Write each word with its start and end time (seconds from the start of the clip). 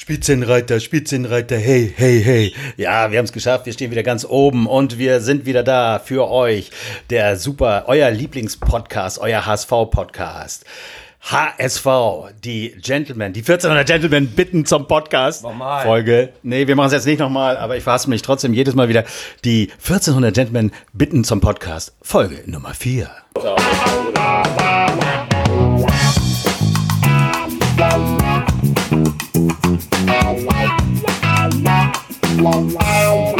Spitzenreiter, 0.00 0.80
Spitzenreiter, 0.80 1.58
hey, 1.58 1.92
hey, 1.94 2.22
hey. 2.24 2.54
Ja, 2.78 3.10
wir 3.10 3.18
haben 3.18 3.26
es 3.26 3.34
geschafft. 3.34 3.66
Wir 3.66 3.74
stehen 3.74 3.90
wieder 3.90 4.02
ganz 4.02 4.24
oben 4.24 4.66
und 4.66 4.96
wir 4.96 5.20
sind 5.20 5.44
wieder 5.44 5.62
da 5.62 5.98
für 5.98 6.30
euch. 6.30 6.70
Der 7.10 7.36
super, 7.36 7.84
euer 7.86 8.10
Lieblingspodcast, 8.10 9.18
euer 9.18 9.44
HSV-Podcast. 9.44 10.64
HSV, 11.20 11.86
die 12.42 12.74
Gentlemen, 12.82 13.34
die 13.34 13.40
1400 13.40 13.86
Gentlemen 13.86 14.28
bitten 14.28 14.64
zum 14.64 14.88
Podcast. 14.88 15.42
Nochmal. 15.42 15.84
Folge. 15.84 16.30
Nee, 16.42 16.66
wir 16.66 16.76
machen 16.76 16.86
es 16.86 16.92
jetzt 16.94 17.06
nicht 17.06 17.18
nochmal, 17.18 17.58
aber 17.58 17.76
ich 17.76 17.82
verhasse 17.82 18.08
mich 18.08 18.22
trotzdem 18.22 18.54
jedes 18.54 18.74
Mal 18.74 18.88
wieder. 18.88 19.04
Die 19.44 19.70
1400 19.82 20.32
Gentlemen 20.32 20.72
bitten 20.94 21.24
zum 21.24 21.42
Podcast. 21.42 21.92
Folge 22.00 22.42
Nummer 22.46 22.72
4. 22.72 23.10
la 30.06 30.32
la 31.62 31.92
la 32.42 32.60
la 32.60 33.39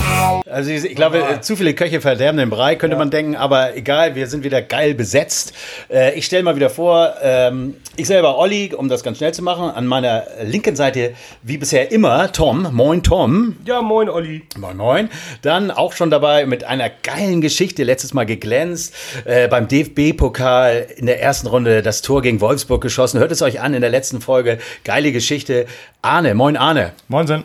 Also 0.51 0.71
ich, 0.71 0.85
ich 0.85 0.95
glaube, 0.95 1.19
äh, 1.23 1.41
zu 1.41 1.57
viele 1.57 1.75
Köche 1.75 2.01
verderben 2.01 2.39
den 2.39 2.51
Brei, 2.51 2.77
könnte 2.77 2.97
man 2.97 3.11
denken, 3.11 3.37
aber 3.37 3.77
egal, 3.77 4.15
wir 4.15 4.27
sind 4.27 4.45
wieder 4.45 4.63
geil 4.63 4.95
besetzt. 4.95 5.53
Äh, 5.89 6.15
ich 6.15 6.27
stelle 6.27 6.43
mal 6.43 6.57
wieder 6.57 6.71
vor, 6.71 7.15
ähm, 7.23 7.77
ich 7.97 8.07
selber 8.07 8.39
Olli, 8.39 8.75
um 8.75 8.89
das 8.89 9.03
ganz 9.03 9.19
schnell 9.19 9.33
zu 9.33 9.43
machen, 9.43 9.71
an 9.71 9.87
meiner 9.87 10.25
linken 10.45 10.77
Seite, 10.77 11.15
wie 11.43 11.59
bisher 11.59 11.93
immer, 11.93 12.33
Tom. 12.33 12.69
Moin 12.73 13.03
Tom. 13.03 13.57
Ja, 13.65 13.83
moin, 13.83 14.09
Olli. 14.09 14.43
Moin 14.59 14.77
Moin. 14.77 15.09
Dann 15.43 15.71
auch 15.71 15.93
schon 15.93 16.11
dabei 16.11 16.47
mit 16.47 16.65
einer 16.65 16.91
geilen 16.91 17.41
Geschichte, 17.41 17.85
letztes 17.85 18.15
Mal 18.15 18.27
geglänzt, 18.27 18.95
äh, 19.25 19.49
beim 19.49 19.69
DFB-Pokal 19.69 20.87
in 20.97 21.07
der 21.07 21.23
ersten 21.23 21.47
Runde 21.47 21.83
das 21.83 22.03
Tor 22.03 22.23
gegen 22.23 22.41
Wolfsburg 22.41 22.83
geschossen. 22.83 23.21
Hört 23.21 23.33
es 23.33 23.43
euch 23.43 23.61
an 23.61 23.75
in 23.75 23.81
der 23.81 23.91
letzten 23.91 24.21
Folge. 24.21 24.59
Geile 24.85 25.13
Geschichte. 25.13 25.67
Arne, 26.03 26.35
moin 26.35 26.57
Arne. 26.57 26.93
Moinsen. 27.09 27.45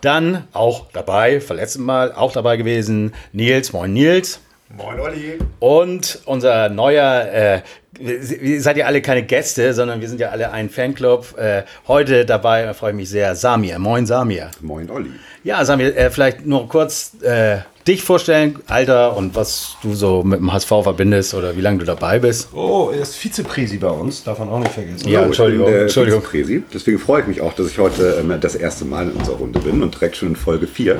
Dann 0.00 0.48
auch 0.52 0.86
dabei, 0.92 1.40
verletzten 1.40 1.82
Mal 1.82 2.12
auch 2.12 2.32
dabei 2.32 2.56
gewesen, 2.56 3.12
Nils. 3.32 3.72
Moin 3.72 3.92
Nils. 3.92 4.40
Moin 4.70 4.98
Olli. 4.98 5.38
Und 5.58 6.20
unser 6.24 6.68
neuer, 6.68 7.28
äh, 7.32 7.62
ihr 8.00 8.62
seid 8.62 8.76
ja 8.76 8.86
alle 8.86 9.02
keine 9.02 9.22
Gäste, 9.22 9.74
sondern 9.74 10.00
wir 10.00 10.08
sind 10.08 10.20
ja 10.20 10.30
alle 10.30 10.50
ein 10.52 10.70
Fanclub. 10.70 11.36
Äh, 11.38 11.62
heute 11.86 12.24
dabei 12.24 12.64
da 12.64 12.74
freue 12.74 12.90
ich 12.90 12.96
mich 12.96 13.10
sehr, 13.10 13.34
Samir. 13.34 13.78
Moin 13.78 14.06
Samir. 14.06 14.50
Moin 14.60 14.90
Olli. 14.90 15.10
Ja, 15.44 15.64
Samir, 15.64 15.96
äh, 15.96 16.10
vielleicht 16.10 16.46
nur 16.46 16.68
kurz 16.68 17.12
äh, 17.22 17.58
dich 17.86 18.02
vorstellen, 18.02 18.58
Alter 18.68 19.16
und 19.16 19.34
was 19.34 19.76
du 19.82 19.94
so 19.94 20.22
mit 20.22 20.40
dem 20.40 20.52
HSV 20.52 20.68
verbindest 20.68 21.34
oder 21.34 21.56
wie 21.56 21.60
lange 21.60 21.78
du 21.78 21.84
dabei 21.84 22.18
bist. 22.18 22.48
Oh, 22.54 22.90
er 22.92 23.00
ist 23.00 23.16
Vizepräsi 23.16 23.78
bei 23.78 23.88
uns, 23.88 24.22
darf 24.22 24.38
man 24.38 24.48
auch 24.48 24.58
nicht 24.58 24.72
vergessen. 24.72 25.08
Ja, 25.08 25.20
Hallo, 25.20 25.26
Entschuldigung, 25.28 25.64
Ich 25.64 25.66
bin 25.66 25.74
der 25.74 25.82
Entschuldigung. 25.82 26.20
Vizepräsi. 26.20 26.62
Deswegen 26.72 26.98
freue 26.98 27.22
ich 27.22 27.26
mich 27.26 27.40
auch, 27.40 27.52
dass 27.54 27.68
ich 27.68 27.78
heute 27.78 28.18
ähm, 28.20 28.34
das 28.40 28.54
erste 28.54 28.84
Mal 28.84 29.08
in 29.08 29.12
unserer 29.12 29.36
Runde 29.36 29.60
bin 29.60 29.82
und 29.82 29.94
direkt 29.94 30.16
schon 30.16 30.28
in 30.28 30.36
Folge 30.36 30.66
4. 30.66 30.98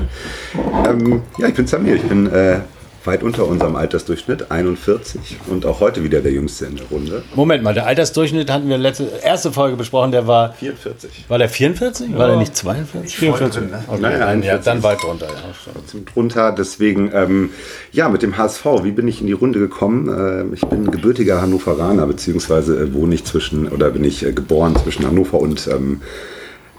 Ähm, 0.89 1.23
ja, 1.39 1.49
ich 1.49 1.55
bin 1.55 1.67
Samir. 1.67 1.97
Ich 1.97 2.03
bin 2.03 2.33
äh, 2.33 2.61
weit 3.05 3.23
unter 3.23 3.47
unserem 3.47 3.77
Altersdurchschnitt, 3.77 4.51
41 4.51 5.39
und 5.49 5.65
auch 5.65 5.81
heute 5.81 6.05
wieder 6.05 6.21
der 6.21 6.33
Jüngste 6.33 6.67
in 6.67 6.77
der 6.77 6.87
Runde. 6.87 7.23
Moment 7.35 7.63
mal, 7.63 7.73
der 7.75 7.87
Altersdurchschnitt 7.87 8.51
hatten 8.51 8.69
wir 8.69 8.79
letzte 8.79 9.05
erste 9.23 9.53
Folge 9.53 9.77
besprochen, 9.77 10.13
der 10.13 10.27
war 10.27 10.53
44. 10.53 11.27
war 11.29 11.39
der 11.39 11.49
44? 11.49 12.17
War 12.17 12.29
der 12.29 12.37
nicht 12.37 12.55
42? 12.57 13.17
44. 13.17 13.63
Okay, 13.89 14.01
Naja, 14.01 14.19
dann, 14.19 14.43
ja, 14.43 14.53
41. 14.55 14.65
dann 14.65 14.83
weit 14.83 15.03
drunter. 15.03 15.27
Ja. 15.27 15.73
Trotzdem 15.73 16.05
drunter. 16.05 16.53
Deswegen, 16.53 17.11
ähm, 17.15 17.51
ja, 17.93 18.09
mit 18.09 18.23
dem 18.23 18.37
HSV, 18.37 18.65
wie 18.83 18.93
bin 18.93 19.09
ich 19.09 19.21
in 19.21 19.27
die 19.27 19.33
Runde 19.33 19.59
gekommen? 19.59 20.09
Ähm, 20.09 20.55
ich 20.55 20.67
bin 20.67 20.91
gebürtiger 20.91 21.41
Hannoveraner, 21.41 22.07
beziehungsweise 22.07 22.77
äh, 22.79 22.95
wohne 22.95 23.15
ich 23.15 23.25
zwischen, 23.25 23.69
oder 23.69 23.91
bin 23.91 24.05
ich 24.05 24.25
äh, 24.25 24.33
geboren 24.33 24.77
zwischen 24.77 25.07
Hannover 25.07 25.41
und 25.41 25.67
ähm, 25.69 26.03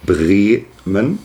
Bremen. 0.05 1.19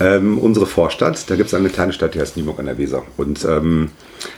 Ähm, 0.00 0.38
unsere 0.38 0.66
Vorstadt, 0.66 1.30
da 1.30 1.36
gibt 1.36 1.48
es 1.48 1.54
eine 1.54 1.68
kleine 1.70 1.92
Stadt, 1.92 2.14
die 2.14 2.20
heißt 2.20 2.36
Nieburg 2.36 2.58
an 2.58 2.66
der 2.66 2.76
Weser. 2.78 3.02
Und 3.16 3.44
ähm, 3.44 3.90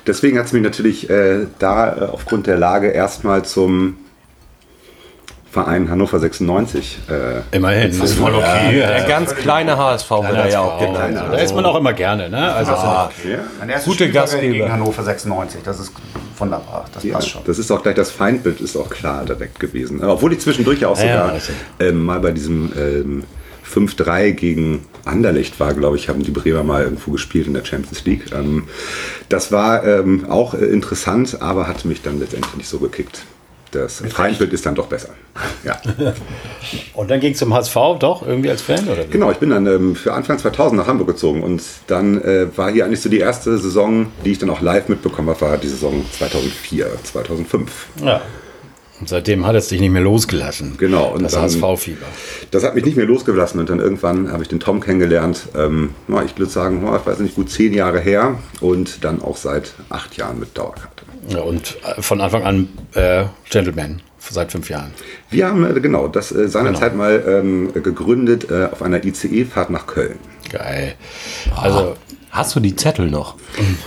deswegen 0.07 0.39
hat 0.39 0.47
es 0.47 0.53
mich 0.53 0.63
natürlich 0.63 1.11
äh, 1.11 1.47
da 1.59 1.97
äh, 1.97 2.01
aufgrund 2.07 2.47
der 2.47 2.57
Lage 2.57 2.89
erstmal 2.89 3.45
zum 3.45 3.97
Verein 5.51 5.91
Hannover 5.91 6.21
96 6.21 6.99
äh, 7.11 7.57
Immerhin. 7.57 7.91
Das 7.99 8.11
ist 8.11 8.19
voll 8.19 8.33
okay. 8.37 8.77
Der 8.77 9.03
ganz 9.09 9.35
kleine 9.35 9.77
HSV 9.77 10.09
wird 10.09 10.35
er 10.37 10.49
ja 10.49 10.61
auch 10.61 10.79
genannt. 10.79 11.17
Da 11.17 11.37
ist 11.39 11.53
man 11.57 11.65
auch 11.67 11.75
immer 11.77 11.93
gerne, 11.93 12.31
ne? 12.31 12.53
Also, 12.53 12.71
ja. 12.71 13.11
Mein 13.59 13.71
erster 13.71 13.91
Gute 13.91 14.11
Gastgeber. 14.13 14.53
gegen 14.53 14.71
Hannover 14.73 15.03
96. 15.03 15.63
Das 15.65 15.81
ist 15.81 15.93
wunderbar. 16.39 16.85
Das 16.95 17.03
Ja, 17.03 17.15
passt 17.15 17.31
schon. 17.31 17.43
das 17.45 17.59
ist 17.59 17.69
auch 17.73 17.83
gleich 17.83 17.97
das 17.97 18.13
Feindbild, 18.13 18.61
ist 18.61 18.77
auch 18.77 18.89
klar 18.89 19.25
direkt 19.25 19.59
gewesen. 19.59 20.01
Obwohl 20.05 20.33
ich 20.35 20.39
zwischendurch 20.41 20.79
ja 20.83 20.87
auch 20.89 20.97
Ja, 20.99 21.03
sogar 21.03 21.33
also. 21.33 21.53
ähm, 21.81 22.05
mal 22.05 22.21
bei 22.21 22.31
diesem 22.31 22.71
ähm, 22.79 23.25
5-3 23.73 24.33
gegen 24.33 24.87
Anderlecht 25.05 25.61
war, 25.61 25.75
glaube 25.75 25.97
ich, 25.97 26.09
haben 26.09 26.23
die 26.23 26.31
Bremer 26.31 26.63
mal 26.63 26.83
irgendwo 26.83 27.13
gespielt 27.13 27.47
in 27.47 27.55
der 27.55 27.65
Champions 27.65 28.05
League. 28.05 28.33
Ähm, 28.33 28.65
das 29.29 29.53
war 29.53 29.85
ähm, 29.85 30.27
auch 30.29 30.55
äh, 30.55 30.67
interessant, 30.67 31.41
aber 31.41 31.69
hat 31.69 31.85
mich 31.85 32.03
dann 32.03 32.19
letztendlich 32.19 32.57
nicht 32.57 32.69
so 32.69 32.79
gekickt. 32.79 33.23
Das 33.71 34.03
Feindbild 34.09 34.53
ist 34.53 34.67
dann 34.67 34.75
doch 34.75 34.89
besser. 34.89 35.11
Ja. 35.65 35.81
und 36.95 37.09
dann 37.09 37.21
ging 37.21 37.33
es 37.33 37.39
zum 37.39 37.55
HSV 37.55 37.77
doch 38.01 38.27
irgendwie 38.27 38.51
als 38.51 38.63
Fan 38.63 38.89
oder? 38.89 39.07
wie? 39.07 39.13
Genau, 39.13 39.31
ich 39.31 39.37
bin 39.37 39.51
dann 39.51 39.67
ähm, 39.67 39.95
für 39.95 40.13
Anfang 40.13 40.39
2000 40.39 40.81
nach 40.81 40.89
Hamburg 40.89 41.07
gezogen 41.07 41.45
und 41.45 41.63
dann 41.87 42.21
äh, 42.23 42.47
war 42.57 42.73
hier 42.73 42.85
eigentlich 42.85 43.01
so 43.01 43.09
die 43.09 43.21
erste 43.21 43.57
Saison, 43.59 44.09
die 44.25 44.33
ich 44.33 44.39
dann 44.39 44.51
auch 44.51 44.61
live 44.61 44.89
mitbekommen 44.89 45.29
habe, 45.29 45.41
war 45.41 45.57
die 45.57 45.69
Saison 45.69 46.05
2004, 46.19 46.89
2005. 47.05 47.87
Ja. 48.05 48.21
Und 49.01 49.09
seitdem 49.09 49.47
hat 49.47 49.57
es 49.57 49.69
dich 49.69 49.81
nicht 49.81 49.91
mehr 49.91 50.03
losgelassen. 50.03 50.75
Genau, 50.79 51.13
und 51.15 51.23
das 51.23 51.37
HSV-Fieber. 51.37 52.05
Das 52.51 52.65
hat 52.65 52.75
mich 52.75 52.85
nicht 52.85 52.99
mehr 52.99 53.07
losgelassen 53.07 53.59
und 53.59 53.71
dann 53.71 53.81
irgendwann 53.81 54.31
habe 54.31 54.43
ich 54.43 54.49
den 54.49 54.61
Tom 54.61 54.81
kennengelernt. 54.81 55.49
Ähm, 55.57 55.95
ich 56.27 56.39
würde 56.39 56.53
sagen, 56.53 56.83
ich 56.85 57.07
weiß 57.07 57.19
nicht, 57.21 57.35
gut 57.35 57.51
zehn 57.51 57.73
Jahre 57.73 57.99
her 57.99 58.39
und 58.61 59.03
dann 59.03 59.23
auch 59.23 59.39
seit 59.39 59.73
acht 59.89 60.17
Jahren 60.19 60.39
mit 60.39 60.57
Dauerkarte. 60.57 61.05
Ja, 61.29 61.41
und 61.41 61.79
äh, 61.85 62.03
von 62.03 62.21
Anfang 62.21 62.43
an 62.43 62.69
äh, 62.95 63.25
Gentleman, 63.49 64.03
seit 64.19 64.53
fünf 64.53 64.69
Jahren. 64.69 64.93
Wir 65.31 65.47
haben 65.47 65.65
äh, 65.65 65.81
genau 65.81 66.07
das 66.07 66.31
äh, 66.33 66.49
seinerzeit 66.49 66.95
mal 66.95 67.23
ähm, 67.27 67.73
gegründet 67.73 68.51
äh, 68.51 68.69
auf 68.71 68.83
einer 68.83 69.03
ICE-Fahrt 69.03 69.71
nach 69.71 69.87
Köln. 69.87 70.19
Geil. 70.51 70.95
Also, 71.57 71.95
Hast 72.31 72.55
du 72.55 72.61
die 72.61 72.77
Zettel 72.77 73.11
noch? 73.11 73.35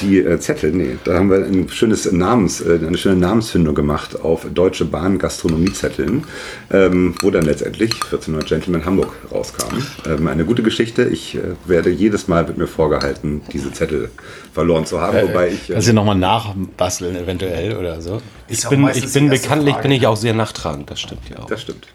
Die 0.01 0.19
äh, 0.19 0.37
Zettel, 0.37 0.73
nee, 0.73 0.97
da 1.05 1.13
haben 1.13 1.29
wir 1.29 1.45
ein 1.45 1.69
schönes 1.69 2.11
Namens, 2.11 2.59
äh, 2.59 2.79
eine 2.85 2.97
schöne 2.97 3.15
Namensfindung 3.15 3.73
gemacht 3.73 4.19
auf 4.19 4.45
Deutsche 4.53 4.83
Bahn 4.83 5.17
Gastronomiezetteln, 5.17 6.25
ähm, 6.69 7.15
wo 7.21 7.31
dann 7.31 7.45
letztendlich 7.45 7.93
1400 7.93 8.45
Gentlemen 8.45 8.85
Hamburg 8.85 9.15
rauskam. 9.31 9.77
Ähm, 10.05 10.27
eine 10.27 10.43
gute 10.43 10.61
Geschichte. 10.61 11.05
Ich 11.05 11.35
äh, 11.35 11.39
werde 11.65 11.89
jedes 11.89 12.27
Mal 12.27 12.45
wird 12.47 12.57
mir 12.57 12.67
vorgehalten, 12.67 13.41
diese 13.53 13.71
Zettel 13.71 14.11
verloren 14.53 14.85
zu 14.85 14.99
haben, 14.99 15.29
wobei 15.29 15.47
ich 15.47 15.69
äh, 15.69 15.73
kannst 15.73 15.87
du 15.87 15.93
nochmal 15.93 16.17
nachbasteln 16.17 17.15
eventuell 17.15 17.77
oder 17.77 18.01
so? 18.01 18.21
Ich 18.49 18.67
bin, 18.67 18.85
ich 18.93 19.13
bin 19.13 19.29
bekanntlich 19.29 19.75
bin 19.77 19.91
ich 19.91 20.05
auch 20.05 20.17
sehr 20.17 20.33
nachtragend, 20.33 20.91
das 20.91 20.99
stimmt 20.99 21.29
ja 21.29 21.39
auch. 21.39 21.47
das 21.47 21.61
stimmt. 21.61 21.87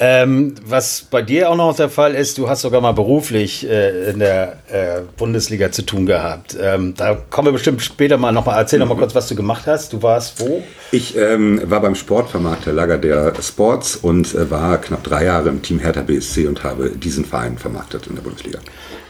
Ähm, 0.00 0.56
was 0.66 1.06
bei 1.08 1.22
dir 1.22 1.50
auch 1.50 1.56
noch 1.56 1.76
der 1.76 1.88
Fall 1.88 2.16
ist, 2.16 2.36
du 2.38 2.48
hast 2.48 2.62
sogar 2.62 2.80
mal 2.80 2.92
beruflich 2.92 3.68
äh, 3.68 4.10
in 4.10 4.18
der 4.18 4.58
äh, 4.68 5.02
Bundesliga 5.16 5.70
zu 5.70 5.82
tun 5.82 6.04
gehabt. 6.04 6.56
Ähm, 6.60 6.94
da 6.96 7.14
kommen 7.14 7.46
wir 7.46 7.52
bestimmt 7.52 7.80
später 7.80 8.18
mal 8.18 8.32
nochmal. 8.32 8.58
Erzähl 8.58 8.80
noch 8.80 8.88
mal 8.88 8.96
kurz, 8.96 9.14
was 9.14 9.28
du 9.28 9.36
gemacht 9.36 9.66
hast. 9.66 9.92
Du 9.92 10.02
warst 10.02 10.40
wo? 10.40 10.64
Ich 10.90 11.16
ähm, 11.16 11.60
war 11.70 11.80
beim 11.80 11.94
Sportvermarkter 11.94 12.72
Lager 12.72 12.98
der 12.98 13.32
Sports 13.40 13.94
und 13.94 14.34
äh, 14.34 14.50
war 14.50 14.78
knapp 14.78 15.04
drei 15.04 15.26
Jahre 15.26 15.48
im 15.48 15.62
Team 15.62 15.78
Hertha 15.78 16.02
BSC 16.02 16.48
und 16.48 16.64
habe 16.64 16.90
diesen 16.90 17.24
Verein 17.24 17.56
vermarktet 17.56 18.08
in 18.08 18.16
der 18.16 18.22
Bundesliga. 18.22 18.58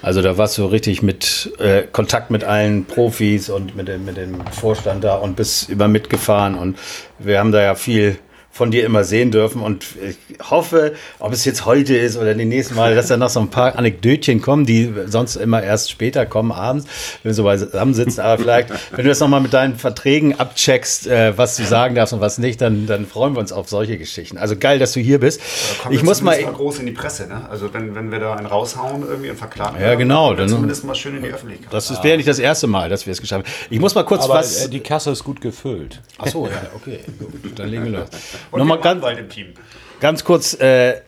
Also 0.02 0.20
da 0.20 0.36
warst 0.36 0.58
du 0.58 0.66
richtig 0.66 1.02
mit 1.02 1.50
äh, 1.58 1.84
Kontakt 1.90 2.30
mit 2.30 2.44
allen 2.44 2.84
Profis 2.84 3.48
und 3.48 3.74
mit 3.74 3.88
dem, 3.88 4.04
mit 4.04 4.18
dem 4.18 4.46
Vorstand 4.48 5.02
da 5.02 5.14
und 5.14 5.34
bist 5.34 5.70
immer 5.70 5.88
mitgefahren 5.88 6.56
und 6.56 6.76
wir 7.18 7.38
haben 7.38 7.52
da 7.52 7.62
ja 7.62 7.74
viel 7.74 8.18
von 8.54 8.70
dir 8.70 8.86
immer 8.86 9.02
sehen 9.02 9.32
dürfen 9.32 9.60
und 9.60 9.84
ich 10.08 10.16
hoffe, 10.48 10.94
ob 11.18 11.32
es 11.32 11.44
jetzt 11.44 11.66
heute 11.66 11.96
ist 11.96 12.16
oder 12.16 12.34
die 12.34 12.44
nächsten 12.44 12.76
Mal, 12.76 12.94
dass 12.94 13.08
da 13.08 13.16
noch 13.16 13.28
so 13.28 13.40
ein 13.40 13.48
paar 13.50 13.76
Anekdötchen 13.76 14.40
kommen, 14.40 14.64
die 14.64 14.94
sonst 15.06 15.34
immer 15.34 15.60
erst 15.60 15.90
später 15.90 16.24
kommen, 16.24 16.52
abends, 16.52 16.86
wenn 17.24 17.30
wir 17.30 17.34
so 17.34 17.42
beisammen 17.42 17.94
sitzen. 17.94 18.20
Aber 18.20 18.40
vielleicht, 18.40 18.70
wenn 18.92 19.02
du 19.04 19.08
das 19.08 19.18
nochmal 19.18 19.40
mit 19.40 19.52
deinen 19.52 19.74
Verträgen 19.74 20.38
abcheckst, 20.38 21.08
äh, 21.08 21.36
was 21.36 21.56
du 21.56 21.64
sagen 21.64 21.96
darfst 21.96 22.12
und 22.14 22.20
was 22.20 22.38
nicht, 22.38 22.60
dann, 22.60 22.86
dann 22.86 23.06
freuen 23.06 23.34
wir 23.34 23.40
uns 23.40 23.50
auf 23.52 23.68
solche 23.68 23.98
Geschichten. 23.98 24.38
Also 24.38 24.54
geil, 24.56 24.78
dass 24.78 24.92
du 24.92 25.00
hier 25.00 25.18
bist. 25.18 25.40
Ich 25.90 26.04
muss 26.04 26.22
mal... 26.22 26.34
zumindest 26.34 26.56
groß 26.56 26.78
in 26.78 26.86
die 26.86 26.92
Presse, 26.92 27.26
ne? 27.26 27.48
Also 27.50 27.74
wenn, 27.74 27.96
wenn 27.96 28.12
wir 28.12 28.20
da 28.20 28.34
einen 28.34 28.46
raushauen 28.46 29.02
irgendwie 29.02 29.30
und 29.30 29.36
verklagen 29.36 29.80
Ja, 29.80 29.96
genau, 29.96 30.28
dann 30.28 30.38
dann- 30.38 30.48
zumindest 30.50 30.84
mal 30.84 30.94
schön 30.94 31.16
in 31.16 31.24
die 31.24 31.30
Öffentlichkeit. 31.30 31.72
Das 31.72 31.90
ist- 31.90 32.04
wäre 32.04 32.16
nicht 32.16 32.28
das 32.28 32.38
erste 32.38 32.68
Mal, 32.68 32.88
dass 32.88 33.04
wir 33.04 33.10
es 33.12 33.20
geschafft 33.20 33.46
haben. 33.46 33.52
Ich 33.68 33.80
muss 33.80 33.96
mal 33.96 34.04
kurz 34.04 34.22
Aber 34.26 34.34
was... 34.34 34.66
äh, 34.66 34.68
die 34.68 34.78
Kasse 34.80 35.10
ist 35.10 35.24
gut 35.24 35.40
gefüllt. 35.40 36.00
Ach 36.18 36.28
so, 36.28 36.46
ja, 36.46 36.52
okay, 36.76 37.00
gut, 37.18 37.58
dann 37.58 37.68
legen 37.68 37.84
wir 37.86 37.98
los. 37.98 38.08
Und 38.50 38.58
Nochmal 38.58 38.80
ganz, 38.80 39.04
im 39.18 39.28
Team. 39.28 39.54
ganz 40.00 40.24
kurz, 40.24 40.54
äh, 40.54 41.00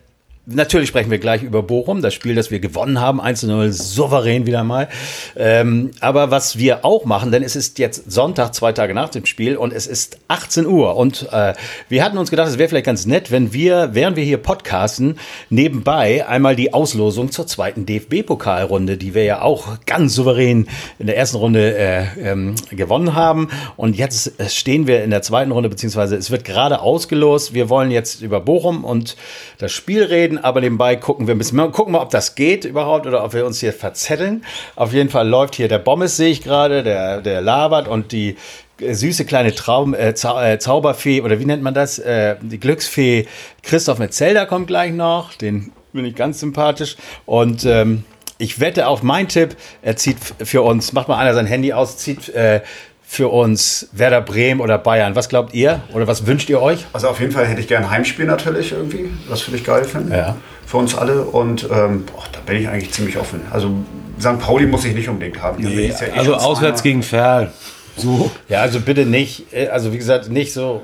Natürlich 0.49 0.87
sprechen 0.87 1.11
wir 1.11 1.19
gleich 1.19 1.43
über 1.43 1.61
Bochum, 1.61 2.01
das 2.01 2.13
Spiel, 2.13 2.33
das 2.33 2.51
wir 2.51 2.61
gewonnen 2.61 3.01
haben, 3.01 3.19
1-0, 3.19 3.69
souverän 3.73 4.45
wieder 4.45 4.63
mal. 4.63 4.87
Ähm, 5.35 5.91
aber 5.99 6.31
was 6.31 6.57
wir 6.57 6.85
auch 6.85 7.03
machen, 7.03 7.33
denn 7.33 7.43
es 7.43 7.57
ist 7.57 7.79
jetzt 7.79 8.09
Sonntag, 8.09 8.55
zwei 8.55 8.71
Tage 8.71 8.93
nach 8.93 9.09
dem 9.09 9.25
Spiel 9.25 9.57
und 9.57 9.73
es 9.73 9.87
ist 9.87 10.19
18 10.29 10.65
Uhr. 10.65 10.95
Und 10.95 11.27
äh, 11.33 11.53
wir 11.89 12.01
hatten 12.01 12.17
uns 12.17 12.29
gedacht, 12.29 12.47
es 12.47 12.57
wäre 12.57 12.69
vielleicht 12.69 12.85
ganz 12.85 13.05
nett, 13.05 13.29
wenn 13.29 13.51
wir, 13.51 13.89
während 13.91 14.15
wir 14.15 14.23
hier 14.23 14.37
podcasten, 14.37 15.19
nebenbei 15.49 16.25
einmal 16.25 16.55
die 16.55 16.73
Auslosung 16.73 17.29
zur 17.29 17.45
zweiten 17.45 17.85
DFB-Pokalrunde, 17.85 18.95
die 18.95 19.13
wir 19.13 19.25
ja 19.25 19.41
auch 19.41 19.79
ganz 19.85 20.15
souverän 20.15 20.69
in 20.97 21.07
der 21.07 21.17
ersten 21.17 21.35
Runde 21.35 21.77
äh, 21.77 22.05
ähm, 22.21 22.55
gewonnen 22.71 23.15
haben. 23.15 23.49
Und 23.75 23.97
jetzt 23.97 24.31
stehen 24.49 24.87
wir 24.87 25.03
in 25.03 25.09
der 25.09 25.23
zweiten 25.23 25.51
Runde, 25.51 25.67
beziehungsweise 25.67 26.15
es 26.15 26.31
wird 26.31 26.45
gerade 26.45 26.79
ausgelost. 26.79 27.53
Wir 27.53 27.67
wollen 27.67 27.91
jetzt 27.91 28.21
über 28.21 28.39
Bochum 28.39 28.85
und 28.85 29.17
das 29.57 29.73
Spiel 29.73 30.03
reden, 30.03 30.36
aber 30.37 30.61
nebenbei 30.61 30.95
gucken 30.95 31.27
wir 31.27 31.35
ein 31.35 31.37
bisschen. 31.37 31.57
Mal 31.57 31.71
gucken 31.71 31.93
mal, 31.93 32.01
ob 32.01 32.09
das 32.09 32.35
geht 32.35 32.65
überhaupt 32.65 33.05
oder 33.07 33.23
ob 33.23 33.33
wir 33.33 33.45
uns 33.45 33.59
hier 33.59 33.73
verzetteln. 33.73 34.43
Auf 34.75 34.93
jeden 34.93 35.09
Fall 35.09 35.27
läuft 35.27 35.55
hier 35.55 35.67
der 35.67 35.79
Bommes, 35.79 36.17
sehe 36.17 36.29
ich 36.29 36.43
gerade, 36.43 36.83
der, 36.83 37.21
der 37.21 37.41
labert 37.41 37.87
und 37.87 38.11
die 38.11 38.37
süße 38.79 39.25
kleine 39.25 39.55
Traum, 39.55 39.93
äh, 39.93 40.13
Zau 40.13 40.39
äh, 40.41 40.59
Zauberfee 40.59 41.21
oder 41.21 41.39
wie 41.39 41.45
nennt 41.45 41.63
man 41.63 41.73
das? 41.73 41.99
Äh, 41.99 42.35
die 42.41 42.59
Glücksfee 42.59 43.27
Christoph 43.63 43.99
mit 43.99 44.13
Zelda 44.13 44.45
kommt 44.45 44.67
gleich 44.67 44.91
noch. 44.91 45.33
Den 45.33 45.71
bin 45.93 46.05
ich 46.05 46.15
ganz 46.15 46.39
sympathisch. 46.39 46.95
Und 47.25 47.65
ähm, 47.65 48.03
ich 48.37 48.59
wette 48.59 48.87
auf 48.87 49.03
mein 49.03 49.27
Tipp, 49.27 49.55
er 49.81 49.95
zieht 49.95 50.17
für 50.43 50.61
uns, 50.61 50.93
macht 50.93 51.07
mal 51.07 51.17
einer 51.17 51.33
sein 51.33 51.47
Handy 51.47 51.73
aus, 51.73 51.97
zieht 51.97 52.29
äh, 52.29 52.61
für 53.09 53.29
uns 53.29 53.87
Werder 53.93 54.19
Bremen 54.19 54.59
oder 54.59 54.77
Bayern. 54.77 55.15
Was 55.15 55.29
glaubt 55.29 55.53
ihr 55.53 55.81
oder 55.93 56.07
was 56.07 56.27
wünscht 56.27 56.49
ihr 56.49 56.61
euch? 56.61 56.85
Also 56.91 57.07
auf 57.07 57.21
jeden 57.21 57.31
Fall 57.31 57.47
hätte 57.47 57.61
ich 57.61 57.67
gerne 57.67 57.89
Heimspiel 57.89 58.25
natürlich 58.25 58.73
irgendwie, 58.73 59.09
was 59.29 59.47
würde 59.47 59.57
ich 59.57 59.63
geil 59.63 59.85
finden. 59.85 60.11
Ja. 60.11 60.35
Für 60.65 60.77
uns 60.77 60.93
alle 60.93 61.23
und 61.23 61.63
ähm, 61.63 62.05
boah, 62.05 62.25
da 62.33 62.39
bin 62.45 62.57
ich 62.57 62.67
eigentlich 62.67 62.91
ziemlich 62.91 63.17
offen. 63.17 63.41
Also 63.49 63.71
St. 64.19 64.39
Pauli 64.39 64.65
muss 64.65 64.83
ich 64.83 64.93
nicht 64.93 65.07
unbedingt 65.07 65.41
haben. 65.41 65.65
Ich 65.65 65.73
ja 65.73 66.07
eh 66.07 66.11
also 66.11 66.35
auswärts 66.35 66.83
gegen 66.83 67.01
Ferl. 67.01 67.51
So. 67.95 68.29
Ja, 68.49 68.61
also 68.61 68.81
bitte 68.81 69.05
nicht, 69.05 69.53
äh, 69.53 69.69
also 69.69 69.93
wie 69.93 69.97
gesagt, 69.97 70.29
nicht 70.29 70.51
so, 70.51 70.81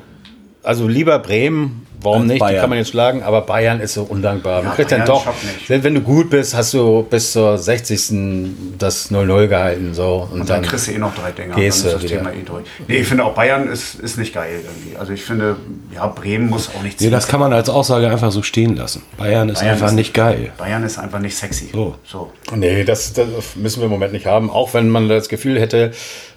also 0.64 0.88
lieber 0.88 1.20
Bremen, 1.20 1.86
warum 2.04 2.22
Als 2.22 2.28
nicht? 2.28 2.36
Die 2.36 2.40
Bayern. 2.40 2.62
kann 2.62 2.70
man 2.70 2.78
jetzt 2.80 2.90
schlagen, 2.92 3.24
aber 3.24 3.42
Bayern 3.42 3.80
ist 3.80 3.94
so 3.94 4.04
undankbar. 4.04 4.62
Man 4.64 4.74
kriegt 4.76 4.92
dann 4.92 5.06
doch, 5.06 5.26
selbst 5.68 5.84
wenn 5.84 5.96
du 5.96 6.02
gut 6.02 6.30
bist, 6.30 6.54
hast 6.56 6.74
du 6.74 7.04
bis 7.10 7.32
zur 7.32 7.58
60. 7.58 8.76
das 8.78 9.12
0-0 9.12 9.48
gehalten, 9.48 9.94
so. 9.94 10.28
Und, 10.32 10.42
Und 10.42 10.50
dann 10.50 10.62
dann, 10.62 10.70
kriegst 10.70 10.88
du 10.88 10.92
eh 10.92 10.98
noch 10.98 11.14
drei 11.16 11.32
Dinger. 11.32 11.56
gehst 11.56 11.84
dann 11.86 11.92
du 11.92 11.96
ist 11.98 12.04
das 12.04 12.12
wieder. 12.12 12.22
Thema 12.22 12.32
eh 12.34 12.44
durch. 12.46 12.64
Nee, 12.88 12.96
ich 12.98 13.08
finde 13.08 13.26
auch 13.26 13.34
Bayern 13.34 13.68
ist, 13.68 13.96
ist 13.96 14.18
nicht 14.18 14.34
geil 14.34 14.60
irgendwie. 14.64 14.98
Also 14.98 15.14
ich 15.14 15.24
finde, 15.24 15.56
ja, 15.94 16.08
Bremen 16.08 16.50
muss 16.50 16.70
auch 16.78 16.84
nicht 16.84 17.00
Nee, 17.02 17.10
das 17.10 17.28
kann 17.28 17.40
man 17.40 17.54
als 17.54 17.70
Aussage 17.70 18.10
einfach 18.10 18.32
so 18.32 18.44
stehen 18.44 18.76
lassen. 18.76 19.04
Bayern 19.18 19.50
ist 19.50 19.60
Bayern 19.60 19.74
einfach 19.74 19.88
ist- 19.88 19.94
nicht 19.94 20.14
geil. 20.14 20.52
Bayern 20.58 20.84
ist 20.84 20.98
einfach 21.00 21.20
nicht 21.20 21.36
sexy. 21.38 21.70
So. 21.74 21.96
so. 22.06 22.32
nee, 22.56 22.84
das, 22.84 23.14
das 23.14 23.28
müssen 23.56 23.80
wir 23.80 23.86
im 23.86 23.92
Moment 23.92 24.14
nicht 24.14 24.26
haben. 24.26 24.50
Auch 24.50 24.74
wenn 24.74 24.90
man 24.90 25.10
das 25.10 25.30
Gefühl 25.30 25.60
hätte, 25.60 25.92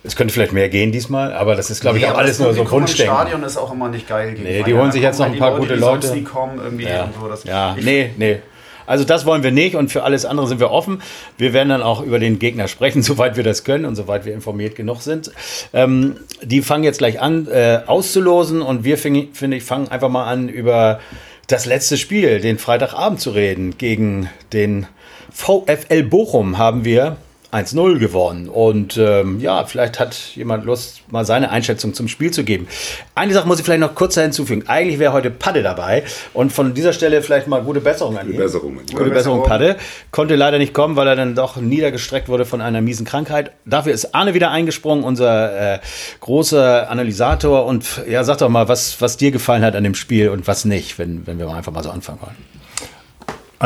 es 0.04 0.14
könnte 0.14 0.32
vielleicht 0.32 0.52
mehr 0.52 0.68
gehen 0.68 0.92
diesmal, 0.92 1.32
aber 1.32 1.56
das 1.56 1.68
ist, 1.70 1.80
glaube 1.80 1.98
ich, 1.98 2.02
Nee, 2.04 2.08
auch 2.08 2.12
aber 2.12 2.20
alles 2.20 2.38
das 2.38 2.44
nur 2.46 2.54
so 2.54 2.62
im 2.62 2.70
Wunschdenken. 2.70 3.12
Stadion 3.14 3.42
ist 3.42 3.56
auch 3.56 3.72
immer 3.72 3.88
nicht 3.88 4.08
geil. 4.08 4.32
Gegen 4.32 4.44
Nee, 4.44 4.58
die 4.58 4.62
Bayern. 4.64 4.78
holen 4.82 4.92
sich 4.92 5.02
jetzt 5.02 5.18
noch 5.18 5.26
kommen 5.26 5.36
ein 5.36 5.42
halt 5.42 5.52
paar 5.54 5.56
die 5.56 5.62
gute 5.62 5.75
die 5.75 5.81
Leute. 5.81 6.06
sonst 6.06 6.17
nie 6.17 6.25
kommen 6.25 6.58
irgendwie 6.58 6.85
Ja, 6.85 7.08
so. 7.20 7.29
Das, 7.29 7.44
ja 7.44 7.76
nee, 7.81 8.11
nee. 8.17 8.38
Also 8.87 9.05
das 9.05 9.26
wollen 9.26 9.43
wir 9.43 9.50
nicht 9.50 9.75
und 9.75 9.91
für 9.91 10.05
alles 10.05 10.25
andere 10.25 10.47
sind 10.47 10.61
wir 10.61 10.70
offen. 10.70 11.03
Wir 11.37 11.53
werden 11.53 11.70
dann 11.70 11.82
auch 11.82 12.03
über 12.03 12.19
den 12.19 12.38
Gegner 12.38 12.69
sprechen, 12.69 13.03
soweit 13.03 13.37
wir 13.37 13.44
das 13.44 13.64
können 13.64 13.85
und 13.85 13.97
soweit 13.97 14.25
wir 14.25 14.32
informiert 14.32 14.76
genug 14.76 15.03
sind. 15.03 15.32
Ähm, 15.73 16.17
die 16.43 16.62
fangen 16.62 16.85
jetzt 16.85 16.99
gleich 16.99 17.20
an 17.20 17.49
äh, 17.49 17.81
auszulosen 17.87 18.62
und 18.62 18.85
wir, 18.85 18.99
finde 18.99 19.56
ich, 19.56 19.64
fangen 19.64 19.88
einfach 19.88 20.08
mal 20.08 20.26
an 20.26 20.49
über 20.49 21.00
das 21.49 21.67
letzte 21.67 21.97
Spiel, 21.97 22.41
den 22.41 22.59
Freitagabend 22.59 23.20
zu 23.20 23.31
reden. 23.31 23.76
Gegen 23.79 24.31
den 24.52 24.87
VfL 25.31 26.02
Bochum 26.05 26.59
haben 26.59 26.85
wir 26.85 27.17
1-0 27.52 27.98
gewonnen. 27.98 28.48
Und 28.48 28.96
ähm, 28.96 29.40
ja, 29.40 29.64
vielleicht 29.64 30.00
hat 30.00 30.14
jemand 30.34 30.64
Lust, 30.64 31.02
mal 31.10 31.25
seine 31.25 31.50
Einschätzung 31.50 31.94
zum 31.94 32.08
Spiel 32.08 32.31
zu 32.31 32.44
geben. 32.44 32.66
Eine 33.14 33.32
Sache 33.32 33.46
muss 33.46 33.58
ich 33.58 33.64
vielleicht 33.64 33.81
noch 33.81 33.94
kurz 33.94 34.14
hinzufügen. 34.14 34.64
Eigentlich 34.66 34.98
wäre 34.98 35.12
heute 35.12 35.31
Padde 35.31 35.62
dabei. 35.62 36.04
Und 36.34 36.52
von 36.52 36.75
dieser 36.75 36.93
Stelle 36.93 37.22
vielleicht 37.22 37.46
mal 37.46 37.62
gute 37.62 37.81
Besserung 37.81 38.19
an 38.19 38.26
ihn. 38.26 38.32
Gute 38.32 38.44
Besserung. 38.44 38.81
Gute 38.93 39.10
Besserung, 39.10 39.43
Padde. 39.44 39.76
Konnte 40.10 40.34
leider 40.34 40.58
nicht 40.58 40.75
kommen, 40.75 40.96
weil 40.96 41.06
er 41.06 41.16
dann 41.16 41.34
doch 41.34 41.56
niedergestreckt 41.56 42.28
wurde 42.28 42.44
von 42.44 42.60
einer 42.60 42.81
miesen 42.81 43.06
Krankheit. 43.06 43.52
Dafür 43.64 43.92
ist 43.92 44.14
Arne 44.14 44.34
wieder 44.34 44.50
eingesprungen, 44.50 45.04
unser 45.04 45.75
äh, 45.75 45.78
großer 46.20 46.90
Analysator. 46.90 47.64
Und 47.66 48.02
ja, 48.08 48.25
sag 48.25 48.38
doch 48.38 48.49
mal, 48.49 48.69
was, 48.69 49.00
was 49.00 49.16
dir 49.16 49.31
gefallen 49.31 49.62
hat 49.62 49.76
an 49.76 49.84
dem 49.84 49.94
Spiel 49.94 50.31
und 50.31 50.46
was 50.46 50.64
nicht, 50.64 50.99
wenn, 50.99 51.26
wenn 51.26 51.38
wir 51.38 51.46
mal 51.46 51.56
einfach 51.56 51.72
mal 51.72 51.84
so 51.84 51.90
anfangen 51.90 52.20
wollen. 52.20 52.56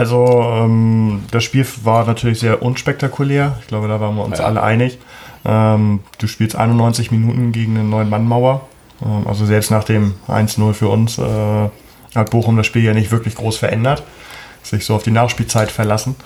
Also 0.00 0.42
ähm, 0.42 1.24
das 1.30 1.44
Spiel 1.44 1.66
war 1.84 2.06
natürlich 2.06 2.40
sehr 2.40 2.62
unspektakulär. 2.62 3.56
Ich 3.60 3.66
glaube, 3.66 3.86
da 3.86 4.00
waren 4.00 4.16
wir 4.16 4.24
uns 4.24 4.38
Ja. 4.38 4.46
alle 4.46 4.62
einig. 4.62 4.96
Ähm, 5.44 6.00
du 6.18 6.26
spielst 6.26 6.56
91 6.56 7.10
Minuten 7.10 7.52
gegen 7.52 7.76
eine 7.78 7.86
Neun-Mann-Mauer. 7.86 8.62
Ähm, 9.04 9.26
also 9.26 9.44
selbst 9.44 9.70
nach 9.70 9.84
dem 9.84 10.14
1-0 10.26 10.72
für 10.72 10.88
uns 10.88 11.18
äh, 11.18 11.68
hat 12.14 12.30
Bochum 12.30 12.56
das 12.56 12.66
Spiel 12.66 12.82
ja 12.82 12.94
nicht 12.94 13.10
wirklich 13.12 13.34
groß 13.34 13.58
verändert. 13.58 14.02
Sich 14.62 14.86
so 14.86 14.94
auf 14.94 15.02
die 15.02 15.10
Nachspielzeit 15.10 15.70
verlassen. 15.70 16.16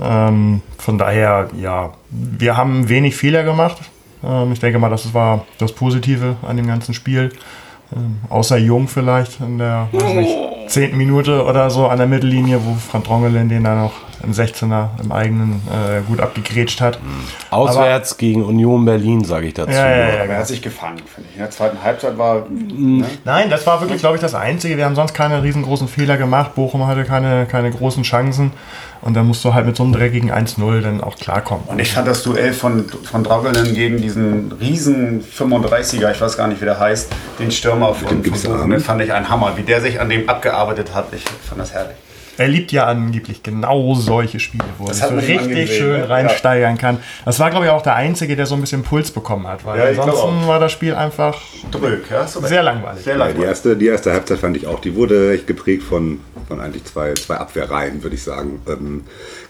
Ähm, 0.00 0.62
von 0.78 0.96
daher, 0.96 1.48
ja, 1.60 1.90
wir 2.08 2.56
haben 2.56 2.88
wenig 2.88 3.14
Fehler 3.14 3.42
gemacht. 3.44 3.76
Ähm, 4.24 4.52
ich 4.52 4.60
denke 4.60 4.78
mal, 4.78 4.88
das 4.88 5.12
war 5.12 5.44
das 5.58 5.72
Positive 5.72 6.36
an 6.48 6.56
dem 6.56 6.66
ganzen 6.66 6.94
Spiel. 6.94 7.30
Ähm, 7.94 8.20
außer 8.30 8.56
Jung 8.56 8.88
vielleicht 8.88 9.38
in 9.40 9.58
der 9.58 9.88
weiß 9.92 10.14
nicht, 10.14 10.34
zehnten 10.68 10.96
Minute 10.96 11.44
oder 11.44 11.70
so 11.70 11.86
an 11.86 11.98
der 11.98 12.06
Mittellinie, 12.06 12.60
wo 12.64 12.74
Frank 12.74 13.04
Drongelen 13.04 13.48
den 13.48 13.64
dann 13.64 13.80
noch 13.82 13.92
im 14.22 14.32
16er 14.32 14.88
im 15.02 15.12
eigenen 15.12 15.62
äh, 15.68 16.00
gut 16.06 16.20
abgegrätscht 16.20 16.80
hat. 16.80 16.98
Auswärts 17.50 18.16
gegen 18.16 18.44
Union 18.44 18.84
Berlin, 18.84 19.24
sage 19.24 19.46
ich 19.46 19.54
dazu. 19.54 19.70
Ja, 19.70 19.88
ja, 19.88 19.96
ja, 19.96 20.04
aber 20.04 20.12
er 20.12 20.26
genau. 20.26 20.38
hat 20.38 20.46
sich 20.48 20.62
gefangen, 20.62 20.98
finde 21.06 21.28
ich. 21.30 21.36
In 21.36 21.42
der 21.42 21.50
zweiten 21.50 21.82
Halbzeit 21.82 22.18
war. 22.18 22.46
Ne? 22.48 23.04
Nein, 23.24 23.50
das 23.50 23.66
war 23.66 23.80
wirklich, 23.80 24.00
glaube 24.00 24.16
ich, 24.16 24.20
das 24.20 24.34
Einzige. 24.34 24.76
Wir 24.76 24.84
haben 24.84 24.96
sonst 24.96 25.14
keine 25.14 25.42
riesengroßen 25.42 25.88
Fehler 25.88 26.16
gemacht. 26.16 26.54
Bochum 26.54 26.86
hatte 26.86 27.04
keine, 27.04 27.46
keine 27.46 27.70
großen 27.70 28.02
Chancen. 28.02 28.52
Und 29.00 29.14
dann 29.14 29.28
musst 29.28 29.44
du 29.44 29.54
halt 29.54 29.64
mit 29.64 29.76
so 29.76 29.84
einem 29.84 29.92
dreckigen 29.92 30.32
1-0 30.32 30.80
dann 30.80 31.00
auch 31.00 31.14
klarkommen. 31.16 31.64
Und 31.68 31.78
ich 31.78 31.92
fand 31.92 32.08
das 32.08 32.24
Duell 32.24 32.52
von, 32.52 32.88
von 32.88 33.22
Draugelen 33.22 33.72
gegen 33.72 33.98
diesen 33.98 34.50
riesen 34.60 35.22
35er, 35.22 36.10
ich 36.10 36.20
weiß 36.20 36.36
gar 36.36 36.48
nicht, 36.48 36.60
wie 36.60 36.64
der 36.64 36.80
heißt, 36.80 37.12
den 37.38 37.52
Stürmer 37.52 37.94
von, 37.94 38.08
von 38.08 38.22
Gipsarm. 38.24 38.56
Bochum, 38.56 38.70
den 38.70 38.80
fand 38.80 39.00
ich 39.02 39.12
ein 39.12 39.28
Hammer. 39.28 39.56
Wie 39.56 39.62
der 39.62 39.80
sich 39.80 40.00
an 40.00 40.08
dem 40.08 40.28
abgearbeitet 40.28 40.57
hat, 40.66 41.06
ich 41.12 41.22
fand 41.22 41.60
das 41.60 41.72
herrlich. 41.72 41.96
Er 42.38 42.46
liebt 42.46 42.70
ja 42.70 42.86
angeblich 42.86 43.42
genau 43.42 43.96
solche 43.96 44.38
Spiele, 44.38 44.62
wo 44.78 44.86
er 44.86 44.94
sich 44.94 45.10
richtig 45.10 45.76
schön 45.76 46.02
ne? 46.02 46.08
reinsteigern 46.08 46.78
kann. 46.78 46.98
Das 47.24 47.40
war, 47.40 47.50
glaube 47.50 47.66
ich, 47.66 47.72
auch 47.72 47.82
der 47.82 47.96
Einzige, 47.96 48.36
der 48.36 48.46
so 48.46 48.54
ein 48.54 48.60
bisschen 48.60 48.84
Puls 48.84 49.10
bekommen 49.10 49.48
hat, 49.48 49.64
weil 49.64 49.80
Ja, 49.80 50.02
ansonsten 50.02 50.46
war 50.46 50.60
das 50.60 50.70
Spiel 50.70 50.94
einfach 50.94 51.36
Drück, 51.72 52.08
ja? 52.08 52.28
So 52.28 52.40
sehr 52.40 52.62
langweilig. 52.62 53.02
Sehr 53.02 53.14
Ja, 53.16 53.24
die, 53.24 53.28
langweilig. 53.30 53.48
erste, 53.48 53.76
die 53.76 53.86
erste 53.88 54.12
Halbzeit 54.12 54.38
fand 54.38 54.56
ich 54.56 54.68
auch, 54.68 54.80
die 54.80 54.94
wurde 54.94 55.34
echt 55.34 55.48
geprägt 55.48 55.82
von, 55.82 56.20
von 56.46 56.60
eigentlich 56.60 56.84
zwei, 56.84 57.12
zwei 57.14 57.38
Abwehrreihen, 57.38 58.04
würde 58.04 58.14
ich 58.14 58.22
sagen. 58.22 58.60
Ähm, 58.68 59.02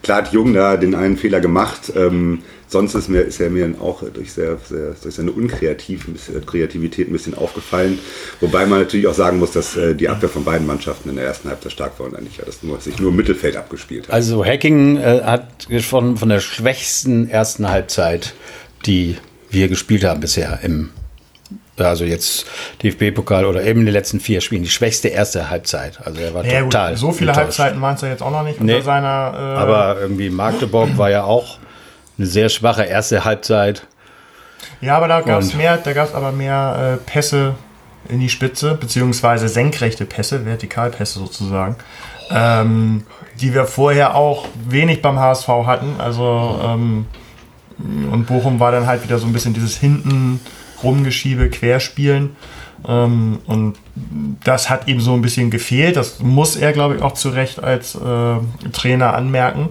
klar 0.03 0.19
hat 0.23 0.33
Jung 0.33 0.55
da 0.55 0.79
den 0.79 0.95
einen 0.95 1.19
Fehler 1.19 1.41
gemacht. 1.41 1.93
Ähm, 1.95 2.43
sonst 2.69 2.95
ist, 2.95 3.09
mir, 3.09 3.23
ist 3.23 3.41
er 3.41 3.51
mir 3.51 3.75
auch 3.81 4.03
durch, 4.13 4.33
sehr, 4.33 4.57
sehr, 4.69 4.95
durch 5.03 5.15
seine 5.15 5.33
Unkreativ, 5.33 6.07
ein 6.07 6.13
bisschen- 6.13 6.45
Kreativität 6.47 7.09
ein 7.09 7.13
bisschen 7.13 7.35
aufgefallen. 7.35 7.99
Wobei 8.41 8.67
man 8.67 8.81
natürlich 8.81 9.07
auch 9.07 9.15
sagen 9.15 9.39
muss, 9.39 9.53
dass 9.53 9.77
äh, 9.77 9.95
die 9.95 10.09
Abwehr 10.09 10.29
von 10.29 10.45
beiden 10.45 10.67
Mannschaften 10.67 11.09
in 11.11 11.17
der 11.17 11.25
ersten 11.25 11.49
Halbzeit 11.49 11.73
stark 11.73 11.99
war 11.99 12.07
und 12.07 12.17
eigentlich 12.17 12.37
ja, 12.39 12.45
das 12.45 12.63
nur, 12.63 12.79
sich 12.81 12.99
nur 12.99 13.11
im 13.11 13.17
Mittelfeld 13.17 13.57
abgespielt 13.57 14.09
hat. 14.09 14.15
Also 14.15 14.45
Hacking 14.45 14.97
äh, 14.99 15.23
hat 15.25 15.67
von, 15.81 16.17
von 16.17 16.29
der 16.29 16.41
schwächsten 16.41 17.29
ersten 17.29 17.69
Halbzeit, 17.69 18.35
die 18.87 19.17
wir 19.51 19.69
gespielt 19.69 20.05
haben 20.05 20.21
bisher 20.21 20.61
im 20.63 20.91
also 21.77 22.05
jetzt 22.05 22.45
DFB-Pokal 22.83 23.45
oder 23.45 23.63
eben 23.63 23.87
die 23.87 23.93
letzten 23.93 24.19
vier 24.19 24.41
Spielen, 24.41 24.65
die 24.65 24.69
schwächste 24.69 25.09
erste 25.09 25.49
Halbzeit. 25.49 26.01
Also 26.05 26.21
er 26.21 26.35
war 26.35 26.45
Ja, 26.45 26.63
gut, 26.63 26.73
total. 26.73 26.97
so 26.97 27.13
viele 27.13 27.31
enttäuscht. 27.31 27.59
Halbzeiten 27.61 27.81
waren 27.81 27.95
es 27.95 28.01
ja 28.01 28.09
jetzt 28.09 28.21
auch 28.23 28.33
noch 28.33 28.43
nicht 28.43 28.61
Nee. 28.61 28.73
unter 28.75 28.85
seiner. 28.85 29.33
Äh, 29.35 29.59
Aber 29.61 29.97
irgendwie 30.01 30.29
Magdeburg 30.29 30.99
war 30.99 31.09
ja 31.11 31.23
auch 31.23 31.59
eine 32.19 32.27
sehr 32.27 32.49
schwache 32.49 32.85
erste 32.85 33.25
Halbzeit. 33.25 33.87
ja, 34.81 34.97
aber 34.97 35.09
da 35.09 35.21
gab 35.21 35.41
es 35.41 35.55
mehr, 35.55 35.77
da 35.77 35.93
gab 35.93 36.09
es 36.09 36.15
aber 36.15 36.33
mehr 36.33 36.99
äh, 36.99 37.11
Pässe 37.11 37.55
in 38.09 38.21
die 38.21 38.29
Spitze, 38.29 38.75
beziehungsweise 38.75 39.49
senkrechte 39.49 40.05
Pässe, 40.05 40.45
Vertikalpässe 40.45 41.19
sozusagen, 41.19 41.77
ähm, 42.31 43.05
die 43.41 43.55
wir 43.55 43.67
vorher 43.67 44.15
auch 44.15 44.47
wenig 44.69 45.03
beim 45.03 45.19
HSV 45.19 45.49
hatten. 45.49 46.01
Also 46.01 46.61
ähm, 46.65 47.07
und 47.79 48.27
Bochum 48.27 48.59
war 48.59 48.73
dann 48.73 48.87
halt 48.87 49.05
wieder 49.05 49.19
so 49.19 49.27
ein 49.27 49.33
bisschen 49.33 49.55
dieses 49.55 49.77
hinten 49.77 50.41
rumgeschiebe, 50.83 51.49
Querspielen. 51.49 52.37
Ähm, 52.87 53.39
und 53.47 53.77
das 54.45 54.71
hat 54.71 54.89
ihm 54.89 55.01
so 55.01 55.15
ein 55.15 55.23
bisschen 55.23 55.51
gefehlt. 55.51 55.97
Das 55.97 56.21
muss 56.21 56.57
er, 56.57 56.73
glaube 56.73 56.97
ich, 56.97 57.03
auch 57.03 57.15
zu 57.15 57.31
Recht 57.31 57.63
als 57.63 57.95
äh, 57.95 58.37
Trainer 58.73 59.15
anmerken. 59.15 59.69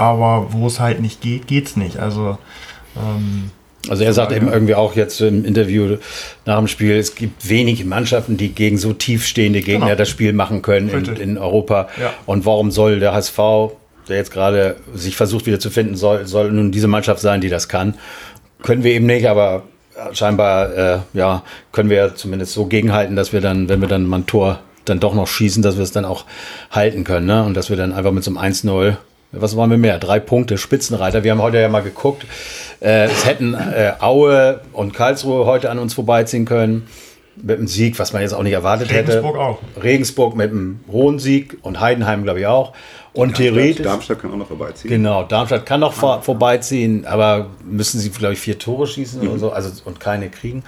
Aber 0.00 0.46
wo 0.52 0.66
es 0.66 0.80
halt 0.80 1.00
nicht 1.00 1.20
geht, 1.20 1.46
geht's 1.46 1.76
nicht. 1.76 1.98
Also 1.98 2.38
ähm, 2.96 3.50
Also 3.90 4.02
er 4.02 4.14
sagt 4.14 4.32
eben 4.32 4.48
irgendwie 4.50 4.74
auch 4.74 4.96
jetzt 4.96 5.20
im 5.20 5.44
Interview 5.44 5.98
nach 6.46 6.56
dem 6.56 6.68
Spiel, 6.68 6.92
es 6.96 7.14
gibt 7.14 7.46
wenige 7.48 7.84
Mannschaften, 7.84 8.38
die 8.38 8.48
gegen 8.48 8.78
so 8.78 8.94
tiefstehende 8.94 9.60
Gegner 9.60 9.86
Genau. 9.86 9.98
das 9.98 10.08
Spiel 10.08 10.32
machen 10.32 10.62
können 10.62 10.88
in, 10.88 11.04
in 11.16 11.38
Europa. 11.38 11.88
Ja. 12.00 12.14
Und 12.24 12.46
warum 12.46 12.70
soll 12.70 12.98
der 12.98 13.12
HSV, 13.12 13.36
der 14.08 14.16
jetzt 14.16 14.32
gerade 14.32 14.76
sich 14.94 15.16
versucht 15.16 15.44
wieder 15.44 15.60
zu 15.60 15.68
finden, 15.68 15.96
soll, 15.96 16.26
soll 16.26 16.50
nun 16.50 16.72
diese 16.72 16.88
Mannschaft 16.88 17.20
sein, 17.20 17.42
die 17.42 17.50
das 17.50 17.68
kann? 17.68 17.94
Können 18.62 18.82
wir 18.84 18.92
eben 18.92 19.04
nicht, 19.06 19.26
aber 19.28 19.64
scheinbar 20.12 20.72
äh, 20.74 20.98
ja, 21.12 21.42
können 21.72 21.90
wir 21.90 22.14
zumindest 22.14 22.54
so 22.54 22.64
gegenhalten, 22.64 23.16
dass 23.16 23.34
wir 23.34 23.42
dann, 23.42 23.68
wenn 23.68 23.82
wir 23.82 23.88
dann 23.88 24.06
mal 24.06 24.20
ein 24.20 24.26
Tor 24.26 24.60
dann 24.86 24.98
doch 24.98 25.12
noch 25.14 25.26
schießen, 25.26 25.62
dass 25.62 25.76
wir 25.76 25.82
es 25.82 25.92
dann 25.92 26.06
auch 26.06 26.24
halten 26.70 27.04
können. 27.04 27.26
Ne? 27.26 27.44
Und 27.44 27.52
dass 27.54 27.68
wir 27.68 27.76
dann 27.76 27.92
einfach 27.92 28.12
mit 28.12 28.24
so 28.24 28.30
einem 28.34 28.38
1-0 28.52 28.96
was 29.32 29.56
wollen 29.56 29.70
wir 29.70 29.78
mehr? 29.78 29.98
Drei 29.98 30.18
Punkte, 30.18 30.58
Spitzenreiter. 30.58 31.22
Wir 31.22 31.32
haben 31.32 31.42
heute 31.42 31.58
ja 31.58 31.68
mal 31.68 31.82
geguckt. 31.82 32.26
Äh, 32.80 33.04
es 33.04 33.26
hätten 33.26 33.54
äh, 33.54 33.92
Aue 34.00 34.60
und 34.72 34.92
Karlsruhe 34.92 35.46
heute 35.46 35.70
an 35.70 35.78
uns 35.78 35.94
vorbeiziehen 35.94 36.44
können. 36.44 36.88
Mit 37.36 37.58
einem 37.58 37.68
Sieg, 37.68 37.98
was 37.98 38.12
man 38.12 38.20
jetzt 38.20 38.34
auch 38.34 38.42
nicht 38.42 38.52
erwartet 38.52 38.90
Regensburg 38.90 39.36
hätte. 39.36 39.38
auch. 39.38 39.58
Regensburg 39.82 40.36
mit 40.36 40.50
einem 40.50 40.80
hohen 40.90 41.18
Sieg 41.18 41.58
und 41.62 41.80
Heidenheim, 41.80 42.24
glaube 42.24 42.40
ich, 42.40 42.46
auch. 42.46 42.72
Und 43.12 43.36
theoretisch. 43.36 43.82
Darmstadt 43.82 44.20
kann 44.20 44.32
auch 44.32 44.36
noch 44.36 44.48
vorbeiziehen. 44.48 44.90
Genau, 44.90 45.22
Darmstadt 45.22 45.64
kann 45.64 45.80
noch 45.80 45.92
vor, 45.92 46.22
vorbeiziehen, 46.22 47.06
aber 47.06 47.46
müssen 47.64 47.98
sie, 47.98 48.10
glaube 48.10 48.34
ich, 48.34 48.40
vier 48.40 48.58
Tore 48.58 48.86
schießen 48.86 49.26
oder 49.26 49.38
so, 49.38 49.50
also 49.52 49.70
und 49.84 50.00
keine 50.00 50.28
kriegen. 50.28 50.64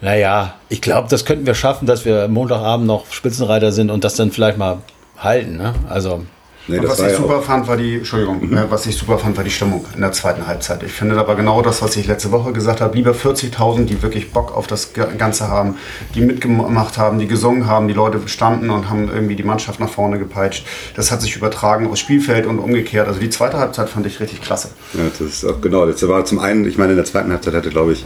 Naja, 0.00 0.54
ich 0.68 0.80
glaube, 0.80 1.08
das 1.10 1.24
könnten 1.24 1.44
wir 1.44 1.54
schaffen, 1.54 1.86
dass 1.86 2.04
wir 2.04 2.28
Montagabend 2.28 2.86
noch 2.86 3.10
Spitzenreiter 3.10 3.72
sind 3.72 3.90
und 3.90 4.04
das 4.04 4.14
dann 4.14 4.30
vielleicht 4.30 4.58
mal 4.58 4.78
halten. 5.18 5.56
Ne? 5.56 5.74
Also, 5.88 6.24
Nee, 6.68 6.78
Und 6.78 6.88
was 6.88 7.00
ich 7.00 7.16
super 7.16 7.38
auch, 7.38 7.42
fand, 7.42 7.66
war 7.66 7.76
die, 7.76 7.96
Entschuldigung, 7.96 8.52
äh, 8.52 8.70
was 8.70 8.86
ich 8.86 8.96
super 8.96 9.18
fand, 9.18 9.36
war 9.36 9.42
die 9.42 9.50
Stimmung 9.50 9.84
in 9.94 10.00
der 10.00 10.12
zweiten 10.12 10.46
Halbzeit. 10.46 10.82
Ich 10.84 10.92
finde 10.92 11.18
aber 11.18 11.34
genau 11.34 11.60
das, 11.60 11.82
was 11.82 11.96
ich 11.96 12.06
letzte 12.06 12.30
Woche 12.30 12.52
gesagt 12.52 12.80
habe, 12.80 12.96
lieber 12.96 13.12
40.000, 13.12 13.84
die 13.86 14.00
wirklich 14.02 14.30
Bock 14.30 14.56
auf 14.56 14.68
das 14.68 14.92
Ganze 14.92 15.48
haben, 15.48 15.76
die 16.14 16.20
mitgemacht 16.20 16.98
haben, 16.98 17.18
die 17.18 17.26
gesungen 17.26 17.66
haben, 17.66 17.88
die 17.88 17.94
Leute 17.94 18.20
standen 18.26 18.70
und 18.70 18.88
haben 18.88 19.10
irgendwie 19.12 19.34
die 19.34 19.42
Mannschaft 19.42 19.80
nach 19.80 19.88
vorne 19.88 20.18
gepeitscht. 20.18 20.64
Das 20.94 21.10
hat 21.10 21.20
sich 21.20 21.34
übertragen 21.34 21.88
aufs 21.88 21.98
Spielfeld 21.98 22.46
und 22.46 22.58
umgekehrt. 22.60 23.08
Also 23.08 23.18
die 23.18 23.30
zweite 23.30 23.58
Halbzeit 23.58 23.88
fand 23.88 24.06
ich 24.06 24.20
richtig 24.20 24.40
klasse. 24.40 24.68
ja, 24.94 25.00
das 25.18 25.20
ist 25.20 25.44
auch 25.44 25.60
genau. 25.60 25.86
Das 25.86 26.06
war 26.06 26.24
zum 26.24 26.38
einen, 26.38 26.64
ich 26.66 26.78
meine, 26.78 26.92
in 26.92 26.96
der 26.96 27.06
zweiten 27.06 27.32
Halbzeit 27.32 27.54
hatte, 27.54 27.70
glaube 27.70 27.92
ich, 27.92 28.04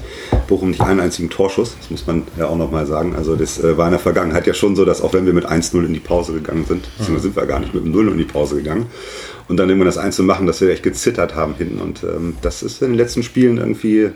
Bochum 0.48 0.70
nicht 0.70 0.80
einen 0.80 1.00
einzigen 1.00 1.28
Torschuss. 1.28 1.76
Das 1.78 1.90
muss 1.90 2.06
man 2.06 2.22
ja 2.38 2.46
auch 2.46 2.56
nochmal 2.56 2.86
sagen. 2.86 3.14
Also 3.16 3.36
das 3.36 3.62
äh, 3.62 3.76
war 3.76 3.86
in 3.86 3.92
der 3.92 4.00
Vergangenheit 4.00 4.46
ja 4.46 4.54
schon 4.54 4.76
so, 4.76 4.84
dass 4.84 5.02
auch 5.02 5.12
wenn 5.12 5.26
wir 5.26 5.34
mit 5.34 5.46
1-0 5.46 5.84
in 5.84 5.92
die 5.92 6.00
Pause 6.00 6.32
gegangen 6.32 6.64
sind, 6.66 6.84
beziehungsweise 6.96 7.22
sind 7.24 7.36
wir 7.36 7.46
gar 7.46 7.60
nicht 7.60 7.74
mit 7.74 7.84
dem 7.84 7.92
0 7.92 8.12
in 8.12 8.18
die 8.18 8.24
Pause 8.24 8.45
gegangen. 8.54 8.86
Und 9.48 9.56
dann 9.58 9.68
irgendwann 9.68 9.86
das 9.86 9.98
1 9.98 10.14
zu 10.16 10.22
machen, 10.22 10.46
dass 10.46 10.60
wir 10.60 10.68
echt 10.70 10.82
gezittert 10.82 11.34
haben 11.34 11.54
hinten. 11.54 11.80
Und 11.80 12.02
ähm, 12.02 12.36
das 12.42 12.62
ist 12.62 12.82
in 12.82 12.88
den 12.90 12.96
letzten 12.96 13.22
Spielen 13.22 13.58
irgendwie, 13.58 14.10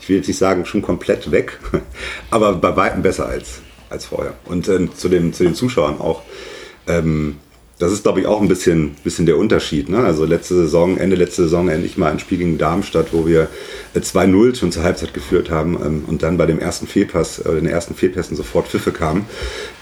ich 0.00 0.08
will 0.08 0.16
jetzt 0.16 0.28
nicht 0.28 0.38
sagen, 0.38 0.64
schon 0.64 0.82
komplett 0.82 1.30
weg, 1.30 1.58
aber 2.30 2.54
bei 2.54 2.76
weitem 2.76 3.02
besser 3.02 3.26
als, 3.26 3.60
als 3.90 4.06
vorher. 4.06 4.34
Und 4.46 4.68
ähm, 4.68 4.94
zu, 4.94 5.08
den, 5.08 5.32
zu 5.32 5.44
den 5.44 5.54
Zuschauern 5.54 6.00
auch. 6.00 6.22
Ähm, 6.86 7.36
das 7.84 7.92
ist, 7.92 8.02
glaube 8.02 8.20
ich, 8.20 8.26
auch 8.26 8.40
ein 8.40 8.48
bisschen, 8.48 8.96
bisschen 9.04 9.26
der 9.26 9.36
Unterschied. 9.36 9.88
Ne? 9.88 9.98
Also 9.98 10.24
letzte 10.24 10.54
Saison, 10.54 10.96
Ende 10.96 11.16
letzte 11.16 11.42
Saison 11.42 11.68
endlich 11.68 11.98
mal 11.98 12.10
ein 12.10 12.18
Spiel 12.18 12.38
gegen 12.38 12.56
Darmstadt, 12.56 13.08
wo 13.12 13.26
wir 13.26 13.48
äh, 13.94 13.98
2-0 13.98 14.56
schon 14.56 14.72
zur 14.72 14.82
Halbzeit 14.82 15.12
geführt 15.12 15.50
haben 15.50 15.78
ähm, 15.84 16.04
und 16.06 16.22
dann 16.22 16.38
bei 16.38 16.46
dem 16.46 16.58
ersten 16.58 16.86
Fehlpass, 16.86 17.40
äh, 17.40 17.54
den 17.54 17.66
ersten 17.66 17.94
Fehlpässen 17.94 18.36
sofort 18.36 18.68
Pfiffe 18.68 18.90
kamen, 18.90 19.26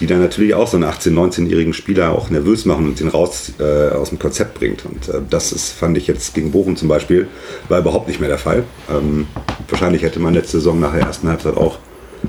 die 0.00 0.06
dann 0.06 0.20
natürlich 0.20 0.54
auch 0.54 0.66
so 0.66 0.76
einen 0.76 0.84
18-, 0.84 1.12
19-jährigen 1.12 1.74
Spieler 1.74 2.12
auch 2.12 2.28
nervös 2.28 2.64
machen 2.64 2.86
und 2.86 2.98
den 2.98 3.08
raus 3.08 3.52
äh, 3.60 3.90
aus 3.90 4.08
dem 4.08 4.18
Konzept 4.18 4.54
bringt. 4.54 4.84
Und 4.84 5.08
äh, 5.08 5.20
das 5.30 5.52
ist, 5.52 5.70
fand 5.70 5.96
ich 5.96 6.08
jetzt 6.08 6.34
gegen 6.34 6.50
Bochum 6.50 6.76
zum 6.76 6.88
Beispiel, 6.88 7.28
war 7.68 7.78
überhaupt 7.78 8.08
nicht 8.08 8.18
mehr 8.18 8.28
der 8.28 8.38
Fall. 8.38 8.64
Ähm, 8.90 9.26
wahrscheinlich 9.68 10.02
hätte 10.02 10.18
man 10.18 10.34
letzte 10.34 10.58
Saison 10.58 10.80
nach 10.80 10.92
der 10.92 11.02
ersten 11.02 11.28
Halbzeit 11.28 11.56
auch 11.56 11.78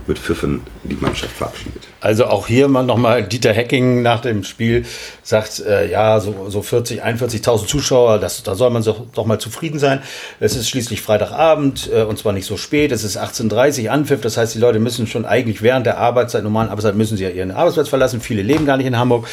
mit 0.08 0.20
Pfiffen 0.20 0.62
die 0.84 0.96
Mannschaft 0.96 1.32
verabschiedet. 1.32 1.88
Also 2.02 2.26
auch 2.26 2.48
hier 2.48 2.68
mal 2.68 2.84
nochmal 2.84 3.24
Dieter 3.24 3.54
Hecking 3.54 4.02
nach 4.02 4.22
dem 4.22 4.44
Spiel 4.44 4.86
sagt, 5.22 5.60
äh, 5.60 5.90
ja, 5.90 6.20
so, 6.20 6.50
so 6.50 6.62
40, 6.62 7.04
41.000 7.04 7.68
Zuschauer, 7.68 8.20
das, 8.20 8.44
da 8.44 8.56
soll 8.56 8.70
man 8.70 8.84
so, 8.84 9.08
doch 9.14 9.26
mal 9.26 9.40
zufrieden 9.40 9.80
sein. 9.80 10.02
Es 10.40 10.56
ist 10.56 10.70
schließlich 10.70 11.02
Freitagabend 11.02 11.90
äh, 11.94 12.04
und 12.04 12.18
zwar 12.18 12.34
nicht 12.34 12.46
so 12.46 12.58
spät, 12.58 12.92
es 12.92 13.04
ist 13.04 13.18
18.30 13.18 13.86
Uhr 13.86 13.92
Anpfiff, 13.92 14.22
das 14.22 14.38
heißt, 14.38 14.56
die 14.56 14.60
Leute 14.60 14.80
müssen 14.80 15.08
schon 15.08 15.26
eigentlich 15.26 15.62
während 15.62 15.86
der 15.86 15.98
Arbeitszeit, 15.98 16.44
normalen 16.44 16.70
Arbeitszeit, 16.70 16.96
müssen 16.96 17.18
sie 17.18 17.24
ja 17.24 17.30
ihren 17.30 17.52
Arbeitsplatz 17.52 17.90
verlassen. 17.90 18.22
Viele 18.22 18.42
leben 18.42 18.66
gar 18.66 18.78
nicht 18.78 18.88
in 18.88 18.98
Hamburg. 18.98 19.28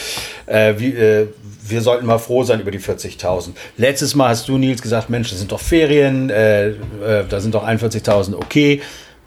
Äh, 0.47 0.75
wie, 0.79 0.93
äh, 0.93 1.29
wir 1.71 1.83
sollten 1.83 2.07
mal 2.07 2.19
froh 2.19 2.43
sein 2.43 2.61
über 2.61 2.71
die 2.71 2.81
40.000. 2.81 3.51
Letztes 3.77 4.15
Mal 4.15 4.31
hast 4.31 4.49
du, 4.49 4.59
Nils, 4.59 4.83
gesagt, 4.83 5.11
Mensch, 5.11 5.31
das 5.31 5.39
sind 5.39 5.53
doch 5.53 5.61
Ferien, 5.61 6.31
äh, 6.31 6.69
äh, 6.69 6.75
da 7.29 7.41
sind 7.41 7.55
doch 7.55 7.67
41.000 7.67 8.35
okay. 8.35 8.83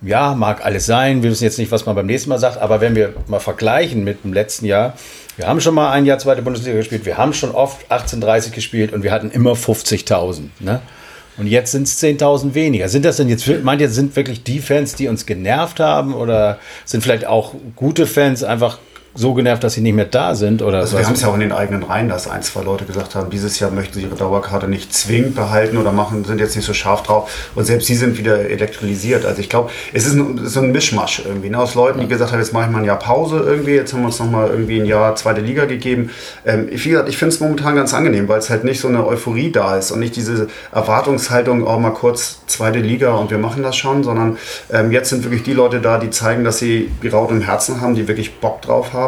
Ja, 0.05 0.36
mag 0.36 0.65
alles 0.65 0.86
sein. 0.86 1.24
Wir 1.24 1.31
wissen 1.31 1.45
jetzt 1.45 1.57
nicht, 1.57 1.72
was 1.72 1.86
man 1.86 1.95
beim 1.95 2.05
nächsten 2.05 2.29
Mal 2.29 2.38
sagt, 2.38 2.57
aber 2.57 2.81
wenn 2.81 2.95
wir 2.95 3.13
mal 3.27 3.39
vergleichen 3.39 4.03
mit 4.03 4.24
dem 4.24 4.33
letzten 4.33 4.65
Jahr, 4.65 4.93
wir 5.38 5.48
haben 5.48 5.62
schon 5.62 5.74
mal 5.74 5.91
ein 5.91 6.05
Jahr 6.05 6.19
zweite 6.19 6.41
Bundesliga 6.41 6.77
gespielt, 6.77 7.05
wir 7.05 7.17
haben 7.17 7.33
schon 7.33 7.51
oft 7.51 7.89
18:30 7.89 8.51
gespielt 8.51 8.93
und 8.93 9.03
wir 9.03 9.12
hatten 9.12 9.31
immer 9.31 9.53
50.000. 9.53 10.50
Ne? 10.60 10.81
Und 11.38 11.48
jetzt 11.48 11.72
sind 11.72 11.83
es 11.83 12.01
10.000 12.01 12.53
weniger. 12.53 12.89
Sind 12.89 13.05
das 13.05 13.17
denn 13.17 13.29
jetzt, 13.29 13.48
meint 13.63 13.81
ihr, 13.81 13.89
sind 13.89 14.15
wirklich 14.15 14.43
die 14.43 14.60
Fans, 14.60 14.93
die 14.95 15.07
uns 15.07 15.25
genervt 15.25 15.79
haben 15.79 16.13
oder 16.13 16.60
sind 16.86 17.01
vielleicht 17.01 17.25
auch 17.25 17.55
gute 17.75 18.05
Fans 18.05 18.43
einfach 18.43 18.77
so 19.15 19.34
genervt, 19.36 19.63
dass 19.63 19.74
sie 19.74 19.82
nicht 19.82 19.93
mehr 19.93 20.05
da 20.05 20.34
sind? 20.34 20.62
Oder 20.62 20.79
Also 20.79 20.98
wir 20.98 21.05
haben 21.05 21.13
es 21.13 21.22
ja 21.22 21.27
auch 21.27 21.36
in 21.36 21.41
den 21.41 21.51
eigenen 21.51 21.84
Reihen, 21.84 22.10
dass 22.10 22.27
ein, 22.27 22.41
zwei 22.41 22.63
Leute 22.63 22.86
gesagt 22.86 23.13
haben, 23.13 23.29
dieses 23.29 23.60
Jahr 23.60 23.70
möchten 23.70 23.93
sie 23.93 24.01
ihre 24.01 24.15
Dauerkarte 24.15 24.67
nicht 24.67 24.93
zwingend 24.93 25.36
behalten 25.36 25.77
oder 25.77 25.91
machen, 25.91 26.25
sind 26.25 26.39
jetzt 26.39 26.55
nicht 26.55 26.65
so 26.65 26.74
scharf 26.74 27.03
drauf. 27.03 27.51
Und 27.53 27.65
selbst 27.65 27.88
sie 27.88 27.96
sind 27.96 28.17
wieder 28.17 28.50
elektrolisiert. 28.50 29.25
Also 29.25 29.39
ich 29.39 29.50
glaube, 29.50 29.70
es 29.93 30.08
ist 30.08 30.13
ein, 30.13 30.39
so 30.46 30.62
ein 30.62 30.72
Mischmasch 30.72 31.22
irgendwie. 31.25 31.50
Ne? 31.50 31.60
Aus 31.60 31.75
Leuten, 31.75 32.00
die 32.00 32.08
gesagt 32.08 32.32
haben, 32.32 32.39
jetzt 32.39 32.53
mache 32.53 32.65
ich 32.65 32.72
mal 32.72 32.79
ein 32.79 32.86
Jahr 32.86 32.98
Pause 32.98 33.43
irgendwie, 33.46 33.74
jetzt 33.74 33.93
haben 33.93 34.01
wir 34.01 34.08
uns 34.08 34.17
nochmal 34.17 34.50
irgendwie 34.50 34.79
ein 34.79 34.86
Jahr 34.86 35.15
zweite 35.15 35.41
Liga 35.41 35.65
gegeben. 35.65 36.10
Ähm, 36.46 36.70
wie 36.72 36.89
gesagt, 36.89 37.08
ich 37.08 37.17
finde 37.17 37.36
es 37.36 37.39
momentan 37.39 37.75
ganz 37.75 37.93
angenehm, 37.93 38.27
weil 38.27 38.39
es 38.39 38.50
halt 38.50 38.63
nicht 38.63 38.79
so 38.79 38.88
eine 38.88 39.05
Euphorie 39.05 39.51
da 39.51 39.77
ist 39.77 39.91
und 39.91 40.00
nicht 40.00 40.15
diese 40.15 40.48
Erwartungshaltung, 40.72 41.67
auch 41.67 41.79
mal 41.79 41.91
kurz 41.91 42.39
zweite 42.48 42.79
Liga 42.79 43.13
und 43.13 43.29
wir 43.29 43.38
machen 43.38 43.62
das 43.62 43.75
schon, 43.75 44.03
sondern 44.03 44.38
ähm, 44.72 44.91
jetzt 44.91 45.10
sind 45.10 45.24
wirklich 45.24 45.43
die 45.43 45.53
Leute 45.53 45.82
da, 45.82 46.00
die 46.00 46.10
zeigen, 46.10 46.43
dass 46.43 46.58
sie 46.58 46.89
die 47.03 47.10
Raute 47.10 47.34
im 47.36 47.41
Herzen 47.41 47.79
haben, 47.79 47.93
die 47.93 48.08
wirklich 48.08 48.39
Bock 48.39 48.62
drauf 48.63 48.93
haben 48.93 49.02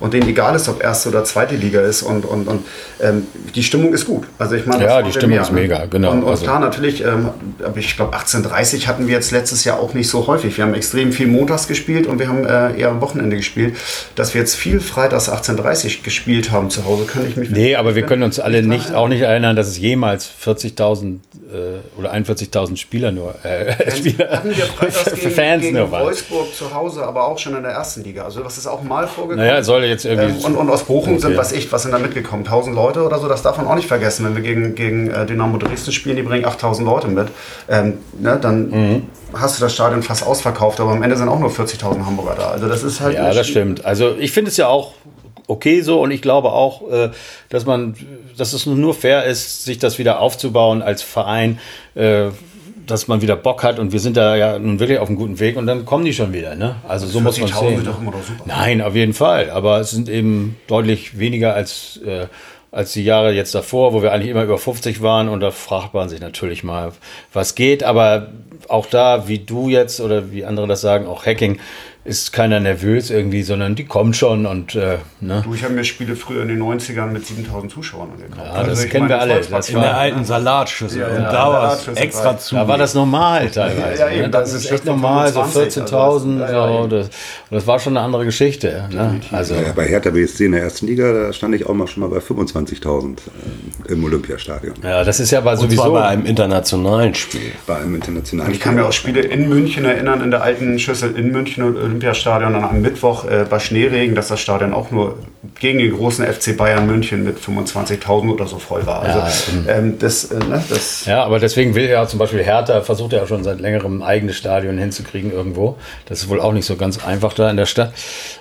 und 0.00 0.14
denen 0.14 0.28
egal 0.28 0.54
ist, 0.56 0.68
ob 0.68 0.82
erste 0.82 1.08
oder 1.08 1.24
zweite 1.24 1.54
Liga 1.56 1.80
ist 1.80 2.02
und, 2.02 2.24
und, 2.24 2.48
und 2.48 2.64
ähm, 3.00 3.26
die 3.54 3.62
Stimmung 3.62 3.92
ist 3.92 4.06
gut. 4.06 4.24
Also 4.38 4.54
ich 4.54 4.66
meine, 4.66 4.84
Ja, 4.84 5.02
die 5.02 5.10
Stimmung 5.12 5.30
mehr, 5.30 5.42
ist 5.42 5.52
ne? 5.52 5.60
mega, 5.60 5.86
genau. 5.86 6.10
Und, 6.12 6.22
und 6.22 6.30
Also- 6.30 6.44
klar, 6.44 6.60
natürlich, 6.60 7.02
ähm, 7.04 7.30
ich 7.74 7.96
glaube 7.96 8.16
18:30 8.16 8.86
hatten 8.86 9.06
wir 9.06 9.14
jetzt 9.14 9.30
letztes 9.30 9.64
Jahr 9.64 9.78
auch 9.80 9.94
nicht 9.94 10.08
so 10.08 10.26
häufig. 10.26 10.56
Wir 10.56 10.64
haben 10.64 10.74
extrem 10.74 11.12
viel 11.12 11.26
montags 11.26 11.66
gespielt 11.68 12.06
und 12.06 12.18
wir 12.18 12.28
haben 12.28 12.44
äh, 12.44 12.78
eher 12.78 12.88
am 12.90 13.00
Wochenende 13.00 13.36
gespielt. 13.36 13.76
Dass 14.14 14.34
wir 14.34 14.40
jetzt 14.40 14.54
viel 14.54 14.80
freitags 14.80 15.28
18:30 15.30 16.02
gespielt 16.02 16.50
haben 16.50 16.70
zu 16.70 16.84
Hause, 16.84 17.04
kann 17.04 17.26
ich 17.26 17.36
mich 17.36 17.50
Nee, 17.50 17.76
aber 17.76 17.94
wir 17.94 18.02
können 18.02 18.22
uns 18.22 18.38
alle 18.40 18.62
nicht, 18.62 18.94
auch 18.94 19.08
nicht 19.08 19.22
erinnern, 19.22 19.56
dass 19.56 19.68
es 19.68 19.78
jemals 19.78 20.28
40.000 20.44 21.18
äh, 21.52 21.98
oder 21.98 22.12
41.000 22.12 22.76
Spieler 22.76 23.12
nur, 23.12 23.34
äh, 23.44 23.90
Spieler, 23.90 24.42
für 24.42 25.16
gegen, 25.16 25.30
Fans 25.34 25.62
gegen 25.62 25.76
nur 25.76 25.90
waren. 25.90 26.04
Wolfsburg 26.04 26.54
zu 26.54 26.72
Hause, 26.74 27.04
aber 27.04 27.26
auch 27.28 27.38
schon 27.38 27.56
in 27.56 27.62
der 27.62 27.72
ersten 27.72 28.02
Liga. 28.04 28.24
Also 28.24 28.42
das 28.42 28.58
ist 28.58 28.66
auch 28.66 28.82
mal 28.82 29.06
vorgekommen. 29.06 29.35
Naja, 29.36 29.58
es 29.58 29.66
soll 29.66 29.84
jetzt 29.84 30.04
irgendwie. 30.04 30.38
Ähm, 30.38 30.44
und, 30.44 30.56
und 30.56 30.70
aus 30.70 30.84
Bochum 30.84 31.18
sind, 31.18 31.30
Okay. 31.30 31.38
was 31.38 31.52
ich, 31.52 31.70
was 31.72 31.82
sind 31.82 31.92
da 31.92 31.98
mitgekommen? 31.98 32.44
1000 32.44 32.74
Leute 32.74 33.02
oder 33.04 33.18
so, 33.18 33.28
das 33.28 33.42
darf 33.42 33.56
man 33.58 33.66
auch 33.66 33.74
nicht 33.74 33.88
vergessen. 33.88 34.24
Wenn 34.26 34.34
wir 34.36 34.42
gegen, 34.42 34.74
gegen 34.74 35.10
äh, 35.10 35.26
Dynamo 35.26 35.58
Dresden 35.58 35.92
spielen, 35.92 36.16
die 36.16 36.22
bringen 36.22 36.44
8000 36.44 36.86
Leute 36.86 37.08
mit, 37.08 37.28
ähm, 37.68 37.98
ne, 38.18 38.38
dann 38.40 38.70
Mhm. 38.70 39.02
hast 39.34 39.58
du 39.58 39.64
das 39.64 39.74
Stadion 39.74 40.02
fast 40.02 40.26
ausverkauft, 40.26 40.80
aber 40.80 40.92
am 40.92 41.02
Ende 41.02 41.16
sind 41.16 41.28
auch 41.28 41.38
nur 41.38 41.50
40.000 41.50 42.04
Hamburger 42.06 42.34
da. 42.36 42.48
Also 42.50 42.68
das 42.68 42.82
ist 42.82 43.00
halt. 43.00 43.14
Ja, 43.14 43.32
das 43.32 43.46
stimmt. 43.46 43.84
Also 43.84 44.14
ich 44.18 44.32
finde 44.32 44.50
es 44.50 44.56
ja 44.56 44.68
auch 44.68 44.94
okay 45.48 45.80
so 45.80 46.00
und 46.00 46.10
ich 46.10 46.22
glaube 46.22 46.50
auch, 46.50 46.90
äh, 46.90 47.10
dass 47.50 47.66
man, 47.66 47.94
dass 48.36 48.52
es 48.52 48.66
nur 48.66 48.94
fair 48.94 49.24
ist, 49.24 49.64
sich 49.64 49.78
das 49.78 49.98
wieder 49.98 50.20
aufzubauen 50.20 50.82
als 50.82 51.02
Verein, 51.02 51.60
äh, 51.94 52.30
dass 52.86 53.08
man 53.08 53.20
wieder 53.22 53.36
Bock 53.36 53.62
hat 53.62 53.78
und 53.78 53.92
wir 53.92 54.00
sind 54.00 54.16
da 54.16 54.36
ja 54.36 54.58
nun 54.58 54.78
wirklich 54.78 54.98
auf 54.98 55.08
einem 55.08 55.16
guten 55.16 55.38
Weg 55.40 55.56
und 55.56 55.66
dann 55.66 55.84
kommen 55.84 56.04
die 56.04 56.12
schon 56.12 56.32
wieder. 56.32 56.54
Ne? 56.54 56.76
Also 56.88 57.06
so 57.06 57.20
muss 57.20 57.38
man 57.38 57.48
40.000 57.48 57.58
sehen. 57.60 57.76
sind 57.76 57.86
doch 57.86 58.00
immer 58.00 58.10
noch 58.12 58.22
super. 58.22 58.44
Nein, 58.46 58.80
auf 58.80 58.94
jeden 58.94 59.12
Fall. 59.12 59.50
Aber 59.50 59.80
es 59.80 59.90
sind 59.90 60.08
eben 60.08 60.56
deutlich 60.66 61.18
weniger 61.18 61.54
als, 61.54 62.00
äh, 62.06 62.26
als 62.70 62.92
die 62.92 63.04
Jahre 63.04 63.32
jetzt 63.32 63.54
davor, 63.54 63.92
wo 63.92 64.02
wir 64.02 64.12
eigentlich 64.12 64.30
immer 64.30 64.44
über 64.44 64.58
50 64.58 65.02
waren. 65.02 65.28
Und 65.28 65.40
da 65.40 65.50
fragt 65.50 65.94
man 65.94 66.08
sich 66.08 66.20
natürlich 66.20 66.64
mal, 66.64 66.92
was 67.32 67.54
geht. 67.54 67.82
Aber 67.82 68.28
auch 68.68 68.86
da, 68.86 69.28
wie 69.28 69.38
du 69.38 69.68
jetzt 69.68 70.00
oder 70.00 70.30
wie 70.32 70.44
andere 70.44 70.66
das 70.66 70.80
sagen, 70.80 71.06
auch 71.06 71.26
Hacking, 71.26 71.58
ist 72.06 72.32
keiner 72.32 72.60
nervös 72.60 73.10
irgendwie, 73.10 73.42
sondern 73.42 73.74
die 73.74 73.84
kommen 73.84 74.14
schon 74.14 74.46
und 74.46 74.74
äh, 74.74 74.98
ne? 75.20 75.42
Du, 75.44 75.54
ich 75.54 75.64
habe 75.64 75.74
mir 75.74 75.84
Spiele 75.84 76.14
früher 76.16 76.42
in 76.42 76.48
den 76.48 76.62
90ern 76.62 77.06
mit 77.06 77.26
7000 77.26 77.72
Zuschauern 77.72 78.08
angeguckt. 78.12 78.38
Ja, 78.54 78.62
das 78.62 78.88
kennen 78.88 79.08
wir 79.08 79.20
alle. 79.20 79.40
Das 79.40 79.68
In 79.68 79.76
war- 79.76 79.82
der 79.82 79.96
alten 79.96 80.24
Salatschüssel. 80.24 81.00
Ja, 81.00 81.06
und 81.08 81.22
ja, 81.22 81.32
da 81.32 81.48
war 81.52 81.72
es 81.74 81.86
extra 81.88 82.38
zu. 82.38 82.54
Da 82.54 82.68
war 82.68 82.78
das 82.78 82.94
normal 82.94 83.48
teilweise. 83.50 84.00
Ja, 84.00 84.06
ja, 84.08 84.12
eben, 84.12 84.22
ne? 84.22 84.30
Das 84.30 84.52
ist 84.52 84.70
echt 84.70 84.84
normal, 84.84 85.32
so 85.32 85.42
25, 85.42 85.82
14.000. 85.84 86.40
also 86.42 86.82
so, 86.82 86.86
das, 86.88 87.10
das 87.50 87.66
war 87.66 87.78
schon 87.78 87.96
eine 87.96 88.04
andere 88.06 88.24
Geschichte. 88.24 88.88
Ne? 88.92 89.20
Also, 89.32 89.54
Ja, 89.54 89.72
bei 89.74 89.86
Hertha 89.86 90.10
BSC 90.10 90.46
in 90.46 90.52
der 90.52 90.62
ersten 90.62 90.86
Liga, 90.86 91.12
da 91.12 91.32
stand 91.32 91.54
ich 91.54 91.66
auch 91.66 91.74
mal 91.74 91.86
schon 91.86 92.02
mal 92.02 92.08
bei 92.08 92.18
25.000 92.18 93.16
äh, 93.88 93.92
im 93.92 94.04
Olympiastadion. 94.04 94.74
ja, 94.82 95.04
das 95.04 95.20
ist 95.20 95.30
ja 95.30 95.38
aber 95.38 95.52
Und 95.52 95.58
zwar 95.58 95.66
sowieso. 95.68 95.92
bei 95.92 96.04
einem 96.06 96.24
internationalen 96.26 97.14
Spiel. 97.14 97.52
Bei 97.66 97.76
einem 97.76 97.94
internationalen 97.94 98.52
Ich 98.52 98.60
kann 98.60 98.74
mir 98.76 98.84
auch 98.86 98.92
Spiele 98.92 99.20
in 99.20 99.48
München 99.48 99.84
erinnern, 99.84 100.20
in 100.22 100.30
der 100.30 100.42
alten 100.42 100.78
Schüssel 100.78 101.16
in 101.16 101.30
München 101.32 101.64
und 101.64 101.76
Olympiastadion 101.96 102.52
dann 102.52 102.64
am 102.64 102.82
Mittwoch 102.82 103.24
äh, 103.24 103.46
bei 103.48 103.58
Schneeregen, 103.58 104.14
dass 104.14 104.28
das 104.28 104.40
Stadion 104.40 104.74
auch 104.74 104.90
nur 104.90 105.18
gegen 105.58 105.78
den 105.78 105.96
großen 105.96 106.26
FC 106.26 106.56
Bayern 106.56 106.86
München 106.86 107.24
mit 107.24 107.38
25.000 107.38 108.30
oder 108.32 108.46
so 108.46 108.58
voll 108.58 108.84
war. 108.86 109.02
Also 109.02 109.20
ähm, 109.68 109.98
das, 109.98 110.24
äh, 110.24 110.38
ne, 110.38 110.62
das 110.68 111.06
Ja, 111.06 111.24
aber 111.24 111.38
deswegen 111.38 111.74
will 111.74 111.88
ja 111.88 112.06
zum 112.06 112.18
Beispiel 112.18 112.42
Hertha, 112.42 112.82
versucht 112.82 113.12
ja 113.12 113.26
schon 113.26 113.44
seit 113.44 113.60
längerem 113.60 114.00
ein 114.00 114.02
eigenes 114.02 114.36
Stadion 114.36 114.76
hinzukriegen 114.76 115.32
irgendwo. 115.32 115.76
Das 116.06 116.18
ist 116.22 116.28
wohl 116.28 116.40
auch 116.40 116.52
nicht 116.52 116.66
so 116.66 116.76
ganz 116.76 117.04
einfach 117.04 117.32
da 117.32 117.48
in 117.48 117.56
der 117.56 117.66
Stadt. 117.66 117.94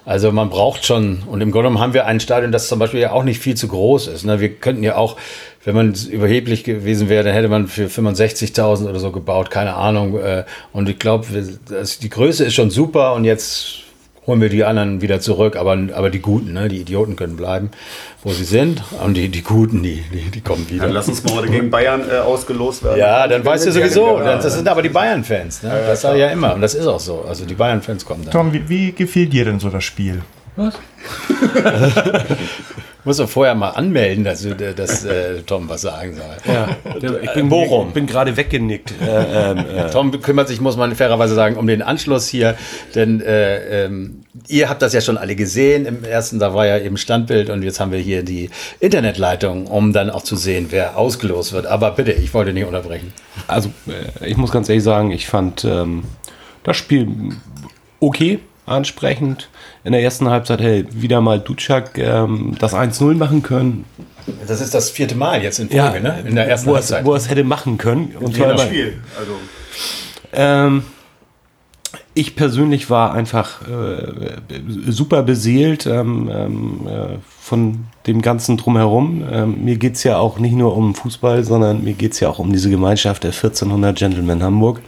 Also 0.05 0.31
man 0.31 0.49
braucht 0.49 0.85
schon, 0.85 1.23
und 1.25 1.41
im 1.41 1.51
Grunde 1.51 1.69
genommen 1.69 1.79
haben 1.79 1.93
wir 1.93 2.05
ein 2.05 2.19
Stadion, 2.19 2.51
das 2.51 2.67
zum 2.67 2.79
Beispiel 2.79 2.99
ja 2.99 3.11
auch 3.11 3.23
nicht 3.23 3.39
viel 3.39 3.55
zu 3.55 3.67
groß 3.67 4.07
ist. 4.07 4.25
Ne? 4.25 4.39
Wir 4.41 4.49
könnten 4.49 4.83
ja 4.83 4.97
auch, 4.97 5.15
wenn 5.65 5.75
man 5.75 5.93
überheblich 5.93 6.63
gewesen 6.63 7.09
wäre, 7.09 7.23
dann 7.23 7.33
hätte 7.33 7.49
man 7.49 7.67
für 7.67 7.87
65.000 7.87 8.87
oder 8.87 8.99
so 8.99 9.11
gebaut, 9.11 9.49
keine 9.49 9.73
Ahnung. 9.73 10.17
äh, 10.19 10.45
Und 10.71 10.87
ich 10.87 10.99
glaube, 10.99 11.25
die 11.27 12.09
Größe 12.09 12.45
ist 12.45 12.53
schon 12.53 12.69
super 12.69 13.13
und 13.13 13.25
jetzt 13.25 13.79
holen 14.27 14.41
wir 14.41 14.49
die 14.49 14.63
anderen 14.63 15.01
wieder 15.01 15.19
zurück, 15.19 15.55
aber, 15.55 15.77
aber 15.93 16.09
die 16.09 16.19
Guten, 16.19 16.53
ne? 16.53 16.67
die 16.67 16.81
Idioten 16.81 17.15
können 17.15 17.35
bleiben, 17.35 17.69
wo 18.23 18.31
sie 18.31 18.43
sind. 18.43 18.81
Und 19.03 19.15
die, 19.15 19.29
die 19.29 19.43
Guten, 19.43 19.83
die, 19.83 20.03
die, 20.11 20.31
die 20.31 20.41
kommen 20.41 20.67
wieder. 20.69 20.85
dann 20.85 20.93
lass 20.93 21.07
uns 21.07 21.23
mal 21.23 21.35
heute 21.35 21.49
gegen 21.49 21.69
Bayern 21.69 22.01
äh, 22.09 22.17
ausgelost 22.17 22.83
werden. 22.83 22.97
Ja, 22.99 23.27
dann 23.27 23.45
weißt 23.45 23.67
du 23.67 23.71
sowieso. 23.71 24.19
wieder. 24.19 24.37
Das 24.37 24.53
sind 24.55 24.67
aber 24.67 24.81
die 24.81 24.89
Bayern-Fans. 24.89 25.63
Ne? 25.63 25.69
Das 25.87 26.01
sage 26.01 26.15
ich 26.17 26.21
ja 26.21 26.29
immer. 26.29 26.55
Und 26.55 26.61
das 26.61 26.73
ist 26.73 26.87
auch 26.87 26.99
so. 26.99 27.23
Also 27.27 27.45
die 27.45 27.53
Bayern-Fans 27.55 28.05
kommen 28.05 28.23
dann. 28.23 28.31
Tom, 28.31 28.53
wie, 28.53 28.67
wie 28.67 28.91
gefiel 28.93 29.27
dir 29.27 29.45
denn 29.45 29.59
so 29.59 29.69
das 29.69 29.83
Spiel? 29.83 30.21
Muss 33.05 33.17
doch 33.17 33.29
vorher 33.29 33.53
mal 33.53 33.69
anmelden, 33.69 34.23
dass, 34.23 34.45
dass 34.75 35.05
äh, 35.05 35.41
Tom 35.43 35.69
was 35.69 35.81
sagen 35.81 36.15
soll. 36.15 36.53
Ja, 36.53 36.75
ich 37.21 37.33
bin, 37.33 37.49
Bochum. 37.49 37.89
Ich 37.89 37.93
bin 37.93 38.07
gerade 38.07 38.35
weggenickt. 38.35 38.95
Äh, 38.99 39.51
ähm, 39.51 39.57
äh, 39.59 39.89
Tom 39.91 40.19
kümmert 40.21 40.47
sich, 40.47 40.59
muss 40.59 40.75
man 40.75 40.95
fairerweise 40.95 41.35
sagen, 41.35 41.55
um 41.55 41.67
den 41.67 41.83
Anschluss 41.83 42.27
hier. 42.27 42.55
Denn 42.95 43.21
äh, 43.21 43.85
ähm, 43.85 44.23
ihr 44.47 44.69
habt 44.69 44.81
das 44.81 44.93
ja 44.93 45.01
schon 45.01 45.17
alle 45.17 45.35
gesehen. 45.35 45.85
Im 45.85 46.03
ersten, 46.03 46.39
da 46.39 46.55
war 46.55 46.65
ja 46.65 46.79
eben 46.79 46.97
Standbild 46.97 47.51
und 47.51 47.61
jetzt 47.61 47.79
haben 47.79 47.91
wir 47.91 47.99
hier 47.99 48.23
die 48.23 48.49
Internetleitung, 48.79 49.67
um 49.67 49.93
dann 49.93 50.09
auch 50.09 50.23
zu 50.23 50.35
sehen, 50.35 50.67
wer 50.71 50.97
ausgelost 50.97 51.53
wird. 51.53 51.67
Aber 51.67 51.91
bitte, 51.91 52.11
ich 52.11 52.33
wollte 52.33 52.53
nicht 52.53 52.65
unterbrechen. 52.65 53.13
Also, 53.45 53.69
äh, 53.87 54.27
ich 54.27 54.37
muss 54.37 54.51
ganz 54.51 54.67
ehrlich 54.67 54.83
sagen, 54.83 55.11
ich 55.11 55.27
fand 55.27 55.63
ähm, 55.63 56.05
das 56.63 56.75
Spiel 56.75 57.07
okay, 57.99 58.39
ansprechend. 58.65 59.49
In 59.83 59.91
der 59.91 60.01
ersten 60.01 60.29
Halbzeit 60.29 60.61
hey, 60.61 60.85
wieder 60.91 61.21
mal 61.21 61.39
Ducak 61.39 61.97
ähm, 61.97 62.55
das 62.59 62.73
1-0 62.73 63.15
machen 63.15 63.43
können. 63.43 63.85
Das 64.47 64.59
ist 64.61 64.73
das 64.73 64.89
vierte 64.89 65.15
Mal 65.15 65.43
jetzt 65.43 65.59
in 65.59 65.69
Folge, 65.69 66.01
ne? 66.01 66.23
In 66.27 66.35
der 66.35 66.47
ersten 66.47 66.67
wo 66.67 66.71
es, 66.71 66.91
Halbzeit. 66.91 67.05
wo 67.05 67.15
es 67.15 67.29
hätte 67.29 67.43
machen 67.43 67.77
können. 67.77 68.15
Und 68.19 68.35
zwar- 68.35 68.57
Spiel. 68.57 68.99
Also 69.17 69.33
Ähm, 70.33 70.83
ich 72.17 72.35
persönlich 72.35 72.89
war 72.89 73.13
einfach 73.13 73.61
äh, 73.67 74.31
super 74.87 75.21
beseelt 75.21 75.85
ähm, 75.85 76.31
ähm, 76.33 76.87
äh, 76.87 77.17
von 77.41 77.85
dem 78.07 78.21
Ganzen 78.21 78.57
drumherum. 78.57 79.23
Ähm, 79.29 79.63
mir 79.65 79.75
geht 79.75 79.95
es 79.95 80.03
ja 80.03 80.17
auch 80.17 80.39
nicht 80.39 80.53
nur 80.55 80.75
um 80.75 80.95
Fußball, 80.95 81.43
sondern 81.43 81.83
mir 81.83 81.93
geht 81.93 82.13
es 82.13 82.21
ja 82.21 82.29
auch 82.29 82.39
um 82.39 82.51
diese 82.53 82.69
Gemeinschaft 82.69 83.23
der 83.23 83.31
1400 83.31 83.97
Gentlemen 83.97 84.41
Hamburg. 84.41 84.79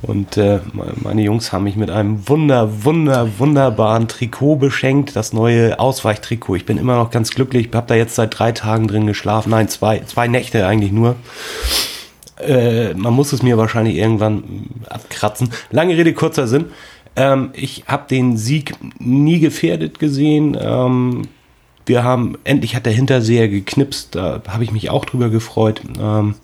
Und 0.00 0.36
äh, 0.36 0.60
meine 1.02 1.22
Jungs 1.22 1.52
haben 1.52 1.64
mich 1.64 1.74
mit 1.74 1.90
einem 1.90 2.28
wunder, 2.28 2.84
wunder, 2.84 3.38
wunderbaren 3.38 4.06
Trikot 4.06 4.56
beschenkt, 4.56 5.16
das 5.16 5.32
neue 5.32 5.78
Ausweichtrikot. 5.80 6.56
Ich 6.56 6.66
bin 6.66 6.78
immer 6.78 6.96
noch 6.96 7.10
ganz 7.10 7.30
glücklich, 7.30 7.66
Ich 7.68 7.74
habe 7.74 7.88
da 7.88 7.94
jetzt 7.96 8.14
seit 8.14 8.38
drei 8.38 8.52
Tagen 8.52 8.86
drin 8.86 9.06
geschlafen. 9.06 9.50
Nein, 9.50 9.68
zwei, 9.68 10.00
zwei 10.00 10.28
Nächte 10.28 10.66
eigentlich 10.66 10.92
nur. 10.92 11.16
Äh, 12.40 12.94
man 12.94 13.12
muss 13.12 13.32
es 13.32 13.42
mir 13.42 13.58
wahrscheinlich 13.58 13.96
irgendwann 13.96 14.36
mm, 14.36 14.84
abkratzen. 14.88 15.50
Lange 15.70 15.96
Rede, 15.96 16.14
kurzer 16.14 16.46
Sinn. 16.46 16.66
Ähm, 17.16 17.50
ich 17.52 17.84
habe 17.88 18.06
den 18.08 18.36
Sieg 18.36 18.74
nie 19.00 19.40
gefährdet 19.40 19.98
gesehen. 19.98 20.56
Ähm, 20.60 21.22
wir 21.86 22.04
haben, 22.04 22.36
endlich 22.44 22.76
hat 22.76 22.86
der 22.86 22.92
Hinterseher 22.92 23.48
geknipst, 23.48 24.14
da 24.14 24.42
habe 24.46 24.62
ich 24.62 24.70
mich 24.70 24.90
auch 24.90 25.04
drüber 25.04 25.30
gefreut. 25.30 25.80
Ähm, 26.00 26.34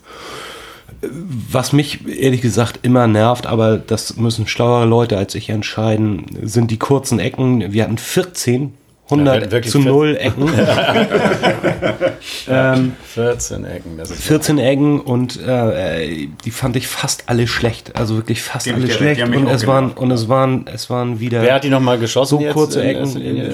was 1.50 1.72
mich 1.72 2.00
ehrlich 2.08 2.40
gesagt 2.42 2.80
immer 2.82 3.06
nervt, 3.06 3.46
aber 3.46 3.78
das 3.78 4.16
müssen 4.16 4.46
schlauere 4.46 4.86
Leute 4.86 5.16
als 5.16 5.34
ich 5.34 5.48
entscheiden, 5.50 6.24
sind 6.42 6.70
die 6.70 6.78
kurzen 6.78 7.18
Ecken. 7.18 7.72
Wir 7.72 7.84
hatten 7.84 7.98
14, 7.98 8.62
Ja, 8.62 8.68
100 9.10 9.50
wirklich 9.52 9.70
zu 9.72 9.80
0 9.80 10.16
Ecken. 10.16 10.48
14 13.14 13.64
Ecken, 13.64 13.96
das 13.96 14.10
ist 14.10 14.22
14 14.22 14.58
Ecken 14.58 15.00
und 15.00 15.40
äh, 15.46 16.26
die 16.44 16.50
fand 16.50 16.76
ich 16.76 16.86
fast 16.88 17.24
alle 17.26 17.46
schlecht. 17.46 17.96
Also 17.96 18.16
wirklich 18.16 18.42
fast 18.42 18.66
Die 18.66 18.72
alle 18.72 18.86
ja- 18.86 18.94
schlecht. 18.94 19.22
Und 19.22 19.46
es 19.48 19.66
waren, 19.66 19.92
und 19.92 20.10
es 20.10 20.28
waren, 20.28 20.66
es 20.72 20.90
waren 20.90 21.20
wieder. 21.20 21.42
Wer 21.42 21.54
hat 21.54 21.64
die 21.64 21.70
nochmal 21.70 21.98
geschossen? 21.98 22.38
So 22.38 22.42
jetzt 22.44 22.52
kurze 22.54 22.80
in 22.82 22.88
Ecken. 22.88 23.00
erster 23.04 23.18
Linie? 23.20 23.52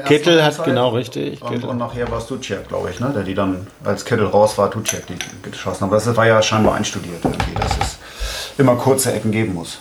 Kittel, 0.00 0.02
in 0.02 0.02
der 0.02 0.02
ersten 0.02 0.14
Kittel 0.14 0.36
hat 0.36 0.44
Halbzeit. 0.44 0.64
genau 0.66 0.88
richtig. 0.90 1.42
Und, 1.42 1.50
Kittel. 1.52 1.68
und 1.68 1.78
nachher 1.78 2.10
war 2.10 2.18
es 2.18 2.26
Ducek, 2.26 2.68
glaube 2.68 2.90
ich, 2.90 3.00
ne? 3.00 3.12
der 3.14 3.22
die 3.22 3.34
dann, 3.34 3.66
als 3.84 4.04
Kittel 4.04 4.26
raus 4.26 4.58
war, 4.58 4.70
Ducek 4.70 5.06
die 5.06 5.50
geschossen 5.50 5.82
hat. 5.82 5.88
Aber 5.88 5.96
das 5.96 6.16
war 6.16 6.26
ja 6.26 6.42
scheinbar 6.42 6.74
einstudiert 6.74 7.24
irgendwie, 7.24 7.54
dass 7.54 7.78
es 7.78 7.98
immer 8.58 8.76
kurze 8.76 9.12
Ecken 9.12 9.30
geben 9.30 9.54
muss. 9.54 9.78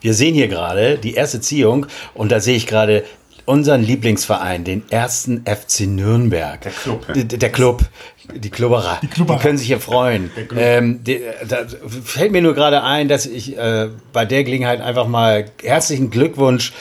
Wir 0.00 0.14
sehen 0.14 0.34
hier 0.34 0.48
gerade 0.48 0.96
die 0.96 1.14
erste 1.14 1.40
Ziehung 1.40 1.86
und 2.14 2.32
da 2.32 2.40
sehe 2.40 2.56
ich 2.56 2.66
gerade 2.66 3.04
unseren 3.44 3.82
Lieblingsverein, 3.82 4.64
den 4.64 4.88
ersten 4.90 5.44
FC 5.44 5.80
Nürnberg. 5.80 6.60
Der 6.60 6.72
Club, 6.72 7.04
ja. 7.08 7.14
Der, 7.14 7.38
der 7.38 7.52
Club. 7.52 7.84
Die 8.32 8.50
Klubberer. 8.50 8.98
Die, 9.02 9.08
Klubberer. 9.08 9.38
können 9.40 9.58
sich 9.58 9.66
hier 9.66 9.80
freuen. 9.80 10.30
Ähm, 10.56 11.02
die, 11.02 11.20
da 11.48 11.64
fällt 12.04 12.30
mir 12.30 12.42
nur 12.42 12.54
gerade 12.54 12.84
ein, 12.84 13.08
dass 13.08 13.26
ich 13.26 13.58
äh, 13.58 13.88
bei 14.12 14.24
der 14.24 14.44
Gelegenheit 14.44 14.80
einfach 14.80 15.08
mal 15.08 15.46
herzlichen 15.62 16.10
Glückwunsch 16.10 16.72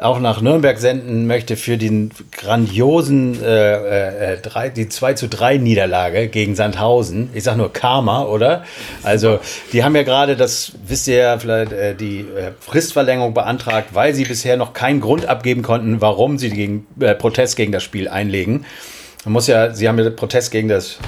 auch 0.00 0.18
nach 0.18 0.40
Nürnberg 0.40 0.78
senden 0.78 1.26
möchte 1.26 1.56
für 1.56 1.76
den 1.76 2.10
grandiosen 2.32 3.42
äh, 3.42 4.32
äh, 4.34 4.40
drei, 4.40 4.68
die 4.68 4.88
2 4.88 5.14
zu 5.14 5.28
3 5.28 5.58
Niederlage 5.58 6.28
gegen 6.28 6.54
Sandhausen. 6.54 7.30
Ich 7.34 7.44
sag 7.44 7.56
nur 7.56 7.72
Karma, 7.72 8.24
oder? 8.24 8.64
Also, 9.02 9.40
die 9.72 9.84
haben 9.84 9.94
ja 9.94 10.02
gerade, 10.02 10.36
das 10.36 10.72
wisst 10.86 11.08
ihr 11.08 11.16
ja 11.16 11.38
vielleicht, 11.38 11.72
äh, 11.72 11.94
die 11.94 12.20
äh, 12.20 12.52
Fristverlängerung 12.60 13.34
beantragt, 13.34 13.90
weil 13.92 14.14
sie 14.14 14.24
bisher 14.24 14.56
noch 14.56 14.72
keinen 14.72 15.00
Grund 15.00 15.26
abgeben 15.26 15.62
konnten, 15.62 16.00
warum 16.00 16.38
sie 16.38 16.50
gegen 16.50 16.86
äh, 17.00 17.14
Protest 17.14 17.56
gegen 17.56 17.72
das 17.72 17.82
Spiel 17.82 18.08
einlegen. 18.08 18.64
Man 19.24 19.34
muss 19.34 19.46
ja, 19.46 19.74
sie 19.74 19.88
haben 19.88 19.98
ja 19.98 20.08
Protest 20.10 20.50
gegen 20.50 20.68
das 20.68 20.98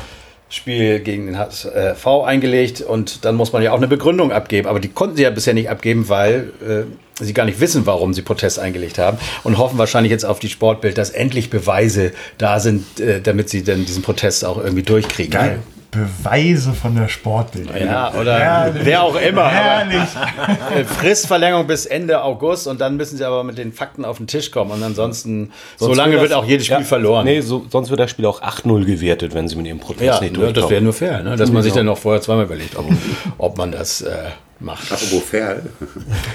Spiel 0.52 1.00
gegen 1.00 1.26
den 1.26 1.38
HSV 1.38 2.06
eingelegt 2.06 2.82
und 2.82 3.24
dann 3.24 3.36
muss 3.36 3.52
man 3.52 3.62
ja 3.62 3.72
auch 3.72 3.78
eine 3.78 3.88
Begründung 3.88 4.32
abgeben. 4.32 4.68
Aber 4.68 4.80
die 4.80 4.88
konnten 4.88 5.16
sie 5.16 5.22
ja 5.22 5.30
bisher 5.30 5.54
nicht 5.54 5.70
abgeben, 5.70 6.10
weil 6.10 6.52
äh, 6.60 7.24
sie 7.24 7.32
gar 7.32 7.44
nicht 7.44 7.60
wissen, 7.60 7.86
warum 7.86 8.12
sie 8.12 8.20
Protest 8.20 8.58
eingelegt 8.58 8.98
haben 8.98 9.16
und 9.44 9.56
hoffen 9.56 9.78
wahrscheinlich 9.78 10.10
jetzt 10.10 10.24
auf 10.24 10.40
die 10.40 10.50
Sportbild, 10.50 10.98
dass 10.98 11.08
endlich 11.08 11.48
Beweise 11.48 12.12
da 12.36 12.60
sind, 12.60 13.00
äh, 13.00 13.22
damit 13.22 13.48
sie 13.48 13.64
dann 13.64 13.86
diesen 13.86 14.02
Protest 14.02 14.44
auch 14.44 14.58
irgendwie 14.58 14.82
durchkriegen. 14.82 15.32
Geil. 15.32 15.58
Beweise 15.92 16.72
von 16.72 16.94
der 16.96 17.08
Sportbild. 17.08 17.68
Ja, 17.78 18.14
oder 18.14 18.38
Herrlich. 18.38 18.82
wer 18.86 19.02
auch 19.02 19.14
immer. 19.14 19.46
Herrlich. 19.46 20.08
äh, 20.74 20.84
Fristverlängerung 20.84 21.66
bis 21.66 21.84
Ende 21.84 22.22
August 22.22 22.66
und 22.66 22.80
dann 22.80 22.96
müssen 22.96 23.18
sie 23.18 23.24
aber 23.26 23.44
mit 23.44 23.58
den 23.58 23.74
Fakten 23.74 24.06
auf 24.06 24.16
den 24.16 24.26
Tisch 24.26 24.50
kommen 24.50 24.70
und 24.70 24.82
ansonsten, 24.82 25.52
so 25.76 25.84
Sonst 25.86 25.98
lange 25.98 26.14
das- 26.14 26.22
wird 26.22 26.32
auch 26.32 26.46
jedes 26.46 26.64
Spiel 26.64 26.78
ja, 26.78 26.84
verloren. 26.84 27.26
Nee, 27.26 27.42
so, 27.42 27.66
sonst 27.70 27.90
wird 27.90 28.00
das 28.00 28.10
Spiel 28.10 28.24
auch 28.24 28.40
8-0 28.40 28.86
gewertet, 28.86 29.34
wenn 29.34 29.48
sie 29.48 29.56
mit 29.56 29.66
ihrem 29.66 29.80
Protest 29.80 30.02
Ja, 30.02 30.12
nicht 30.20 30.32
ne, 30.32 30.38
durchkommen. 30.38 30.54
das 30.54 30.70
wäre 30.70 30.80
nur 30.80 30.92
fair, 30.94 31.22
ne? 31.22 31.36
dass 31.36 31.52
man 31.52 31.62
sich 31.62 31.74
dann 31.74 31.84
noch 31.84 31.98
vorher 31.98 32.22
zweimal 32.22 32.46
überlegt, 32.46 32.74
ob, 32.76 32.86
ob 33.36 33.58
man 33.58 33.70
das 33.70 34.00
äh, 34.00 34.14
macht. 34.60 34.90
Apropos 34.90 35.22
Ferl. 35.24 35.62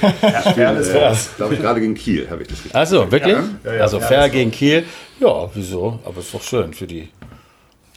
Ferl 0.54 0.78
ist 0.78 0.94
raus. 0.94 1.30
Glaube 1.36 1.56
ich 1.56 1.60
gerade 1.62 1.82
gegen 1.82 1.96
Kiel, 1.96 2.28
habe 2.30 2.44
ich 2.44 2.48
das 2.48 2.58
richtig. 2.58 2.76
Achso, 2.76 3.12
wirklich? 3.12 3.36
Ja, 3.64 3.74
ja, 3.74 3.82
also 3.82 3.98
ja, 4.00 4.06
fair 4.06 4.26
ist 4.28 4.34
gegen 4.34 4.52
Kiel. 4.52 4.86
Ja, 5.20 5.50
wieso? 5.52 5.98
Aber 6.06 6.20
ist 6.20 6.32
doch 6.32 6.44
schön 6.44 6.76
für 6.76 6.86
die 6.86 7.10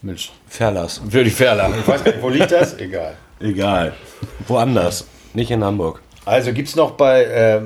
Mensch. 0.03 0.33
Verlass. 0.49 1.01
Für 1.11 1.25
die 1.25 1.31
Ferler. 1.31 1.71
Ich 1.79 1.87
weiß 1.87 2.03
gar 2.05 2.13
nicht, 2.13 2.23
wo 2.23 2.29
liegt 2.29 2.51
das? 2.53 2.79
Egal. 2.79 3.15
Egal. 3.41 3.93
Woanders. 4.49 5.07
Nicht 5.35 5.51
in 5.51 5.63
Hamburg. 5.63 6.01
Also 6.25 6.53
gibt 6.53 6.69
es 6.69 6.77
noch 6.77 6.93
bei, 6.93 7.25
äh, 7.25 7.61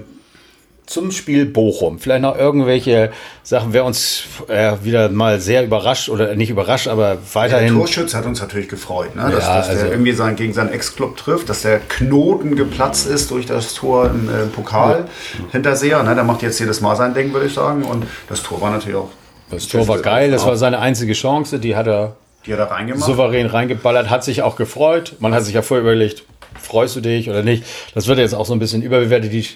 zum 0.86 1.10
Spiel 1.12 1.46
Bochum. 1.46 1.98
Vielleicht 1.98 2.20
noch 2.22 2.36
irgendwelche 2.36 3.10
Sachen, 3.42 3.72
wer 3.72 3.84
uns 3.86 4.24
äh, 4.48 4.72
wieder 4.82 5.08
mal 5.08 5.40
sehr 5.40 5.64
überrascht 5.64 6.08
oder 6.10 6.34
nicht 6.34 6.50
überrascht, 6.50 6.88
aber 6.88 7.14
Der 7.14 7.18
weiterhin. 7.34 7.74
Torschütze 7.74 8.16
hat 8.18 8.26
uns 8.26 8.40
natürlich 8.40 8.68
gefreut, 8.68 9.16
ne? 9.16 9.30
dass, 9.30 9.44
Ja, 9.44 9.56
dass 9.56 9.68
also- 9.70 9.82
der 9.84 9.92
irgendwie 9.92 10.12
sein, 10.12 10.36
gegen 10.36 10.52
seinen 10.52 10.72
Ex-Club 10.72 11.16
trifft, 11.16 11.48
dass 11.48 11.62
der 11.62 11.78
Knoten 11.80 12.54
geplatzt 12.54 13.06
ist 13.06 13.30
durch 13.30 13.46
das 13.46 13.74
Tor 13.74 14.10
im 14.10 14.28
äh, 14.28 14.46
Pokal 14.46 15.06
Hinterseher. 15.52 16.02
Ne? 16.02 16.14
Der 16.14 16.24
macht 16.24 16.42
jetzt 16.42 16.58
jedes 16.60 16.80
Mal 16.82 16.96
sein 16.96 17.14
Ding, 17.14 17.32
würde 17.32 17.46
ich 17.46 17.54
sagen. 17.54 17.84
Und 17.84 18.04
das 18.28 18.42
Tor 18.42 18.60
war 18.60 18.70
natürlich 18.70 18.96
auch. 18.96 19.08
Das 19.50 19.66
Tor 19.68 19.86
war 19.88 19.98
geil, 20.00 20.30
das 20.30 20.44
war 20.44 20.56
seine 20.56 20.80
einzige 20.80 21.12
Chance, 21.12 21.58
die 21.58 21.76
hat 21.76 21.86
er 21.86 22.16
Die 22.46 22.52
hat 22.52 22.58
er 22.60 22.70
reingemacht. 22.70 23.04
souverän 23.06 23.46
reingeballert, 23.46 24.10
hat 24.10 24.24
sich 24.24 24.42
auch 24.42 24.56
gefreut. 24.56 25.16
Man 25.18 25.32
hat 25.34 25.44
sich 25.44 25.54
ja 25.54 25.62
vorher 25.62 25.82
überlegt, 25.82 26.24
freust 26.60 26.94
du 26.96 27.00
dich 27.00 27.28
oder 27.30 27.42
nicht? 27.42 27.64
Das 27.94 28.06
wird 28.06 28.18
jetzt 28.18 28.34
auch 28.34 28.46
so 28.46 28.52
ein 28.52 28.58
bisschen 28.58 28.82
überbewertet. 28.82 29.32
Die, 29.32 29.46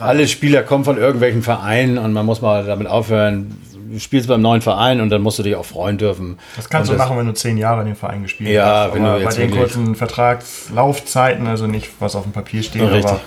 alle 0.00 0.26
Spieler 0.28 0.62
kommen 0.62 0.84
von 0.84 0.96
irgendwelchen 0.98 1.42
Vereinen 1.42 1.98
und 1.98 2.12
man 2.12 2.24
muss 2.26 2.40
mal 2.40 2.64
damit 2.64 2.86
aufhören. 2.88 3.60
Du 3.90 3.98
spielst 3.98 4.28
beim 4.28 4.42
neuen 4.42 4.60
Verein 4.60 5.00
und 5.00 5.08
dann 5.08 5.22
musst 5.22 5.38
du 5.38 5.42
dich 5.42 5.56
auch 5.56 5.64
freuen 5.64 5.96
dürfen. 5.96 6.38
Das 6.56 6.68
kannst 6.68 6.90
und 6.90 6.96
du 6.96 7.02
machen, 7.02 7.16
wenn 7.16 7.26
du 7.26 7.32
zehn 7.32 7.56
Jahre 7.56 7.80
in 7.80 7.86
dem 7.86 7.96
Verein 7.96 8.22
gespielt 8.22 8.50
Ja, 8.50 8.84
hast. 8.88 8.94
wenn 8.94 9.02
du 9.02 9.08
Aber 9.08 9.20
jetzt 9.20 9.36
bei 9.36 9.42
den 9.46 9.50
wirklich- 9.54 9.72
kurzen 9.74 9.94
Vertragslaufzeiten, 9.94 11.46
also 11.46 11.66
nicht 11.66 11.88
was 12.00 12.14
auf 12.16 12.24
dem 12.24 12.32
Papier 12.32 12.62
steht, 12.62 12.82
Richtig. 12.82 13.04
aber 13.06 13.20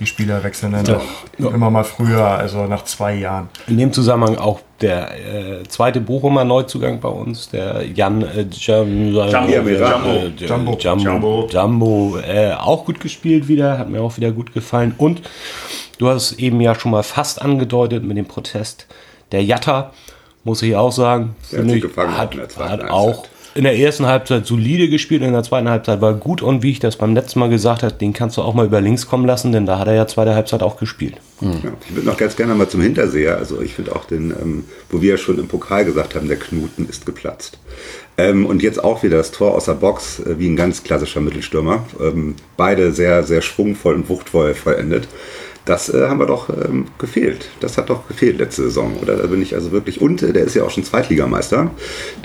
die 0.00 0.06
Spieler 0.06 0.42
wechseln 0.42 0.72
dann 0.72 0.84
doch 0.84 1.52
immer 1.52 1.70
mal 1.70 1.84
früher, 1.84 2.24
also 2.24 2.64
nach 2.66 2.84
zwei 2.84 3.14
Jahren. 3.14 3.48
In 3.66 3.78
dem 3.78 3.92
Zusammenhang 3.92 4.38
auch 4.38 4.60
der 4.80 5.60
äh, 5.60 5.62
zweite 5.68 6.00
Bochumer 6.00 6.44
Neuzugang 6.44 7.00
bei 7.00 7.08
uns, 7.08 7.48
der 7.48 7.84
Jan 7.86 8.22
äh, 8.22 8.46
Jam, 8.52 9.12
Jumbo, 9.12 9.22
äh, 9.22 9.30
Jumbo, 9.30 10.10
äh, 10.10 10.28
Jumbo. 10.46 10.78
Jumbo, 10.78 10.78
Jumbo. 10.78 11.48
Jumbo 11.50 12.18
äh, 12.18 12.52
auch 12.52 12.84
gut 12.84 13.00
gespielt 13.00 13.48
wieder, 13.48 13.78
hat 13.78 13.90
mir 13.90 14.00
auch 14.00 14.16
wieder 14.16 14.30
gut 14.30 14.54
gefallen. 14.54 14.94
Und 14.96 15.22
du 15.98 16.08
hast 16.08 16.32
eben 16.32 16.60
ja 16.60 16.74
schon 16.74 16.92
mal 16.92 17.02
fast 17.02 17.42
angedeutet 17.42 18.04
mit 18.04 18.16
dem 18.16 18.26
Protest. 18.26 18.86
Der 19.32 19.44
Jatta, 19.44 19.92
muss 20.44 20.62
ich 20.62 20.76
auch 20.76 20.92
sagen, 20.92 21.34
Der 21.50 21.58
hat 21.58 21.64
finde 21.64 21.76
ich, 21.76 21.82
gefangen 21.82 22.16
hat, 22.16 22.36
hat 22.58 22.90
auch 22.90 23.26
in 23.58 23.64
der 23.64 23.76
ersten 23.76 24.06
Halbzeit 24.06 24.46
solide 24.46 24.88
gespielt, 24.88 25.20
in 25.20 25.32
der 25.32 25.42
zweiten 25.42 25.68
Halbzeit 25.68 26.00
war 26.00 26.14
gut 26.14 26.42
und 26.42 26.62
wie 26.62 26.70
ich 26.70 26.78
das 26.78 26.94
beim 26.94 27.12
letzten 27.12 27.40
Mal 27.40 27.48
gesagt 27.48 27.82
habe, 27.82 27.92
den 27.92 28.12
kannst 28.12 28.36
du 28.36 28.42
auch 28.42 28.54
mal 28.54 28.64
über 28.64 28.80
links 28.80 29.08
kommen 29.08 29.26
lassen, 29.26 29.50
denn 29.50 29.66
da 29.66 29.80
hat 29.80 29.88
er 29.88 29.94
ja 29.94 30.06
zweite 30.06 30.36
Halbzeit 30.36 30.62
auch 30.62 30.76
gespielt. 30.76 31.16
Ja, 31.40 31.50
ich 31.88 31.92
würde 31.92 32.06
noch 32.06 32.16
ganz 32.16 32.36
gerne 32.36 32.54
mal 32.54 32.68
zum 32.68 32.82
Hinterseher. 32.82 33.36
Also 33.36 33.60
ich 33.60 33.74
finde 33.74 33.96
auch 33.96 34.04
den, 34.04 34.30
ähm, 34.30 34.64
wo 34.90 35.02
wir 35.02 35.10
ja 35.10 35.16
schon 35.16 35.40
im 35.40 35.48
Pokal 35.48 35.84
gesagt 35.84 36.14
haben, 36.14 36.28
der 36.28 36.36
Knoten 36.36 36.88
ist 36.88 37.04
geplatzt. 37.04 37.58
Ähm, 38.16 38.46
und 38.46 38.62
jetzt 38.62 38.82
auch 38.82 39.02
wieder 39.02 39.16
das 39.16 39.32
Tor 39.32 39.56
aus 39.56 39.64
der 39.64 39.74
Box, 39.74 40.20
äh, 40.20 40.38
wie 40.38 40.48
ein 40.48 40.56
ganz 40.56 40.84
klassischer 40.84 41.20
Mittelstürmer. 41.20 41.84
Ähm, 42.00 42.36
beide 42.56 42.92
sehr, 42.92 43.24
sehr 43.24 43.42
schwungvoll 43.42 43.94
und 43.94 44.08
wuchtvoll 44.08 44.54
vollendet. 44.54 45.08
Das 45.68 45.92
äh, 45.92 46.08
haben 46.08 46.18
wir 46.18 46.24
doch 46.24 46.48
ähm, 46.48 46.86
gefehlt. 46.96 47.50
Das 47.60 47.76
hat 47.76 47.90
doch 47.90 48.08
gefehlt 48.08 48.38
letzte 48.38 48.62
Saison, 48.62 48.96
oder? 49.02 49.16
Da 49.16 49.26
bin 49.26 49.42
ich 49.42 49.54
also 49.54 49.70
wirklich. 49.70 50.00
Und 50.00 50.22
äh, 50.22 50.32
der 50.32 50.44
ist 50.44 50.54
ja 50.54 50.64
auch 50.64 50.70
schon 50.70 50.82
Zweitligameister. 50.82 51.70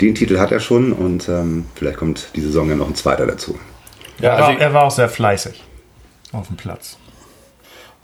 Den 0.00 0.14
Titel 0.14 0.38
hat 0.38 0.50
er 0.50 0.60
schon 0.60 0.94
und 0.94 1.28
ähm, 1.28 1.66
vielleicht 1.74 1.98
kommt 1.98 2.28
die 2.34 2.40
Saison 2.40 2.70
ja 2.70 2.74
noch 2.74 2.88
ein 2.88 2.94
zweiter 2.94 3.26
dazu. 3.26 3.58
Ja, 4.18 4.30
er, 4.30 4.36
also, 4.36 4.48
war, 4.48 4.60
er 4.60 4.72
war 4.72 4.84
auch 4.84 4.90
sehr 4.90 5.10
fleißig 5.10 5.62
auf 6.32 6.46
dem 6.46 6.56
Platz. 6.56 6.96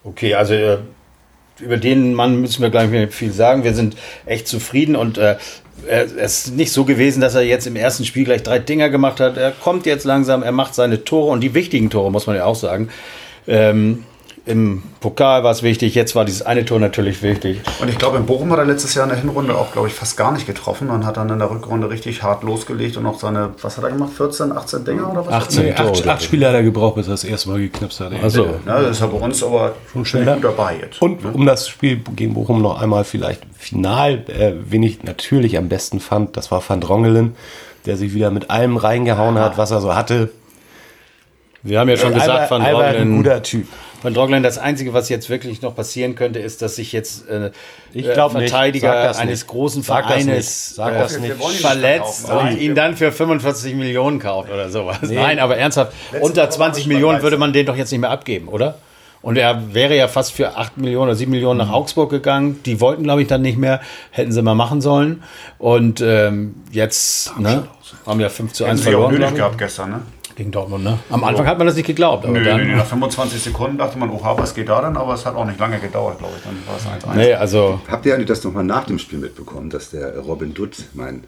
okay, 0.05 0.35
also 0.35 0.53
äh, 0.53 0.79
über 1.59 1.79
den 1.79 2.13
Mann 2.13 2.43
müssen 2.43 2.61
wir 2.61 2.69
gleich 2.69 2.91
nicht 2.91 3.15
viel 3.15 3.33
sagen. 3.33 3.65
Wir 3.65 3.73
sind 3.73 3.97
echt 4.27 4.47
zufrieden 4.47 4.95
und 4.95 5.17
äh, 5.17 5.37
es 5.87 6.13
ist 6.13 6.55
nicht 6.55 6.73
so 6.73 6.85
gewesen, 6.85 7.23
dass 7.23 7.35
er 7.35 7.43
jetzt 7.43 7.67
im 7.67 7.77
ersten 7.77 8.05
Spiel 8.05 8.25
gleich 8.25 8.43
drei 8.43 8.59
Dinger 8.59 8.91
gemacht 8.91 9.21
hat. 9.21 9.39
Er 9.39 9.53
kommt 9.53 9.87
jetzt 9.87 10.05
langsam, 10.05 10.43
er 10.43 10.53
macht 10.53 10.75
seine 10.75 11.03
Tore 11.05 11.33
und 11.33 11.41
die 11.41 11.55
wichtigen 11.55 11.89
Tore, 11.89 12.13
muss 12.13 12.27
man 12.27 12.37
ja 12.37 12.45
auch 12.45 12.57
sagen. 12.57 12.91
Ähm, 13.49 14.05
Im 14.47 14.83
Pokal 15.01 15.45
war 15.45 15.51
es 15.51 15.63
wichtig, 15.63 15.95
jetzt 15.95 16.15
war 16.17 16.25
dieses 16.25 16.43
eine 16.43 16.65
Tor 16.65 16.81
natürlich 16.81 17.23
wichtig. 17.23 17.61
Und 17.81 17.89
ich 17.89 17.99
glaube, 17.99 18.17
in 18.17 18.27
Bochum 18.27 18.51
hat 18.53 18.59
er 18.59 18.65
letztes 18.65 18.95
Jahr 18.95 19.05
in 19.05 19.11
der 19.11 19.19
Hinrunde 19.19 19.55
auch, 19.55 19.71
glaube 19.73 19.89
ich, 19.89 19.95
fast 19.95 20.17
gar 20.17 20.33
nicht 20.33 20.47
getroffen 20.47 20.89
und 20.91 21.05
hat 21.05 21.17
dann 21.19 21.29
in 21.29 21.39
der 21.39 21.51
Rückrunde 21.51 21.91
richtig 21.91 22.23
hart 22.23 22.43
losgelegt 22.43 22.97
und 22.97 23.07
auch 23.07 23.19
seine, 23.19 23.51
was 23.61 23.77
hat 23.77 23.85
er 23.85 23.91
gemacht, 23.91 24.13
14, 24.17 24.53
18 24.53 24.85
Dinger 24.85 25.11
oder 25.13 25.27
was? 25.27 25.33
18. 25.47 25.65
Nee, 25.65 25.73
Tore, 25.73 25.91
acht, 25.91 26.03
glaub 26.03 26.15
acht 26.15 26.23
Spiele 26.23 26.49
hat 26.49 26.55
er 26.55 26.63
gebraucht, 26.63 26.95
bis 26.97 27.07
er 27.07 27.13
das 27.13 27.25
erste 27.25 27.51
Mal 27.51 27.59
geknipst 27.61 28.01
hat. 28.01 28.13
Also, 28.23 28.47
Ja, 28.67 28.81
das 28.81 28.93
ist 28.93 29.01
ja 29.01 29.07
bei 29.07 29.19
uns 29.19 29.43
aber 29.43 29.75
schon 29.93 30.05
schneller. 30.05 30.35
gut 30.35 30.45
dabei 30.45 30.77
jetzt. 30.81 31.01
Und 31.03 31.25
um 31.25 31.45
das 31.47 31.69
Spiel 31.69 32.01
gegen 32.17 32.35
Bochum 32.35 32.63
noch 32.63 32.81
einmal 32.81 33.05
vielleicht 33.05 33.43
final, 33.59 34.25
äh, 34.29 34.53
wen 34.65 34.83
ich 34.83 35.03
natürlich 35.05 35.59
am 35.59 35.69
besten 35.69 36.01
fand, 36.01 36.37
das 36.37 36.51
war 36.51 36.63
Van 36.67 36.81
Drongelen, 36.81 37.37
der 37.87 37.97
sich 37.97 38.15
wieder 38.15 38.31
mit 38.31 38.51
allem 38.51 38.77
reingehauen 38.79 39.39
hat, 39.39 39.59
was 39.59 39.71
er 39.71 39.81
so 39.81 39.95
hatte. 39.95 40.31
wir 41.63 41.79
haben 41.79 41.89
ja 41.91 41.97
schon 41.97 42.15
gesagt, 42.15 42.51
Van 42.51 42.63
Albert, 42.63 42.83
Albert 42.85 42.97
ein 43.01 43.09
Drongelen, 43.09 43.17
guter 43.23 43.43
Typ. 43.43 43.67
Van 44.03 44.15
Drongelen, 44.15 44.43
das 44.43 44.59
Einzige, 44.59 44.93
was 44.93 45.09
jetzt 45.09 45.29
wirklich 45.29 45.63
noch 45.63 45.75
passieren 45.75 46.15
könnte, 46.15 46.39
ist, 46.39 46.63
dass 46.63 46.77
sich 46.77 46.93
jetzt 46.93 47.29
äh, 47.29 47.51
nicht. 47.93 48.07
Verteidiger 48.07 48.93
Sag 48.93 49.05
das 49.05 49.19
eines 49.19 49.41
nicht. 49.41 49.49
großen 49.49 49.83
Sag 49.83 50.03
das 50.03 50.25
Vereines 50.25 50.27
nicht. 50.27 50.77
Sag 50.77 50.95
äh, 50.95 51.23
Wir 51.23 51.37
verletzt 51.37 52.31
und 52.31 52.59
ihn 52.59 52.75
dann 52.75 52.97
für 52.97 53.13
45 53.13 53.75
Millionen 53.75 54.19
kauft 54.19 54.51
oder 54.51 54.71
sowas. 54.71 54.99
Nein, 55.03 55.39
aber 55.39 55.57
ernsthaft, 55.57 55.93
Letzte 56.13 56.27
unter 56.27 56.43
Woche 56.43 56.51
20 56.51 56.61
war 56.61 56.81
ich 56.81 56.87
Millionen 56.87 57.23
würde 57.23 57.37
man 57.37 57.53
den 57.53 57.67
doch 57.67 57.77
jetzt 57.77 57.91
nicht 57.91 58.01
mehr 58.01 58.11
abgeben, 58.11 58.49
oder? 58.49 58.79
Und 59.23 59.37
er 59.37 59.75
wäre 59.75 59.97
ja 59.97 60.09
fast 60.09 60.33
für 60.33 60.57
8 60.57 60.79
Millionen 60.79 61.09
oder 61.09 61.15
7 61.15 61.31
Millionen 61.31 61.59
nach 61.59 61.71
Augsburg 61.71 62.09
gegangen. 62.09 62.61
Die 62.65 62.81
wollten, 62.81 63.03
glaube 63.03 63.21
ich, 63.21 63.29
dann 63.29 63.43
nicht 63.43 63.59
mehr. 63.59 63.81
Hätten 64.11 64.33
sie 64.33 64.41
mal 64.41 64.55
machen 64.55 64.81
sollen. 64.81 65.23
Und 65.59 66.01
ähm, 66.01 66.55
jetzt 66.71 67.39
ne, 67.39 67.67
haben 68.07 68.21
ja 68.21 68.31
5 68.31 68.53
zu 68.53 68.65
1 68.65 68.71
Haben 68.71 68.77
sie 68.79 68.83
auch 68.83 69.03
verloren. 69.03 69.21
nötig 69.21 69.35
gehabt 69.37 69.59
gestern, 69.59 69.91
ne? 69.91 70.01
Gegen 70.41 70.53
Dortmund, 70.53 70.85
ne? 70.85 70.99
Am 71.11 71.23
Anfang 71.23 71.47
hat 71.47 71.59
man 71.59 71.67
das 71.67 71.77
nicht 71.77 71.85
geglaubt. 71.85 72.25
Aber 72.25 72.33
Nö, 72.33 72.43
dann, 72.43 72.67
nö, 72.67 72.75
nach 72.75 72.87
25 72.87 73.43
Sekunden 73.43 73.77
dachte 73.77 73.99
man, 73.99 74.09
oha, 74.09 74.39
was 74.39 74.55
geht 74.55 74.71
da 74.71 74.81
denn? 74.81 74.97
Aber 74.97 75.13
es 75.13 75.27
hat 75.27 75.35
auch 75.35 75.45
nicht 75.45 75.61
lange 75.61 75.79
gedauert, 75.79 76.19
glaube 76.19 76.33
ich. 76.39 76.43
Dann 76.43 76.57
war 76.67 76.77
es 76.79 77.05
1-1. 77.05 77.15
Nee, 77.15 77.35
also 77.35 77.79
Habt 77.91 78.07
ihr 78.07 78.15
eigentlich 78.15 78.29
das 78.29 78.43
nochmal 78.43 78.65
nach 78.65 78.85
dem 78.85 78.99
Spiel 78.99 79.19
mitbekommen, 79.19 79.69
dass 79.69 79.91
der 79.91 80.19
Robin 80.21 80.55
Dutt, 80.55 80.77
mein 80.95 81.25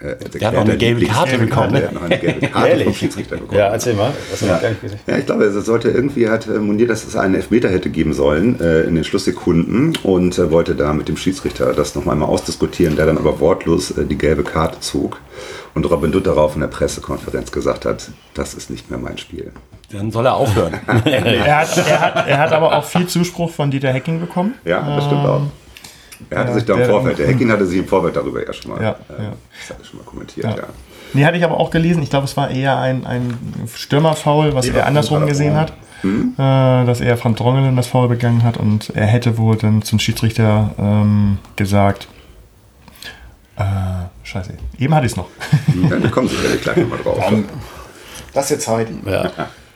äh, 0.00 0.16
Der 0.16 0.48
hat 0.48 0.56
auch 0.56 0.60
eine 0.62 0.76
gelbe 0.76 1.04
Karte 1.06 1.38
bekommen? 1.38 1.72
Der 1.74 1.82
hat 1.88 1.92
noch 1.92 2.02
eine 2.02 2.18
gelbe 2.18 2.46
Karte 2.48 2.84
vom? 2.84 2.94
Schiedsrichter 2.94 3.36
bekommen. 3.36 3.58
Ja, 3.58 3.68
erzähl 3.68 3.94
mal. 3.94 4.12
Das 4.30 4.42
hab 4.42 4.56
ich 4.56 4.62
gar 4.62 4.68
nicht 4.70 4.82
gesehen. 4.82 5.00
Ja, 5.06 5.18
ich 5.18 5.26
glaube, 5.26 5.44
es 5.44 5.64
sollte 5.64 5.88
irgendwie 5.90 6.28
hat 6.28 6.46
äh, 6.46 6.58
Monier, 6.58 6.86
dass 6.86 7.04
es 7.04 7.16
einen 7.16 7.34
Elfmeter 7.34 7.68
hätte 7.68 7.90
geben 7.90 8.12
sollen 8.12 8.60
äh, 8.60 8.82
in 8.82 8.94
den 8.94 9.04
Schlusssekunden 9.04 9.96
und 10.02 10.38
äh, 10.38 10.50
wollte 10.50 10.74
da 10.74 10.92
mit 10.92 11.08
dem 11.08 11.16
Schiedsrichter 11.16 11.72
das 11.72 11.94
noch 11.94 12.06
einmal 12.06 12.28
ausdiskutieren, 12.28 12.96
der 12.96 13.06
dann 13.06 13.18
aber 13.18 13.40
wortlos 13.40 13.90
äh, 13.92 14.04
die 14.04 14.18
gelbe 14.18 14.44
Karte 14.44 14.80
zog 14.80 15.20
und 15.74 15.88
Robin 15.90 16.12
Dutt 16.12 16.26
darauf 16.26 16.54
in 16.54 16.60
der 16.60 16.68
Pressekonferenz 16.68 17.52
gesagt 17.52 17.84
hat, 17.84 18.10
das 18.34 18.54
ist 18.54 18.70
nicht 18.70 18.90
mehr 18.90 18.98
mein 18.98 19.18
Spiel. 19.18 19.52
Dann 19.92 20.10
soll 20.10 20.26
er 20.26 20.34
aufhören. 20.34 20.74
Er 21.04 21.60
hat, 21.60 21.76
er, 21.76 22.00
hat, 22.00 22.28
er 22.28 22.38
hat 22.38 22.52
aber 22.52 22.76
auch 22.76 22.84
viel 22.84 23.06
Zuspruch 23.06 23.50
von 23.50 23.70
Dieter 23.70 23.92
Hecking 23.92 24.20
bekommen. 24.20 24.54
Ja, 24.64 24.96
das 24.96 25.06
stimmt 25.06 25.24
auch. 25.24 25.42
Er 26.30 26.38
hatte 26.40 26.48
ja, 26.50 26.54
sich 26.54 26.64
da 26.64 26.72
im 26.74 26.78
der- 26.80 26.88
Vorfeld, 26.88 27.18
der 27.18 27.26
Heckin 27.28 27.50
hatte 27.52 27.66
sich 27.66 27.78
im 27.78 27.86
Vorfeld 27.86 28.16
darüber 28.16 28.44
ja 28.44 28.52
schon 28.52 28.72
mal, 28.72 28.82
Ja, 28.82 28.90
äh, 28.90 29.22
ja. 29.24 29.32
das 29.60 29.70
hatte 29.76 29.84
schon 29.84 29.98
mal 29.98 30.04
kommentiert, 30.06 30.44
Ja. 30.46 30.56
ja. 30.56 30.62
Nee, 31.14 31.24
hatte 31.24 31.38
ich 31.38 31.44
aber 31.44 31.58
auch 31.58 31.70
gelesen. 31.70 32.02
Ich 32.02 32.10
glaube, 32.10 32.26
es 32.26 32.36
war 32.36 32.50
eher 32.50 32.76
ein, 32.78 33.06
ein 33.06 33.38
Stürmerfoul, 33.74 34.54
was 34.54 34.68
er 34.68 34.84
andersrum 34.86 35.26
gesehen 35.26 35.54
hat. 35.56 35.72
Äh, 36.04 36.86
dass 36.86 37.00
er 37.00 37.22
Van 37.24 37.34
Drongelen 37.34 37.74
das 37.74 37.86
Foul 37.88 38.08
begangen 38.08 38.44
hat 38.44 38.56
und 38.56 38.90
er 38.94 39.06
hätte 39.06 39.36
wohl 39.38 39.56
dann 39.56 39.82
zum 39.82 39.98
Schiedsrichter 39.98 40.70
ähm, 40.78 41.38
gesagt, 41.56 42.06
äh, 43.56 43.62
scheiße, 44.22 44.52
eben 44.78 44.94
hatte 44.94 45.06
ich 45.06 45.12
es 45.12 45.16
noch. 45.16 45.28
Ja, 45.90 45.96
da 45.96 46.08
kommen 46.08 46.28
sicherlich 46.28 46.62
gleich 46.62 46.76
nochmal 46.76 46.98
drauf. 47.02 47.32
Das 48.32 48.50
ist 48.50 48.62
Zeit. 48.62 48.88
Ja. 49.04 49.30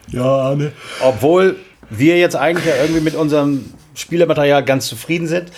ja, 0.08 0.54
ne? 0.54 0.70
Obwohl 1.02 1.56
wir 1.90 2.18
jetzt 2.18 2.36
eigentlich 2.36 2.66
ja 2.66 2.74
irgendwie 2.80 3.00
mit 3.00 3.14
unserem 3.16 3.64
Spielermaterial 3.94 4.64
ganz 4.64 4.86
zufrieden 4.86 5.26
sind, 5.26 5.50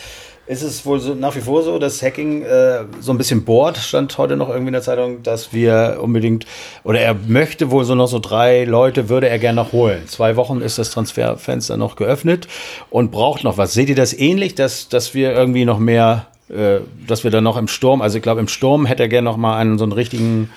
ist 0.46 0.62
es 0.62 0.84
wohl 0.84 1.00
so, 1.00 1.14
nach 1.14 1.34
wie 1.36 1.40
vor 1.40 1.62
so, 1.62 1.78
dass 1.78 2.02
Hacking 2.02 2.42
äh, 2.42 2.84
so 3.00 3.12
ein 3.12 3.18
bisschen 3.18 3.44
bohrt, 3.44 3.78
stand 3.78 4.16
heute 4.18 4.36
noch 4.36 4.48
irgendwie 4.48 4.68
in 4.68 4.74
der 4.74 4.82
Zeitung, 4.82 5.22
dass 5.22 5.52
wir 5.52 5.98
unbedingt, 6.02 6.44
oder 6.82 7.00
er 7.00 7.14
möchte 7.14 7.70
wohl 7.70 7.84
so 7.84 7.94
noch 7.94 8.08
so 8.08 8.18
drei 8.18 8.64
Leute, 8.64 9.08
würde 9.08 9.28
er 9.28 9.38
gerne 9.38 9.56
noch 9.56 9.72
holen. 9.72 10.06
Zwei 10.06 10.36
Wochen 10.36 10.60
ist 10.60 10.78
das 10.78 10.90
Transferfenster 10.90 11.76
noch 11.76 11.96
geöffnet 11.96 12.46
und 12.90 13.10
braucht 13.10 13.42
noch 13.44 13.56
was. 13.56 13.72
Seht 13.72 13.88
ihr 13.88 13.94
das 13.94 14.12
ähnlich, 14.12 14.54
dass, 14.54 14.88
dass 14.88 15.14
wir 15.14 15.32
irgendwie 15.32 15.64
noch 15.64 15.78
mehr, 15.78 16.26
äh, 16.50 16.80
dass 17.06 17.24
wir 17.24 17.30
dann 17.30 17.44
noch 17.44 17.56
im 17.56 17.68
Sturm, 17.68 18.02
also 18.02 18.18
ich 18.18 18.22
glaube 18.22 18.40
im 18.40 18.48
Sturm 18.48 18.84
hätte 18.84 19.04
er 19.04 19.08
gerne 19.08 19.24
noch 19.24 19.38
mal 19.38 19.56
einen 19.56 19.78
so 19.78 19.84
einen 19.84 19.92
richtigen 19.92 20.50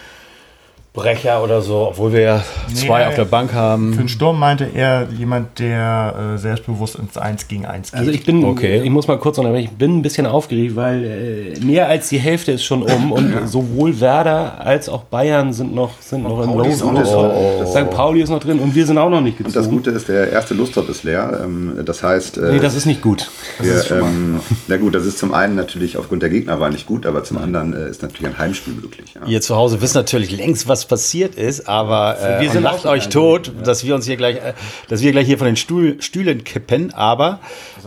Brecher 0.97 1.43
oder 1.43 1.61
so, 1.61 1.89
obwohl 1.91 2.11
wir 2.11 2.21
ja 2.21 2.43
zwei 2.73 3.01
Nee, 3.01 3.05
auf 3.05 3.13
der 3.15 3.25
Bank 3.25 3.53
haben. 3.53 3.93
Für 3.93 3.99
den 3.99 4.09
Sturm 4.09 4.39
meinte 4.39 4.67
er 4.73 5.07
jemand, 5.15 5.59
der 5.59 6.33
äh, 6.33 6.37
selbstbewusst 6.39 6.95
ins 6.95 7.17
1 7.17 7.47
gegen 7.47 7.67
1 7.67 7.91
geht. 7.91 7.99
Also 7.99 8.11
ich 8.11 8.25
bin, 8.25 8.43
Okay. 8.43 8.81
ich 8.83 8.89
muss 8.89 9.07
mal 9.07 9.19
kurz 9.19 9.37
unterbrechen, 9.37 9.65
ich 9.71 9.77
bin 9.77 9.99
ein 9.99 10.01
bisschen 10.01 10.25
aufgeregt, 10.25 10.75
weil 10.75 11.53
äh, 11.55 11.59
mehr 11.63 11.87
als 11.87 12.09
die 12.09 12.17
Hälfte 12.17 12.51
ist 12.51 12.63
schon 12.63 12.81
um 12.81 13.11
und 13.11 13.47
sowohl 13.47 13.99
Werder 13.99 14.59
als 14.59 14.89
auch 14.89 15.03
Bayern 15.03 15.53
sind 15.53 15.75
noch, 15.75 15.91
sind 16.01 16.23
noch 16.23 16.41
im 16.43 16.49
Pauli 16.49 16.69
ist 16.71 16.83
noch 16.83 16.93
drin. 16.95 17.67
St. 17.67 17.89
Pauli 17.91 18.21
ist 18.23 18.29
noch 18.29 18.39
drin 18.39 18.57
und 18.59 18.73
wir 18.73 18.85
sind 18.87 18.97
auch 18.97 19.11
noch 19.11 19.21
nicht 19.21 19.37
Und 19.39 19.45
das 19.47 19.53
gezogen. 19.53 19.75
Gute 19.77 19.91
ist, 19.91 20.07
der 20.07 20.31
erste 20.31 20.55
Lustop 20.55 20.89
ist 20.89 21.03
leer. 21.03 21.41
ähm, 21.43 21.77
Das 21.85 22.01
heißt, 22.01 22.39
äh, 22.39 22.53
Nee, 22.53 22.59
das 22.59 22.73
ist 22.75 22.87
nicht 22.87 23.03
gut. 23.03 23.29
wir, 23.59 23.91
ähm, 23.91 24.39
na 24.67 24.77
gut, 24.77 24.95
das 24.95 25.05
ist 25.05 25.19
zum 25.19 25.31
einen 25.33 25.55
natürlich 25.55 25.95
aufgrund 25.95 26.23
der 26.23 26.29
Gegnerwahl 26.31 26.71
nicht 26.71 26.87
gut, 26.87 27.05
aber 27.05 27.23
zum 27.23 27.37
anderen 27.37 27.73
äh, 27.73 27.87
ist 27.87 28.01
natürlich 28.01 28.25
ein 28.25 28.39
Heimspiel 28.39 28.73
möglich. 28.73 29.13
Ja. 29.13 29.27
Ihr 29.27 29.41
zu 29.41 29.55
Hause 29.55 29.79
wisst 29.79 29.93
natürlich 29.93 30.31
längst, 30.35 30.67
was 30.67 30.86
passiert 30.87 31.35
ist, 31.35 31.67
aber 31.67 32.17
äh, 32.19 32.41
Wir 32.41 32.51
sind 32.51 32.63
lacht 32.63 32.85
euch 32.85 33.09
tot, 33.09 33.51
dass 33.63 33.85
wir 33.85 33.95
uns 33.95 34.05
hier 34.05 34.17
gleich, 34.17 34.37
äh, 34.37 34.53
dass 34.87 35.01
wir 35.01 35.11
gleich 35.11 35.27
hier 35.27 35.37
von 35.37 35.47
den 35.47 35.55
Stuhl, 35.55 36.01
Stühlen 36.01 36.43
kippen, 36.43 36.93
aber 36.93 37.39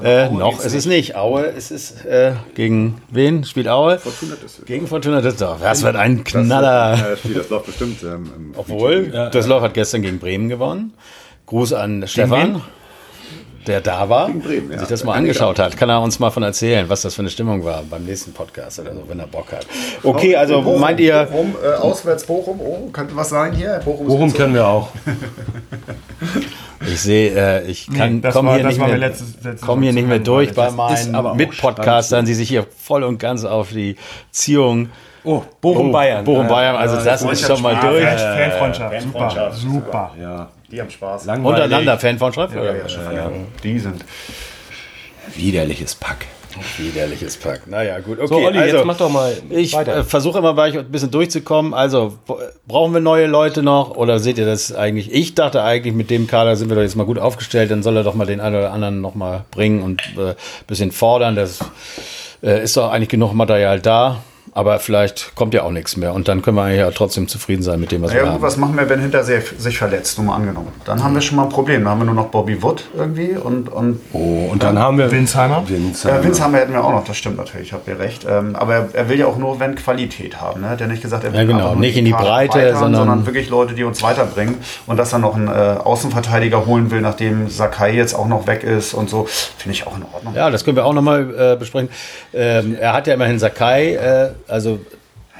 äh, 0.02 0.28
noch 0.30 0.64
ist 0.64 0.74
es 0.74 0.86
nicht. 0.86 1.16
Aue 1.16 1.42
ist 1.42 1.70
es 1.70 2.04
äh, 2.04 2.32
gegen 2.54 3.00
wen 3.10 3.44
spielt 3.44 3.68
Aue? 3.68 3.98
Fortuna 3.98 4.34
Düsseldorf. 4.34 4.66
Gegen 4.66 4.86
Fortuna 4.86 5.20
Düsseldorf. 5.20 5.58
Das 5.62 5.82
wird 5.82 5.96
ein 5.96 6.24
Knaller. 6.24 6.90
Das, 6.92 7.00
äh, 7.00 7.16
Spiel, 7.16 7.34
das 7.34 7.48
läuft 7.48 7.66
bestimmt. 7.66 8.02
Ähm, 8.02 8.54
Obwohl, 8.56 9.30
Düsseldorf 9.32 9.62
hat 9.62 9.74
gestern 9.74 10.02
gegen 10.02 10.18
Bremen 10.18 10.48
gewonnen. 10.48 10.94
Gruß 11.46 11.72
an 11.72 12.06
Stefan, 12.06 12.62
der 13.66 13.80
da 13.80 14.08
war, 14.08 14.28
Bremen, 14.30 14.72
ja. 14.72 14.78
sich 14.78 14.88
das 14.88 15.04
mal 15.04 15.14
angeschaut 15.14 15.58
hat. 15.58 15.76
Kann 15.76 15.90
er 15.90 16.00
uns 16.00 16.18
mal 16.18 16.30
von 16.30 16.42
erzählen, 16.42 16.88
was 16.88 17.02
das 17.02 17.14
für 17.14 17.20
eine 17.22 17.28
Stimmung 17.30 17.62
war 17.64 17.82
beim 17.88 18.04
nächsten 18.04 18.32
Podcast 18.32 18.80
oder 18.80 18.94
so, 18.94 19.02
wenn 19.06 19.18
er 19.20 19.26
Bock 19.26 19.52
hat. 19.52 19.66
Okay, 20.02 20.34
also 20.34 20.62
Bochum, 20.62 20.80
meint 20.80 20.98
ihr, 21.00 21.24
Bochum, 21.30 21.54
äh, 21.62 21.74
auswärts 21.76 22.24
Bochum, 22.24 22.60
oh, 22.60 22.88
könnte 22.92 23.14
was 23.16 23.28
sein 23.28 23.52
hier? 23.52 23.80
Bochum, 23.84 24.30
so- 24.30 24.36
können 24.36 24.54
wir 24.54 24.66
auch? 24.66 24.88
ich 26.86 27.00
sehe, 27.00 27.30
äh, 27.34 27.66
ich 27.70 27.86
kann, 27.92 28.16
Nee, 28.16 28.20
das 28.22 28.34
komm 28.34 28.46
war- 28.46 28.54
hier 28.54 28.62
das 28.64 28.72
nicht 28.72 28.80
war 28.80 28.88
mehr, 28.88 28.98
letztes- 28.98 29.34
letztes 29.42 29.60
komm 29.60 29.82
hier 29.82 29.92
nicht 29.92 30.08
mehr 30.08 30.18
durch 30.18 30.54
bei 30.54 30.70
meinen 30.70 31.36
Mitpodcastern, 31.36 32.24
die 32.24 32.34
sich 32.34 32.48
hier 32.48 32.66
voll 32.78 33.02
und 33.04 33.18
ganz 33.18 33.44
auf 33.44 33.70
die 33.70 33.96
Ziehung 34.30 34.88
Oh, 35.22 35.42
Bochum 35.60 35.92
Bayern. 35.92 36.24
Bochum 36.24 36.48
Bayern, 36.48 36.76
also 36.76 36.96
das 36.96 37.20
ist 37.22 37.46
schon 37.46 37.60
mal 37.60 37.76
durch. 37.78 38.02
Fan- 38.02 38.18
Fanfreundschaft, 38.50 39.02
super, 39.02 39.18
Fanfreundschaft, 39.18 39.56
super. 39.60 40.10
Ja, 40.18 40.48
Die 40.70 40.80
haben 40.80 40.90
Spaß. 40.90 41.24
langweilig. 41.24 41.62
Untereinander 41.62 41.98
Fanfreundschaft? 41.98 42.54
Ja, 42.54 42.64
ja, 42.74 42.88
schon 42.88 43.02
Die 43.62 43.78
sind. 43.78 44.04
Widerliches 45.36 45.94
Pack. 45.94 46.26
Widerliches 46.78 47.36
Pack. 47.36 47.66
Naja, 47.68 48.00
gut. 48.00 48.18
Okay, 48.18 48.26
So, 48.26 48.36
Olli, 48.38 48.58
also, 48.58 48.76
jetzt 48.78 48.86
mach 48.86 48.96
doch 48.96 49.08
mal 49.08 49.32
Ich 49.50 49.72
äh, 49.76 50.02
versuche 50.02 50.38
immer 50.38 50.54
bei 50.54 50.68
euch 50.68 50.78
ein 50.78 50.90
bisschen 50.90 51.10
durchzukommen. 51.10 51.74
Also, 51.74 52.18
b- 52.26 52.34
brauchen 52.66 52.92
wir 52.92 53.00
neue 53.00 53.26
Leute 53.26 53.62
noch? 53.62 53.90
Oder 53.96 54.18
seht 54.18 54.36
ihr 54.36 54.46
das 54.46 54.74
eigentlich? 54.74 55.12
Ich 55.12 55.34
dachte 55.36 55.62
eigentlich, 55.62 55.94
mit 55.94 56.10
dem 56.10 56.26
Kader 56.26 56.56
sind 56.56 56.68
wir 56.68 56.74
doch 56.74 56.82
jetzt 56.82 56.96
mal 56.96 57.06
gut 57.06 57.18
aufgestellt. 57.20 57.70
Dann 57.70 57.84
soll 57.84 57.96
er 57.96 58.02
doch 58.02 58.14
mal 58.14 58.26
den 58.26 58.40
einen 58.40 58.56
oder 58.56 58.72
anderen 58.72 59.00
noch 59.00 59.14
mal 59.14 59.44
bringen 59.52 59.82
und 59.82 60.02
ein 60.16 60.28
äh, 60.30 60.34
bisschen 60.66 60.90
fordern. 60.90 61.36
Das 61.36 61.60
äh, 62.42 62.62
ist 62.64 62.76
doch 62.76 62.90
eigentlich 62.90 63.10
genug 63.10 63.32
Material 63.32 63.78
da. 63.80 64.20
Aber 64.52 64.80
vielleicht 64.80 65.34
kommt 65.36 65.54
ja 65.54 65.62
auch 65.62 65.70
nichts 65.70 65.96
mehr. 65.96 66.12
Und 66.12 66.26
dann 66.26 66.42
können 66.42 66.56
wir 66.56 66.64
eigentlich 66.64 66.78
ja 66.80 66.90
trotzdem 66.90 67.28
zufrieden 67.28 67.62
sein 67.62 67.78
mit 67.78 67.92
dem, 67.92 68.02
was 68.02 68.10
Ja, 68.12 68.16
wir 68.18 68.22
gut, 68.24 68.32
haben. 68.34 68.42
was 68.42 68.56
machen 68.56 68.76
wir, 68.76 68.88
wenn 68.88 69.00
hinter 69.00 69.22
sich, 69.22 69.78
verletzt, 69.78 70.18
nur 70.18 70.26
mal 70.26 70.36
angenommen? 70.36 70.68
Dann 70.84 71.02
haben 71.04 71.14
wir 71.14 71.20
schon 71.20 71.36
mal 71.36 71.44
ein 71.44 71.48
Problem. 71.50 71.82
Dann 71.84 71.92
haben 71.92 72.00
wir 72.00 72.06
nur 72.06 72.14
noch 72.14 72.26
Bobby 72.28 72.60
Wood 72.62 72.84
irgendwie 72.96 73.36
und, 73.36 73.68
und 73.68 74.00
Oh, 74.12 74.48
und 74.50 74.62
dann 74.62 74.78
haben 74.78 74.98
wir 74.98 75.10
Winsheimer? 75.10 75.62
Winsheimer. 75.68 76.18
äh, 76.18 76.24
wir 76.52 76.58
hätten 76.58 76.72
wir 76.72 76.84
auch 76.84 76.90
noch, 76.92 77.04
das 77.04 77.16
stimmt 77.16 77.36
natürlich, 77.36 77.72
habt 77.72 77.86
ihr 77.86 77.98
recht. 77.98 78.26
Ähm, 78.28 78.56
aber 78.56 78.74
er, 78.74 78.88
er 78.92 79.08
will 79.08 79.18
ja 79.20 79.26
auch 79.26 79.36
nur, 79.38 79.60
wenn 79.60 79.76
Qualität 79.76 80.40
haben. 80.40 80.62
Ne? 80.62 80.66
Er 80.66 80.70
hat 80.70 80.80
ja 80.80 80.86
nicht 80.88 81.02
gesagt, 81.02 81.22
er 81.24 81.32
will 81.32 81.40
Ja, 81.40 81.46
genau. 81.46 81.74
Nicht 81.76 81.96
in 81.96 82.04
die 82.04 82.12
Breite, 82.12 82.60
erweitern, 82.60 82.94
sondern- 82.94 83.26
wirklich 83.26 83.48
Leute, 83.50 83.74
die 83.74 83.84
uns 83.84 84.02
weiterbringen. 84.02 84.56
Und 84.86 84.96
dass 84.96 85.12
er 85.12 85.20
noch 85.20 85.36
einen 85.36 85.48
äh, 85.48 85.50
Außenverteidiger 85.50 86.66
holen 86.66 86.90
will, 86.90 87.00
nachdem 87.00 87.48
Sakai 87.48 87.92
jetzt 87.94 88.14
auch 88.14 88.26
noch 88.26 88.46
weg 88.46 88.64
ist 88.64 88.94
und 88.94 89.08
so, 89.10 89.26
finde 89.26 89.74
ich 89.76 89.86
auch 89.86 89.96
in 89.96 90.02
Ordnung. 90.12 90.34
Ja, 90.34 90.50
das 90.50 90.64
können 90.64 90.76
wir 90.76 90.84
auch 90.84 90.92
nochmal 90.92 91.52
äh, 91.54 91.56
besprechen. 91.56 91.88
Ähm, 92.34 92.76
er 92.80 92.92
hat 92.94 93.06
ja 93.06 93.14
immerhin 93.14 93.38
Sakai, 93.38 93.94
äh, 93.94 94.30
also 94.48 94.80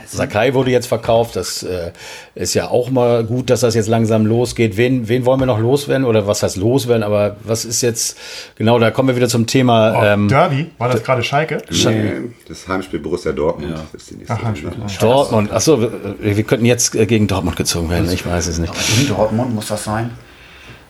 Sakai 0.07 0.55
wurde 0.55 0.71
jetzt 0.71 0.87
verkauft. 0.87 1.37
Das 1.37 1.63
äh, 1.63 1.93
ist 2.35 2.55
ja 2.55 2.69
auch 2.69 2.91
mal 2.91 3.25
gut, 3.25 3.51
dass 3.51 3.61
das 3.61 3.75
jetzt 3.75 3.89
langsam 3.89 4.27
losgeht. 4.27 4.77
Wen, 4.77 5.09
wen 5.09 5.25
wollen 5.25 5.41
wir 5.41 5.47
noch 5.47 5.59
loswerden? 5.59 6.05
Oder 6.05 6.27
was 6.27 6.43
heißt 6.43 6.57
loswerden? 6.57 7.03
Aber 7.03 7.37
was 7.45 7.65
ist 7.65 7.83
jetzt, 7.83 8.19
genau, 8.57 8.79
da 8.79 8.91
kommen 8.91 9.09
wir 9.09 9.17
wieder 9.17 9.29
zum 9.29 9.47
Thema. 9.47 9.95
Oh, 9.97 10.05
ähm, 10.05 10.29
Derby, 10.29 10.71
war 10.79 10.89
das 10.89 11.03
gerade 11.03 11.23
Schalke? 11.23 11.63
Nee, 11.71 12.31
das 12.49 12.67
Heimspiel 12.67 12.99
Borussia 13.01 13.33
Dortmund 13.33 13.75
ist 13.93 14.11
die 14.11 14.17
nächste 14.17 14.35
Ach, 14.35 14.43
Heimspiel. 14.43 14.71
Runde. 14.71 14.93
Dortmund. 15.01 15.53
Achso, 15.53 15.81
wir, 15.81 15.93
wir 16.19 16.43
könnten 16.45 16.67
jetzt 16.67 16.95
äh, 16.95 17.07
gegen 17.07 17.27
Dortmund 17.27 17.57
gezogen 17.57 17.91
werden. 17.91 18.11
Ich 18.11 18.27
weiß 18.27 18.47
es 18.47 18.59
nicht. 18.59 18.73
In 19.01 19.09
Dortmund 19.09 19.55
muss 19.55 19.69
das 19.69 19.85
sein. 19.85 20.11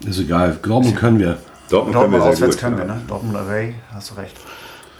Ist 0.06 0.18
egal. 0.18 0.58
Glauben 0.62 0.94
können 0.94 1.18
wir. 1.18 1.36
Dortmund 1.68 1.94
können 1.96 2.10
Dortmund 2.10 2.12
wir 2.12 2.20
sehr 2.22 2.32
auswärts 2.32 2.56
gut. 2.56 2.64
können 2.64 2.78
wir, 2.78 2.86
ja. 2.86 2.94
ne? 2.94 3.00
Dortmund 3.06 3.36
Away, 3.36 3.74
hast 3.92 4.10
du 4.10 4.14
recht. 4.14 4.34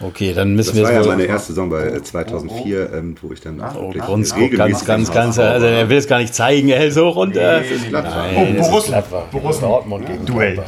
Okay, 0.03 0.33
dann 0.33 0.55
müssen 0.55 0.69
Das 0.69 0.77
wir 0.77 0.83
war 0.83 0.91
ja 0.93 1.07
meine 1.07 1.23
erste 1.23 1.53
Saison 1.53 1.69
bei 1.69 1.83
äh, 1.87 2.01
2004, 2.01 2.93
ähm, 2.93 3.15
wo 3.21 3.31
ich 3.31 3.41
dann 3.41 3.61
auch 3.61 3.75
wirklich 3.75 4.03
Grundskup, 4.03 4.41
regelmäßig 4.41 4.87
ganz, 4.87 5.11
ganz, 5.11 5.37
ganz. 5.37 5.39
Also 5.39 5.65
er 5.67 5.89
will 5.89 5.97
es 5.97 6.07
gar 6.07 6.19
nicht 6.19 6.33
zeigen, 6.33 6.69
er 6.69 6.79
hält 6.79 6.93
so 6.93 7.09
runter. 7.09 7.61
Nein, 7.91 8.55
das 8.57 8.65
ist 8.65 8.71
Borussia. 8.71 8.89
Gladbach. 8.91 9.23
Borussia. 9.31 9.67
Dortmund 9.67 10.05
gegen 10.07 10.25
Duell. 10.25 10.59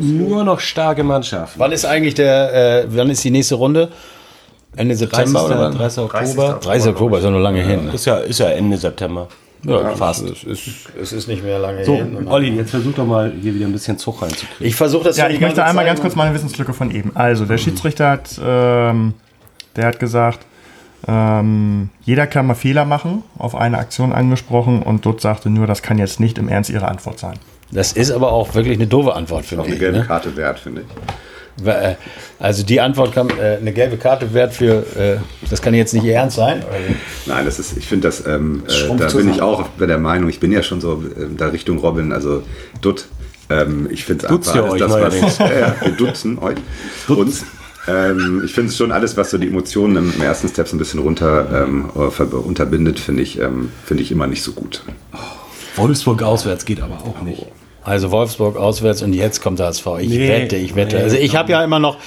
Nur 0.00 0.44
noch 0.44 0.60
starke 0.60 1.02
Mannschaften. 1.02 1.58
Wann 1.58 1.72
ist 1.72 1.84
eigentlich 1.84 2.14
der, 2.14 2.84
äh, 2.84 2.86
wann 2.88 3.10
ist 3.10 3.24
die 3.24 3.30
nächste 3.30 3.56
Runde? 3.56 3.88
Ende 4.76 4.94
September 4.96 5.44
oder 5.44 5.58
wann? 5.58 5.74
30. 5.76 6.04
Oktober. 6.04 6.58
30. 6.62 6.90
Oktober 6.90 7.18
ist 7.18 7.24
ja 7.24 7.30
noch 7.30 7.38
lange 7.38 7.62
hin. 7.62 7.90
Ist 7.92 8.06
ja, 8.06 8.18
ist 8.18 8.40
ja 8.40 8.48
Ende 8.48 8.76
September. 8.76 9.28
Ja, 9.64 9.90
fast. 9.96 10.24
Es 10.28 10.44
ist, 10.44 10.66
es 11.00 11.12
ist 11.12 11.26
nicht 11.28 11.42
mehr 11.42 11.58
lange 11.58 11.84
So, 11.84 11.96
hin. 11.96 12.26
Olli, 12.28 12.50
jetzt 12.54 12.70
versuch 12.70 12.92
doch 12.94 13.06
mal 13.06 13.32
hier 13.40 13.54
wieder 13.54 13.66
ein 13.66 13.72
bisschen 13.72 13.98
Zug 13.98 14.20
reinzukriegen. 14.22 14.66
Ich 14.66 14.76
versuche 14.76 15.04
das 15.04 15.16
Ja, 15.16 15.28
ich 15.28 15.40
möchte 15.40 15.64
einmal 15.64 15.84
ganz 15.84 16.00
kurz 16.00 16.14
meine 16.14 16.34
Wissenslücke 16.34 16.72
von 16.74 16.90
eben. 16.90 17.12
Also, 17.14 17.44
der 17.46 17.58
Schiedsrichter 17.58 18.10
hat, 18.10 18.38
ähm, 18.44 19.14
der 19.76 19.86
hat 19.86 19.98
gesagt, 19.98 20.40
ähm, 21.06 21.90
jeder 22.02 22.26
kann 22.26 22.46
mal 22.46 22.54
Fehler 22.54 22.84
machen, 22.84 23.22
auf 23.38 23.54
eine 23.54 23.78
Aktion 23.78 24.12
angesprochen 24.12 24.82
und 24.82 25.04
Dutt 25.04 25.20
sagte 25.20 25.50
nur, 25.50 25.66
das 25.66 25.82
kann 25.82 25.98
jetzt 25.98 26.20
nicht 26.20 26.38
im 26.38 26.48
Ernst 26.48 26.70
ihre 26.70 26.88
Antwort 26.88 27.18
sein. 27.18 27.34
Das 27.70 27.92
ist 27.92 28.10
aber 28.10 28.32
auch 28.32 28.54
wirklich 28.54 28.76
eine 28.78 28.86
doofe 28.86 29.14
Antwort, 29.14 29.42
Auch 29.44 29.48
finde 29.48 29.64
eine 29.64 29.74
ich. 29.74 29.80
gelbe 29.80 29.98
Ne? 29.98 30.04
Karte 30.06 30.36
wert, 30.36 30.58
finde 30.60 30.82
ich. 30.82 30.86
Äh, 31.64 31.94
Also 32.38 32.62
die 32.62 32.80
Antwort 32.80 33.12
kam, 33.12 33.28
äh, 33.30 33.56
eine 33.56 33.72
gelbe 33.72 33.96
Karte 33.96 34.34
wert 34.34 34.54
für, 34.54 34.84
äh, 34.96 35.16
das 35.48 35.62
kann 35.62 35.72
jetzt 35.74 35.94
nicht 35.94 36.04
Ihr 36.04 36.14
Ernst 36.14 36.36
sein. 36.36 36.62
Nein, 37.26 37.44
das 37.44 37.58
ist, 37.58 37.76
ich 37.76 37.86
finde 37.86 38.08
das, 38.08 38.26
ähm, 38.26 38.64
äh, 38.66 38.88
da 38.88 38.94
bin 38.94 39.08
zusammen. 39.08 39.30
ich 39.34 39.40
auch 39.40 39.68
bei 39.78 39.86
der 39.86 39.98
Meinung, 39.98 40.28
ich 40.28 40.40
bin 40.40 40.52
ja 40.52 40.62
schon 40.62 40.80
so 40.80 41.02
äh, 41.16 41.26
da 41.36 41.48
Richtung 41.48 41.78
Robin, 41.78 42.12
also 42.12 42.42
Dutt. 42.80 43.06
Ähm, 43.50 43.88
ich 43.90 44.04
finde 44.04 44.26
es 44.26 44.30
einfach 44.32 44.54
ihr 44.54 44.62
alles 44.64 44.72
euch 44.72 44.80
das, 44.80 45.22
was, 45.22 45.38
ja, 45.38 45.76
wir 45.80 45.92
dutzen 45.92 46.38
euch, 46.38 46.56
uns. 47.08 47.44
Ähm, 47.86 48.42
ich 48.44 48.54
finde 48.54 48.70
es 48.70 48.76
schon 48.76 48.92
alles, 48.92 49.16
was 49.16 49.30
so 49.30 49.38
die 49.38 49.46
Emotionen 49.48 49.96
im, 49.96 50.14
im 50.14 50.22
ersten 50.22 50.48
Step 50.48 50.66
so 50.68 50.76
ein 50.76 50.78
bisschen 50.78 51.00
runter 51.00 51.64
ähm, 51.66 51.90
äh, 51.94 52.22
unterbindet, 52.34 52.98
finde 52.98 53.22
ich, 53.22 53.38
ähm, 53.38 53.70
finde 53.84 54.02
ich 54.02 54.10
immer 54.10 54.26
nicht 54.26 54.42
so 54.42 54.52
gut. 54.52 54.82
Wolfsburg 55.76 56.22
auswärts 56.22 56.64
geht 56.64 56.80
aber 56.80 56.96
auch 57.04 57.20
nicht. 57.22 57.46
Also 57.84 58.10
Wolfsburg 58.10 58.56
auswärts 58.56 59.02
und 59.02 59.12
jetzt 59.12 59.42
kommt 59.42 59.58
der 59.58 59.66
HSV. 59.66 59.86
Ich 60.00 60.08
Nee, 60.08 60.28
wette, 60.28 60.56
ich 60.56 60.74
wette. 60.74 60.96
nee. 60.96 61.02
also 61.02 61.16
ich 61.16 61.36
habe 61.36 61.52
ja 61.52 61.62
immer 61.62 61.78
noch, 61.78 61.98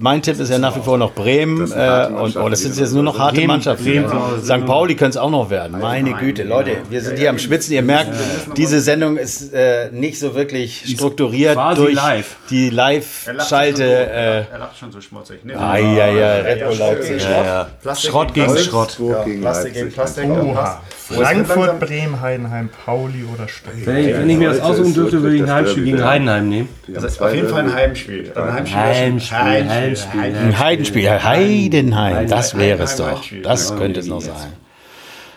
mein 0.00 0.22
Tipp 0.22 0.40
ist 0.40 0.50
ja 0.50 0.58
nach 0.58 0.74
wie 0.74 0.80
vor 0.80 0.96
noch 0.96 1.12
Bremen 1.12 1.70
äh, 1.70 2.06
und 2.06 2.36
oh, 2.36 2.48
das 2.48 2.60
sind 2.62 2.76
jetzt 2.76 2.94
nur 2.94 3.02
noch 3.02 3.18
harte 3.18 3.34
Bremen- 3.36 3.46
Mannschaften. 3.48 3.84
Bremen- 3.84 4.10
St. 4.42 4.64
Pauli 4.66 4.94
können 4.94 5.10
es 5.10 5.16
auch 5.18 5.30
noch 5.30 5.50
werden. 5.50 5.78
Meine 5.78 6.14
Güte, 6.14 6.44
Leute, 6.44 6.78
wir 6.88 7.00
sind 7.02 7.18
hier 7.18 7.28
am 7.30 7.38
Schwitzen. 7.38 7.74
Ihr 7.74 7.82
merkt, 7.82 8.10
diese 8.56 8.80
Sendung 8.80 9.18
ist 9.18 9.52
äh, 9.52 9.90
nicht 9.92 10.18
so 10.18 10.34
wirklich 10.34 10.84
strukturiert 10.86 11.54
quasi 11.54 11.82
durch 11.82 11.94
live. 11.94 12.36
die 12.48 12.70
Live-Schalte. 12.70 13.84
Äh, 13.84 14.44
er 14.50 14.58
lacht 14.58 14.78
schon 14.78 14.92
so 14.92 15.00
schmutzig. 15.00 15.40
Nee, 15.44 15.54
ah, 15.54 15.76
ja, 15.76 16.06
ja, 16.08 16.32
Red 16.36 16.64
Bull 16.66 16.76
Leipzig. 16.78 17.22
Schrott. 17.22 17.44
ja. 17.44 17.66
Plastik 17.82 18.10
Schrott 18.10 18.34
gegen. 18.34 18.56
Schrott. 18.58 18.96
Gegen 19.24 19.40
Plastik 19.42 19.74
gegen 19.74 19.84
Leipzig. 19.86 19.94
Plastik. 19.94 20.30
Oha. 20.30 20.82
Frankfurt, 21.10 21.80
Bremen, 21.80 22.20
Heidenheim, 22.20 22.68
Pauli 22.84 23.24
oder 23.32 23.48
Stuttgart. 23.48 23.86
Wenn 23.86 24.28
ich, 24.28 24.36
mir 24.36 24.50
das 24.50 24.60
aussuchen 24.60 24.88
ist 24.88 24.94
dürfte, 25.22 25.22
würde 25.22 25.36
ich 25.36 25.42
ein 25.42 25.50
Heimspiel 25.54 25.84
das 25.84 25.92
gegen 25.92 26.08
Heidenheim 26.08 26.48
nehmen. 26.48 26.68
Zwei 27.08 27.26
auf 27.26 27.34
jeden 27.34 27.48
Fall 27.48 27.60
ein. 27.62 27.74
Heimspiel. 27.74 28.32
Also 28.34 28.40
ein 28.40 28.54
Heimspiel. 28.54 28.78
Heimspiel, 28.78 29.38
Heimspiel. 29.38 30.20
Heimspiel. 30.20 30.20
Ein 30.20 30.58
Heidenspiel, 30.58 31.24
Heidenheim, 31.24 32.28
das 32.28 32.56
wäre 32.56 32.82
es 32.82 32.96
doch. 32.96 33.22
Das 33.42 33.76
könnte 33.76 34.00
es 34.00 34.06
noch 34.06 34.22
jetzt. 34.22 34.38
sein. 34.40 34.67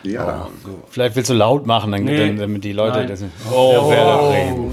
Ja, 0.03 0.47
Vielleicht 0.89 1.15
willst 1.15 1.29
du 1.29 1.33
laut 1.35 1.65
machen, 1.67 1.91
dann, 1.91 2.03
Nee. 2.05 2.35
damit 2.35 2.63
die 2.63 2.73
Leute 2.73 3.05
das. 3.05 3.21
Oh, 3.51 3.89
Werder 3.89 4.17
Bremen. 4.27 4.71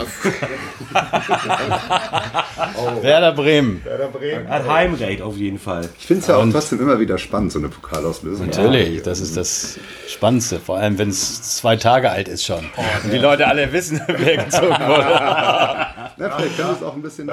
Werder 3.03 3.33
Bremen. 3.33 3.85
Werder 3.85 4.09
Bremen. 4.09 4.49
Hat 4.49 4.69
Heimrecht 4.69 5.23
auf 5.23 5.37
jeden 5.37 5.59
Fall. 5.59 5.89
ich 5.99 6.07
finde 6.07 6.21
es 6.23 6.27
ja 6.29 6.37
auch 6.37 6.47
trotzdem 6.51 6.81
immer 6.81 6.99
wieder 6.99 7.19
spannend, 7.19 7.53
so 7.53 7.59
eine 7.59 7.69
Pokalauslösung. 7.69 8.47
Natürlich, 8.47 9.03
das 9.03 9.21
ist 9.21 9.37
das 9.37 9.79
Spannendste. 10.09 10.59
Vor 10.61 10.79
allem, 10.79 10.99
wenn 10.99 11.11
es 11.11 11.57
zwei 11.57 11.77
Tage 11.77 12.11
alt 12.11 12.29
ist 12.29 12.45
schon. 12.45 12.65
Und 13.05 13.13
die 13.13 13.19
Leute 13.19 13.47
alle 13.47 13.73
wissen, 13.73 14.01
wer 14.09 14.37
gezogen 14.45 14.69
wurde. 14.87 15.21
Ja, 16.19 16.31
vielleicht 16.31 16.57
können 16.57 16.69
wir 16.69 16.77
es 16.77 16.83
auch 16.83 16.95
ein 16.95 17.03
bisschen. 17.03 17.31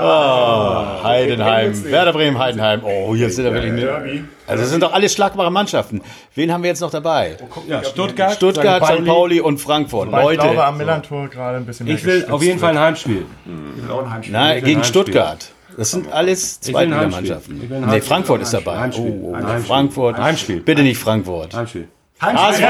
Heidenheim, 1.04 1.84
Werder 1.86 2.14
Bremen, 2.14 2.38
Heidenheim. 2.38 2.82
Oh, 2.84 3.16
jetzt 3.16 3.36
sind 3.36 3.46
da 3.46 3.54
wirklich 3.54 3.72
eine. 3.74 4.26
Also, 4.48 4.64
es 4.64 4.70
sind 4.70 4.84
doch 4.84 4.94
alle 4.94 5.10
schlagbare 5.10 5.52
Mannschaften. 5.52 6.02
Wen 6.36 6.54
haben 6.54 6.64
wir 6.64 6.70
jetzt 6.70 6.82
noch 6.82 6.92
dabei? 6.92 7.38
Ja, 7.68 7.84
Stuttgart, 7.84 8.34
Stuttgart, 8.34 8.86
St. 8.86 9.06
Pauli 9.06 9.40
und 9.42 9.58
Frankfurt. 9.60 10.14
Aber 10.14 10.32
ich 10.32 10.40
glaube, 10.40 10.56
Leute, 10.56 10.68
am 10.68 10.78
Millantor 10.78 11.28
gerade 11.30 11.58
ein 11.58 11.66
bisschen 11.66 11.88
mehr 11.88 11.96
Ich 11.96 12.06
will 12.06 12.28
auf 12.30 12.44
jeden 12.44 12.60
Fall 12.60 12.72
ein 12.72 12.80
Heimspiel. 12.80 13.26
Na, 13.46 13.54
will 13.54 13.82
gegen 13.82 14.02
ein 14.02 14.14
Heimspiel. 14.14 14.84
Stuttgart. 14.84 15.52
Das 15.78 15.92
sind 15.92 16.12
alles. 16.12 16.60
Zweitligamannschaften. 16.62 17.62
Ich 17.64 17.70
Nee. 17.70 18.02
Frankfurt 18.02 18.42
ist 18.42 18.54
dabei. 18.54 18.78
Heimspiel. 18.78 19.20
Oh, 19.22 19.32
oh, 19.32 19.36
Heimspiel. 19.36 19.60
Frankfurt. 19.60 20.18
Heimspiel. 20.18 20.62
Bitte 20.62 20.84
nicht 20.84 20.98
Frankfurt. 20.98 21.54
Heimspiel. 21.54 21.88
Heimspiel. 22.22 22.68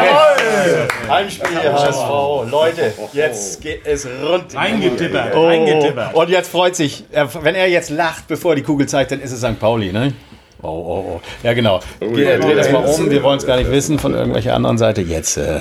Heimspiel, 1.08 1.74
HSV. 1.74 2.52
Leute, 2.52 2.94
jetzt 3.14 3.62
geht 3.62 3.86
es 3.86 4.08
rund. 4.08 4.56
Eingetippert. 4.56 5.36
Oh, 5.36 6.20
und 6.20 6.30
jetzt 6.30 6.50
freut 6.50 6.76
sich, 6.76 7.04
wenn 7.12 7.54
er 7.54 7.70
jetzt 7.70 7.92
lacht, 7.92 8.28
bevor 8.28 8.54
er 8.54 8.56
die 8.56 8.64
Kugel 8.64 8.88
zeigt, 8.88 9.12
dann 9.12 9.22
ist 9.22 9.32
es 9.32 9.40
St. 9.42 9.60
Pauli, 9.60 9.92
ne? 9.92 10.14
Oh, 10.64 10.68
oh, 10.68 11.06
oh. 11.18 11.22
Ja, 11.44 11.54
genau. 11.54 11.80
Geh, 12.00 12.38
dreh 12.38 12.56
das 12.56 12.72
mal 12.72 12.84
um. 12.84 13.10
Wir 13.12 13.22
wollen 13.22 13.38
es 13.38 13.46
gar 13.46 13.58
nicht 13.58 13.70
wissen 13.70 14.00
von 14.00 14.16
irgendwelcher 14.16 14.56
anderen 14.56 14.80
Seite. 14.80 15.02
Jetzt. 15.02 15.38
Äh, 15.38 15.60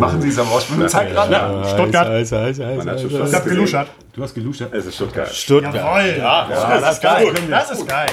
machen 0.00 0.22
sie 0.22 0.28
es 0.28 0.38
aber 0.38 0.50
aus. 0.50 0.66
Zeit 0.88 1.12
gerade. 1.12 1.32
Ja, 1.32 1.64
Stuttgart. 1.64 2.08
Heiß, 2.08 2.32
heiß, 2.32 2.58
heiß, 2.60 2.86
heiß, 2.86 3.04
Ich 3.04 3.34
hab 3.34 3.44
geluschert. 3.44 3.88
Du 4.12 4.22
hast 4.22 4.34
geluschert. 4.34 4.72
Es 4.74 4.86
ist 4.86 4.94
Stuttgart. 4.96 5.28
Stuttgart. 5.32 5.74
Jawohl. 5.74 6.16
Ja, 6.18 6.48
das 6.80 6.94
ist 6.94 7.02
geil. 7.02 7.26
Das 7.48 7.70
ist 7.70 7.86
geil. 7.88 8.08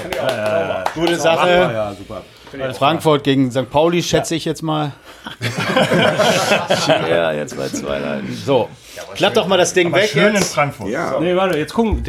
Gute 0.94 1.16
Sache. 1.16 1.50
Ja, 1.50 1.94
super. 1.98 2.22
Frankfurt 2.74 3.24
gegen 3.24 3.52
St. 3.52 3.70
Pauli, 3.70 4.02
schätze 4.02 4.36
ich 4.36 4.46
jetzt 4.46 4.62
mal. 4.62 4.94
ja, 7.10 7.34
jetzt 7.34 7.58
bei 7.58 7.68
zwei 7.68 8.00
Leuten. 8.00 8.34
So, 8.46 8.70
klapp 9.16 9.34
doch 9.34 9.48
mal 9.48 9.58
das 9.58 9.74
Ding 9.74 9.94
weg 9.94 10.10
Schön 10.10 10.34
in. 10.36 10.42
Frankfurt. 10.42 10.90
Ja, 10.90 11.20
Nee, 11.20 11.36
warte, 11.36 11.58
jetzt 11.58 11.74
gucken. 11.74 12.04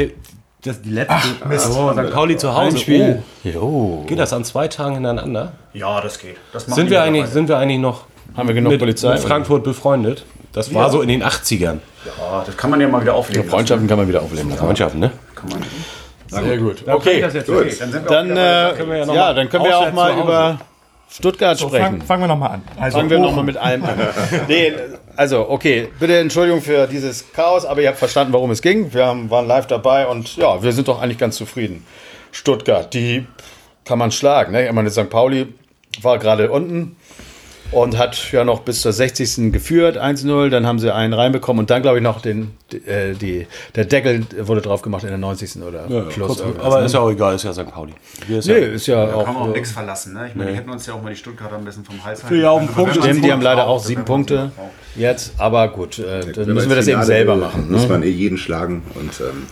Das 0.62 0.82
die 0.82 0.90
letzte. 0.90 1.14
Mist. 1.48 1.70
Oh, 1.70 1.92
St. 1.92 2.12
Pauli 2.12 2.36
zu 2.36 2.52
Hause. 2.52 2.60
Heimspiel. 2.76 3.22
Oh, 3.44 3.48
Jo. 3.48 4.04
geht 4.06 4.18
das 4.18 4.32
an 4.32 4.44
zwei 4.44 4.68
Tagen 4.68 4.94
hintereinander? 4.94 5.52
Ja, 5.72 6.00
das 6.00 6.18
geht. 6.18 6.36
Das 6.52 6.66
machen 6.66 6.76
Sind 6.76 6.90
wir, 6.90 7.02
eigentlich, 7.02 7.26
sind 7.26 7.48
wir 7.48 7.58
eigentlich 7.58 7.78
noch 7.78 8.04
Haben 8.36 8.48
wir 8.48 8.54
genug 8.54 8.72
mit, 8.72 8.80
Polizei? 8.80 9.14
mit 9.14 9.20
Frankfurt 9.20 9.64
befreundet? 9.64 10.24
Das 10.52 10.72
war 10.72 10.90
so 10.90 11.02
in 11.02 11.08
den 11.08 11.22
80ern. 11.22 11.78
Ja, 12.04 12.42
das 12.44 12.56
kann 12.56 12.70
man 12.70 12.80
ja 12.80 12.88
mal 12.88 13.00
wieder 13.02 13.14
auflegen. 13.14 13.42
lassen. 13.42 13.50
Freundschaften 13.50 13.86
kann 13.88 13.98
man 13.98 14.08
wieder 14.08 14.22
aufleben. 14.22 14.48
lassen. 14.50 14.60
Freundschaften, 14.60 15.00
ne? 15.00 15.10
Kann 15.34 15.50
man. 15.50 15.62
Sehr 16.44 16.58
gut. 16.58 16.84
Okay, 16.86 17.20
Dann 17.20 17.30
sind 17.30 17.48
wir 17.48 18.00
dann, 18.02 18.30
wieder 18.30 18.72
äh, 18.72 18.76
können 18.76 18.90
wir 18.90 19.14
ja 19.14 19.32
dann 19.32 19.48
können 19.48 19.64
wir 19.64 19.78
auch 19.78 19.92
mal 19.92 20.18
über 20.18 20.58
Stuttgart 21.10 21.56
So, 21.56 21.68
sprechen. 21.68 21.84
fang, 21.98 22.02
fangen 22.02 22.22
wir 22.24 22.28
nochmal 22.28 22.50
an. 22.52 22.62
Also, 22.78 22.98
Fangen 22.98 23.10
wir 23.10 23.18
nochmal 23.18 23.44
mit 23.44 23.56
allem 23.56 23.82
an. 23.84 23.96
Nee, 24.48 24.72
also, 25.16 25.48
okay, 25.48 25.88
bitte 25.98 26.18
Entschuldigung 26.18 26.60
für 26.60 26.86
dieses 26.86 27.32
Chaos, 27.32 27.64
aber 27.64 27.80
ihr 27.80 27.88
habt 27.88 27.98
verstanden, 27.98 28.32
worum 28.32 28.50
es 28.50 28.60
ging. 28.62 28.92
Wir 28.92 29.06
haben, 29.06 29.30
waren 29.30 29.46
live 29.46 29.66
dabei 29.66 30.06
und 30.06 30.36
ja, 30.36 30.62
wir 30.62 30.72
sind 30.72 30.86
doch 30.86 31.00
eigentlich 31.00 31.18
ganz 31.18 31.36
zufrieden. 31.36 31.84
Stuttgart, 32.30 32.92
die 32.92 33.26
kann 33.84 33.98
man 33.98 34.10
schlagen. 34.12 34.52
Ne? 34.52 34.66
Ich 34.66 34.72
meine, 34.72 34.90
St. 34.90 35.08
Pauli 35.08 35.52
war 36.02 36.18
gerade 36.18 36.50
unten 36.50 36.96
und 37.70 37.98
hat 37.98 38.32
ja 38.32 38.44
noch 38.44 38.60
bis 38.60 38.80
zur 38.80 38.92
60. 38.92 39.52
geführt, 39.52 39.98
1-0. 39.98 40.48
Dann 40.48 40.66
haben 40.66 40.78
sie 40.78 40.92
einen 40.94 41.12
reinbekommen 41.12 41.60
und 41.60 41.70
dann, 41.70 41.82
glaube 41.82 41.98
ich, 41.98 42.02
noch 42.02 42.20
den, 42.22 42.52
äh, 42.86 43.12
die, 43.14 43.46
der 43.74 43.84
Deckel 43.84 44.24
wurde 44.40 44.62
drauf 44.62 44.80
gemacht 44.82 45.02
in 45.02 45.10
der 45.10 45.18
90. 45.18 45.62
oder 45.62 45.80
plus. 46.08 46.40
irgendwas, 46.40 46.64
aber 46.64 46.80
ne? 46.80 46.86
ist 46.86 46.94
ja 46.94 47.00
auch 47.00 47.10
egal, 47.10 47.34
ist 47.34 47.44
ja 47.44 47.52
St. 47.52 47.70
Pauli. 47.70 47.92
Hier 48.26 48.38
ist 48.38 48.46
Nee, 48.46 48.58
ja, 48.58 48.66
ist 48.68 48.86
ja 48.86 49.06
Da 49.06 49.12
kann 49.24 49.34
man 49.34 49.42
auch 49.42 49.48
auch. 49.48 49.54
nichts 49.54 49.70
verlassen. 49.72 50.14
Ne? 50.14 50.28
Ich 50.28 50.34
meine, 50.34 50.50
die 50.52 50.56
hätten 50.56 50.70
uns 50.70 50.86
ja 50.86 50.94
auch 50.94 51.02
mal 51.02 51.10
die 51.10 51.16
Stuttgarter 51.16 51.56
ein 51.56 51.64
bisschen 51.64 51.84
vom 51.84 52.02
Hals 52.04 52.22
halten 52.24 52.40
Ja, 52.40 52.50
auf 52.50 52.60
den 52.60 52.66
können. 52.74 52.86
Punkt 52.88 53.04
Stimmt, 53.04 53.24
die 53.24 53.32
haben 53.32 53.42
leider 53.42 53.66
auch 53.66 53.84
sieben 53.84 54.04
Punkte 54.04 54.50
jetzt, 54.96 55.32
aber 55.38 55.68
gut, 55.68 55.98
äh, 55.98 56.32
dann 56.32 56.52
müssen 56.54 56.68
wir 56.70 56.76
das 56.76 56.88
eben 56.88 57.02
selber 57.04 57.36
machen. 57.36 57.70
Muss 57.70 57.82
Ne? 57.82 57.88
man 57.88 58.02
eh 58.02 58.08
jeden 58.08 58.38
schlagen. 58.38 58.82
Und 58.94 59.12
ähm, 59.20 59.44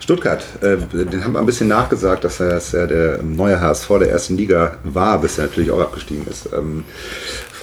Stuttgart, 0.00 0.42
äh, 0.62 0.76
den 1.04 1.24
haben 1.24 1.32
wir 1.32 1.40
ein 1.40 1.46
bisschen 1.46 1.68
nachgesagt, 1.68 2.24
dass 2.24 2.38
er, 2.40 2.50
dass 2.50 2.72
er 2.72 2.86
der 2.86 3.22
neue 3.22 3.60
HSV 3.60 3.88
der 4.00 4.10
ersten 4.10 4.36
Liga 4.36 4.78
war, 4.84 5.20
bis 5.20 5.38
er 5.38 5.44
natürlich 5.46 5.70
auch 5.70 5.80
abgestiegen 5.80 6.26
ist. 6.28 6.48
Ähm, 6.56 6.84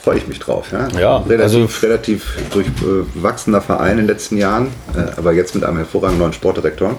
Freue 0.03 0.17
ich 0.17 0.27
mich 0.27 0.39
drauf. 0.39 0.67
Ja, 0.71 0.87
Ja, 0.99 1.17
relativ, 1.17 1.41
also- 1.43 1.85
relativ 1.87 2.37
durchwachsener 2.51 3.61
Verein 3.61 3.91
in 3.91 3.97
den 3.97 4.07
letzten 4.07 4.37
Jahren, 4.37 4.67
äh, 4.95 5.17
aber 5.17 5.31
jetzt 5.33 5.53
mit 5.53 5.63
einem 5.63 5.77
hervorragenden 5.77 6.19
neuen 6.19 6.33
Sportdirektor. 6.33 6.97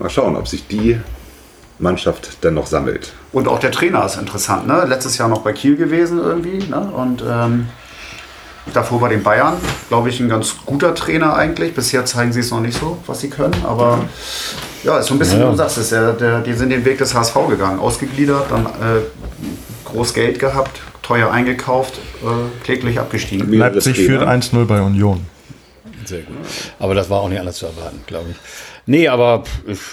Mal 0.00 0.10
schauen, 0.10 0.34
ob 0.36 0.48
sich 0.48 0.66
die 0.66 0.98
Mannschaft 1.78 2.38
dann 2.40 2.54
noch 2.54 2.66
sammelt. 2.66 3.12
Und 3.32 3.46
auch 3.48 3.58
der 3.60 3.70
Trainer 3.70 4.04
ist 4.04 4.16
interessant. 4.16 4.66
Ne? 4.66 4.84
Letztes 4.88 5.18
Jahr 5.18 5.28
noch 5.28 5.42
bei 5.42 5.52
Kiel 5.52 5.76
gewesen 5.76 6.18
irgendwie. 6.18 6.58
Ne? 6.68 6.80
Und 6.80 7.22
ähm, 7.28 7.66
davor 8.72 9.00
bei 9.00 9.08
den 9.08 9.22
Bayern, 9.22 9.54
glaube 9.88 10.08
ich, 10.08 10.18
ein 10.20 10.28
ganz 10.28 10.54
guter 10.66 10.94
Trainer 10.94 11.34
eigentlich. 11.36 11.74
Bisher 11.74 12.04
zeigen 12.04 12.32
sie 12.32 12.40
es 12.40 12.50
noch 12.50 12.60
nicht 12.60 12.78
so, 12.78 12.98
was 13.06 13.20
sie 13.20 13.30
können. 13.30 13.54
Aber 13.64 14.00
ja, 14.82 14.98
ist 14.98 15.06
so 15.06 15.14
ein 15.14 15.18
bisschen, 15.18 15.40
wie 15.40 15.44
du 15.44 15.54
sagst, 15.54 15.78
ist 15.78 15.92
ja, 15.92 16.12
der, 16.12 16.40
die 16.40 16.52
sind 16.54 16.70
den 16.70 16.84
Weg 16.84 16.98
des 16.98 17.14
HSV 17.14 17.34
gegangen. 17.48 17.78
Ausgegliedert, 17.78 18.46
dann 18.50 18.66
äh, 18.66 19.00
groß 19.84 20.14
Geld 20.14 20.38
gehabt, 20.38 20.80
teuer 21.04 21.30
eingekauft, 21.30 21.98
äh, 22.22 22.64
kläglich 22.64 22.98
abgestiegen. 22.98 23.52
Leipzig 23.52 23.96
führt 23.96 24.22
1-0 24.22 24.64
bei 24.64 24.80
Union. 24.80 25.24
Sehr 26.04 26.22
gut. 26.22 26.36
Aber 26.78 26.94
das 26.94 27.08
war 27.10 27.20
auch 27.20 27.28
nicht 27.28 27.38
anders 27.40 27.56
zu 27.56 27.66
erwarten, 27.66 28.00
glaube 28.06 28.30
ich. 28.30 28.36
Nee, 28.86 29.08
aber 29.08 29.44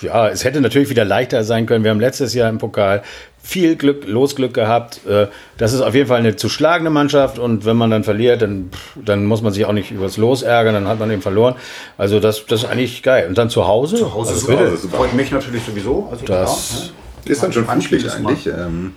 ja, 0.02 0.28
es 0.30 0.44
hätte 0.44 0.60
natürlich 0.60 0.90
wieder 0.90 1.06
leichter 1.06 1.44
sein 1.44 1.66
können. 1.66 1.84
Wir 1.84 1.92
haben 1.92 2.00
letztes 2.02 2.34
Jahr 2.34 2.50
im 2.50 2.58
Pokal 2.58 3.04
viel 3.44 3.76
Glück, 3.76 4.06
Losglück 4.06 4.54
gehabt. 4.54 5.06
Äh, 5.08 5.28
Das 5.58 5.74
ist 5.74 5.82
auf 5.82 5.96
jeden 5.96 6.08
Fall 6.08 6.20
eine 6.20 6.36
zu 6.36 6.50
schlagende 6.50 6.92
Mannschaft 6.92 7.40
und 7.40 7.66
wenn 7.66 7.78
man 7.78 7.90
dann 7.90 8.04
verliert, 8.04 8.42
dann, 8.42 8.70
dann 8.96 9.26
muss 9.26 9.42
man 9.42 9.52
sich 9.54 9.66
auch 9.66 9.72
nicht 9.74 9.92
übers 9.92 10.18
Los 10.18 10.42
ärgern, 10.44 10.74
dann 10.74 10.88
hat 10.88 11.00
man 11.00 11.10
eben 11.12 11.22
verloren. 11.22 11.56
Also 11.98 12.20
das, 12.20 12.46
das 12.46 12.64
ist 12.64 12.70
eigentlich 12.70 13.02
geil. 13.04 13.28
Und 13.28 13.38
dann 13.38 13.50
zu 13.50 13.66
Hause? 13.68 13.96
Zu 13.98 14.14
Hause 14.14 14.34
also 14.34 14.48
bitte. 14.48 14.78
super. 14.78 14.98
Freut 14.98 15.14
mich 15.14 15.32
natürlich 15.32 15.64
sowieso. 15.64 16.08
Also 16.12 16.26
Das- 16.26 16.92
ja, 17.26 17.32
Ist 17.32 17.44
dann 17.44 17.54
schon 17.54 17.68
Anspiel 17.70 18.08
eigentlich. 18.10 18.48
Ähm, 18.48 18.94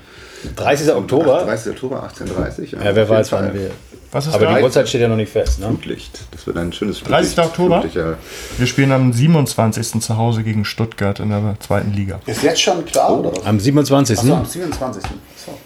30. 0.56 0.92
Oktober? 0.92 1.42
30. 1.44 1.72
Oktober, 1.72 2.08
18.30 2.16 2.82
Ja, 2.84 2.94
wer 2.94 3.08
weiß, 3.08 3.32
wann 3.32 3.54
wir. 3.54 3.70
Was 4.12 4.26
ist 4.28 4.34
Aber 4.34 4.46
die? 4.46 4.62
Uhrzeit 4.62 4.88
steht 4.88 5.00
ja 5.00 5.08
noch 5.08 5.16
nicht 5.16 5.32
fest. 5.32 5.58
Ne? 5.58 5.66
Flutlicht. 5.66 6.20
Das 6.30 6.46
wird 6.46 6.56
ein 6.56 6.72
schönes 6.72 7.02
30. 7.02 7.34
Flutlicht- 7.34 7.38
Oktober? 7.50 7.80
Flutlichter- 7.80 8.16
Wir 8.58 8.66
spielen 8.68 8.92
am 8.92 9.12
27. 9.12 10.00
zu 10.00 10.16
Hause 10.16 10.44
gegen 10.44 10.64
Stuttgart 10.64 11.18
in 11.18 11.30
der 11.30 11.56
zweiten 11.58 11.92
Liga. 11.92 12.20
Ist 12.26 12.42
jetzt 12.44 12.60
schon 12.60 12.84
klar, 12.84 13.18
oder 13.18 13.32
was? 13.36 13.44
Am 13.44 13.58
27. 13.58 14.18
Achso, 14.18 14.34
am 14.34 14.44
27. 14.46 15.02
So. 15.44 15.58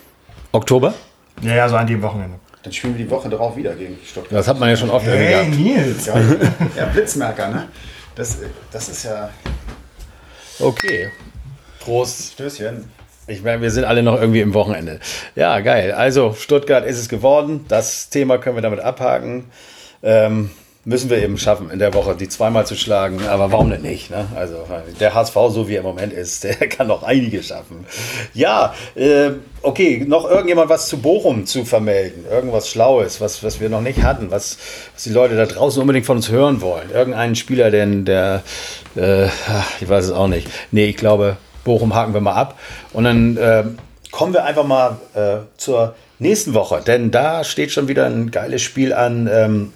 Oktober? 0.52 0.94
Ja, 1.42 1.54
ja, 1.56 1.68
so 1.68 1.76
an 1.76 1.86
dem 1.86 2.00
Wochenende. 2.00 2.38
Dann 2.62 2.72
spielen 2.72 2.96
wir 2.96 3.04
die 3.04 3.10
Woche 3.10 3.28
darauf 3.28 3.54
wieder 3.56 3.74
gegen 3.74 3.98
Stuttgart. 4.04 4.32
Das 4.40 4.48
hat 4.48 4.58
man 4.58 4.70
ja 4.70 4.76
schon 4.76 4.90
oft 4.90 5.06
irgendwie 5.06 5.28
gehabt. 5.28 5.50
Nils! 5.86 6.06
Ja, 6.06 6.14
ja 6.76 6.84
Blitzmerker, 6.86 7.48
ne? 7.48 7.68
Das, 8.14 8.38
das 8.72 8.88
ist 8.88 9.04
ja. 9.04 9.28
Okay. 10.58 11.10
Prost. 11.80 12.32
Stößchen. 12.32 12.90
Ich 13.28 13.42
meine, 13.42 13.60
wir 13.60 13.70
sind 13.70 13.84
alle 13.84 14.02
noch 14.02 14.18
irgendwie 14.18 14.40
im 14.40 14.54
Wochenende. 14.54 15.00
Ja, 15.36 15.60
geil. 15.60 15.92
Also, 15.92 16.32
Stuttgart 16.32 16.86
ist 16.86 16.98
es 16.98 17.10
geworden. 17.10 17.66
Das 17.68 18.08
Thema 18.08 18.38
können 18.38 18.56
wir 18.56 18.62
damit 18.62 18.80
abhaken. 18.80 19.44
Ähm, 20.02 20.50
müssen 20.86 21.10
wir 21.10 21.22
eben 21.22 21.36
schaffen, 21.36 21.70
in 21.70 21.78
der 21.78 21.92
Woche 21.92 22.16
die 22.16 22.28
zweimal 22.28 22.66
zu 22.66 22.74
schlagen. 22.74 23.20
Aber 23.28 23.52
warum 23.52 23.68
denn 23.68 23.82
nicht? 23.82 24.10
Ne? 24.10 24.26
Also, 24.34 24.66
der 24.98 25.12
HSV, 25.12 25.34
so 25.50 25.68
wie 25.68 25.74
er 25.74 25.80
im 25.80 25.86
Moment 25.86 26.14
ist, 26.14 26.44
der 26.44 26.54
kann 26.54 26.86
noch 26.86 27.02
einige 27.02 27.42
schaffen. 27.42 27.84
Ja, 28.32 28.74
äh, 28.94 29.32
okay, 29.60 30.06
noch 30.08 30.26
irgendjemand 30.26 30.70
was 30.70 30.88
zu 30.88 30.96
Bochum 30.96 31.44
zu 31.44 31.66
vermelden. 31.66 32.24
Irgendwas 32.30 32.70
Schlaues, 32.70 33.20
was, 33.20 33.44
was 33.44 33.60
wir 33.60 33.68
noch 33.68 33.82
nicht 33.82 34.02
hatten, 34.02 34.30
was, 34.30 34.56
was 34.94 35.04
die 35.04 35.10
Leute 35.10 35.36
da 35.36 35.44
draußen 35.44 35.82
unbedingt 35.82 36.06
von 36.06 36.16
uns 36.16 36.30
hören 36.30 36.62
wollen. 36.62 36.90
Irgendeinen 36.90 37.36
Spieler, 37.36 37.70
denn 37.70 38.06
der, 38.06 38.42
äh, 38.96 39.26
ich 39.82 39.88
weiß 39.88 40.06
es 40.06 40.12
auch 40.12 40.28
nicht. 40.28 40.48
Nee, 40.70 40.86
ich 40.86 40.96
glaube, 40.96 41.36
Bochum 41.68 41.94
haken 41.94 42.12
wir 42.14 42.20
mal 42.20 42.34
ab. 42.34 42.58
Und 42.92 43.04
dann 43.04 43.36
äh, 43.36 43.64
kommen 44.10 44.32
wir 44.32 44.44
einfach 44.44 44.64
mal 44.64 44.96
äh, 45.14 45.36
zur 45.56 45.94
nächsten 46.18 46.54
Woche, 46.54 46.82
denn 46.84 47.10
da 47.12 47.44
steht 47.44 47.70
schon 47.70 47.86
wieder 47.86 48.06
ein 48.06 48.30
geiles 48.32 48.62
Spiel 48.62 48.92
an. 48.92 49.28
Ähm, 49.32 49.72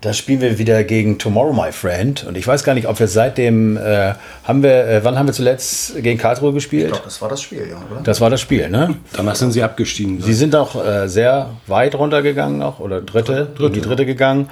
da 0.00 0.12
spielen 0.12 0.42
wir 0.42 0.58
wieder 0.58 0.84
gegen 0.84 1.16
Tomorrow, 1.16 1.54
my 1.54 1.72
friend. 1.72 2.26
Und 2.28 2.36
ich 2.36 2.46
weiß 2.46 2.62
gar 2.62 2.74
nicht, 2.74 2.86
ob 2.86 3.00
wir 3.00 3.08
seitdem, 3.08 3.78
äh, 3.78 4.12
haben 4.44 4.62
wir, 4.62 4.86
äh, 4.86 5.02
wann 5.02 5.18
haben 5.18 5.26
wir 5.26 5.32
zuletzt 5.32 5.94
gegen 6.02 6.18
Karlsruhe 6.18 6.50
Ich 6.50 6.56
gespielt? 6.56 6.88
glaube, 6.88 7.04
das 7.04 7.22
war 7.22 7.30
das 7.30 7.40
Spiel, 7.40 7.66
ja, 7.70 7.76
oder? 7.90 8.02
Das 8.02 8.20
war 8.20 8.28
das 8.28 8.42
Spiel, 8.42 8.68
ne? 8.68 8.96
Danach 9.14 9.34
sind 9.34 9.52
sie 9.52 9.62
abgestiegen. 9.62 10.20
Sie 10.20 10.34
sind 10.34 10.54
auch 10.56 10.84
äh, 10.84 11.08
sehr 11.08 11.50
weit 11.68 11.94
runtergegangen 11.94 12.58
noch, 12.58 12.80
oder 12.80 13.00
dritte, 13.00 13.48
in 13.58 13.72
die 13.72 13.80
dritte 13.80 14.04
gegangen. 14.04 14.50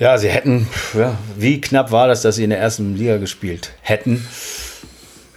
Ja, 0.00 0.18
sie 0.18 0.28
hätten, 0.28 0.66
ja, 0.98 1.12
wie 1.36 1.60
knapp 1.60 1.92
war 1.92 2.08
das, 2.08 2.22
dass 2.22 2.34
sie 2.34 2.42
in 2.44 2.50
der 2.50 2.58
ersten 2.58 2.96
Liga 2.96 3.18
gespielt 3.18 3.70
hätten? 3.82 4.26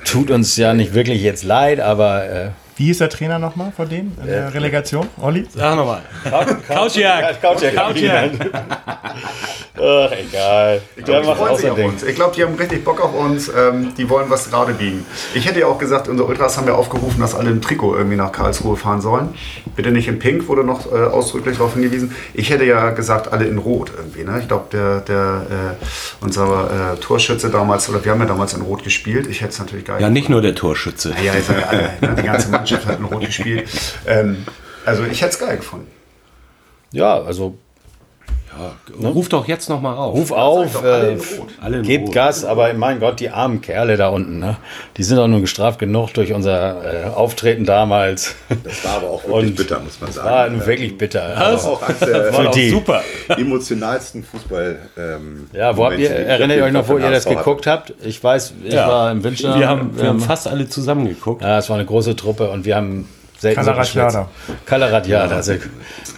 Tut 0.04 0.32
uns 0.32 0.58
ja 0.58 0.74
nicht 0.74 0.94
wirklich 0.94 1.22
jetzt 1.22 1.44
leid, 1.44 1.80
aber 1.80 2.30
äh, 2.30 2.50
Wie 2.76 2.90
ist 2.90 3.02
der 3.02 3.10
Trainer 3.10 3.38
nochmal 3.40 3.72
von 3.76 3.88
denen 3.88 4.18
in 4.22 4.28
der 4.28 4.54
Relegation? 4.54 5.08
Olli? 5.22 5.46
Sag 5.54 5.76
nochmal. 5.76 6.02
Couchjagd. 6.68 7.42
Couchjagd. 7.42 8.50
Ach, 9.76 10.12
egal. 10.12 10.82
Ich 10.96 11.04
glaube, 11.04 11.26
die 11.28 11.34
freuen 11.36 11.52
auch 11.52 11.56
sich 11.56 11.62
sein 11.64 11.72
auf 11.72 11.78
Ding. 11.78 11.90
uns. 11.90 12.04
Ich 12.04 12.16
glaube, 12.16 12.36
die 12.36 12.44
haben 12.44 12.56
richtig 12.56 12.84
Bock 12.84 13.02
auf 13.04 13.14
uns. 13.14 13.50
Ähm, 13.50 13.94
die 13.98 14.10
wollen 14.10 14.30
was 14.30 14.50
gerade 14.50 14.74
biegen. 14.74 15.06
Ich 15.34 15.46
hätte 15.48 15.60
ja 15.60 15.68
auch 15.68 15.78
gesagt, 15.78 16.08
unsere 16.08 16.28
Ultras 16.30 16.58
haben 16.58 16.68
ja 16.68 16.74
aufgerufen, 16.74 17.20
dass 17.22 17.36
alle 17.36 17.50
im 17.52 17.62
Trikot 17.62 17.96
irgendwie 17.96 18.16
nach 18.16 18.32
Karlsruhe 18.32 18.76
fahren 18.76 19.02
sollen. 19.02 19.34
Bitte 19.76 19.92
nicht 19.92 20.08
in 20.08 20.20
Pink, 20.20 20.48
wurde 20.48 20.64
noch 20.64 20.92
äh, 20.92 20.96
ausdrücklich 20.96 21.58
darauf 21.58 21.74
hingewiesen. 21.74 22.16
Ich 22.34 22.50
hätte 22.50 22.66
ja 22.66 22.92
gesagt, 22.92 23.32
alle 23.34 23.46
in 23.46 23.58
Rot 23.58 23.92
irgendwie. 23.96 24.24
Ne? 24.24 24.40
Ich 24.42 24.48
glaube, 24.48 24.66
der, 24.72 25.02
der, 25.02 25.46
äh, 25.82 26.24
unser 26.24 26.94
äh, 26.94 26.98
Torschütze 26.98 27.50
damals, 27.50 27.90
oder 27.90 28.04
wir 28.04 28.12
haben 28.12 28.20
ja 28.20 28.26
damals 28.28 28.54
in 28.54 28.62
Rot 28.62 28.84
gespielt. 28.84 29.28
Ich 29.28 29.42
hätte 29.42 29.52
es 29.52 29.60
natürlich 29.60 29.86
geil 29.86 30.02
Ja, 30.02 30.10
nicht 30.10 30.30
nur 30.30 30.42
der 30.42 30.56
Torschütze. 30.56 31.14
Ja, 31.24 31.34
haben 31.34 31.58
wir 31.58 31.70
alle, 31.70 31.90
ne? 32.02 32.16
die 32.18 32.24
ganze 32.24 32.50
Mannschaft 32.50 32.63
hat 32.72 33.00
in 33.00 33.06
Rot 33.06 33.26
gespielt. 33.26 33.70
Ähm, 34.06 34.46
also 34.86 35.04
ich 35.06 35.22
hätte 35.22 35.34
es 35.34 35.40
geil 35.40 35.58
gefunden. 35.58 35.92
Ja, 36.92 37.22
also 37.22 37.58
Ruf 39.04 39.30
doch 39.30 39.48
jetzt 39.48 39.70
noch 39.70 39.82
mal 39.82 39.96
auf. 39.96 40.14
Ruf 40.16 40.32
auf, 40.32 40.84
äh. 40.84 41.18
Alle 41.62 41.82
gebt 41.82 42.08
Rot. 42.08 42.14
Gas, 42.14 42.46
aber 42.46 42.74
mein 42.74 43.00
Gott, 43.00 43.20
die 43.20 43.30
armen 43.30 43.62
Kerle 43.62 43.98
da 43.98 44.10
unten, 44.10 44.40
ne? 44.40 44.58
die 44.98 45.04
sind 45.04 45.18
auch 45.20 45.28
nur 45.28 45.42
gestraft 45.42 45.80
genug 45.80 46.14
durch 46.14 46.34
unser 46.34 47.06
äh, 47.06 47.10
Auftreten 47.10 47.66
damals. 47.66 48.36
Das 48.64 48.84
war 48.86 48.98
aber 48.98 49.10
auch 49.10 49.24
wirklich 49.28 49.50
Und 49.52 49.56
bitter, 49.56 49.80
muss 49.80 50.00
man 50.02 50.12
sagen. 50.12 50.30
War 50.30 50.50
nun 50.50 50.66
wirklich 50.66 50.98
bitter. 50.98 51.24
Aber 51.36 51.46
Also, 51.46 51.70
auch 51.70 51.82
eines 51.82 52.00
der 52.00 52.48
die. 52.54 52.70
super. 52.70 53.02
emotionalsten 53.38 54.24
Fußball. 54.24 54.78
Ähm, 54.98 55.48
ja, 55.54 55.76
wo 55.78 55.86
habt 55.86 55.98
ihr, 56.00 56.10
erinnert 56.12 56.58
ihr 56.58 56.64
euch 56.66 56.74
noch, 56.74 56.88
wo 56.88 56.98
ihr 56.98 57.10
das 57.12 57.26
geguckt 57.26 57.68
habt? 57.68 57.94
Ich 58.04 58.24
weiß, 58.24 58.54
ich 58.64 58.74
Ja. 58.74 58.88
war 58.88 59.12
im 59.12 59.24
Winter. 59.24 59.58
Wir 59.58 59.68
haben, 59.68 59.98
wir 59.98 60.08
haben 60.08 60.20
fast 60.20 60.48
alle 60.48 60.68
zusammen 60.70 61.08
geguckt. 61.08 61.42
ja, 61.42 61.58
es 61.58 61.70
war 61.70 61.76
eine 61.78 61.86
große 61.86 62.16
Truppe 62.16 62.50
und 62.50 62.66
wir 62.66 62.76
haben 62.76 63.08
Kalaradiada. 63.52 64.28
geschwitzt. 64.46 64.66
Kalaradiada. 64.66 65.36
Also, 65.36 65.52
War 65.54 65.60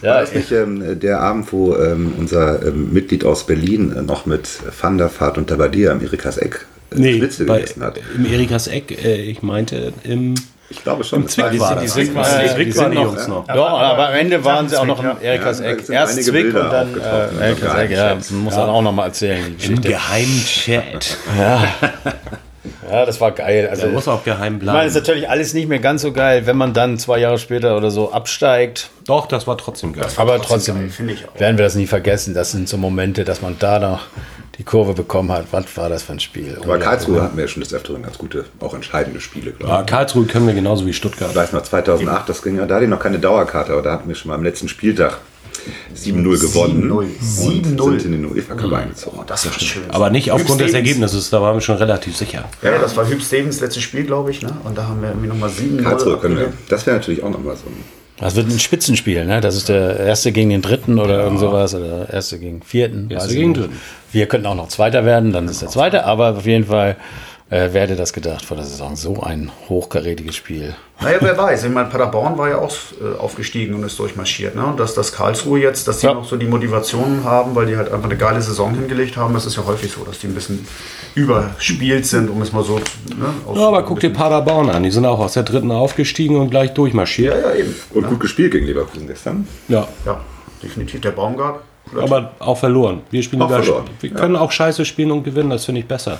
ja, 0.02 0.20
das 0.20 0.32
nicht 0.34 0.52
ähm, 0.52 1.00
der 1.00 1.20
Abend, 1.20 1.52
wo 1.52 1.74
ähm, 1.76 2.12
unser 2.18 2.64
ähm, 2.66 2.92
Mitglied 2.92 3.24
aus 3.24 3.46
Berlin 3.46 3.94
äh, 3.96 4.02
noch 4.02 4.26
mit 4.26 4.48
Van 4.80 4.98
der 4.98 5.10
Vaart 5.18 5.38
und 5.38 5.48
Tabadia 5.48 5.92
am 5.92 6.00
Erikas 6.02 6.38
Eck 6.38 6.66
äh, 6.92 6.98
Nee, 6.98 7.18
Schnitzel 7.18 7.46
bei, 7.46 7.60
gegessen 7.60 7.82
hat? 7.82 7.98
im 8.16 8.26
Erikas 8.32 8.68
Eck, 8.68 9.04
äh, 9.04 9.16
ich 9.16 9.42
meinte 9.42 9.92
im 10.04 10.34
Ich 10.68 10.82
glaube 10.82 11.02
schon. 11.04 11.22
das 11.24 11.32
Zwick 11.32 11.58
war- 11.60 11.76
die 11.76 11.86
das. 11.86 11.96
äh, 11.96 12.04
Zwick 12.04 12.10
die 12.10 12.14
waren 12.14 12.84
sind 12.84 12.90
die 12.92 12.96
noch, 12.96 13.04
Jungs 13.04 13.28
noch. 13.28 13.46
Doch, 13.46 13.78
aber 13.80 14.08
am 14.08 14.14
Ende 14.14 14.44
waren 14.44 14.68
sie 14.68 14.76
auch 14.78 14.84
noch 14.86 15.02
im 15.02 15.10
Erikas 15.22 15.60
Ja, 15.60 15.66
Eck. 15.66 15.88
Erst 15.88 16.22
Zwick 16.24 16.32
Bilder 16.52 16.64
und 16.64 16.72
dann 16.72 17.00
äh, 17.40 17.44
Erikas 17.46 17.74
Eck. 17.78 17.90
Ja, 17.90 18.16
muss 18.30 18.54
dann 18.54 18.68
auch 18.68 18.82
noch 18.82 18.92
mal 18.92 19.06
erzählen, 19.06 19.56
die 19.58 19.66
im 19.72 19.80
geheimen 19.80 20.44
Chat. 20.44 21.16
Ja, 21.38 21.64
das 22.90 23.20
war 23.20 23.32
geil. 23.32 23.68
Also, 23.70 23.82
Der 23.82 23.90
muss 23.92 24.08
auch 24.08 24.24
geheim 24.24 24.58
ich 24.58 24.64
meine, 24.64 24.80
es 24.80 24.86
ist 24.88 24.92
bleiben. 24.92 25.06
natürlich 25.06 25.30
alles 25.30 25.54
nicht 25.54 25.68
mehr 25.68 25.78
ganz 25.78 26.02
so 26.02 26.12
geil, 26.12 26.46
wenn 26.46 26.56
man 26.56 26.72
dann 26.74 26.98
zwei 26.98 27.18
Jahre 27.18 27.38
später 27.38 27.76
oder 27.76 27.90
so 27.90 28.12
absteigt. 28.12 28.90
Doch, 29.06 29.26
das 29.26 29.46
war 29.46 29.56
trotzdem 29.58 29.92
geil. 29.92 30.06
Aber 30.16 30.36
trotzdem 30.36 30.48
trotzdem 30.48 30.74
geil, 30.80 30.88
finde 30.90 31.12
ich 31.14 31.28
auch. 31.28 31.38
werden 31.40 31.56
wir 31.58 31.64
das 31.64 31.74
nie 31.74 31.86
vergessen. 31.86 32.34
Das 32.34 32.52
sind 32.52 32.68
so 32.68 32.76
Momente, 32.76 33.24
dass 33.24 33.42
man 33.42 33.56
da 33.58 33.78
noch 33.78 34.00
die 34.58 34.64
Kurve 34.64 34.94
bekommen 34.94 35.30
hat. 35.32 35.46
Was 35.50 35.76
war 35.76 35.88
das 35.90 36.02
für 36.02 36.12
ein 36.12 36.20
Spiel? 36.20 36.58
Aber 36.62 36.78
Karlsruhe 36.78 37.20
hatten 37.22 37.36
wir 37.36 37.44
ja 37.44 37.48
schon 37.48 37.62
des 37.62 37.74
Öfteren 37.74 38.02
ganz 38.02 38.16
gute, 38.16 38.46
auch 38.60 38.72
entscheidende 38.74 39.20
Spiele, 39.20 39.50
glaube 39.52 39.70
Ja, 39.72 39.80
ich. 39.82 39.86
Karlsruhe 39.86 40.24
können 40.24 40.46
wir 40.46 40.54
genauso 40.54 40.86
wie 40.86 40.94
Stuttgart. 40.94 41.30
Ich 41.30 41.36
weiß 41.36 41.52
noch, 41.52 41.62
2008, 41.62 42.28
das 42.28 42.42
ging 42.42 42.56
ja, 42.56 42.64
da 42.64 42.76
hatte 42.76 42.84
ich 42.84 42.90
noch 42.90 42.98
keine 43.00 43.18
Dauerkarte, 43.18 43.72
aber 43.72 43.82
da 43.82 43.92
hatten 43.92 44.08
wir 44.08 44.14
schon 44.14 44.30
mal 44.30 44.34
am 44.34 44.42
letzten 44.42 44.68
Spieltag 44.68 45.18
7-0 45.94 46.40
gewonnen. 46.40 46.92
7-0. 47.22 47.80
und 47.80 48.00
sind 48.00 48.14
in 48.14 48.22
den 48.22 48.32
UEFA-Cup 48.32 48.72
eingezogen. 48.72 49.20
Das 49.26 49.46
war 49.46 49.52
schön. 49.52 49.82
Aber 49.88 50.10
nicht 50.10 50.30
aufgrund 50.30 50.60
des. 50.60 50.76
Ergebnisses, 50.76 51.30
da 51.30 51.40
waren 51.40 51.56
wir 51.56 51.60
schon 51.60 51.76
relativ 51.76 52.16
sicher. 52.16 52.44
Ja, 52.62 52.78
das 52.78 52.96
war 52.96 53.08
Hüb 53.08 53.22
Stevens 53.22 53.60
letztes 53.60 53.82
Spiel, 53.82 54.04
glaube 54.04 54.30
ich. 54.30 54.42
Ne? 54.42 54.52
Und 54.64 54.76
da 54.76 54.86
haben 54.86 55.00
wir 55.00 55.08
irgendwie 55.08 55.28
nochmal 55.28 55.50
7 55.50 55.82
Karlsruhe 55.82 56.18
können 56.18 56.36
wir. 56.36 56.52
Das 56.68 56.86
wäre 56.86 56.96
natürlich 56.96 57.22
auch 57.22 57.30
nochmal 57.30 57.56
so 57.56 57.64
ein. 57.66 58.06
Das 58.18 58.34
wird 58.34 58.48
ein 58.48 58.58
Spitzenspiel, 58.58 59.26
ne? 59.26 59.42
Das 59.42 59.56
ist 59.56 59.68
der 59.68 60.00
erste 60.00 60.32
gegen 60.32 60.48
den 60.48 60.62
dritten 60.62 60.98
oder 60.98 61.22
irgend 61.22 61.38
sowas 61.38 61.74
oder 61.74 62.08
erste 62.10 62.38
gegen 62.38 62.62
vierten. 62.62 63.10
Erste 63.10 63.34
gegen 63.34 63.52
dritten. 63.52 63.76
Wir 64.10 64.26
könnten 64.26 64.46
auch 64.46 64.54
noch 64.54 64.68
Zweiter 64.68 65.04
werden, 65.04 65.32
dann 65.32 65.46
ist 65.48 65.60
der 65.60 65.68
Zweite, 65.68 66.04
aber 66.06 66.36
auf 66.36 66.46
jeden 66.46 66.64
Fall 66.64 66.96
äh, 67.50 67.68
wer 67.72 67.82
hätte 67.82 67.96
das 67.96 68.12
gedacht 68.12 68.44
vor 68.44 68.56
der 68.56 68.66
Saison? 68.66 68.96
So 68.96 69.20
ein 69.22 69.50
hochkarätiges 69.68 70.34
Spiel. 70.36 70.74
Naja, 71.00 71.18
wer 71.20 71.36
weiß. 71.36 71.64
Ich 71.64 71.70
meine, 71.70 71.88
Paderborn 71.88 72.36
war 72.38 72.48
ja 72.48 72.58
auch 72.58 72.72
äh, 73.00 73.18
aufgestiegen 73.18 73.74
und 73.74 73.84
ist 73.84 73.98
durchmarschiert. 73.98 74.56
Ne? 74.56 74.64
Und 74.66 74.80
dass 74.80 74.94
das 74.94 75.12
Karlsruhe 75.12 75.60
jetzt, 75.60 75.86
dass 75.86 75.98
die 76.00 76.06
Ja. 76.06 76.14
noch 76.14 76.24
so 76.24 76.36
die 76.36 76.46
Motivation 76.46 77.22
haben, 77.24 77.54
weil 77.54 77.66
die 77.66 77.76
halt 77.76 77.92
einfach 77.92 78.08
eine 78.08 78.16
geile 78.18 78.40
Saison 78.40 78.74
hingelegt 78.74 79.16
haben, 79.16 79.34
das 79.34 79.46
ist 79.46 79.56
ja 79.56 79.64
häufig 79.66 79.92
so, 79.92 80.02
dass 80.04 80.18
die 80.18 80.26
ein 80.26 80.34
bisschen 80.34 80.66
überspielt 81.14 82.06
sind, 82.06 82.30
um 82.30 82.40
es 82.42 82.52
mal 82.52 82.64
so. 82.64 82.76
Ne, 82.78 82.82
Ja, 83.54 83.68
aber 83.68 83.82
guck 83.84 84.00
dir 84.00 84.10
Paderborn 84.12 84.70
an, 84.70 84.82
die 84.82 84.90
sind 84.90 85.04
auch 85.06 85.18
aus 85.18 85.34
der 85.34 85.42
dritten 85.42 85.70
aufgestiegen 85.70 86.36
und 86.36 86.50
gleich 86.50 86.72
durchmarschiert. 86.74 87.34
Ja, 87.34 87.50
ja, 87.50 87.56
eben. 87.56 87.74
Und 87.94 88.08
gut 88.08 88.20
gespielt 88.20 88.52
gegen 88.52 88.66
Leverkusen 88.66 89.06
gestern. 89.06 89.46
Ja. 89.68 89.86
Ja, 90.04 90.20
definitiv 90.62 91.00
der 91.00 91.10
Baumgart. 91.12 91.60
Aber 91.96 92.32
auch 92.40 92.58
verloren. 92.58 93.02
Wir 93.10 93.22
spielen 93.22 93.42
Auch 93.42 93.48
verloren, 93.48 93.84
Wir 94.00 94.10
ja. 94.10 94.16
können 94.16 94.34
auch 94.34 94.50
scheiße 94.50 94.84
spielen 94.84 95.12
und 95.12 95.22
gewinnen, 95.22 95.50
das 95.50 95.64
finde 95.64 95.80
ich 95.82 95.86
besser. 95.86 96.18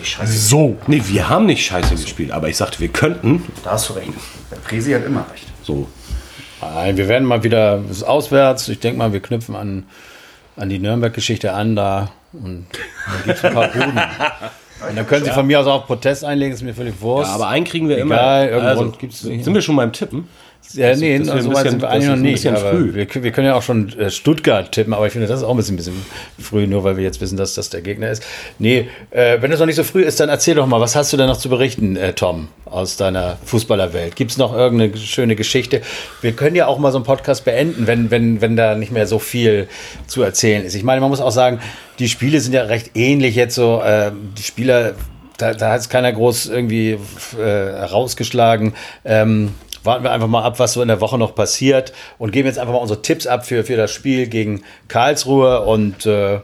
Die 0.00 0.06
Scheiße. 0.06 0.32
So. 0.32 0.76
Nee, 0.86 1.02
wir 1.06 1.28
haben 1.28 1.46
nicht 1.46 1.64
scheiße 1.64 1.94
gespielt, 1.94 2.30
aber 2.30 2.48
ich 2.48 2.56
sagte, 2.56 2.80
wir 2.80 2.88
könnten. 2.88 3.44
Da 3.64 3.72
hast 3.72 3.88
du 3.88 3.94
recht. 3.94 4.10
Der 4.50 4.56
Presi 4.56 4.92
hat 4.92 5.04
immer 5.04 5.26
recht. 5.30 5.46
So. 5.62 5.88
Nein, 6.60 6.96
wir 6.96 7.08
werden 7.08 7.26
mal 7.26 7.42
wieder 7.42 7.78
das 7.78 7.98
ist 7.98 8.02
auswärts. 8.02 8.68
Ich 8.68 8.80
denke 8.80 8.98
mal, 8.98 9.12
wir 9.12 9.20
knüpfen 9.20 9.56
an, 9.56 9.84
an 10.56 10.68
die 10.68 10.78
Nürnberg-Geschichte 10.78 11.52
an 11.52 11.76
da 11.76 12.12
und 12.32 12.66
dann 13.06 13.24
gibt 13.24 13.38
es 13.38 13.44
ein 13.44 13.54
paar 13.54 13.68
Buden. 13.68 14.00
Und 14.88 14.96
dann 14.96 15.06
können 15.06 15.26
Sie 15.26 15.30
von 15.30 15.46
mir 15.46 15.60
aus 15.60 15.66
auch 15.66 15.86
Protest 15.86 16.24
einlegen, 16.24 16.54
ist 16.54 16.62
mir 16.62 16.72
völlig 16.72 17.02
wurscht. 17.02 17.28
Ja, 17.28 17.34
aber 17.34 17.48
einen 17.48 17.66
kriegen 17.66 17.90
wir 17.90 17.98
immer. 17.98 18.14
Egal, 18.14 18.44
irgendeinen 18.44 18.68
also, 18.68 18.82
Grund 18.84 18.98
gibt's 18.98 19.22
nicht. 19.24 19.44
sind 19.44 19.52
wir 19.52 19.60
schon 19.60 19.76
beim 19.76 19.92
Tippen? 19.92 20.26
Ja, 20.72 20.94
nee, 20.94 21.18
das 21.18 21.44
so 21.44 21.52
weit 21.52 21.68
sind 21.68 21.82
wir 21.82 21.90
eigentlich 21.90 22.06
noch 22.06 22.14
ein 22.14 22.22
nicht. 22.22 22.34
bisschen 22.34 22.54
Aber 22.54 22.70
früh. 22.70 22.94
wir, 22.94 23.22
wir 23.24 23.32
können 23.32 23.48
ja 23.48 23.56
auch 23.56 23.62
schon 23.62 23.88
äh, 23.98 24.08
Stuttgart 24.08 24.70
tippen, 24.70 24.92
aber 24.94 25.06
ich 25.06 25.12
finde, 25.12 25.26
das 25.26 25.40
ist 25.40 25.44
auch 25.44 25.50
ein 25.50 25.56
bisschen, 25.56 25.74
ein 25.74 25.78
bisschen 25.78 26.06
früh, 26.38 26.66
nur 26.68 26.84
weil 26.84 26.96
wir 26.96 27.02
jetzt 27.02 27.20
wissen, 27.20 27.36
dass 27.36 27.54
das 27.54 27.70
der 27.70 27.80
Gegner 27.80 28.10
ist. 28.10 28.22
Nee, 28.58 28.88
äh, 29.10 29.38
wenn 29.40 29.50
es 29.50 29.58
noch 29.58 29.66
nicht 29.66 29.76
so 29.76 29.82
früh 29.82 30.02
ist, 30.02 30.20
dann 30.20 30.28
erzähl 30.28 30.54
doch 30.54 30.66
mal, 30.66 30.80
was 30.80 30.94
hast 30.94 31.12
du 31.12 31.16
denn 31.16 31.26
noch 31.26 31.38
zu 31.38 31.48
berichten, 31.48 31.96
äh, 31.96 32.12
Tom, 32.12 32.48
aus 32.66 32.96
deiner 32.96 33.38
Fußballerwelt? 33.44 34.14
Gibt 34.14 34.30
es 34.30 34.38
noch 34.38 34.54
irgendeine 34.54 34.96
schöne 34.96 35.34
Geschichte? 35.34 35.82
Wir 36.20 36.32
können 36.32 36.54
ja 36.54 36.68
auch 36.68 36.78
mal 36.78 36.92
so 36.92 36.98
einen 36.98 37.04
Podcast 37.04 37.44
beenden, 37.44 37.88
wenn, 37.88 38.12
wenn, 38.12 38.40
wenn 38.40 38.54
da 38.54 38.76
nicht 38.76 38.92
mehr 38.92 39.08
so 39.08 39.18
viel 39.18 39.66
zu 40.06 40.22
erzählen 40.22 40.64
ist. 40.64 40.76
Ich 40.76 40.84
meine, 40.84 41.00
man 41.00 41.10
muss 41.10 41.20
auch 41.20 41.32
sagen, 41.32 41.60
die 41.98 42.08
Spiele 42.08 42.40
sind 42.40 42.52
ja 42.52 42.62
recht 42.62 42.92
ähnlich 42.94 43.34
jetzt 43.34 43.56
so. 43.56 43.82
Äh, 43.82 44.12
die 44.38 44.42
Spieler 44.42 44.94
da, 45.40 45.54
da 45.54 45.72
hat 45.72 45.80
es 45.80 45.88
keiner 45.88 46.12
groß 46.12 46.46
irgendwie 46.46 46.90
äh, 46.90 46.98
herausgeschlagen. 47.38 48.74
Ähm, 49.04 49.54
warten 49.84 50.04
wir 50.04 50.10
einfach 50.12 50.28
mal 50.28 50.42
ab, 50.44 50.58
was 50.58 50.72
so 50.74 50.82
in 50.82 50.88
der 50.88 51.00
Woche 51.00 51.18
noch 51.18 51.34
passiert 51.34 51.92
und 52.18 52.32
geben 52.32 52.46
jetzt 52.48 52.58
einfach 52.58 52.72
mal 52.74 52.80
unsere 52.80 53.02
Tipps 53.02 53.26
ab 53.26 53.46
für, 53.46 53.64
für 53.64 53.76
das 53.76 53.90
Spiel 53.90 54.26
gegen 54.26 54.62
Karlsruhe 54.88 55.62
und 55.62 56.04
äh, 56.06 56.40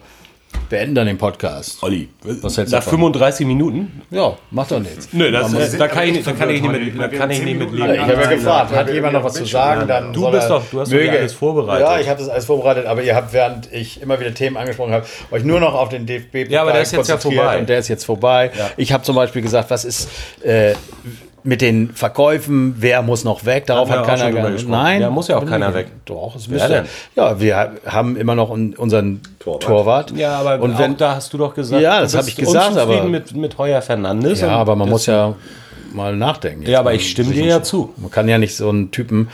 beenden 0.70 0.94
dann 0.94 1.06
den 1.06 1.18
Podcast. 1.18 1.82
Olli, 1.82 2.08
Was 2.22 2.56
hältst 2.56 2.72
du 2.72 2.76
nach 2.78 2.82
davon? 2.84 2.98
35 3.00 3.46
Minuten? 3.46 4.00
Ja, 4.10 4.36
macht 4.50 4.70
doch 4.70 4.80
nichts. 4.80 5.08
Nö, 5.12 5.30
das, 5.30 5.50
Man 5.52 5.60
muss- 5.60 5.76
da 5.76 5.86
kann 5.86 6.08
ich, 6.08 6.24
da 6.24 6.32
kann 6.32 6.48
ich 6.48 6.62
nicht 6.62 6.72
mit, 6.72 6.98
da 6.98 7.08
kann 7.08 7.30
ich 7.30 7.42
nicht 7.42 7.58
mit 7.58 7.68
ich 7.68 7.78
leben. 7.78 8.00
habe 8.00 8.12
ja 8.14 8.26
gefragt, 8.30 8.74
hat 8.74 8.90
jemand 8.90 9.12
noch 9.12 9.22
was 9.24 9.34
zu 9.34 9.44
sagen? 9.44 9.86
Dann 9.86 10.14
Du 10.14 10.20
soll 10.22 10.32
bist 10.32 10.44
er- 10.44 10.48
doch- 10.48 10.64
du 10.70 10.80
hast 10.80 10.90
doch 10.92 10.96
möge- 10.98 11.10
alles 11.18 11.34
vorbereitet. 11.34 11.86
Ja, 11.86 11.98
ich 12.00 12.08
habe 12.08 12.20
das 12.20 12.28
alles 12.30 12.46
vorbereitet, 12.46 12.86
aber 12.86 13.02
ihr 13.02 13.14
habt, 13.14 13.34
während 13.34 13.70
ich 13.70 14.00
immer 14.00 14.18
wieder 14.18 14.32
Themen 14.32 14.56
angesprochen 14.56 14.92
habe, 14.92 15.04
euch 15.30 15.44
nur 15.44 15.60
noch 15.60 15.74
auf 15.74 15.90
den 15.90 16.06
DFB 16.06 16.48
Ja, 16.48 16.62
aber 16.62 16.72
der 16.72 16.80
ist 16.82 16.92
jetzt 16.92 17.06
ja 17.08 17.14
konzentriert 17.16 17.42
vorbei. 17.42 17.58
Und 17.58 17.68
der 17.68 17.78
ist 17.78 17.88
jetzt 17.88 18.04
vorbei. 18.06 18.50
Ich 18.78 18.92
habe 18.92 19.04
zum 19.04 19.14
Beispiel 19.14 19.42
gesagt, 19.42 19.70
was 19.70 19.84
ist 19.84 20.08
äh, 20.42 20.72
mit 21.46 21.60
den 21.60 21.90
Verkäufen, 21.92 22.74
wer 22.78 23.02
muss 23.02 23.24
noch 23.24 23.44
weg? 23.44 23.66
Darauf 23.66 23.88
hat 23.90 24.04
keiner 24.06 24.30
gesprochen. 24.50 24.70
Nein, 24.72 25.00
Ja, 25.00 25.10
muss 25.10 25.28
ja 25.28 25.36
auch 25.36 25.40
bin 25.40 25.48
keiner 25.50 25.72
weg. 25.74 25.86
Doch, 26.04 26.34
es 26.36 26.48
müsste. 26.48 26.84
Ja, 27.14 27.40
wir 27.40 27.72
haben 27.86 28.16
immer 28.16 28.34
noch 28.34 28.50
un- 28.50 28.74
unseren 28.74 29.20
Torwart. 29.38 29.62
Torwart. 29.62 30.10
Ja, 30.16 30.38
aber 30.38 30.60
und 30.62 30.78
wenn, 30.78 30.96
da 30.96 31.14
hast 31.14 31.32
du 31.32 31.38
doch 31.38 31.54
gesagt, 31.54 31.80
Ja, 31.82 32.00
das 32.00 32.14
hab 32.14 32.24
bist 32.26 32.38
ich 32.38 32.44
gesagt, 32.44 32.76
aber- 32.76 33.04
mit, 33.04 33.34
mit 33.34 33.56
Heuer 33.58 33.80
Fernandes. 33.80 34.40
ja, 34.40 34.48
aber 34.50 34.76
man 34.76 34.88
muss 34.88 35.06
ja 35.06 35.34
mal 35.94 36.14
nachdenken. 36.16 36.68
Ja, 36.68 36.80
aber 36.80 36.92
Jetzt 36.92 37.02
ich 37.02 37.10
stimme 37.12 37.32
dir 37.32 37.44
ja 37.46 37.62
zu. 37.62 37.92
Man 37.96 38.10
kann 38.10 38.28
ja 38.28 38.38
nicht 38.38 38.56
so 38.56 38.68
einen 38.68 38.90
Typen. 38.90 39.28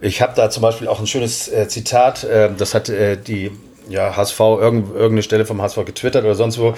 Ich 0.00 0.22
habe 0.22 0.32
da 0.36 0.48
zum 0.48 0.62
Beispiel 0.62 0.86
auch 0.86 1.00
ein 1.00 1.06
schönes 1.08 1.48
äh, 1.48 1.66
Zitat, 1.68 2.22
äh, 2.24 2.50
das 2.56 2.72
hat 2.74 2.88
äh, 2.88 3.16
die 3.16 3.50
ja, 3.88 4.14
HSV, 4.16 4.38
irgend, 4.38 4.88
irgendeine 4.94 5.22
Stelle 5.22 5.44
vom 5.44 5.60
HSV 5.60 5.84
getwittert 5.86 6.22
oder 6.24 6.34
sonst 6.34 6.58
wo. 6.58 6.74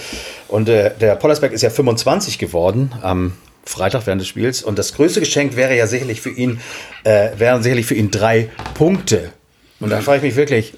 Und 0.49 0.69
äh, 0.69 0.93
der 1.01 1.17
Pollersberg 1.17 1.53
ist 1.53 1.61
ja 1.63 1.69
25 1.71 2.39
geworden 2.39 2.93
am 3.03 3.33
Freitag 3.65 4.07
während 4.07 4.21
des 4.21 4.29
Spiels. 4.29 4.63
Und 4.63 4.79
das 4.79 4.95
größte 4.95 5.21
Geschenk 5.21 5.57
wäre 5.57 5.77
ja 5.77 5.87
sicherlich 5.87 6.21
für 6.21 6.31
ihn, 6.31 6.61
äh, 7.05 7.31
wären 7.37 7.63
sicherlich 7.63 7.87
für 7.87 7.95
ihn 7.95 8.11
drei 8.11 8.49
Punkte. 8.75 9.33
Und 9.81 9.91
da 9.91 10.01
frage 10.01 10.19
ich 10.19 10.23
mich 10.23 10.37
wirklich, 10.37 10.75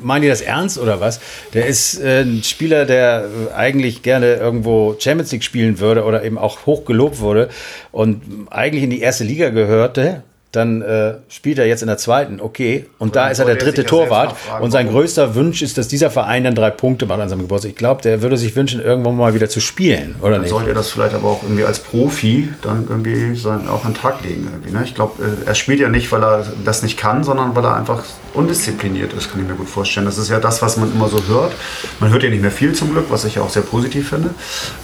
meinen 0.00 0.22
die 0.22 0.28
das 0.28 0.40
ernst 0.40 0.78
oder 0.78 1.00
was? 1.00 1.20
Der 1.54 1.66
ist 1.66 2.00
äh, 2.00 2.22
ein 2.22 2.42
Spieler, 2.42 2.84
der 2.84 3.28
eigentlich 3.54 4.02
gerne 4.02 4.34
irgendwo 4.34 4.96
Champions 4.98 5.32
League 5.32 5.44
spielen 5.44 5.78
würde 5.78 6.04
oder 6.04 6.24
eben 6.24 6.38
auch 6.38 6.66
hoch 6.66 6.84
gelobt 6.84 7.20
wurde 7.20 7.48
und 7.90 8.22
eigentlich 8.50 8.84
in 8.84 8.90
die 8.90 9.00
erste 9.00 9.24
Liga 9.24 9.50
gehörte. 9.50 10.22
Dann 10.52 10.82
äh, 10.82 11.14
spielt 11.28 11.58
er 11.58 11.66
jetzt 11.66 11.80
in 11.80 11.88
der 11.88 11.96
zweiten, 11.96 12.38
okay. 12.40 12.84
Und 12.98 13.16
da 13.16 13.28
ist 13.28 13.38
er 13.38 13.46
der 13.46 13.54
er 13.54 13.60
dritte 13.60 13.84
Torwart. 13.84 14.36
Und 14.60 14.70
sein 14.70 14.86
warum. 14.86 15.00
größter 15.00 15.34
Wunsch 15.34 15.62
ist, 15.62 15.78
dass 15.78 15.88
dieser 15.88 16.10
Verein 16.10 16.44
dann 16.44 16.54
drei 16.54 16.68
Punkte 16.70 17.06
macht 17.06 17.20
an 17.20 17.28
seinem 17.30 17.40
Geburtstag. 17.40 17.70
Ich 17.70 17.76
glaube, 17.76 18.02
der 18.02 18.20
würde 18.20 18.36
sich 18.36 18.54
wünschen, 18.54 18.82
irgendwann 18.82 19.16
mal 19.16 19.32
wieder 19.32 19.48
zu 19.48 19.60
spielen, 19.60 20.14
oder 20.20 20.32
Dann 20.32 20.42
nicht? 20.42 20.50
sollte 20.50 20.68
er 20.68 20.74
das 20.74 20.90
vielleicht 20.90 21.14
aber 21.14 21.28
auch 21.28 21.42
irgendwie 21.42 21.64
als 21.64 21.78
Profi 21.78 22.50
dann 22.60 22.86
irgendwie 22.86 23.34
sein, 23.34 23.66
auch 23.66 23.84
an 23.86 23.94
den 23.94 24.00
Tag 24.00 24.22
legen. 24.22 24.46
Irgendwie, 24.52 24.72
ne? 24.76 24.84
Ich 24.84 24.94
glaube, 24.94 25.22
äh, 25.22 25.48
er 25.48 25.54
spielt 25.54 25.80
ja 25.80 25.88
nicht, 25.88 26.12
weil 26.12 26.22
er 26.22 26.46
das 26.64 26.82
nicht 26.82 26.98
kann, 26.98 27.24
sondern 27.24 27.56
weil 27.56 27.64
er 27.64 27.76
einfach 27.76 28.04
undiszipliniert 28.34 29.12
ist, 29.12 29.30
kann 29.30 29.40
ich 29.40 29.48
mir 29.48 29.54
gut 29.54 29.68
vorstellen. 29.68 30.06
Das 30.06 30.18
ist 30.18 30.28
ja 30.28 30.40
das, 30.40 30.62
was 30.62 30.76
man 30.76 30.92
immer 30.92 31.08
so 31.08 31.22
hört. 31.26 31.52
Man 32.00 32.10
hört 32.10 32.22
ja 32.22 32.30
nicht 32.30 32.42
mehr 32.42 32.50
viel 32.50 32.72
zum 32.72 32.92
Glück, 32.92 33.06
was 33.08 33.24
ich 33.24 33.36
ja 33.36 33.42
auch 33.42 33.50
sehr 33.50 33.62
positiv 33.62 34.08
finde. 34.10 34.30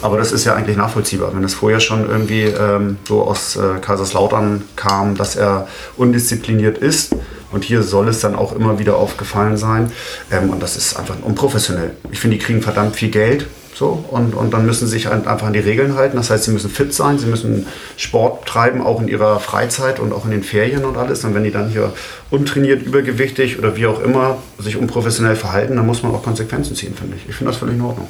Aber 0.03 0.19
das 0.19 0.33
ist 0.33 0.45
ja 0.45 0.55
eigentlich 0.55 0.77
nachvollziehbar. 0.77 1.35
Wenn 1.35 1.45
es 1.45 1.55
vorher 1.55 1.81
schon 1.81 2.09
irgendwie 2.09 2.43
ähm, 2.43 2.99
so 3.07 3.23
aus 3.23 3.57
äh, 3.57 3.79
Kaiserslautern 3.81 4.65
kam, 4.77 5.17
dass 5.17 5.37
er 5.37 5.69
undiszipliniert 5.97 6.79
ist, 6.79 7.15
und 7.51 7.65
hier 7.65 7.83
soll 7.83 8.09
es 8.09 8.21
dann 8.21 8.35
auch 8.35 8.53
immer 8.53 8.79
wieder 8.79 8.97
aufgefallen 8.97 9.57
sein. 9.57 9.91
Ähm, 10.31 10.51
und 10.51 10.63
das 10.63 10.77
ist 10.77 10.99
einfach 10.99 11.17
unprofessionell. 11.23 11.93
Ich 12.11 12.21
finde, 12.21 12.37
die 12.37 12.43
kriegen 12.43 12.63
verdammt 12.63 12.97
viel 12.97 13.11
Geld. 13.11 13.47
So, 13.79 14.03
und, 14.11 14.35
und 14.35 14.53
dann 14.53 14.67
müssen 14.67 14.87
sie 14.89 14.95
sich 14.95 15.07
halt 15.07 15.29
einfach 15.29 15.47
an 15.47 15.53
die 15.53 15.61
Regeln 15.61 15.95
halten. 15.95 16.17
Das 16.17 16.31
heißt, 16.31 16.43
sie 16.43 16.51
müssen 16.51 16.69
fit 16.69 16.93
sein, 16.93 17.17
sie 17.21 17.27
müssen 17.27 17.65
Sport 17.97 18.45
treiben, 18.45 18.81
auch 18.83 19.01
in 19.01 19.07
ihrer 19.07 19.39
Freizeit 19.39 20.01
und 20.01 20.13
auch 20.13 20.25
in 20.25 20.33
den 20.33 20.43
Ferien 20.43 20.85
und 20.85 20.97
alles. 20.97 21.23
Und 21.25 21.33
wenn 21.35 21.45
die 21.45 21.53
dann 21.53 21.69
hier 21.71 21.93
untrainiert, 22.29 22.83
übergewichtig 22.83 23.57
oder 23.57 23.77
wie 23.77 23.87
auch 23.87 24.01
immer 24.03 24.39
sich 24.59 24.77
unprofessionell 24.77 25.37
verhalten, 25.37 25.77
dann 25.77 25.87
muss 25.87 26.03
man 26.03 26.13
auch 26.13 26.25
Konsequenzen 26.25 26.75
ziehen, 26.75 26.93
finde 26.97 27.19
ich. 27.19 27.29
Ich 27.29 27.37
finde 27.37 27.53
das 27.53 27.59
völlig 27.61 27.77
in 27.77 27.83
Ordnung. 27.83 28.09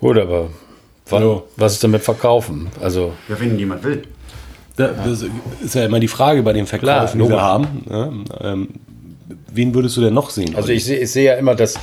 Gut, 0.00 0.18
aber 0.18 0.48
wann, 1.10 1.42
was 1.56 1.74
ist 1.74 1.84
damit 1.84 2.02
verkaufen? 2.02 2.66
Also, 2.82 3.12
Ja, 3.28 3.38
wenn 3.38 3.54
niemand 3.54 3.84
will. 3.84 4.02
Da- 4.74 4.88
Das 4.88 5.22
ist 5.62 5.74
ja 5.76 5.84
immer 5.84 6.00
die 6.00 6.08
Frage 6.08 6.42
bei 6.42 6.52
den 6.52 6.66
Verkäufen, 6.66 7.18
die 7.20 7.24
wir 7.24 7.30
logisch. 7.30 7.40
haben. 7.40 7.84
Ja, 7.88 8.12
ähm, 8.52 8.68
wen 9.52 9.72
würdest 9.74 9.96
du 9.96 10.00
denn 10.00 10.14
noch 10.14 10.30
sehen? 10.30 10.56
also 10.56 10.70
ich 10.70 10.84
sehe 10.84 10.98
ich 10.98 11.10
sehe 11.12 11.24
ja 11.26 11.34
immer, 11.34 11.54
dass 11.54 11.74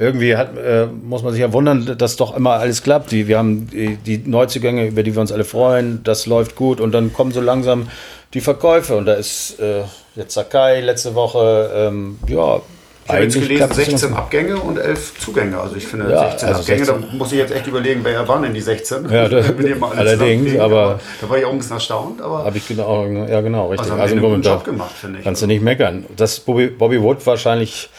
irgendwie 0.00 0.34
hat, 0.36 0.56
äh, 0.56 0.86
muss 0.86 1.22
man 1.22 1.32
sich 1.32 1.42
ja 1.42 1.52
wundern, 1.52 1.94
dass 1.98 2.16
doch 2.16 2.34
immer 2.34 2.52
alles 2.54 2.82
klappt. 2.82 3.10
Die, 3.12 3.28
wir 3.28 3.36
haben 3.38 3.68
die, 3.70 3.96
die 3.96 4.18
Neuzugänge, 4.18 4.86
über 4.86 5.02
die 5.02 5.14
wir 5.14 5.20
uns 5.20 5.30
alle 5.30 5.44
freuen, 5.44 6.00
das 6.04 6.24
läuft 6.26 6.56
gut 6.56 6.80
und 6.80 6.92
dann 6.92 7.12
kommen 7.12 7.32
so 7.32 7.40
langsam 7.40 7.88
die 8.32 8.40
Verkäufe 8.40 8.96
und 8.96 9.04
da 9.06 9.12
ist 9.14 9.60
äh, 9.60 9.82
jetzt 10.16 10.34
Sakai 10.34 10.80
letzte 10.80 11.14
Woche, 11.14 11.70
ähm, 11.74 12.18
ja, 12.28 12.60
Ich 13.04 13.12
habe 13.12 13.24
jetzt 13.24 13.34
gelesen, 13.34 13.56
klappt 13.56 13.72
es 13.72 13.76
16 13.84 14.08
ganz- 14.08 14.18
Abgänge 14.20 14.56
und 14.56 14.78
11 14.78 15.18
Zugänge. 15.18 15.58
Also 15.60 15.76
ich 15.76 15.86
finde 15.86 16.10
Ja, 16.12 16.30
16 16.30 16.48
also 16.48 16.60
Abgänge, 16.60 16.84
16. 16.86 17.02
da 17.10 17.16
muss 17.18 17.32
ich 17.32 17.38
jetzt 17.38 17.52
echt 17.54 17.66
überlegen, 17.66 18.00
wer 18.04 18.26
waren 18.26 18.42
denn 18.44 18.54
die 18.54 18.60
16? 18.62 19.10
Ja, 19.10 19.28
da- 19.28 19.42
allerdings, 19.96 20.58
aber- 20.58 20.98
Da 21.20 21.28
war 21.28 21.36
ich 21.38 21.44
auch 21.44 21.50
ein 21.52 21.58
bisschen 21.58 21.74
erstaunt, 21.76 22.22
aber 22.22 22.44
Habe 22.44 22.56
ich 22.56 22.66
genau, 22.68 23.04
ja 23.06 23.40
genau, 23.42 23.68
richtig. 23.68 23.90
also 23.90 24.00
Also, 24.00 24.14
einen 24.14 24.24
guten 24.24 24.42
Job 24.42 24.64
gemacht, 24.64 24.92
finde 24.98 25.18
ich. 25.18 25.24
kannst 25.24 25.42
du 25.42 25.46
nicht 25.46 25.60
meckern. 25.62 26.06
Das 26.16 26.40
Bobby, 26.40 26.68
Bobby 26.68 27.02
Wood 27.02 27.26
wahrscheinlich 27.26 27.90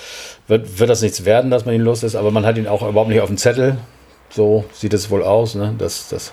wird, 0.51 0.79
wird 0.79 0.89
das 0.89 1.01
nichts 1.01 1.23
werden, 1.25 1.49
dass 1.49 1.65
man 1.65 1.73
ihn 1.73 1.81
los 1.81 2.03
ist, 2.03 2.15
aber 2.15 2.29
man 2.29 2.45
hat 2.45 2.57
ihn 2.57 2.67
auch 2.67 2.87
überhaupt 2.87 3.09
nicht 3.09 3.21
auf 3.21 3.29
dem 3.29 3.37
Zettel. 3.37 3.77
So 4.33 4.63
sieht 4.73 4.93
es 4.93 5.09
wohl 5.09 5.23
aus. 5.23 5.55
Ne? 5.55 5.75
Das, 5.77 6.07
das, 6.09 6.31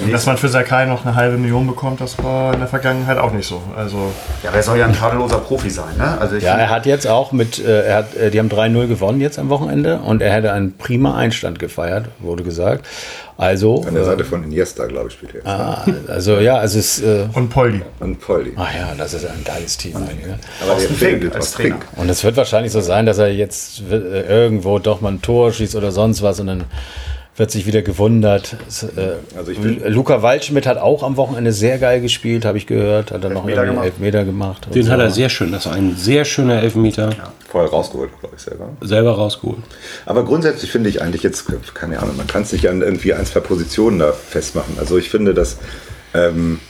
Und 0.00 0.12
dass 0.12 0.26
man 0.26 0.36
für 0.36 0.48
Sakai 0.48 0.86
noch 0.86 1.04
eine 1.04 1.16
halbe 1.16 1.36
Million 1.38 1.66
bekommt, 1.66 2.00
das 2.00 2.16
war 2.22 2.54
in 2.54 2.60
der 2.60 2.68
Vergangenheit 2.68 3.18
auch 3.18 3.32
nicht 3.32 3.48
so. 3.48 3.60
Also 3.76 4.12
Ja, 4.42 4.50
aber 4.50 4.58
er 4.58 4.62
soll 4.62 4.78
ja 4.78 4.86
ein 4.86 4.94
tadelloser 4.94 5.38
Profi 5.38 5.70
sein. 5.70 5.96
Ne? 5.98 6.18
Also 6.20 6.36
ich 6.36 6.44
ja, 6.44 6.54
er 6.54 6.70
hat 6.70 6.86
jetzt 6.86 7.06
auch 7.06 7.32
mit, 7.32 7.58
äh, 7.58 7.82
er 7.86 7.96
hat, 7.96 8.14
äh, 8.14 8.30
die 8.30 8.38
haben 8.38 8.48
3-0 8.48 8.86
gewonnen 8.86 9.20
jetzt 9.20 9.38
am 9.38 9.48
Wochenende 9.48 9.98
und 9.98 10.22
er 10.22 10.32
hätte 10.32 10.52
einen 10.52 10.76
prima 10.76 11.16
Einstand 11.16 11.58
gefeiert, 11.58 12.06
wurde 12.20 12.44
gesagt. 12.44 12.86
Also, 13.38 13.82
An 13.86 13.94
der 13.94 14.04
äh, 14.04 14.06
Seite 14.06 14.24
von 14.24 14.44
Iniesta, 14.44 14.86
glaube 14.86 15.08
ich, 15.08 15.14
spielt 15.14 15.34
er. 15.34 15.46
ah, 15.46 15.84
also 16.06 16.38
ja, 16.38 16.58
also 16.58 16.78
es 16.78 16.98
ist, 16.98 17.04
äh, 17.04 17.26
und 17.32 17.48
Poldi. 17.48 17.82
Und 17.98 18.20
Poldi. 18.20 18.52
ach 18.56 18.72
ja, 18.72 18.94
das 18.96 19.14
ist 19.14 19.26
ein 19.26 19.42
geiles 19.44 19.76
Team 19.76 19.96
eigentlich. 19.96 20.26
Ne? 20.26 20.38
Aber 20.62 20.78
der 20.78 20.88
Fink 20.88 20.98
fehlt 20.98 21.34
als 21.34 21.52
Trainer. 21.52 21.76
Fink. 21.76 21.86
Und 21.96 22.08
es 22.08 22.22
wird 22.22 22.36
wahrscheinlich 22.36 22.70
so 22.70 22.80
sein, 22.80 23.04
dass 23.04 23.18
er 23.18 23.32
jetzt 23.32 23.82
irgendwo 23.90 24.78
doch 24.78 25.00
mal 25.00 25.12
ein 25.12 25.22
Tor 25.22 25.52
schießt 25.52 25.74
oder 25.74 25.90
sonst 25.90 26.22
was 26.22 26.38
und 26.38 26.46
dann 26.46 26.64
wird 27.36 27.50
sich 27.50 27.66
wieder 27.66 27.80
gewundert. 27.82 28.56
Äh, 28.96 29.36
Also 29.36 29.52
Luca 29.86 30.22
Waldschmidt 30.22 30.66
hat 30.66 30.76
auch 30.78 31.02
am 31.02 31.16
Wochenende 31.16 31.52
sehr 31.52 31.78
geil 31.78 32.00
gespielt, 32.00 32.44
habe 32.44 32.58
ich 32.58 32.66
gehört. 32.66 33.10
Hat 33.10 33.24
er 33.24 33.30
noch 33.30 33.46
gemacht. 33.46 33.84
Elfmeter 33.86 34.24
gemacht. 34.24 34.68
Den 34.74 34.84
so. 34.84 34.90
hat 34.92 35.00
er 35.00 35.10
sehr 35.10 35.28
schön, 35.30 35.50
das 35.52 35.66
war 35.66 35.72
ein 35.72 35.96
sehr 35.96 36.24
schöner 36.24 36.62
Elfmeter, 36.62 37.10
Vorher 37.48 37.70
rausgeholt, 37.70 38.10
glaube 38.20 38.34
ich 38.36 38.42
selber. 38.42 38.70
selber 38.80 39.12
rausgeholt. 39.12 39.62
Aber 40.06 40.24
grundsätzlich 40.24 40.70
finde 40.70 40.88
ich 40.90 41.00
eigentlich 41.02 41.22
jetzt, 41.22 41.46
keine 41.74 42.00
Ahnung, 42.00 42.16
man 42.16 42.26
kann 42.26 42.42
es 42.42 42.52
nicht 42.52 42.68
an 42.68 42.82
irgendwie 42.82 43.14
ein, 43.14 43.24
zwei 43.26 43.40
Positionen 43.40 43.98
da 43.98 44.12
festmachen. 44.12 44.78
Also 44.78 44.98
ich 44.98 45.10
finde, 45.10 45.34
dass 45.34 45.58
ähm, 46.14 46.60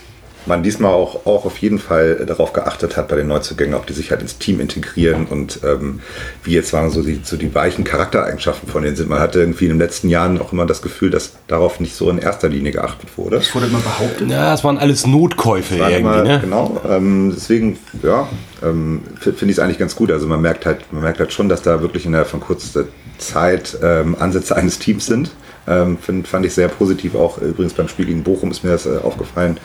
man 0.47 0.62
diesmal 0.62 0.93
auch, 0.93 1.26
auch 1.26 1.45
auf 1.45 1.59
jeden 1.59 1.78
Fall 1.78 2.24
darauf 2.26 2.53
geachtet 2.53 2.97
hat 2.97 3.09
bei 3.09 3.16
den 3.16 3.28
Neuzugängen, 3.28 3.74
ob 3.74 3.86
die 3.86 3.93
sich 3.93 4.11
halt 4.11 4.22
ins 4.22 4.38
Team 4.38 4.61
integrieren 4.61 5.26
und 5.26 5.61
ähm, 5.64 6.01
wie 6.45 6.53
jetzt 6.53 6.72
waren 6.72 6.90
so 6.90 7.03
die, 7.03 7.20
so 7.22 7.36
die 7.36 7.55
weichen 7.55 7.84
Charaktereigenschaften 7.84 8.68
von 8.68 8.82
denen 8.82 8.97
sind. 8.97 9.09
Man 9.09 9.20
hatte 9.20 9.40
irgendwie 9.40 9.64
in 9.66 9.70
den 9.72 9.78
letzten 9.78 10.09
Jahren 10.09 10.40
auch 10.40 10.53
immer 10.53 10.66
das 10.66 10.82
Gefühl, 10.82 11.11
dass 11.11 11.32
darauf 11.47 11.80
nicht 11.80 11.95
so 11.95 12.11
in 12.11 12.18
erster 12.18 12.49
Linie 12.49 12.72
geachtet 12.72 13.09
wurde. 13.16 13.36
Es 13.36 13.55
wurde 13.55 13.66
immer 13.66 13.78
behauptet. 13.80 14.28
Ja, 14.30 14.51
das 14.51 14.64
waren 14.64 14.78
alles 14.78 15.07
Notkäufe 15.07 15.78
War 15.78 15.90
irgendwie, 15.90 16.18
immer- 16.18 16.22
ne? 16.24 16.40
Genau, 16.40 16.80
ähm, 16.88 17.32
deswegen, 17.36 17.78
ja, 18.03 18.28
ähm, 18.62 19.03
finde 19.20 19.45
ich 19.47 19.53
es 19.53 19.59
eigentlich 19.59 19.78
ganz 19.78 19.95
gut. 19.97 20.11
Also 20.11 20.26
man 20.26 20.40
merkt 20.40 20.66
halt, 20.66 20.80
man 20.93 21.03
merkt 21.03 21.20
halt 21.20 21.32
schon, 21.32 21.49
dass 21.49 21.62
da 21.62 21.80
wirklich 21.82 22.07
innerhalb 22.07 22.28
von 22.28 22.40
kurzer 22.40 22.84
Zeit 23.18 23.76
ähm, 23.82 24.16
Ansätze 24.18 24.57
eines 24.57 24.78
Teams 24.78 25.07
sind. 25.07 25.30
Ähm, 25.66 25.98
find, 25.98 26.26
fand 26.26 26.44
ich 26.46 26.54
sehr 26.54 26.68
positiv 26.68 27.14
auch. 27.14 27.38
Übrigens 27.38 27.74
beim 27.74 27.88
Spiel 27.88 28.06
gegen 28.06 28.22
Bochum 28.22 28.50
ist 28.50 28.64
mir 28.64 28.70
das 28.70 28.86
äh, 28.86 28.98
aufgefallen. 29.02 29.58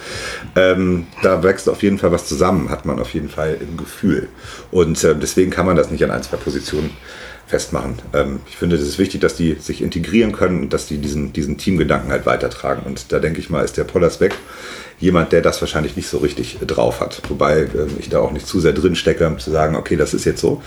Ähm, 0.55 1.07
da 1.23 1.43
wächst 1.43 1.69
auf 1.69 1.81
jeden 1.83 1.97
Fall 1.97 2.11
was 2.11 2.27
zusammen, 2.27 2.69
hat 2.69 2.85
man 2.85 2.99
auf 2.99 3.13
jeden 3.13 3.29
Fall 3.29 3.57
im 3.59 3.77
Gefühl. 3.77 4.29
Und 4.71 5.03
äh, 5.03 5.15
deswegen 5.15 5.51
kann 5.51 5.65
man 5.65 5.75
das 5.75 5.89
nicht 5.91 6.03
an 6.03 6.11
ein, 6.11 6.23
zwei 6.23 6.37
Positionen 6.37 6.91
festmachen. 7.47 7.99
Ähm, 8.13 8.41
ich 8.47 8.57
finde, 8.57 8.75
es 8.75 8.81
ist 8.81 8.99
wichtig, 8.99 9.21
dass 9.21 9.35
die 9.35 9.55
sich 9.55 9.81
integrieren 9.81 10.33
können 10.33 10.63
und 10.63 10.73
dass 10.73 10.85
die 10.85 10.97
diesen, 10.97 11.33
diesen 11.33 11.57
Teamgedanken 11.57 12.11
halt 12.11 12.25
weitertragen. 12.25 12.83
Und 12.85 13.11
da 13.11 13.19
denke 13.19 13.39
ich 13.39 13.49
mal, 13.49 13.63
ist 13.63 13.77
der 13.77 13.85
Pollers 13.85 14.19
weg 14.19 14.35
jemand, 14.99 15.31
der 15.31 15.41
das 15.41 15.61
wahrscheinlich 15.61 15.95
nicht 15.95 16.09
so 16.09 16.17
richtig 16.17 16.61
äh, 16.61 16.65
drauf 16.65 16.99
hat. 16.99 17.21
Wobei 17.29 17.61
ähm, 17.61 17.97
ich 17.99 18.09
da 18.09 18.19
auch 18.19 18.31
nicht 18.31 18.47
zu 18.47 18.59
sehr 18.59 18.73
drin 18.73 18.95
stecke, 18.95 19.25
um 19.27 19.39
zu 19.39 19.51
sagen, 19.51 19.75
okay, 19.75 19.95
das 19.95 20.13
ist 20.13 20.25
jetzt 20.25 20.41
so. 20.41 20.61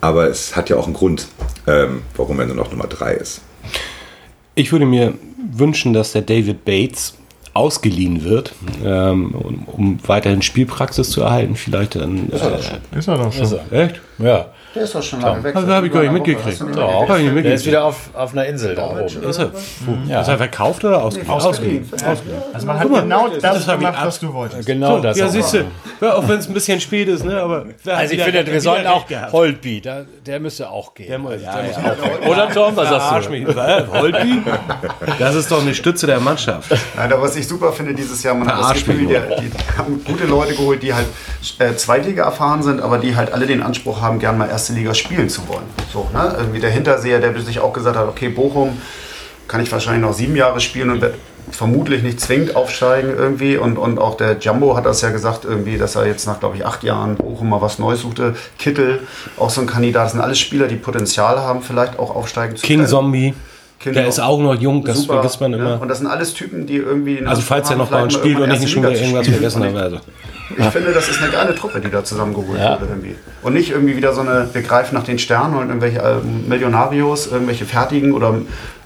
Aber 0.00 0.28
es 0.28 0.56
hat 0.56 0.70
ja 0.70 0.76
auch 0.76 0.86
einen 0.86 0.94
Grund, 0.94 1.26
ähm, 1.66 2.02
warum 2.16 2.38
er 2.38 2.46
nur 2.46 2.56
noch 2.56 2.70
Nummer 2.70 2.86
drei 2.86 3.14
ist. 3.14 3.40
Ich 4.54 4.72
würde 4.72 4.86
mir 4.86 5.14
wünschen, 5.52 5.92
dass 5.92 6.12
der 6.12 6.22
David 6.22 6.64
Bates 6.64 7.16
ausgeliehen 7.54 8.24
wird, 8.24 8.54
ähm, 8.84 9.34
um, 9.34 9.64
um 9.66 9.98
weiterhin 10.06 10.42
Spielpraxis 10.42 11.10
zu 11.10 11.22
erhalten. 11.22 11.56
Vielleicht 11.56 11.96
dann. 11.96 12.30
Äh, 12.30 12.34
Ist 12.98 13.08
er 13.08 13.16
doch 13.18 13.32
schon. 13.32 13.44
echt? 13.72 14.00
Ja. 14.18 14.46
Der 14.74 14.82
ist 14.84 14.94
doch 14.94 15.02
schon 15.02 15.20
lange 15.20 15.42
weg. 15.42 15.56
Also 15.56 15.66
habe 15.66 15.86
ich 15.88 15.92
gar 15.92 16.02
nicht 16.02 16.12
mitgekriegt. 16.12 16.60
Doch, 16.74 17.08
Hab 17.08 17.18
ich 17.18 17.24
nicht 17.24 17.26
der 17.26 17.26
ist 17.26 17.34
mitgekriegt. 17.34 17.66
wieder 17.66 17.84
auf, 17.84 18.10
auf 18.14 18.32
einer 18.32 18.46
Insel 18.46 18.76
da 18.76 18.86
oben. 18.90 19.04
Ist 19.04 19.38
er, 19.38 19.50
ist 20.20 20.28
er 20.28 20.36
verkauft 20.38 20.84
oder 20.84 21.02
ausgeliehen? 21.02 21.30
Ausgeliehen. 21.30 21.90
Also 22.52 22.66
man 22.66 22.78
hat 22.78 22.88
genau 22.88 23.28
das, 23.28 23.66
gemacht, 23.66 23.98
was 24.00 24.20
du 24.20 24.32
wolltest. 24.32 24.66
Genau 24.66 25.00
das. 25.00 25.18
ja, 25.18 25.26
auch. 25.26 25.30
siehst 25.30 25.54
du, 25.54 25.64
ja, 26.00 26.14
auch 26.14 26.28
wenn 26.28 26.38
es 26.38 26.46
ein 26.48 26.54
bisschen 26.54 26.80
spät 26.80 27.08
ist, 27.08 27.24
ne? 27.24 27.40
Aber 27.40 27.64
Also 27.84 28.14
ich 28.14 28.22
finde, 28.22 28.46
wir 28.46 28.60
sollten 28.60 28.86
auch? 28.86 29.04
Holtby, 29.32 29.80
der, 29.80 30.06
der 30.24 30.38
müsste 30.38 30.70
auch 30.70 30.94
gehen. 30.94 31.08
Der 31.08 31.18
muss, 31.18 31.32
ja, 31.42 31.56
der 31.56 31.70
ja. 31.70 31.78
muss 31.80 31.90
auch 31.90 32.20
gehen. 32.20 32.30
Oder 32.30 32.50
Tom, 32.50 32.76
was 32.76 32.88
sagst 32.88 33.28
du? 33.28 33.92
Holtby? 33.92 34.42
Das 35.18 35.34
ist 35.34 35.50
doch 35.50 35.62
eine 35.62 35.74
Stütze 35.74 36.06
der 36.06 36.20
Mannschaft. 36.20 36.70
Nein, 36.96 37.12
aber 37.12 37.22
was 37.22 37.34
ich 37.34 37.46
super 37.48 37.72
finde 37.72 37.94
dieses 37.94 38.22
Jahr, 38.22 38.34
man 38.34 38.48
hat 38.48 38.76
das 38.76 38.84
Gefühl, 38.84 39.06
die, 39.06 39.16
haben 39.76 40.04
gute 40.04 40.26
Leute 40.26 40.54
geholt, 40.54 40.82
die 40.82 40.94
halt 40.94 41.06
äh, 41.58 41.74
Zweitliga 41.74 42.24
erfahren 42.24 42.62
sind, 42.62 42.80
aber 42.80 42.98
die 42.98 43.16
halt 43.16 43.32
alle 43.32 43.46
den 43.46 43.62
Anspruch 43.62 44.00
haben, 44.00 44.18
gern 44.18 44.38
mal 44.38 44.48
erste 44.60 44.74
Liga 44.74 44.92
spielen 44.92 45.30
zu 45.30 45.48
wollen. 45.48 45.64
So, 45.90 46.08
ne? 46.12 46.34
Irgendwie 46.38 46.60
der 46.60 46.70
Hinterseher, 46.70 47.18
der 47.18 47.38
sich 47.40 47.60
auch 47.60 47.72
gesagt 47.72 47.96
hat, 47.96 48.06
okay, 48.06 48.28
Bochum 48.28 48.76
kann 49.48 49.62
ich 49.62 49.72
wahrscheinlich 49.72 50.02
noch 50.02 50.12
sieben 50.12 50.36
Jahre 50.36 50.60
spielen 50.60 50.90
und 50.90 51.00
wird 51.00 51.14
vermutlich 51.50 52.02
nicht 52.02 52.20
zwingend 52.20 52.54
aufsteigen 52.54 53.08
irgendwie. 53.16 53.56
Und, 53.56 53.78
und 53.78 53.98
auch 53.98 54.18
der 54.18 54.38
Jumbo 54.38 54.76
hat 54.76 54.84
das 54.84 55.00
ja 55.00 55.10
gesagt, 55.10 55.46
irgendwie, 55.46 55.78
dass 55.78 55.96
er 55.96 56.06
jetzt 56.06 56.26
nach, 56.26 56.38
glaube 56.40 56.56
ich, 56.56 56.66
acht 56.66 56.82
Jahren 56.82 57.16
Bochum 57.16 57.48
mal 57.48 57.62
was 57.62 57.78
Neues 57.78 58.02
suchte. 58.02 58.36
Kittel, 58.58 59.00
auch 59.38 59.48
so 59.48 59.62
ein 59.62 59.66
Kandidat, 59.66 60.04
das 60.04 60.12
sind 60.12 60.20
alles 60.20 60.38
Spieler, 60.38 60.68
die 60.68 60.76
Potenzial 60.76 61.38
haben, 61.38 61.62
vielleicht 61.62 61.98
auch 61.98 62.14
aufsteigen 62.14 62.56
zu 62.56 62.66
King 62.66 62.80
können. 62.80 62.88
Zombie. 62.88 63.34
Genau. 63.82 63.94
Der 63.94 64.08
ist 64.08 64.20
auch 64.20 64.38
noch 64.38 64.54
jung, 64.54 64.84
das 64.84 64.98
Super, 64.98 65.14
vergisst 65.14 65.40
man 65.40 65.52
ne? 65.52 65.56
immer. 65.56 65.80
Und 65.80 65.88
das 65.88 65.98
sind 65.98 66.06
alles 66.06 66.34
Typen, 66.34 66.66
die 66.66 66.76
irgendwie. 66.76 67.24
Also 67.24 67.40
falls 67.40 67.70
er 67.70 67.76
noch 67.76 67.88
bei 67.88 68.02
uns 68.02 68.12
spielt 68.12 68.38
und 68.38 68.50
ich 68.50 68.60
nicht 68.60 68.70
schon 68.70 68.82
wieder 68.82 68.92
irgendwas 68.92 69.26
vergessen 69.26 69.64
habe. 69.64 69.80
Also. 69.80 70.00
Ich 70.58 70.66
finde, 70.66 70.92
das 70.92 71.08
ist 71.08 71.22
eine 71.22 71.30
geile 71.30 71.54
Truppe, 71.54 71.80
die 71.80 71.90
da 71.90 72.04
zusammengeholt 72.04 72.60
wurde 72.60 72.86
irgendwie. 72.90 73.14
Und 73.42 73.54
nicht 73.54 73.70
irgendwie 73.70 73.96
wieder 73.96 74.12
so 74.12 74.20
eine, 74.20 74.48
wir 74.52 74.62
greifen 74.62 74.96
nach 74.96 75.04
den 75.04 75.18
Sternen 75.18 75.54
und 75.54 75.68
irgendwelche 75.68 76.00
ähm, 76.00 76.46
Millionarios, 76.48 77.28
irgendwelche 77.28 77.64
fertigen 77.64 78.12
oder 78.12 78.34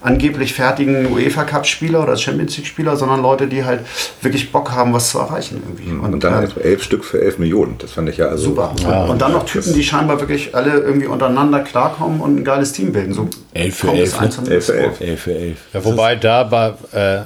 angeblich 0.05 0.53
fertigen 0.53 1.13
UEFA-Cup-Spieler 1.13 2.03
oder 2.03 2.17
Champions 2.17 2.57
League-Spieler, 2.59 2.97
sondern 2.97 3.23
Leute, 3.23 3.47
die 3.47 3.65
halt 3.65 3.81
wirklich 4.21 4.53
Bock 4.53 4.71
haben, 4.71 4.93
was 4.93 5.11
zu 5.11 5.19
erreichen 5.19 5.63
irgendwie. 5.65 5.91
Und, 5.91 6.23
dann 6.23 6.35
ähm, 6.35 6.39
halt 6.41 6.57
elf 6.59 6.83
Stück 6.83 7.05
für 7.05 7.23
elf 7.23 7.39
Millionen. 7.39 7.77
Das 7.79 7.93
fand 7.93 8.11
ich 8.11 8.19
ja 8.19 8.27
also. 8.27 8.51
super. 8.51 8.75
Und, 8.85 9.11
und 9.11 9.23
dann 9.23 9.33
noch 9.33 9.47
Typen, 9.47 9.73
die 9.73 9.83
scheinbar 9.83 10.21
wirklich 10.21 10.55
alle 10.55 10.73
irgendwie 10.73 11.07
untereinander 11.07 11.61
klarkommen 11.61 12.21
und 12.21 12.37
ein 12.37 12.45
geiles 12.45 12.73
Team 12.73 12.93
bilden. 12.93 13.15
So 13.15 13.29
Elf 13.55 13.77
für 13.77 13.93
elf, 13.93 14.21
ne? 14.21 14.31
Elf 14.51 14.67
für 14.67 14.77
elf. 14.77 15.01
Elf 15.01 15.21
für 15.23 15.35
elf. 15.35 15.59
Ja, 15.73 15.85
wobei 15.85 16.17
da 16.17 16.51
war, 16.51 16.77
äh, 16.93 17.23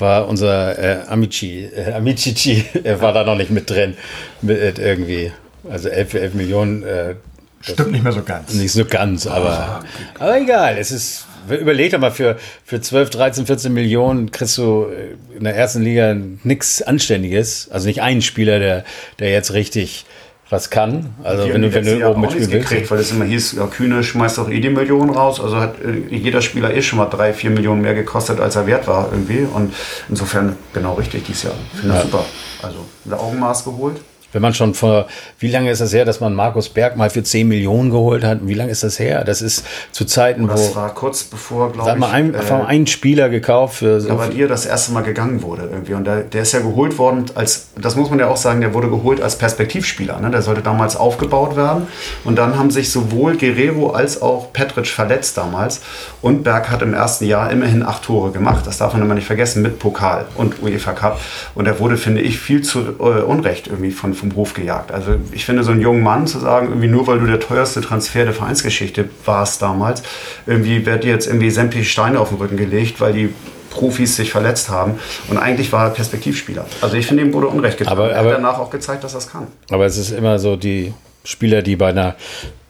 war 0.00 0.26
unser 0.26 0.78
äh, 0.78 1.06
Amici, 1.08 1.64
äh, 1.64 1.92
Amicici, 1.92 2.64
er 2.82 3.00
war 3.00 3.12
da 3.12 3.22
noch 3.22 3.36
nicht 3.36 3.50
mit 3.50 3.70
drin. 3.70 3.94
Mit, 4.40 4.58
äh, 4.58 4.90
irgendwie. 4.90 5.30
Also 5.70 5.88
11 5.88 6.10
für 6.10 6.20
11 6.20 6.34
Millionen, 6.34 6.82
äh, 6.82 7.14
Stimmt 7.60 7.92
nicht 7.92 8.02
mehr 8.02 8.10
so 8.10 8.22
ganz. 8.24 8.52
nicht 8.54 8.72
so 8.72 8.84
ganz, 8.84 9.28
aber, 9.28 9.84
aber 10.18 10.40
egal. 10.40 10.76
Es 10.78 10.90
ist, 10.90 11.26
überleg 11.48 11.92
doch 11.92 11.98
mal, 11.98 12.10
für, 12.10 12.36
für 12.64 12.80
12, 12.80 13.10
13, 13.10 13.46
14 13.46 13.72
Millionen 13.72 14.30
kriegst 14.30 14.58
du 14.58 14.86
äh, 14.86 15.36
in 15.36 15.44
der 15.44 15.56
ersten 15.56 15.82
Liga 15.82 16.14
nichts 16.44 16.82
Anständiges. 16.82 17.68
Also 17.70 17.88
nicht 17.88 18.02
einen 18.02 18.22
Spieler, 18.22 18.58
der, 18.58 18.84
der 19.18 19.30
jetzt 19.30 19.52
richtig 19.52 20.04
was 20.52 20.68
kann. 20.68 21.14
Also 21.24 21.46
Die 21.46 21.54
wenn 21.54 21.62
du, 21.62 21.72
wenn 21.72 21.84
du 21.84 21.94
oben 21.96 22.04
auch 22.04 22.16
mitspielen 22.16 22.52
willst. 22.52 22.68
gekriegt, 22.68 22.90
weil 22.90 22.98
es 22.98 23.10
immer 23.10 23.24
hieß, 23.24 23.52
ja, 23.52 23.66
Kühne 23.66 24.04
schmeißt 24.04 24.36
doch 24.36 24.50
eh 24.50 24.60
die 24.60 24.68
Millionen 24.68 25.10
raus. 25.10 25.40
Also 25.40 25.56
hat 25.56 25.76
äh, 25.82 26.14
jeder 26.14 26.42
Spieler 26.42 26.74
eh 26.74 26.82
schon 26.82 26.98
mal 26.98 27.06
drei, 27.06 27.32
vier 27.32 27.50
Millionen 27.50 27.80
mehr 27.80 27.94
gekostet, 27.94 28.38
als 28.38 28.54
er 28.54 28.66
wert 28.66 28.86
war 28.86 29.08
irgendwie. 29.10 29.46
Und 29.50 29.72
insofern 30.10 30.56
genau 30.74 30.94
richtig 30.94 31.24
dieses 31.24 31.44
Jahr. 31.44 31.54
Ich 31.72 31.80
finde 31.80 31.94
das 31.94 32.04
super. 32.04 32.24
Also 32.62 32.78
mit 33.04 33.18
Augenmaß 33.18 33.64
geholt. 33.64 34.00
Wenn 34.32 34.42
man 34.42 34.54
schon 34.54 34.74
vor, 34.74 35.06
wie 35.38 35.48
lange 35.48 35.70
ist 35.70 35.80
das 35.80 35.92
her, 35.92 36.04
dass 36.04 36.20
man 36.20 36.34
Markus 36.34 36.68
Berg 36.68 36.96
mal 36.96 37.10
für 37.10 37.22
10 37.22 37.46
Millionen 37.46 37.90
geholt 37.90 38.24
hat? 38.24 38.40
Wie 38.42 38.54
lange 38.54 38.70
ist 38.70 38.82
das 38.82 38.98
her? 38.98 39.24
Das 39.24 39.42
ist 39.42 39.64
zu 39.92 40.04
Zeiten, 40.04 40.48
Das 40.48 40.70
wo, 40.70 40.76
war 40.76 40.94
kurz 40.94 41.24
bevor, 41.24 41.72
glaube 41.72 41.90
ich, 41.90 41.96
mal, 41.96 42.10
ein, 42.10 42.34
äh, 42.34 42.38
einen 42.66 42.86
Spieler 42.86 43.28
gekauft 43.28 43.76
für 43.76 44.00
so 44.00 44.08
viel. 44.08 44.16
Gabadier 44.16 44.48
das 44.48 44.66
erste 44.66 44.92
Mal 44.92 45.02
gegangen 45.02 45.42
wurde 45.42 45.68
irgendwie. 45.70 45.94
Und 45.94 46.04
der, 46.04 46.22
der 46.22 46.42
ist 46.42 46.52
ja 46.52 46.60
geholt 46.60 46.98
worden 46.98 47.26
als, 47.34 47.68
das 47.80 47.96
muss 47.96 48.10
man 48.10 48.18
ja 48.18 48.28
auch 48.28 48.36
sagen, 48.36 48.60
der 48.60 48.74
wurde 48.74 48.88
geholt 48.88 49.20
als 49.20 49.36
Perspektivspieler. 49.36 50.20
Ne? 50.20 50.30
Der 50.30 50.42
sollte 50.42 50.62
damals 50.62 50.96
aufgebaut 50.96 51.56
werden. 51.56 51.86
Und 52.24 52.36
dann 52.36 52.58
haben 52.58 52.70
sich 52.70 52.90
sowohl 52.90 53.36
Guerrero 53.36 53.90
als 53.90 54.20
auch 54.22 54.52
Petric 54.52 54.86
verletzt 54.86 55.36
damals. 55.36 55.80
Und 56.20 56.42
Berg 56.44 56.70
hat 56.70 56.82
im 56.82 56.94
ersten 56.94 57.26
Jahr 57.26 57.50
immerhin 57.50 57.82
acht 57.82 58.04
Tore 58.04 58.30
gemacht. 58.32 58.66
Das 58.66 58.78
darf 58.78 58.92
man 58.92 59.02
immer 59.02 59.14
nicht 59.14 59.26
vergessen, 59.26 59.62
mit 59.62 59.78
Pokal 59.78 60.26
und 60.36 60.62
UEFA 60.62 60.92
Cup. 60.92 61.20
Und 61.54 61.66
er 61.66 61.78
wurde, 61.78 61.96
finde 61.96 62.20
ich, 62.20 62.38
viel 62.38 62.62
zu 62.62 62.80
äh, 62.98 63.22
Unrecht 63.22 63.66
irgendwie 63.66 63.90
von, 63.90 64.14
vom 64.22 64.34
Hof 64.36 64.54
gejagt. 64.54 64.92
Also 64.92 65.16
ich 65.32 65.44
finde, 65.44 65.64
so 65.64 65.72
einen 65.72 65.80
jungen 65.80 66.02
Mann 66.02 66.26
zu 66.26 66.38
sagen, 66.38 66.68
irgendwie 66.68 66.88
nur 66.88 67.06
weil 67.06 67.18
du 67.18 67.26
der 67.26 67.40
teuerste 67.40 67.80
Transfer 67.80 68.24
der 68.24 68.32
Vereinsgeschichte 68.32 69.08
warst 69.24 69.60
damals, 69.60 70.02
irgendwie 70.46 70.86
wird 70.86 71.04
dir 71.04 71.10
jetzt 71.10 71.26
irgendwie 71.26 71.50
sämtliche 71.50 71.84
Steine 71.84 72.20
auf 72.20 72.28
den 72.30 72.38
Rücken 72.38 72.56
gelegt, 72.56 73.00
weil 73.00 73.12
die 73.12 73.28
Profis 73.70 74.16
sich 74.16 74.30
verletzt 74.30 74.68
haben. 74.68 74.94
Und 75.28 75.38
eigentlich 75.38 75.72
war 75.72 75.86
er 75.86 75.90
Perspektivspieler. 75.90 76.66
Also 76.82 76.96
ich 76.96 77.06
finde, 77.06 77.22
ihm 77.24 77.32
wurde 77.32 77.48
Unrecht 77.48 77.78
getan. 77.78 77.92
Aber- 77.92 78.10
er 78.10 78.20
aber- 78.20 78.28
hat 78.30 78.36
danach 78.38 78.58
auch 78.58 78.70
gezeigt, 78.70 79.02
dass 79.02 79.14
er 79.14 79.18
es 79.18 79.28
kann. 79.30 79.46
Aber 79.70 79.86
es 79.86 79.96
ist 79.96 80.10
immer 80.12 80.38
so, 80.38 80.56
die 80.56 80.92
Spieler, 81.24 81.62
die 81.62 81.76
bei 81.76 81.88
einer 81.90 82.14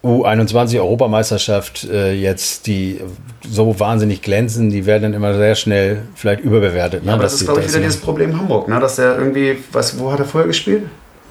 U21-Europameisterschaft 0.04 1.84
äh, 1.84 2.12
jetzt, 2.12 2.66
die 2.66 3.00
so 3.48 3.78
wahnsinnig 3.78 4.22
glänzen, 4.22 4.70
die 4.70 4.86
werden 4.86 5.02
dann 5.04 5.14
immer 5.14 5.34
sehr 5.34 5.54
schnell 5.54 6.02
vielleicht 6.14 6.40
überbewertet. 6.40 7.04
Ne? 7.04 7.12
Aber 7.12 7.22
das 7.22 7.34
ist, 7.34 7.44
glaube 7.44 7.60
ich, 7.60 7.66
wieder 7.68 7.78
sie- 7.78 7.84
dieses 7.84 8.00
Problem 8.00 8.36
Hamburg, 8.38 8.68
ne? 8.68 8.78
dass 8.80 8.96
der 8.96 9.16
irgendwie, 9.18 9.58
was, 9.72 9.98
wo 9.98 10.12
hat 10.12 10.18
er 10.18 10.24
vorher 10.24 10.48
gespielt? 10.48 10.82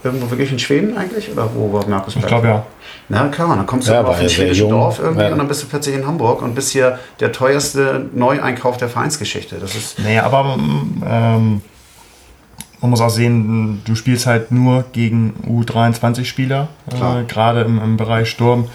Irgendwo 0.04 0.30
wirklich 0.32 0.52
in 0.52 0.58
Schweden 0.60 0.98
eigentlich? 0.98 1.32
Oder 1.32 1.50
wo 1.54 1.72
war 1.74 1.88
Markus 1.88 2.16
Ich 2.16 2.26
glaube 2.26 2.48
ja. 2.48 2.66
Na 3.10 3.28
klar, 3.28 3.56
dann 3.56 3.66
kommst 3.68 3.88
du 3.88 3.92
Ja, 3.92 4.04
auf 4.04 4.20
ein 4.20 4.30
schwedisches. 4.30 4.68
Dorf 4.68 5.00
irgendwie 5.00 5.24
Ja. 5.24 5.32
und 5.32 5.38
dann 5.38 5.48
bist 5.48 5.62
du 5.64 5.68
plötzlich 5.68 5.96
in 5.96 6.08
Hamburg 6.08 6.42
und 6.42 6.56
bist 6.56 6.72
hier 6.72 6.98
der 7.20 7.32
teuerste 7.32 8.06
Neueinkauf 8.14 8.78
der 8.78 8.90
Vereinsgeschichte. 8.90 9.58
Das 9.60 9.76
ist 9.76 10.00
Naja, 10.00 10.24
aber 10.24 10.58
ähm, 11.06 11.62
man 12.82 12.90
muss 12.90 13.02
auch 13.02 13.10
sehen, 13.10 13.82
du 13.86 13.94
spielst 13.96 14.26
halt 14.26 14.52
nur 14.52 14.86
gegen 14.92 15.34
U23-Spieler, 15.48 16.68
Klar. 16.90 17.20
äh, 17.22 17.24
gerade 17.26 17.62
im, 17.62 17.80
im 17.80 17.98
Bereich 17.98 18.30
Sturm. 18.30 18.70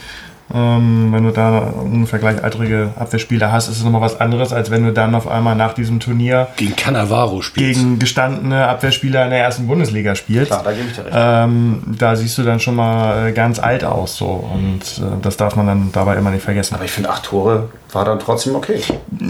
Ähm, 0.55 1.09
wenn 1.13 1.25
du 1.25 1.33
da 1.33 1.59
ungefähr 1.59 2.21
gleichaltrige 2.21 2.91
Abwehrspieler 2.97 3.51
hast, 3.51 3.69
ist 3.69 3.79
es 3.79 3.85
nochmal 3.85 4.01
was 4.01 4.21
anderes, 4.21 4.53
als 4.53 4.71
wenn 4.71 4.85
du 4.85 4.93
dann 4.93 5.15
auf 5.17 5.27
einmal 5.27 5.57
nach 5.57 5.75
diesem 5.75 5.99
Turnier 5.99 6.47
Gegen 6.57 6.77
Cannavaro 6.77 7.43
spielst. 7.43 7.81
gegen 7.81 7.99
gestandene 7.99 8.69
Abwehrspieler 8.69 9.25
in 9.25 9.31
der 9.31 9.41
ersten 9.41 9.67
Bundesliga 9.67 10.15
spielst. 10.15 10.47
klar, 10.53 10.63
da 10.63 10.71
gebe 10.73 10.87
ich 10.89 10.95
dir 10.95 11.05
recht. 11.05 11.17
Ähm, 11.19 11.83
da 11.99 12.15
siehst 12.15 12.39
du 12.39 12.45
dann 12.45 12.61
schon 12.61 12.77
mal 12.77 13.29
äh, 13.29 13.33
ganz 13.33 13.59
alt 13.59 13.85
aus 13.85 14.17
so 14.17 14.27
und 14.27 14.83
äh, 14.99 15.21
das 15.21 15.37
darf 15.37 15.57
man 15.57 15.67
dann 15.67 15.91
dabei 15.93 16.15
immer 16.17 16.31
nicht 16.31 16.45
vergessen. 16.45 16.77
Aber 16.77 16.85
ich 16.85 16.93
finde, 16.93 17.11
acht 17.11 17.25
Tore 17.25 17.69
war 17.93 18.05
dann 18.05 18.21
trotzdem 18.21 18.55
okay. 18.55 18.81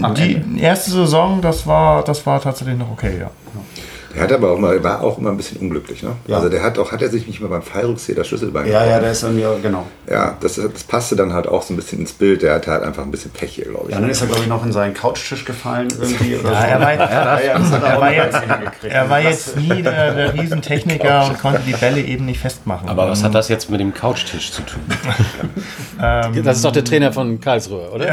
Am 0.03 0.13
Die 0.13 0.35
Ende. 0.35 0.59
erste 0.61 0.91
Saison, 0.91 1.41
das 1.41 1.65
war, 1.65 2.03
das 2.03 2.25
war 2.27 2.39
tatsächlich 2.41 2.77
noch 2.77 2.91
okay, 2.91 3.13
ja. 3.19 3.31
Der 4.17 4.23
hat 4.23 4.31
aber 4.33 4.51
auch 4.51 4.57
mal, 4.57 4.83
war 4.83 5.03
auch 5.03 5.19
immer 5.19 5.29
ein 5.29 5.37
bisschen 5.37 5.57
unglücklich. 5.57 6.01
Ne? 6.01 6.13
Ja. 6.25 6.37
Also 6.37 6.49
der 6.49 6.63
hat 6.63 6.79
auch, 6.79 6.91
hat 6.91 7.03
er 7.03 7.09
sich 7.09 7.27
nicht 7.27 7.39
mal 7.39 7.49
beim 7.49 7.61
Fallrückzieher 7.61 8.15
das 8.15 8.27
Schlüsselbein 8.27 8.65
Ja, 8.65 8.71
ja, 8.71 8.79
gebrochen? 8.79 9.01
der 9.03 9.11
ist 9.11 9.23
dann 9.23 9.39
ja, 9.39 9.53
genau. 9.61 9.85
Ja, 10.09 10.35
das, 10.39 10.55
das 10.55 10.83
passte 10.85 11.15
dann 11.15 11.33
halt 11.33 11.47
auch 11.47 11.61
so 11.61 11.73
ein 11.73 11.77
bisschen 11.77 11.99
ins 11.99 12.13
Bild. 12.13 12.41
Der 12.41 12.55
hatte 12.55 12.71
halt 12.71 12.81
einfach 12.81 13.03
ein 13.03 13.11
bisschen 13.11 13.29
Pech 13.29 13.51
hier, 13.53 13.65
glaube 13.65 13.85
ich. 13.89 13.93
Ja, 13.93 14.01
dann 14.01 14.09
ist 14.09 14.21
er, 14.21 14.27
glaube 14.27 14.41
ich, 14.41 14.47
noch 14.47 14.65
in 14.65 14.71
seinen 14.71 14.95
Couchtisch 14.95 15.45
gefallen 15.45 15.89
irgendwie. 16.01 16.27
Ja, 16.37 16.39
so. 16.39 16.47
er 16.47 16.81
war, 16.81 16.93
Ja, 16.95 17.39
ja, 17.41 17.59
das 17.59 17.71
er 17.71 18.01
er 18.01 18.11
jetzt, 18.13 18.83
er 18.83 19.09
war 19.09 19.19
nie 19.19 19.81
der, 19.83 20.13
der 20.13 20.33
Riesentechniker 20.33 21.25
und 21.29 21.39
konnte 21.39 21.61
die 21.67 21.73
Bälle 21.73 22.01
eben 22.01 22.25
nicht 22.25 22.39
festmachen. 22.39 22.89
Aber 22.89 23.07
was 23.09 23.23
hat 23.23 23.35
das 23.35 23.49
jetzt 23.49 23.69
mit 23.69 23.79
dem 23.79 23.93
Couchtisch 23.93 24.51
zu 24.51 24.63
tun? 24.63 24.81
Das 26.43 26.57
ist 26.57 26.65
doch 26.65 26.71
der 26.71 26.83
Trainer 26.83 27.13
von 27.13 27.39
Karlsruhe, 27.39 27.91
oder? 27.91 28.07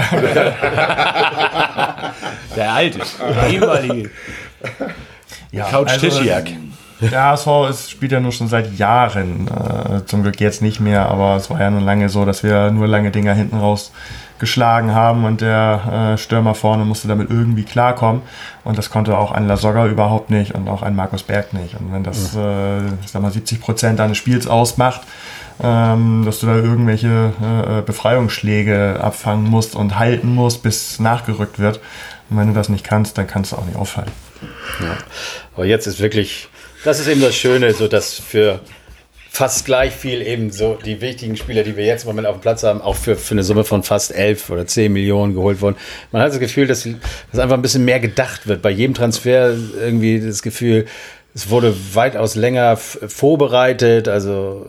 Der 2.57 2.73
alte, 2.73 3.01
ehemalige 3.51 4.11
ja, 5.55 5.65
Couch-Tischjag. 5.65 6.47
Also, 6.47 6.65
der 7.01 7.23
HSV 7.23 7.47
ist, 7.71 7.91
spielt 7.91 8.13
ja 8.13 8.21
nur 8.21 8.33
schon 8.33 8.49
seit 8.49 8.79
Jahren. 8.79 9.49
Äh, 9.49 10.05
zum 10.07 10.23
Glück 10.23 10.41
jetzt 10.41 10.63
nicht 10.63 10.81
mehr, 10.81 11.09
aber 11.09 11.37
es 11.37 11.51
war 11.51 11.61
ja 11.61 11.71
nun 11.71 11.85
lange 11.85 12.09
so, 12.09 12.25
dass 12.25 12.43
wir 12.43 12.71
nur 12.71 12.87
lange 12.87 13.11
Dinger 13.11 13.35
hinten 13.35 13.57
raus 13.59 13.93
geschlagen 14.39 14.95
haben 14.95 15.25
und 15.25 15.41
der 15.41 16.15
äh, 16.15 16.19
Stürmer 16.19 16.55
vorne 16.55 16.85
musste 16.85 17.09
damit 17.09 17.31
irgendwie 17.31 17.65
klarkommen. 17.65 18.23
Und 18.65 18.79
das 18.79 18.91
konnte 18.91 19.17
auch 19.17 19.33
ein 19.33 19.47
Lasogga 19.47 19.87
überhaupt 19.87 20.31
nicht 20.31 20.55
und 20.55 20.69
auch 20.69 20.83
ein 20.83 20.97
Markus 20.97 21.23
Berg 21.23 21.53
nicht. 21.53 21.79
Und 21.79 21.93
wenn 21.93 22.05
das, 22.05 22.35
äh, 22.35 22.81
sag 23.07 23.23
mal, 23.23 23.31
70 23.31 23.61
Prozent 23.61 23.99
deines 23.99 24.17
Spiels 24.17 24.47
ausmacht, 24.47 25.03
ähm, 25.63 26.25
dass 26.25 26.41
du 26.41 26.47
da 26.47 26.57
irgendwelche 26.57 27.33
äh, 27.41 27.83
Befreiungsschläge 27.83 28.99
abfangen 29.01 29.49
musst 29.49 29.77
und 29.77 29.99
halten 29.99 30.35
musst, 30.35 30.63
bis 30.63 30.99
nachgerückt 30.99 31.59
wird. 31.59 31.81
Und 32.29 32.39
wenn 32.39 32.49
du 32.49 32.55
das 32.55 32.69
nicht 32.69 32.85
kannst, 32.85 33.17
dann 33.19 33.27
kannst 33.27 33.53
du 33.53 33.57
auch 33.57 33.67
nicht 33.67 33.77
auffallen. 34.45 34.99
Aber 35.55 35.65
jetzt 35.65 35.87
ist 35.87 36.01
wirklich, 36.01 36.49
das 36.85 37.01
ist 37.01 37.09
eben 37.09 37.21
das 37.21 37.35
Schöne, 37.35 37.73
so 37.73 37.89
dass 37.89 38.15
für 38.15 38.61
fast 39.35 39.65
gleich 39.65 39.93
viel 39.93 40.23
eben 40.23 40.53
so 40.53 40.79
die 40.85 41.01
wichtigen 41.01 41.37
Spieler, 41.37 41.65
die 41.65 41.77
wir 41.77 41.85
jetzt 41.85 42.05
im 42.05 42.11
Moment 42.11 42.29
auf 42.29 42.37
dem 42.37 42.41
Platz 42.41 42.63
haben, 42.63 42.81
auch 42.81 42.95
für, 42.95 43.17
für 43.17 43.35
eine 43.35 43.43
Summe 43.43 43.65
von 43.65 43.83
fast 43.83 44.15
11 44.15 44.49
oder 44.51 44.65
10 44.65 44.93
Millionen 44.93 45.35
geholt 45.35 45.61
wurden. 45.61 45.77
Man 46.13 46.23
hat 46.23 46.31
das 46.31 46.39
Gefühl, 46.39 46.69
dass, 46.69 46.85
dass 47.33 47.41
einfach 47.41 47.57
ein 47.57 47.63
bisschen 47.63 47.85
mehr 47.85 47.99
gedacht 47.99 48.47
wird. 48.47 48.63
Bei 48.63 48.71
jedem 48.71 48.95
Transfer 48.95 49.57
irgendwie 49.81 50.21
das 50.21 50.41
Gefühl, 50.41 50.87
es 51.35 51.51
wurde 51.51 51.75
weitaus 51.95 52.37
länger 52.37 52.77
vorbereitet. 52.77 54.07
Also 54.07 54.67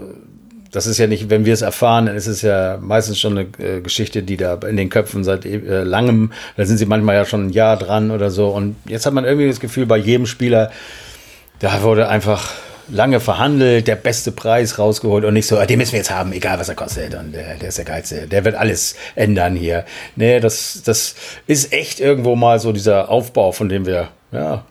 das 0.71 0.87
ist 0.87 0.97
ja 0.97 1.07
nicht, 1.07 1.29
wenn 1.29 1.45
wir 1.45 1.53
es 1.53 1.61
erfahren, 1.61 2.07
dann 2.07 2.15
ist 2.15 2.27
es 2.27 2.41
ja 2.41 2.77
meistens 2.81 3.19
schon 3.19 3.37
eine 3.37 3.47
äh, 3.59 3.81
Geschichte, 3.81 4.23
die 4.23 4.37
da 4.37 4.55
in 4.67 4.77
den 4.77 4.89
Köpfen 4.89 5.23
seit 5.23 5.45
äh, 5.45 5.83
langem, 5.83 6.31
da 6.57 6.65
sind 6.65 6.77
sie 6.77 6.85
manchmal 6.85 7.15
ja 7.15 7.25
schon 7.25 7.47
ein 7.47 7.49
Jahr 7.49 7.77
dran 7.77 8.11
oder 8.11 8.29
so. 8.29 8.49
Und 8.49 8.75
jetzt 8.87 9.05
hat 9.05 9.13
man 9.13 9.25
irgendwie 9.25 9.47
das 9.47 9.59
Gefühl, 9.59 9.85
bei 9.85 9.97
jedem 9.97 10.25
Spieler, 10.25 10.71
da 11.59 11.81
wurde 11.81 12.09
einfach 12.09 12.53
lange 12.87 13.19
verhandelt, 13.19 13.87
der 13.87 13.95
beste 13.95 14.31
Preis 14.31 14.77
rausgeholt 14.77 15.25
und 15.25 15.33
nicht 15.33 15.47
so, 15.47 15.57
ah, 15.57 15.65
den 15.65 15.79
müssen 15.79 15.93
wir 15.93 15.99
jetzt 15.99 16.11
haben, 16.11 16.33
egal 16.33 16.59
was 16.59 16.69
er 16.69 16.75
kostet. 16.75 17.15
Und 17.15 17.31
der, 17.31 17.55
der 17.55 17.69
ist 17.69 17.77
der 17.77 17.85
Geilste, 17.85 18.27
der 18.27 18.45
wird 18.45 18.55
alles 18.55 18.95
ändern 19.15 19.55
hier. 19.55 19.85
Nee, 20.15 20.39
das, 20.39 20.81
das 20.85 21.15
ist 21.47 21.73
echt 21.73 21.99
irgendwo 21.99 22.35
mal 22.35 22.59
so 22.59 22.71
dieser 22.71 23.09
Aufbau, 23.09 23.51
von 23.51 23.69
dem 23.69 23.85
wir, 23.85 24.09
ja, 24.31 24.65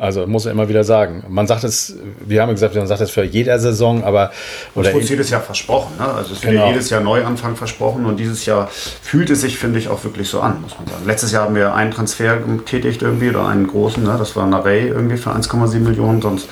also 0.00 0.26
muss 0.26 0.46
ich 0.46 0.52
immer 0.52 0.68
wieder 0.68 0.82
sagen. 0.82 1.24
Man 1.28 1.46
sagt 1.46 1.62
es, 1.62 1.94
wir 2.24 2.40
haben 2.40 2.48
ja 2.48 2.54
gesagt, 2.54 2.74
man 2.74 2.86
sagt 2.86 3.02
es 3.02 3.10
für 3.10 3.22
jeder 3.22 3.58
Saison, 3.58 4.02
aber 4.02 4.30
oder 4.74 4.88
Es 4.88 4.94
wurde 4.94 5.04
jedes 5.04 5.28
Jahr 5.28 5.42
versprochen. 5.42 5.92
Ne? 5.98 6.06
Also 6.06 6.32
es 6.32 6.42
wird 6.42 6.54
Genau. 6.54 6.68
jedes 6.68 6.88
Jahr 6.88 7.02
Neuanfang 7.02 7.54
versprochen 7.54 8.06
und 8.06 8.16
dieses 8.18 8.46
Jahr 8.46 8.68
fühlt 8.70 9.28
es 9.28 9.42
sich, 9.42 9.58
finde 9.58 9.78
ich, 9.78 9.88
auch 9.88 10.02
wirklich 10.02 10.28
so 10.28 10.40
an, 10.40 10.62
muss 10.62 10.74
man 10.78 10.86
sagen. 10.88 11.04
Letztes 11.06 11.32
Jahr 11.32 11.44
haben 11.44 11.54
wir 11.54 11.74
einen 11.74 11.90
Transfer 11.90 12.38
getätigt 12.38 13.02
irgendwie 13.02 13.28
oder 13.28 13.46
einen 13.46 13.66
großen, 13.66 14.02
ne? 14.02 14.16
das 14.18 14.34
war 14.36 14.46
Narey 14.46 14.88
irgendwie 14.88 15.18
für 15.18 15.30
1,7 15.30 15.80
Millionen, 15.80 16.22
sonst 16.22 16.48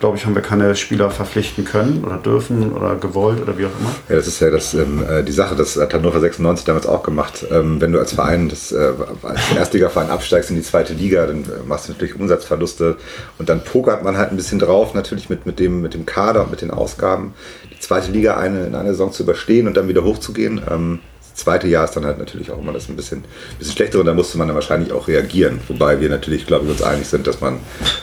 glaube 0.00 0.16
ich, 0.16 0.26
haben 0.26 0.34
wir 0.34 0.42
keine 0.42 0.74
Spieler 0.76 1.10
verpflichten 1.10 1.64
können 1.64 2.04
oder 2.04 2.16
dürfen 2.16 2.72
oder 2.72 2.96
gewollt 2.96 3.40
oder 3.40 3.58
wie 3.58 3.66
auch 3.66 3.80
immer. 3.80 3.94
Ja, 4.08 4.16
das 4.16 4.26
ist 4.26 4.40
ja 4.40 4.50
das, 4.50 4.74
ähm, 4.74 5.02
äh, 5.08 5.22
die 5.22 5.32
Sache, 5.32 5.54
das 5.56 5.76
hat 5.76 5.92
Hannover 5.94 6.20
96 6.20 6.64
damals 6.64 6.86
auch 6.86 7.02
gemacht. 7.02 7.44
Ähm, 7.50 7.80
wenn 7.80 7.92
du 7.92 7.98
als 7.98 8.12
Verein, 8.12 8.48
das, 8.48 8.72
äh, 8.72 8.92
als 9.22 9.40
Erstligaverein 9.56 10.10
absteigst 10.10 10.50
in 10.50 10.56
die 10.56 10.62
zweite 10.62 10.94
Liga, 10.94 11.26
dann 11.26 11.44
äh, 11.44 11.66
machst 11.66 11.88
du 11.88 11.92
natürlich 11.92 12.14
Umsatzverluste 12.14 12.96
und 13.38 13.48
dann 13.48 13.62
pokert 13.64 14.04
man 14.04 14.16
halt 14.16 14.30
ein 14.30 14.36
bisschen 14.36 14.58
drauf, 14.58 14.94
natürlich 14.94 15.28
mit, 15.28 15.46
mit, 15.46 15.58
dem, 15.58 15.80
mit 15.80 15.94
dem 15.94 16.06
Kader 16.06 16.44
und 16.44 16.50
mit 16.50 16.62
den 16.62 16.70
Ausgaben, 16.70 17.34
die 17.72 17.80
zweite 17.80 18.10
Liga 18.12 18.36
eine, 18.36 18.66
in 18.66 18.74
einer 18.74 18.90
Saison 18.90 19.12
zu 19.12 19.24
überstehen 19.24 19.66
und 19.66 19.76
dann 19.76 19.88
wieder 19.88 20.04
hochzugehen. 20.04 20.60
Ähm, 20.70 21.00
zweite 21.38 21.68
Jahr 21.68 21.84
ist 21.84 21.94
dann 21.94 22.04
halt 22.04 22.18
natürlich 22.18 22.50
auch 22.50 22.58
immer 22.58 22.72
das 22.72 22.88
ein 22.88 22.96
bisschen, 22.96 23.24
bisschen 23.58 23.74
schlechter 23.74 24.00
und 24.00 24.06
da 24.06 24.14
musste 24.14 24.36
man 24.38 24.48
dann 24.48 24.54
wahrscheinlich 24.54 24.92
auch 24.92 25.08
reagieren. 25.08 25.60
Wobei 25.68 26.00
wir 26.00 26.08
natürlich, 26.08 26.46
glaube 26.46 26.66
ich, 26.66 26.72
uns 26.72 26.82
einig 26.82 27.06
sind, 27.06 27.26
dass 27.26 27.40
man 27.40 27.60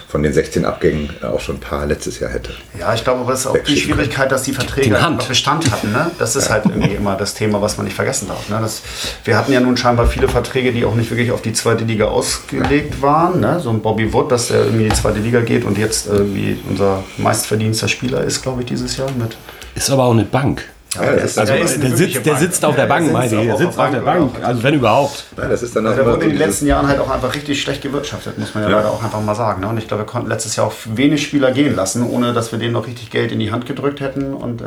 von 0.07 0.23
den 0.23 0.33
16 0.33 0.65
Abgängen 0.65 1.09
äh, 1.21 1.27
auch 1.27 1.41
schon 1.41 1.57
ein 1.57 1.59
paar 1.59 1.85
letztes 1.85 2.19
Jahr 2.19 2.31
hätte. 2.31 2.51
Ja, 2.79 2.93
ich 2.93 3.03
glaube, 3.03 3.21
aber 3.21 3.33
es 3.33 3.41
ist 3.41 3.47
auch 3.47 3.57
die. 3.57 3.75
Schwierigkeit, 3.75 4.31
dass 4.31 4.43
die 4.43 4.53
Verträge 4.53 4.97
Bestand 5.27 5.69
hatten. 5.69 5.91
Ne? 5.91 6.11
Das 6.17 6.35
ist 6.35 6.49
halt 6.49 6.65
irgendwie 6.65 6.93
immer 6.95 7.15
das 7.15 7.33
Thema, 7.33 7.61
was 7.61 7.77
man 7.77 7.85
nicht 7.85 7.95
vergessen 7.95 8.27
darf. 8.27 8.49
Ne? 8.49 8.57
Das, 8.61 8.81
wir 9.25 9.37
hatten 9.37 9.51
ja 9.51 9.59
nun 9.59 9.75
scheinbar 9.77 10.07
viele 10.07 10.27
Verträge, 10.27 10.71
die 10.71 10.85
auch 10.85 10.95
nicht 10.95 11.11
wirklich 11.11 11.31
auf 11.31 11.41
die 11.41 11.53
zweite 11.53 11.83
Liga 11.83 12.05
ausgelegt 12.05 13.01
waren. 13.01 13.41
Ne? 13.41 13.59
So 13.59 13.69
ein 13.69 13.81
Bobby 13.81 14.11
Wood, 14.13 14.31
dass 14.31 14.47
der 14.47 14.63
irgendwie 14.65 14.85
in 14.85 14.89
die 14.89 14.95
zweite 14.95 15.19
Liga 15.19 15.41
geht 15.41 15.65
und 15.65 15.77
jetzt 15.77 16.07
irgendwie 16.07 16.57
unser 16.69 17.03
meistverdienster 17.17 17.87
Spieler 17.87 18.23
ist, 18.23 18.41
glaube 18.41 18.61
ich, 18.61 18.67
dieses 18.67 18.97
Jahr 18.97 19.11
mit. 19.11 19.37
Ist 19.75 19.89
aber 19.89 20.05
auch 20.05 20.13
eine 20.13 20.23
Bank. 20.23 20.63
Ja, 20.95 21.11
das 21.13 21.23
ist, 21.23 21.37
Also, 21.37 21.53
ist 21.53 21.83
Der 22.25 22.35
sitzt, 22.37 22.63
der 22.63 22.69
auf 22.69 22.75
der 22.75 22.85
Ja, 22.85 22.89
Bank, 22.89 23.05
der 23.05 23.13
meine 23.13 23.29
sitzt 23.29 23.41
ich. 23.41 23.47
Der 23.47 23.57
sitzt 23.57 23.79
auf 23.79 23.91
der 23.91 23.99
Bank, 23.99 24.33
Bank. 24.33 24.45
Also 24.47 24.63
wenn 24.63 24.73
überhaupt. 24.75 25.23
nein, 25.37 25.49
das 25.49 25.63
ist 25.63 25.75
dann 25.75 25.85
Also, 25.85 25.95
der 25.97 26.03
immer 26.05 26.13
wurde 26.15 26.25
in 26.25 26.31
den 26.31 26.39
letzten 26.39 26.67
Jahren 26.67 26.87
halt 26.87 26.99
auch 26.99 27.09
einfach 27.09 27.33
richtig 27.35 27.61
schlecht 27.61 27.81
gewirtschaftet, 27.81 28.37
muss 28.37 28.53
man 28.55 28.63
ja, 28.63 28.69
Ja. 28.69 28.75
leider 28.77 28.91
auch 28.91 29.03
einfach 29.03 29.21
mal 29.21 29.35
sagen. 29.35 29.61
Ne? 29.61 29.67
Und 29.67 29.77
ich 29.77 29.87
glaube, 29.87 30.03
wir 30.03 30.07
konnten 30.07 30.29
letztes 30.29 30.55
Jahr 30.55 30.67
auch 30.67 30.73
wenig 30.85 31.23
Spieler 31.23 31.51
gehen 31.51 31.75
lassen, 31.75 32.03
ohne 32.09 32.33
dass 32.33 32.51
wir 32.51 32.59
denen 32.59 32.73
noch 32.73 32.87
richtig 32.87 33.09
Geld 33.11 33.31
in 33.31 33.39
die 33.39 33.51
Hand 33.51 33.65
gedrückt 33.65 33.99
hätten. 33.99 34.33
Und 34.33 34.61
äh, 34.61 34.65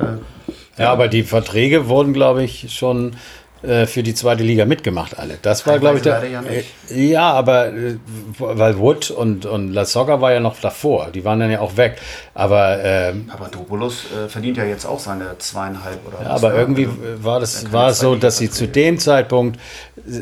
Ja, 0.78 0.92
aber 0.92 1.08
die 1.08 1.22
Verträge 1.24 1.88
wurden, 1.88 2.12
glaube 2.12 2.42
ich, 2.42 2.66
schon 2.76 3.16
für 3.60 4.02
die 4.02 4.14
zweite 4.14 4.44
Liga 4.44 4.64
mitgemacht, 4.64 5.18
alle. 5.18 5.38
Das 5.42 5.66
war, 5.66 5.78
glaube 5.78 5.96
ich, 5.96 6.02
der. 6.02 6.24
ja 6.28 6.42
nicht. 6.42 6.72
Äh, 6.90 7.10
ja, 7.10 7.32
aber 7.32 7.68
äh, 7.68 7.96
weil 8.38 8.78
Wood 8.78 9.10
und, 9.10 9.46
und 9.46 9.72
La 9.72 9.84
Soga 9.84 10.20
war 10.20 10.32
ja 10.32 10.40
noch 10.40 10.60
davor. 10.60 11.08
Die 11.12 11.24
waren 11.24 11.40
dann 11.40 11.50
ja 11.50 11.60
auch 11.60 11.76
weg. 11.76 11.96
Aber, 12.34 12.78
ähm, 12.82 13.26
Papadopoulos 13.26 14.06
äh, 14.12 14.28
verdient 14.28 14.58
ja 14.58 14.64
jetzt 14.64 14.86
auch 14.86 15.00
seine 15.00 15.36
zweieinhalb 15.38 16.06
oder 16.06 16.22
ja, 16.22 16.30
aber 16.30 16.50
ne? 16.50 16.58
irgendwie 16.58 16.86
Also, 16.86 17.24
war 17.24 17.40
das 17.40 17.72
war 17.72 17.90
es 17.90 17.98
so, 17.98 18.10
eigentlich 18.10 18.20
dass 18.20 18.38
sie 18.38 18.50
zu 18.50 18.68
dem 18.68 18.98
Zeitpunkt, 18.98 19.58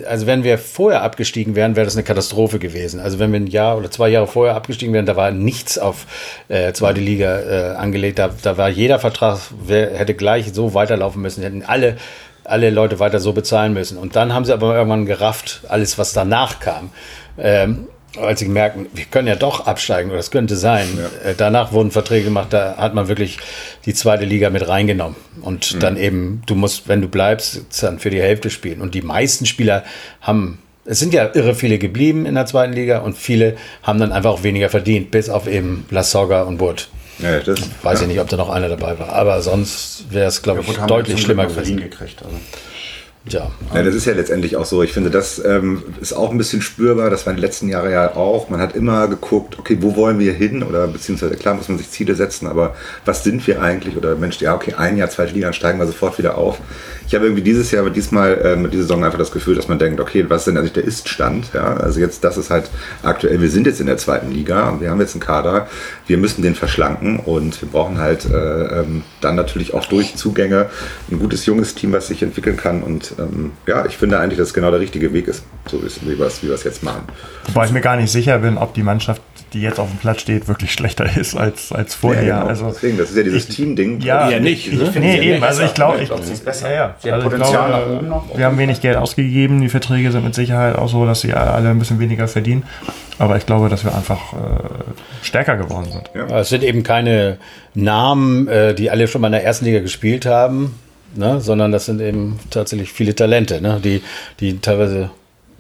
also 0.07 0.27
wenn 0.27 0.43
wir 0.43 0.59
vorher 0.59 1.03
abgestiegen 1.03 1.55
wären, 1.55 1.77
wäre 1.77 1.85
das 1.85 1.95
eine 1.95 2.05
Katastrophe 2.05 2.59
gewesen. 2.59 3.01
Also 3.01 3.19
wenn 3.19 3.33
wir 3.33 3.41
ein 3.41 3.47
Jahr 3.47 3.77
oder 3.77 3.91
zwei 3.91 4.09
Jahre 4.09 4.27
vorher 4.27 4.57
abgestiegen 4.57 4.95
wären, 4.95 5.07
da 5.07 5.17
war 5.17 5.31
nichts 5.31 5.79
auf 5.79 6.07
äh, 6.49 6.73
zweite 6.73 7.01
Liga 7.01 7.41
äh, 7.41 7.77
angelegt. 7.77 8.19
Da, 8.19 8.31
da 8.43 8.57
war 8.57 8.69
jeder 8.69 8.99
Vertrag, 8.99 9.39
wer, 9.67 9.97
hätte 9.97 10.15
gleich 10.15 10.53
so 10.53 10.75
weiterlaufen 10.75 11.21
müssen, 11.21 11.43
hätten 11.43 11.63
alle 11.63 11.97
alle 12.49 12.71
Leute 12.71 12.99
weiter 12.99 13.21
so 13.21 13.33
bezahlen 13.33 13.73
müssen. 13.73 13.99
Und 13.99 14.17
dann 14.17 14.33
haben 14.33 14.45
sie 14.45 14.53
aber 14.53 14.75
irgendwann 14.75 15.07
gerafft, 15.07 15.63
alles, 15.69 15.99
was 15.99 16.13
danach 16.13 16.61
kam. 16.61 16.91
Ähm, 17.39 17.87
als 18.21 18.41
sie 18.41 18.49
merken, 18.49 18.87
wir 18.95 19.05
können 19.05 19.29
ja 19.29 19.37
doch 19.37 19.67
absteigen 19.67 20.11
oder 20.11 20.21
es 20.21 20.31
könnte 20.31 20.57
sein. 20.57 20.87
Äh, 21.25 21.35
danach 21.37 21.73
wurden 21.73 21.91
Verträge 21.91 22.25
gemacht, 22.25 22.53
da 22.53 22.77
hat 22.77 22.95
man 22.95 23.09
wirklich 23.09 23.39
die 23.85 23.95
zweite 23.95 24.25
Liga 24.25 24.51
mit 24.51 24.67
reingenommen. 24.67 25.17
Und 25.43 25.83
dann 25.83 25.97
eben, 25.97 26.43
du 26.47 26.55
musst, 26.55 26.89
wenn 26.89 27.01
du 27.01 27.09
bleibst, 27.09 27.67
dann 27.83 27.99
für 27.99 28.11
die 28.11 28.21
Hälfte 28.21 28.51
spielen. 28.51 28.81
Und 28.81 28.95
die 28.95 29.03
meisten 29.03 29.47
Spieler 29.47 29.85
haben, 30.21 30.59
es 30.85 30.99
sind 30.99 31.13
ja 31.13 31.31
irre 31.35 31.55
viele 31.55 31.79
geblieben 31.79 32.27
in 32.27 32.35
der 32.35 32.47
zweiten 32.47 32.73
Liga 32.73 32.99
und 32.99 33.19
viele 33.19 33.57
haben 33.83 33.99
dann 33.99 34.13
einfach 34.13 34.31
auch 34.31 34.43
weniger 34.43 34.69
verdient, 34.69 35.11
bis 35.11 35.29
auf 35.29 35.47
eben 35.47 35.85
La 35.91 36.03
Soga 36.03 36.43
und 36.43 36.61
Wood. 36.61 36.89
Ja, 37.19 37.41
das, 37.41 37.59
Weiß 37.83 38.03
ich 38.03 38.09
nicht, 38.09 38.21
ob 38.21 38.29
da 38.29 38.37
noch 38.37 38.51
einer 38.51 38.69
dabei 38.69 38.99
war, 38.99 39.11
aber 39.11 39.41
sonst 39.41 40.05
wäre 40.11 40.27
es, 40.27 40.43
glaube 40.43 40.61
ich, 40.61 40.69
haben 40.79 40.89
wir 40.89 40.97
deutlich 40.97 41.23
schlimmer 41.23 41.47
gewesen. 41.47 41.77
Berlin 41.77 41.91
gekriegt. 41.91 42.23
Also. 42.23 42.37
Ja. 43.29 43.51
Ja, 43.75 43.83
das 43.83 43.95
ist 43.95 44.05
ja 44.05 44.13
letztendlich 44.13 44.57
auch 44.57 44.67
so. 44.67 44.83
Ich 44.85 44.93
finde, 44.93 45.11
das 45.11 45.43
ähm, 45.45 45.83
ist 46.01 46.13
auch 46.13 46.31
ein 46.31 46.39
bisschen 46.39 46.63
spürbar. 46.63 47.11
Das 47.11 47.27
war 47.27 47.33
in 47.33 47.39
den 47.39 47.43
letzten 47.43 47.69
Jahren 47.69 47.91
ja 47.91 48.15
auch. 48.15 48.49
Man 48.51 48.61
hat 48.61 48.77
immer 48.77 49.09
geguckt, 49.09 49.59
okay, 49.59 49.79
wo 49.81 49.97
wollen 49.97 50.21
wir 50.21 50.33
hin? 50.33 50.63
Oder 50.63 50.87
beziehungsweise 50.87 51.35
klar 51.35 51.55
muss 51.55 51.69
man 51.69 51.79
sich 51.79 51.91
Ziele 51.91 52.15
setzen, 52.15 52.47
aber 52.47 52.77
was 53.05 53.25
sind 53.25 53.45
wir 53.47 53.61
eigentlich? 53.61 53.97
Oder 53.97 54.15
Mensch, 54.15 54.41
ja, 54.41 54.55
okay, 54.55 54.75
ein 54.75 54.97
Jahr, 54.97 55.11
zweite 55.11 55.35
Liga, 55.35 55.47
dann 55.47 55.55
steigen 55.55 55.79
wir 55.79 55.87
sofort 55.87 56.19
wieder 56.19 56.39
auf. 56.39 56.61
Ich 57.09 57.15
habe 57.15 57.25
irgendwie 57.25 57.43
dieses 57.43 57.71
Jahr, 57.73 57.89
diesmal 57.91 58.39
äh, 58.39 58.57
mit 58.57 58.73
dieser 58.73 58.83
Saison 58.83 59.05
einfach 59.05 59.19
das 59.19 59.33
Gefühl, 59.33 59.57
dass 59.57 59.67
man 59.67 59.79
denkt, 59.79 60.01
okay, 60.01 60.25
was 60.29 60.45
denn 60.45 60.57
eigentlich 60.57 60.73
der 60.73 60.85
Ist-Stand? 60.85 61.51
Ja, 61.53 61.77
also 61.77 61.99
jetzt, 61.99 62.23
das 62.23 62.37
ist 62.37 62.51
halt 62.51 62.71
aktuell, 63.03 63.41
wir 63.41 63.51
sind 63.51 63.67
jetzt 63.67 63.81
in 63.81 63.87
der 63.87 63.97
zweiten 63.97 64.31
Liga 64.31 64.71
und 64.71 64.81
wir 64.81 64.91
haben 64.91 65.01
jetzt 65.01 65.15
einen 65.15 65.21
Kader, 65.21 65.69
wir 66.07 66.19
müssen 66.19 66.43
den 66.43 66.55
verschlanken 66.55 67.19
und 67.19 67.61
wir 67.61 67.69
brauchen 67.69 67.99
halt 67.99 68.25
äh, 68.25 68.81
ähm, 68.81 69.03
dann 69.21 69.35
natürlich 69.35 69.75
auch 69.75 69.87
durch 69.87 70.15
Zugänge 70.17 70.67
ein 71.11 71.19
gutes 71.19 71.47
junges 71.47 71.75
Team, 71.75 71.93
was 71.93 72.09
sich 72.09 72.23
entwickeln 72.23 72.57
kann 72.57 72.83
und 72.83 73.16
ähm, 73.19 73.53
ja, 73.67 73.85
ich 73.87 73.97
finde 73.97 74.19
eigentlich, 74.19 74.39
dass 74.39 74.49
es 74.49 74.55
genau 74.55 74.71
der 74.71 74.81
richtige 74.81 75.13
Weg 75.13 75.29
ist, 75.29 75.45
so 75.67 75.81
wie 75.83 76.19
wir 76.19 76.27
es 76.27 76.43
wie 76.43 76.49
jetzt 76.49 76.83
machen. 76.83 77.03
Wobei 77.49 77.67
ich 77.67 77.73
mir 77.73 77.81
gar 77.81 77.97
nicht 77.97 78.11
sicher 78.11 78.39
bin, 78.39 78.59
ob 78.59 78.75
die 78.75 78.83
Mannschaft, 78.83 79.23
die 79.53 79.63
jetzt 79.63 79.79
auf 79.79 79.89
dem 79.89 79.99
Platz 79.99 80.21
steht, 80.21 80.49
wirklich 80.49 80.73
schlechter 80.75 81.17
ist 81.17 81.37
als, 81.37 81.73
als 81.73 81.95
vorher. 81.95 82.25
Ja, 82.25 82.39
genau. 82.39 82.49
Also, 82.49 82.67
Deswegen, 82.67 82.99
das 82.99 83.11
ist 83.11 83.17
ja 83.17 83.23
dieses 83.23 83.49
Team-Ding. 83.49 84.01
ja, 84.01 84.29
Ja, 84.31 84.41
nicht, 84.41 84.73
ne? 84.73 84.93
Nee, 84.99 85.35
eben, 85.35 85.43
also 85.45 85.63
ich 85.63 85.75
glaube, 85.75 86.01
ich, 86.01 86.09
glaube, 86.09 86.23
sie 86.23 86.33
ist 86.33 86.45
besser. 86.45 86.73
ja, 86.73 86.95
ja. 87.03 87.15
Also 87.15 87.29
ich 87.29 87.35
glaube, 87.37 87.53
nach 87.53 87.87
oben 87.87 88.09
noch. 88.09 88.37
Wir 88.37 88.45
haben 88.45 88.59
wenig 88.59 88.81
Geld 88.81 88.97
ausgegeben, 88.97 89.61
die 89.61 89.69
Verträge 89.69 90.11
sind 90.13 90.25
mit 90.25 90.35
Sicherheit 90.35 90.77
auch 90.77 90.89
so, 90.89 91.07
dass 91.07 91.21
sie 91.21 91.33
alle 91.35 91.71
ein 91.71 91.79
bisschen 91.79 91.99
weniger 91.99 92.29
verdienen. 92.29 92.65
Aber 93.19 93.37
ich 93.37 93.47
glaube, 93.47 93.69
dass 93.69 93.85
wir 93.85 93.95
einfach 93.95 94.35
äh, 94.35 94.37
stärker 95.23 95.57
geworden 95.57 95.87
sind. 95.91 96.11
Aber 96.15 96.41
Es 96.41 96.51
sind 96.51 96.63
eben 96.63 96.83
keine 96.83 97.39
Namen, 97.75 98.47
äh, 98.49 98.75
die 98.75 98.91
alle 98.91 99.09
schon 99.09 99.23
mal 99.23 99.29
in 99.29 99.33
der 99.33 99.45
ersten 99.45 99.65
Liga 99.65 99.81
gespielt 99.81 100.27
haben, 100.27 100.75
ne? 101.15 101.41
sondern 101.41 101.73
das 101.73 101.87
sind 101.87 102.01
eben 102.01 102.39
tatsächlich 102.51 102.93
viele 102.93 103.15
Talente, 103.15 103.61
ne? 103.61 103.81
die, 103.83 104.03
die 104.41 104.59
teilweise 104.59 105.11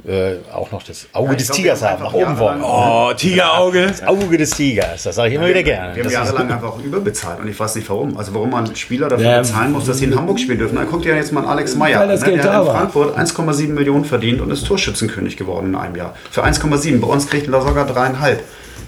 äh, 0.06 0.36
auch 0.52 0.70
noch 0.70 0.82
das 0.82 1.06
Auge 1.14 1.32
ich 1.32 1.38
des 1.38 1.46
glaub, 1.48 1.56
Tigers 1.56 1.82
haben, 1.82 2.02
nach 2.02 2.12
oben 2.12 2.38
wollen. 2.38 2.60
Oh, 2.62 3.12
Tigerauge. 3.16 3.86
Das 3.88 4.06
Auge 4.06 4.38
des 4.38 4.50
Tigers, 4.50 5.02
das 5.02 5.16
sage 5.16 5.30
ich 5.30 5.34
immer 5.34 5.48
wieder 5.48 5.62
gerne. 5.62 5.96
Wir 5.96 6.04
haben 6.04 6.04
Das 6.04 6.12
jahrelang 6.12 6.52
einfach 6.52 6.68
auch 6.68 6.82
überbezahlt 6.82 7.40
und 7.40 7.48
ich 7.48 7.58
weiß 7.58 7.74
nicht 7.76 7.88
warum. 7.88 8.16
Also 8.16 8.34
warum 8.34 8.50
man 8.50 8.76
Spieler 8.76 9.08
dafür 9.08 9.26
Ja. 9.26 9.38
bezahlen 9.38 9.72
muss, 9.72 9.86
dass 9.86 9.98
sie 9.98 10.04
in 10.04 10.14
Hamburg 10.14 10.38
spielen 10.38 10.58
dürfen. 10.58 10.76
Dann 10.76 10.88
guckt 10.88 11.04
ihr 11.06 11.16
jetzt 11.16 11.32
mal 11.32 11.40
an 11.40 11.46
Alex 11.46 11.74
Meyer. 11.74 12.06
Ne? 12.06 12.18
Der 12.18 12.52
hat 12.52 12.66
in. 12.66 12.70
Frankfurt 12.70 13.18
1,7 13.18 13.68
Millionen 13.72 14.04
verdient 14.04 14.40
und 14.40 14.50
ist 14.50 14.66
Torschützenkönig 14.66 15.36
geworden 15.36 15.68
in 15.68 15.74
einem 15.74 15.96
Jahr. 15.96 16.14
Für 16.30 16.44
1,7. 16.44 17.00
Bei 17.00 17.08
uns 17.08 17.26
kriegt 17.26 17.48
er 17.48 17.62
sogar 17.62 17.86
dreieinhalb. 17.86 18.44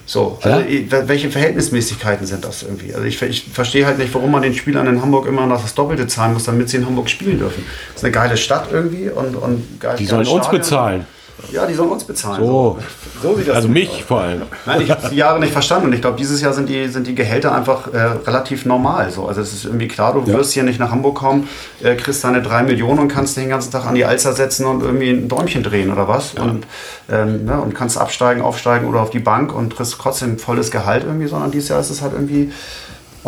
So, 0.08 0.38
also 0.40 0.64
welche 1.06 1.30
Verhältnismäßigkeiten 1.30 2.26
sind 2.26 2.42
das 2.42 2.62
irgendwie? 2.62 2.94
Also 2.94 3.04
ich, 3.04 3.20
ich 3.20 3.44
verstehe 3.52 3.84
halt 3.84 3.98
nicht, 3.98 4.14
warum 4.14 4.30
man 4.30 4.40
den 4.40 4.54
Spielern 4.54 4.86
in 4.86 5.02
Hamburg 5.02 5.26
immer 5.26 5.46
noch 5.46 5.60
das 5.60 5.74
Doppelte 5.74 6.06
zahlen 6.06 6.32
muss, 6.32 6.44
damit 6.44 6.70
sie 6.70 6.78
in 6.78 6.86
Hamburg 6.86 7.10
spielen 7.10 7.38
dürfen. 7.38 7.62
Das 7.88 7.96
ist 7.96 8.04
eine 8.04 8.12
geile 8.12 8.38
Stadt 8.38 8.68
irgendwie 8.72 9.10
und, 9.10 9.36
und 9.36 9.78
geil, 9.78 9.96
Die 9.98 10.06
sollen 10.06 10.26
uns 10.26 10.48
bezahlen. 10.48 11.04
Ja, 11.52 11.66
die 11.66 11.74
sollen 11.74 11.90
uns 11.90 12.04
bezahlen. 12.04 12.44
So. 12.44 12.78
so 13.22 13.36
sieht 13.36 13.48
das 13.48 13.56
Also 13.56 13.68
aus. 13.68 13.74
mich 13.74 14.04
vor 14.04 14.20
allem. 14.20 14.42
Nein, 14.66 14.80
ich 14.82 14.90
habe 14.90 15.08
die 15.08 15.16
Jahre 15.16 15.40
nicht 15.40 15.52
verstanden 15.52 15.86
und 15.86 15.92
ich 15.92 16.00
glaube, 16.00 16.16
dieses 16.16 16.40
Jahr 16.40 16.52
sind 16.52 16.68
die, 16.68 16.88
sind 16.88 17.06
die 17.06 17.14
Gehälter 17.14 17.54
einfach 17.54 17.92
äh, 17.92 17.98
relativ 17.98 18.66
normal. 18.66 19.10
So. 19.10 19.26
Also 19.26 19.40
es 19.40 19.52
ist 19.52 19.64
irgendwie 19.64 19.88
klar, 19.88 20.14
du 20.14 20.26
wirst 20.26 20.52
hier 20.52 20.62
nicht 20.62 20.80
nach 20.80 20.90
Hamburg 20.90 21.16
kommen, 21.16 21.48
äh, 21.82 21.94
kriegst 21.94 22.24
deine 22.24 22.42
drei 22.42 22.62
Millionen 22.62 22.98
und 22.98 23.08
kannst 23.08 23.36
den 23.36 23.48
ganzen 23.48 23.70
Tag 23.70 23.86
an 23.86 23.94
die 23.94 24.04
Alster 24.04 24.32
setzen 24.32 24.66
und 24.66 24.82
irgendwie 24.82 25.10
ein 25.10 25.28
Däumchen 25.28 25.62
drehen 25.62 25.92
oder 25.92 26.08
was. 26.08 26.34
Und, 26.34 26.66
ähm, 27.10 27.44
ne, 27.44 27.60
und 27.60 27.74
kannst 27.74 27.98
absteigen, 27.98 28.42
aufsteigen 28.42 28.86
oder 28.88 29.00
auf 29.00 29.10
die 29.10 29.20
Bank 29.20 29.54
und 29.54 29.76
kriegst 29.76 29.96
trotzdem 29.98 30.38
volles 30.38 30.70
Gehalt 30.70 31.04
irgendwie, 31.04 31.28
sondern 31.28 31.50
dieses 31.50 31.68
Jahr 31.70 31.80
ist 31.80 31.90
es 31.90 32.02
halt 32.02 32.12
irgendwie 32.12 32.52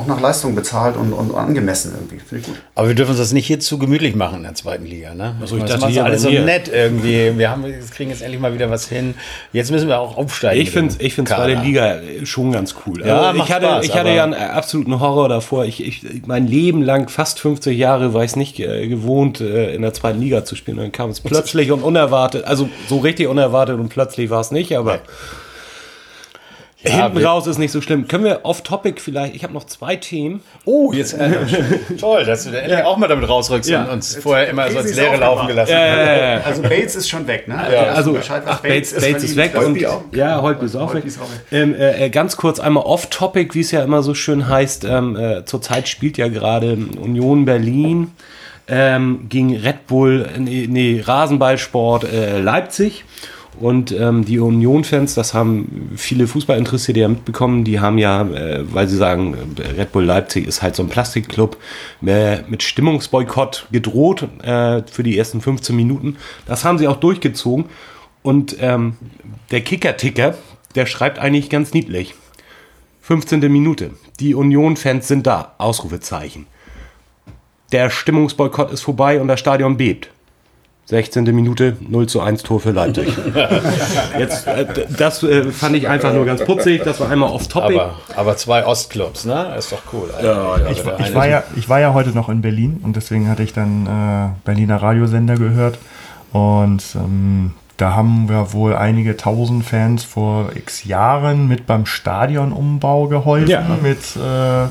auch 0.00 0.06
nach 0.06 0.20
Leistung 0.20 0.54
bezahlt 0.54 0.96
und, 0.96 1.12
und 1.12 1.34
angemessen 1.34 1.92
irgendwie. 1.94 2.18
Finde 2.18 2.40
ich 2.40 2.46
gut. 2.46 2.56
Aber 2.74 2.88
wir 2.88 2.94
dürfen 2.94 3.10
uns 3.10 3.18
das 3.18 3.32
nicht 3.32 3.46
hier 3.46 3.60
zu 3.60 3.78
gemütlich 3.78 4.14
machen 4.14 4.38
in 4.38 4.42
der 4.44 4.54
zweiten 4.54 4.86
Liga. 4.86 5.14
Ne? 5.14 5.36
Also 5.40 5.56
ich 5.56 5.64
das 5.64 5.80
dachte 5.80 5.92
hier 5.92 6.04
alles 6.04 6.22
so 6.22 6.30
nett 6.30 6.70
irgendwie. 6.72 7.36
Wir 7.36 7.50
haben, 7.50 7.64
wir 7.64 7.78
kriegen 7.94 8.10
jetzt 8.10 8.22
endlich 8.22 8.40
mal 8.40 8.54
wieder 8.54 8.70
was 8.70 8.88
hin. 8.88 9.14
Jetzt 9.52 9.70
müssen 9.70 9.88
wir 9.88 9.98
auch 10.00 10.16
aufsteigen. 10.16 10.60
Ich 10.60 10.70
finde 10.70 10.94
ich 10.98 11.14
find 11.14 11.28
zweite 11.28 11.60
Liga 11.60 11.98
schon 12.24 12.52
ganz 12.52 12.74
cool. 12.86 13.06
Ja, 13.06 13.20
Also 13.20 13.38
macht 13.38 13.48
ich 13.48 13.54
hatte, 13.54 13.66
Spaß, 13.66 13.84
ich 13.84 13.94
hatte 13.94 14.10
ja 14.10 14.24
einen 14.24 14.34
absoluten 14.34 15.00
Horror 15.00 15.28
davor. 15.28 15.64
Ich, 15.64 15.84
ich, 15.84 16.26
mein 16.26 16.46
Leben 16.46 16.82
lang, 16.82 17.08
fast 17.08 17.40
50 17.40 17.76
Jahre, 17.76 18.14
war 18.14 18.24
ich 18.24 18.30
es 18.30 18.36
nicht 18.36 18.58
äh, 18.58 18.88
gewohnt, 18.88 19.40
äh, 19.40 19.74
in 19.74 19.82
der 19.82 19.92
zweiten 19.92 20.20
Liga 20.20 20.44
zu 20.44 20.56
spielen. 20.56 20.78
Dann 20.78 20.92
kam 20.92 21.10
es 21.10 21.20
plötzlich 21.20 21.70
und 21.70 21.82
unerwartet, 21.82 22.44
also 22.44 22.68
so 22.88 22.98
richtig 22.98 23.28
unerwartet 23.28 23.78
und 23.78 23.88
plötzlich 23.88 24.30
war 24.30 24.40
es 24.40 24.50
nicht, 24.50 24.76
aber 24.76 25.00
Ja, 26.82 27.04
hinten 27.04 27.24
raus 27.24 27.46
ist 27.46 27.58
nicht 27.58 27.72
so 27.72 27.82
schlimm. 27.82 28.08
Können 28.08 28.24
wir 28.24 28.40
off-topic 28.44 29.00
vielleicht, 29.02 29.34
ich 29.34 29.42
habe 29.44 29.52
noch 29.52 29.64
zwei 29.64 29.96
Themen. 29.96 30.40
Oh, 30.64 30.92
jetzt 30.94 31.12
äh, 31.12 31.30
toll, 32.00 32.24
dass 32.24 32.44
du 32.44 32.52
da 32.52 32.58
endlich 32.58 32.82
auch 32.84 32.96
mal 32.96 33.06
damit 33.06 33.28
rausrückst 33.28 33.68
Ja. 33.68 33.84
und 33.84 33.90
uns 33.90 34.16
vorher 34.16 34.48
immer 34.48 34.70
so 34.70 34.78
ins 34.78 34.90
ist 34.90 34.96
Leere 34.96 35.16
laufen 35.18 35.46
gelassen. 35.46 35.74
Also 35.74 36.62
Bates 36.62 36.96
ist 36.96 37.08
schon 37.10 37.26
weg, 37.26 37.48
ne? 37.48 37.58
also 37.58 38.12
Bescheid, 38.12 38.42
was 38.46 38.56
ach, 38.56 38.60
Bates, 38.62 38.94
Bates 38.94 39.24
ist 39.24 39.36
weg 39.36 39.52
verliehen. 39.52 39.86
und 39.86 40.16
ja, 40.16 40.40
Holtby 40.40 40.66
ist 40.66 40.76
auch 40.76 40.94
weg. 40.94 41.04
Ist 41.04 41.20
auch 41.20 41.30
weg. 41.30 41.40
Ähm, 41.52 41.74
äh, 41.74 42.06
äh, 42.06 42.10
ganz 42.10 42.36
kurz 42.38 42.58
einmal 42.60 42.84
off-topic, 42.84 43.54
wie 43.54 43.60
es 43.60 43.70
ja 43.72 43.82
immer 43.82 44.02
so 44.02 44.14
schön 44.14 44.48
heißt. 44.48 44.84
Ähm, 44.84 45.16
äh, 45.16 45.44
zurzeit 45.44 45.86
spielt 45.88 46.16
ja 46.16 46.28
gerade 46.28 46.78
Union 47.00 47.44
Berlin 47.44 48.12
ähm, 48.68 49.26
gegen 49.28 49.54
Red 49.56 49.86
Bull, 49.86 50.28
nee, 50.38 50.66
nee 50.70 51.02
Rasenballsport 51.04 52.04
äh, 52.04 52.38
Leipzig. 52.40 53.04
Und 53.60 53.92
ähm, 53.92 54.24
die 54.24 54.38
Union-Fans, 54.38 55.14
das 55.14 55.34
haben 55.34 55.92
viele 55.94 56.26
Fußballinteressierte 56.26 57.00
ja 57.00 57.08
mitbekommen, 57.08 57.62
die 57.62 57.78
haben 57.78 57.98
ja, 57.98 58.22
äh, 58.22 58.64
weil 58.72 58.88
sie 58.88 58.96
sagen, 58.96 59.36
äh, 59.58 59.78
Red 59.78 59.92
Bull 59.92 60.04
Leipzig 60.04 60.46
ist 60.46 60.62
halt 60.62 60.74
so 60.74 60.82
ein 60.82 60.88
Plastikclub, 60.88 61.58
äh, 62.06 62.38
mit 62.48 62.62
Stimmungsboykott 62.62 63.66
gedroht 63.70 64.26
äh, 64.42 64.82
für 64.90 65.02
die 65.02 65.18
ersten 65.18 65.42
15 65.42 65.76
Minuten. 65.76 66.16
Das 66.46 66.64
haben 66.64 66.78
sie 66.78 66.88
auch 66.88 66.96
durchgezogen. 66.96 67.66
Und 68.22 68.56
ähm, 68.60 68.96
der 69.50 69.60
Kicker-Ticker, 69.60 70.36
der 70.74 70.86
schreibt 70.86 71.18
eigentlich 71.18 71.50
ganz 71.50 71.74
niedlich. 71.74 72.14
15. 73.02 73.40
Minute. 73.52 73.90
Die 74.20 74.34
Union-Fans 74.34 75.06
sind 75.06 75.26
da. 75.26 75.54
Ausrufezeichen. 75.58 76.46
Der 77.72 77.90
Stimmungsboykott 77.90 78.72
ist 78.72 78.80
vorbei 78.80 79.20
und 79.20 79.28
das 79.28 79.38
Stadion 79.38 79.76
bebt. 79.76 80.10
16. 80.90 81.22
Minute, 81.34 81.76
0 81.88 82.06
zu 82.08 82.20
1 82.20 82.42
Tor 82.42 82.58
für 82.60 82.72
Leipzig. 82.72 83.12
Jetzt, 84.18 84.46
äh, 84.48 84.66
das 84.98 85.22
äh, 85.22 85.44
fand 85.52 85.76
ich 85.76 85.88
einfach 85.88 86.12
nur 86.12 86.26
ganz 86.26 86.44
putzig. 86.44 86.82
Das 86.84 86.98
war 86.98 87.08
einmal 87.10 87.30
off-topic. 87.30 87.78
Aber, 87.80 87.94
aber 88.16 88.36
zwei 88.36 88.66
Ostclubs, 88.66 89.24
ne? 89.24 89.54
Ist 89.56 89.70
doch 89.70 89.82
cool. 89.92 90.10
Ja, 90.20 90.56
Ich, 90.68 90.80
ich, 90.80 91.14
war 91.14 91.28
ja, 91.28 91.44
ich 91.56 91.68
war 91.68 91.78
ja 91.80 91.94
heute 91.94 92.10
noch 92.10 92.28
in 92.28 92.42
Berlin 92.42 92.80
und 92.82 92.96
deswegen 92.96 93.28
hatte 93.28 93.44
ich 93.44 93.52
dann 93.52 93.86
äh, 93.86 94.28
Berliner 94.44 94.82
Radiosender 94.82 95.36
gehört. 95.36 95.78
Und 96.32 96.82
ähm, 96.96 97.52
da 97.76 97.94
haben 97.94 98.28
wir 98.28 98.52
wohl 98.52 98.74
einige 98.74 99.16
tausend 99.16 99.64
Fans 99.64 100.02
vor 100.02 100.50
x 100.56 100.84
Jahren 100.84 101.46
mit 101.46 101.66
beim 101.66 101.86
Stadionumbau 101.86 103.06
geholfen, 103.06 103.48
Ja. 103.48 103.64
mit 103.80 103.98
äh, 104.16 104.68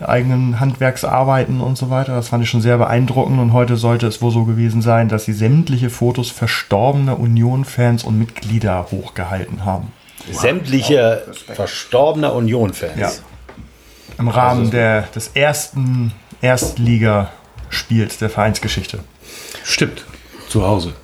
eigenen 0.00 0.60
Handwerksarbeiten 0.60 1.60
und 1.60 1.76
so 1.76 1.90
weiter. 1.90 2.14
Das 2.14 2.28
fand 2.28 2.44
ich 2.44 2.50
schon 2.50 2.60
sehr 2.60 2.78
beeindruckend. 2.78 3.38
Und 3.38 3.52
heute 3.52 3.76
sollte 3.76 4.06
es 4.06 4.22
wohl 4.22 4.30
so 4.30 4.44
gewesen 4.44 4.82
sein, 4.82 5.08
dass 5.08 5.24
sie 5.24 5.32
sämtliche 5.32 5.90
Fotos 5.90 6.30
verstorbener 6.30 7.18
Union-Fans 7.18 8.04
und 8.04 8.18
Mitglieder 8.18 8.86
hochgehalten 8.90 9.64
haben. 9.64 9.92
Sämtliche 10.30 11.24
verstorbener 11.46 12.34
Union-Fans. 12.34 12.98
Ja. 12.98 13.10
Im 14.18 14.28
Rahmen 14.28 14.70
der, 14.70 15.02
des 15.14 15.28
ersten 15.34 16.12
Erstliga 16.40 17.30
Spiels 17.70 18.18
der 18.18 18.30
Vereinsgeschichte. 18.30 19.00
Stimmt. 19.64 20.04
Zu 20.48 20.66
Hause. 20.66 20.94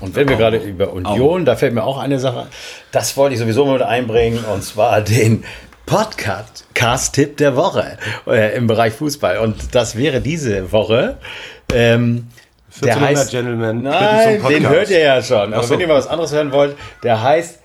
Und 0.00 0.16
wenn 0.16 0.28
wir 0.28 0.36
gerade 0.36 0.56
über 0.56 0.92
Union, 0.92 1.44
da 1.44 1.54
fällt 1.54 1.74
mir 1.74 1.84
auch 1.84 1.98
eine 1.98 2.18
Sache, 2.18 2.48
das 2.90 3.16
wollte 3.16 3.34
ich 3.34 3.40
sowieso 3.40 3.64
mal 3.66 3.74
mit 3.74 3.82
einbringen, 3.82 4.44
und 4.44 4.64
zwar 4.64 5.00
den 5.00 5.44
Podcast-Tipp 5.86 7.36
der 7.36 7.56
Woche 7.56 7.98
äh, 8.26 8.56
im 8.56 8.66
Bereich 8.66 8.94
Fußball. 8.94 9.38
Und 9.38 9.74
das 9.74 9.96
wäre 9.96 10.20
diese 10.20 10.72
Woche. 10.72 11.18
Ähm, 11.72 12.28
der 12.82 12.96
1400 12.96 13.18
heißt, 13.18 13.30
Gentlemen, 13.30 13.82
Nein, 13.82 14.42
den 14.48 14.68
hört 14.68 14.90
ihr 14.90 15.00
ja 15.00 15.22
schon. 15.22 15.52
Aber 15.52 15.62
so. 15.62 15.74
wenn 15.74 15.80
ihr 15.80 15.88
mal 15.88 15.96
was 15.96 16.06
anderes 16.06 16.32
hören 16.32 16.52
wollt, 16.52 16.76
der 17.02 17.22
heißt 17.22 17.58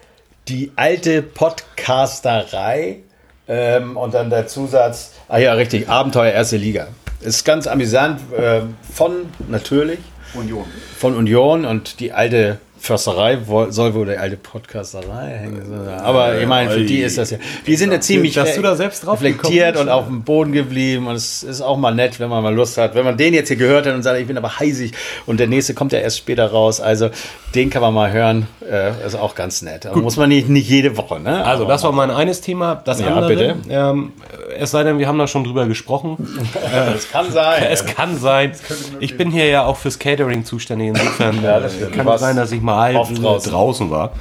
Die 0.48 0.72
alte 0.76 1.22
Podcasterei. 1.22 3.00
Ähm, 3.48 3.96
und 3.96 4.14
dann 4.14 4.30
der 4.30 4.48
Zusatz, 4.48 5.14
ah 5.30 5.38
ja, 5.38 5.54
richtig, 5.54 5.88
Abenteuer 5.88 6.34
erste 6.34 6.58
Liga. 6.58 6.88
Ist 7.22 7.46
ganz 7.46 7.66
amüsant, 7.66 8.20
äh, 8.34 8.62
von 8.94 9.30
natürlich 9.48 10.00
Union. 10.34 10.66
von 10.98 11.16
Union 11.16 11.66
und 11.66 12.00
die 12.02 12.12
alte 12.12 12.60
Försterei 12.88 13.38
soll 13.70 13.94
wohl 13.94 14.06
die 14.06 14.18
alte 14.18 14.38
Podcasterei 14.38 15.38
hängen. 15.38 15.88
Aber 16.04 16.40
ich 16.40 16.48
meine, 16.48 16.72
für 16.72 16.84
die 16.84 17.00
ist 17.00 17.18
das 17.18 17.32
ja. 17.32 17.38
Die 17.66 17.76
sind 17.76 17.92
ja 17.92 18.00
ziemlich 18.00 18.34
Dass 18.34 18.56
du 18.56 18.62
da 18.62 18.76
selbst 18.76 19.06
drauf 19.06 19.22
reflektiert 19.22 19.78
und 19.78 19.90
auf 19.90 20.06
dem 20.06 20.24
Boden 20.24 20.52
geblieben. 20.52 21.08
Und 21.08 21.16
es 21.16 21.44
ist 21.44 21.62
auch 21.62 21.78
mal 21.78 21.94
nett, 21.94 22.20
wenn 22.20 22.30
man 22.30 22.44
mal 22.44 22.54
Lust 22.54 22.78
hat. 22.78 22.96
Wenn 22.96 23.06
man 23.06 23.18
den 23.18 23.34
jetzt 23.34 23.50
hier 23.50 23.58
gehört 23.58 23.86
hat 23.86 23.94
und 23.94 24.04
sagt, 24.04 24.20
ich 24.20 24.28
bin 24.28 24.38
aber 24.38 24.60
heißig 24.60 24.94
und 25.26 25.40
der 25.40 25.48
nächste 25.48 25.74
kommt 25.74 25.92
ja 25.92 26.00
erst 26.00 26.18
später 26.18 26.48
raus. 26.48 26.82
Also 26.82 27.10
den 27.56 27.70
kann 27.70 27.82
man 27.82 27.94
mal 27.94 28.12
hören. 28.12 28.48
Äh, 28.70 29.06
ist 29.06 29.16
auch 29.16 29.36
ganz 29.36 29.62
nett. 29.62 29.86
Aber 29.86 30.02
muss 30.02 30.18
man 30.18 30.30
nicht, 30.30 30.50
nicht 30.50 30.70
jede 30.70 30.98
Woche. 30.98 31.20
Ne? 31.20 31.44
Also, 31.44 31.66
das 31.66 31.84
war 31.84 31.92
mein 31.92 32.12
eines 32.12 32.42
Thema. 32.42 32.76
Das 32.84 33.00
Ja, 33.00 33.08
andere, 33.08 33.28
bitte. 33.30 33.56
Ähm, 33.70 34.12
es 34.60 34.72
sei 34.72 34.84
denn, 34.84 35.00
wir 35.00 35.08
haben 35.08 35.18
da 35.18 35.28
schon 35.28 35.44
drüber 35.44 35.66
gesprochen. 35.68 36.18
das 36.72 37.10
kann 37.10 37.32
sein. 37.32 37.64
Es 37.70 37.86
kann 37.86 38.18
sein. 38.18 38.52
Ich 39.00 39.18
bin 39.18 39.32
hier 39.32 39.46
ja 39.48 39.66
auch 39.66 39.78
fürs 39.78 40.00
Catering 40.00 40.46
zuständig. 40.46 40.90
Insofern 40.90 41.44
Ja, 41.44 41.60
das 41.60 41.74
kann 41.92 42.08
es 42.08 42.20
sein, 42.22 42.36
dass 42.36 42.52
ich 42.52 42.62
mal 42.62 42.96
oft 42.96 43.18
draußen, 43.22 43.52
draußen. 43.52 43.92
war. 43.92 44.14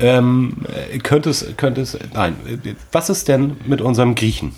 Ähm, 0.00 0.56
äh, 0.92 0.98
könnte 0.98 1.30
es, 1.30 1.46
könnte 1.56 1.80
es, 1.80 1.98
nein. 2.12 2.36
äh, 2.46 2.74
Was 2.92 3.10
ist 3.10 3.28
denn 3.28 3.56
mit 3.66 3.80
unserem 3.80 4.14
Griechen? 4.14 4.54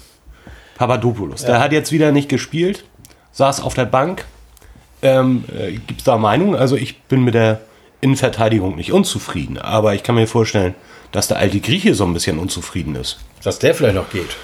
Papadopoulos. 0.77 1.45
Der 1.45 1.59
hat 1.61 1.73
jetzt 1.73 1.93
wieder 1.93 2.13
nicht 2.13 2.29
gespielt, 2.29 2.85
saß 3.33 3.61
auf 3.63 3.75
der 3.75 3.87
Bank. 3.87 4.25
Ähm, 5.03 5.45
äh, 5.57 5.73
Gibt 5.73 6.01
es 6.01 6.05
da 6.05 6.17
Meinungen? 6.17 6.55
Also 6.57 6.77
ich 6.77 7.03
bin 7.03 7.23
mit 7.25 7.35
der 7.35 7.61
Innenverteidigung 8.01 8.77
nicht 8.77 8.93
unzufrieden, 8.93 9.59
aber 9.59 9.95
ich 9.95 10.03
kann 10.03 10.15
mir 10.15 10.27
vorstellen, 10.27 10.75
dass 11.13 11.29
der 11.29 11.39
alte 11.39 11.61
Grieche 11.61 11.95
so 11.95 12.05
ein 12.05 12.13
bisschen 12.13 12.39
unzufrieden 12.39 12.95
ist. 12.95 13.19
Dass 13.43 13.59
der 13.59 13.75
vielleicht 13.75 13.95
noch 13.95 14.11
geht. 14.11 14.37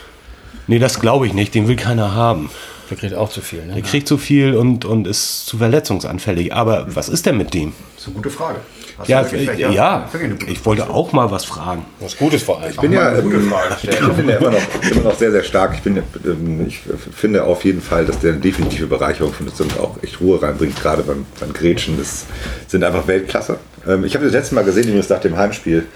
Nee, 0.67 0.79
das 0.79 1.01
glaube 1.01 1.27
ich 1.27 1.33
nicht. 1.33 1.55
Den 1.55 1.69
will 1.69 1.77
keiner 1.77 2.15
haben. 2.15 2.51
Der 2.91 2.97
kriegt 2.97 3.15
auch 3.15 3.31
zu 3.31 3.41
viel. 3.41 3.65
Ne? 3.65 3.75
Der 3.75 3.83
kriegt 3.83 4.07
zu 4.07 4.19
viel 4.19 4.55
und, 4.55 4.85
und 4.85 5.07
ist 5.07 5.47
zu 5.47 5.59
verletzungsanfällig. 5.59 6.53
Aber 6.53 6.87
was 6.95 7.09
ist 7.09 7.25
denn 7.27 7.39
mit 7.39 7.55
dem? 7.55 7.73
Das 7.95 8.03
ist 8.03 8.09
eine 8.09 8.17
gute 8.17 8.31
Frage. 8.31 8.61
Hast 8.99 9.09
Ja, 9.09 9.23
äh, 9.23 9.73
ja, 9.73 10.11
gute 10.13 10.51
ich 10.51 10.65
wollte 10.67 10.91
auch 10.91 11.13
mal 11.13 11.31
was 11.31 11.45
fragen. 11.45 11.87
Was 12.01 12.17
Gutes 12.17 12.43
vor 12.43 12.61
allem. 12.61 12.71
Ich 12.71 12.79
bin 12.79 12.93
ja, 12.93 13.09
eine 13.09 13.23
gute 13.23 13.41
Frage 13.41 13.77
ich 13.83 13.91
finde 13.91 14.35
immer 14.35 14.51
noch, 14.51 14.61
immer 14.91 15.01
noch 15.03 15.17
sehr, 15.17 15.33
sehr 15.33 15.43
stark. 15.43 15.75
Ich, 15.75 15.81
bin, 15.81 16.03
ähm, 16.25 16.67
ich 16.67 16.81
finde 17.15 17.45
auf 17.45 17.65
jeden 17.65 17.81
Fall, 17.81 18.05
dass 18.05 18.19
der 18.19 18.33
eine 18.33 18.41
definitive 18.41 18.87
Bereicherung 18.87 19.33
von 19.33 19.49
uns 19.49 19.61
und 19.61 19.79
auch 19.79 19.97
echt 20.03 20.21
Ruhe 20.21 20.43
reinbringt, 20.43 20.77
gerade 20.77 21.03
beim, 21.03 21.25
beim 21.41 21.53
Grätschen. 21.53 21.97
Das 21.99 22.27
sind 22.69 22.85
einfach 22.85 23.07
Weltklasse. 23.07 23.59
Ähm, 23.87 24.05
ich 24.05 24.15
habe 24.15 24.25
das 24.25 24.33
letzte 24.35 24.55
Mal 24.55 24.65
gesehen, 24.65 24.85
übrigens 24.85 25.09
nach 25.09 25.21
dem 25.21 25.37
Heimspiel 25.37 25.87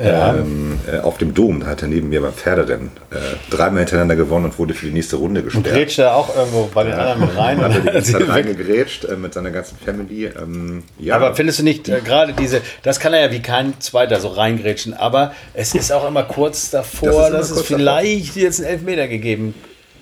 ähm, 0.00 0.78
äh, 0.90 0.98
auf 0.98 1.18
dem 1.18 1.34
Dom. 1.34 1.60
Da 1.60 1.66
hat 1.66 1.82
er 1.82 1.88
neben 1.88 2.08
mir 2.08 2.20
beim 2.20 2.32
Pferderennen 2.32 2.90
äh, 3.10 3.16
dreimal 3.50 3.80
hintereinander 3.80 4.16
gewonnen 4.16 4.46
und 4.46 4.58
wurde 4.58 4.74
für 4.74 4.86
die 4.86 4.92
nächste 4.92 5.16
Runde 5.16 5.42
gesperrt. 5.42 5.66
Grätscht 5.66 5.98
er 5.98 6.14
auch 6.14 6.34
irgendwo 6.34 6.70
bei 6.72 6.84
den 6.84 6.94
anderen 6.94 7.20
mit 7.20 7.36
rein? 7.36 7.60
Hat 7.60 7.74
er 7.74 7.80
die 7.80 7.90
ganze 7.90 8.12
Zeit 8.12 8.28
reingegrätscht 8.28 9.04
äh, 9.04 9.16
mit 9.16 9.34
seiner 9.34 9.50
ganzen 9.50 9.76
Family. 9.78 10.26
Ähm, 10.26 10.84
ja, 10.98 11.16
Aber 11.16 11.34
findest 11.34 11.58
du 11.58 11.64
nicht, 11.64 11.88
äh, 11.88 12.00
gerade 12.00 12.32
diese, 12.32 12.60
das 12.82 13.00
kann 13.00 13.12
er 13.12 13.26
ja 13.26 13.32
wie 13.32 13.42
kein 13.42 13.80
Zweiter 13.80 14.20
so 14.20 14.28
reingrätschen, 14.28 14.94
aber 14.94 15.32
es 15.54 15.74
ist 15.74 15.92
auch 15.92 16.06
immer 16.06 16.22
kurz 16.24 16.70
davor, 16.70 17.28
immer 17.28 17.30
dass 17.30 17.50
es 17.50 17.56
kurz 17.56 17.68
davor. 17.68 17.78
vielleicht 17.78 18.36
jetzt 18.36 18.60
einen 18.60 18.70
Elfmeter 18.70 19.08
gegeben 19.08 19.54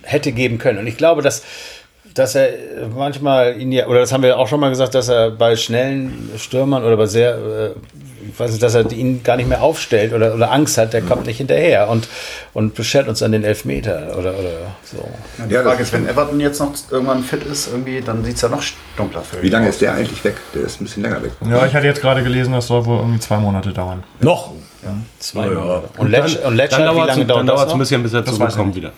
hätte 0.03 0.31
geben 0.31 0.57
können. 0.57 0.79
Und 0.79 0.87
ich 0.87 0.97
glaube, 0.97 1.21
dass, 1.21 1.43
dass 2.13 2.35
er 2.35 2.49
manchmal 2.95 3.59
ihn 3.59 3.71
ja, 3.71 3.87
oder 3.87 3.99
das 4.01 4.11
haben 4.11 4.23
wir 4.23 4.37
auch 4.37 4.47
schon 4.47 4.59
mal 4.59 4.69
gesagt, 4.69 4.95
dass 4.95 5.07
er 5.09 5.31
bei 5.31 5.55
schnellen 5.55 6.29
Stürmern 6.37 6.83
oder 6.83 6.97
bei 6.97 7.05
sehr, 7.05 7.35
äh, 7.35 7.69
ich 8.31 8.39
weiß 8.39 8.51
nicht, 8.51 8.61
dass 8.63 8.75
er 8.75 8.89
ihn 8.91 9.23
gar 9.23 9.35
nicht 9.37 9.49
mehr 9.49 9.61
aufstellt 9.61 10.13
oder, 10.13 10.33
oder 10.35 10.51
Angst 10.51 10.77
hat, 10.77 10.93
der 10.93 11.01
kommt 11.01 11.25
nicht 11.25 11.37
hinterher 11.37 11.89
und, 11.89 12.07
und 12.53 12.75
beschert 12.75 13.07
uns 13.07 13.19
dann 13.19 13.31
den 13.31 13.43
Elfmeter 13.43 14.09
oder, 14.17 14.33
oder 14.37 14.51
so. 14.83 15.07
Ja, 15.39 15.45
die 15.47 15.53
Ja, 15.53 15.63
Frage 15.63 15.77
das- 15.79 15.87
ist, 15.87 15.93
wenn 15.93 16.07
Everton 16.07 16.39
jetzt 16.39 16.59
noch 16.59 16.71
irgendwann 16.89 17.23
fit 17.23 17.43
ist, 17.43 17.67
irgendwie, 17.71 18.01
dann 18.01 18.23
sieht 18.23 18.35
es 18.35 18.41
ja 18.41 18.49
noch 18.49 18.63
dunkler 18.97 19.21
für 19.21 19.37
ihn 19.37 19.43
wie 19.43 19.49
lange 19.49 19.69
ist 19.69 19.81
der 19.81 19.93
eigentlich 19.93 20.23
weg? 20.23 20.35
Der 20.53 20.63
ist 20.63 20.79
ein 20.79 20.85
bisschen 20.85 21.03
länger 21.03 21.21
weg. 21.23 21.31
Ja, 21.49 21.65
ich 21.65 21.73
hatte 21.73 21.87
jetzt 21.87 22.01
gerade 22.01 22.23
gelesen, 22.23 22.53
das 22.53 22.67
soll 22.67 22.85
wohl 22.85 22.97
irgendwie 22.99 23.19
zwei 23.19 23.37
Monate 23.37 23.71
dauern. 23.71 24.03
Noch? 24.19 24.51
Zwei 25.19 25.47
Monate. 25.47 25.83
Und 25.97 26.09
Letsch, 26.11 26.37
und 26.37 26.55
Letsch 26.55 26.71
dann 26.71 26.81
hat, 26.83 26.91
wie 26.91 26.95
dauert 26.97 27.07
lange 27.07 27.21
es 27.21 27.27
dauert 27.27 27.39
dann 27.39 27.47
das 27.47 27.55
dauert's 27.55 27.73
ein 27.73 27.79
bisschen, 27.79 28.03
bis 28.03 28.13
er 28.13 28.25
zurückkommt 28.25 28.75
wieder. 28.75 28.91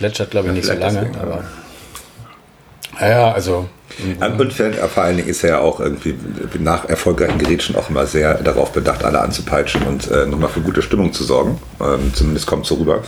Letsch 0.00 0.20
hat, 0.20 0.30
glaube 0.30 0.48
ich, 0.48 0.54
nicht 0.54 0.66
so 0.66 0.72
lange. 0.74 1.00
deswegen, 1.00 1.16
Aber, 1.18 1.44
ja, 3.00 3.32
also 3.32 3.68
Und 4.20 4.52
vor 4.52 5.02
allen 5.02 5.16
Dingen 5.16 5.28
ist 5.28 5.42
er 5.42 5.50
ja 5.50 5.58
auch 5.60 5.80
irgendwie 5.80 6.14
nach 6.58 6.88
erfolgreichen 6.88 7.38
Gerätschen 7.38 7.74
auch 7.76 7.90
immer 7.90 8.06
sehr 8.06 8.34
darauf 8.34 8.72
bedacht, 8.72 9.04
alle 9.04 9.20
anzupeitschen 9.20 9.82
und 9.82 10.10
äh, 10.10 10.26
nochmal 10.26 10.50
für 10.50 10.60
gute 10.60 10.82
Stimmung 10.82 11.12
zu 11.12 11.24
sorgen. 11.24 11.58
Ähm, 11.80 12.12
zumindest 12.14 12.46
kommt 12.46 12.66
so 12.66 12.76
rüber. 12.76 13.02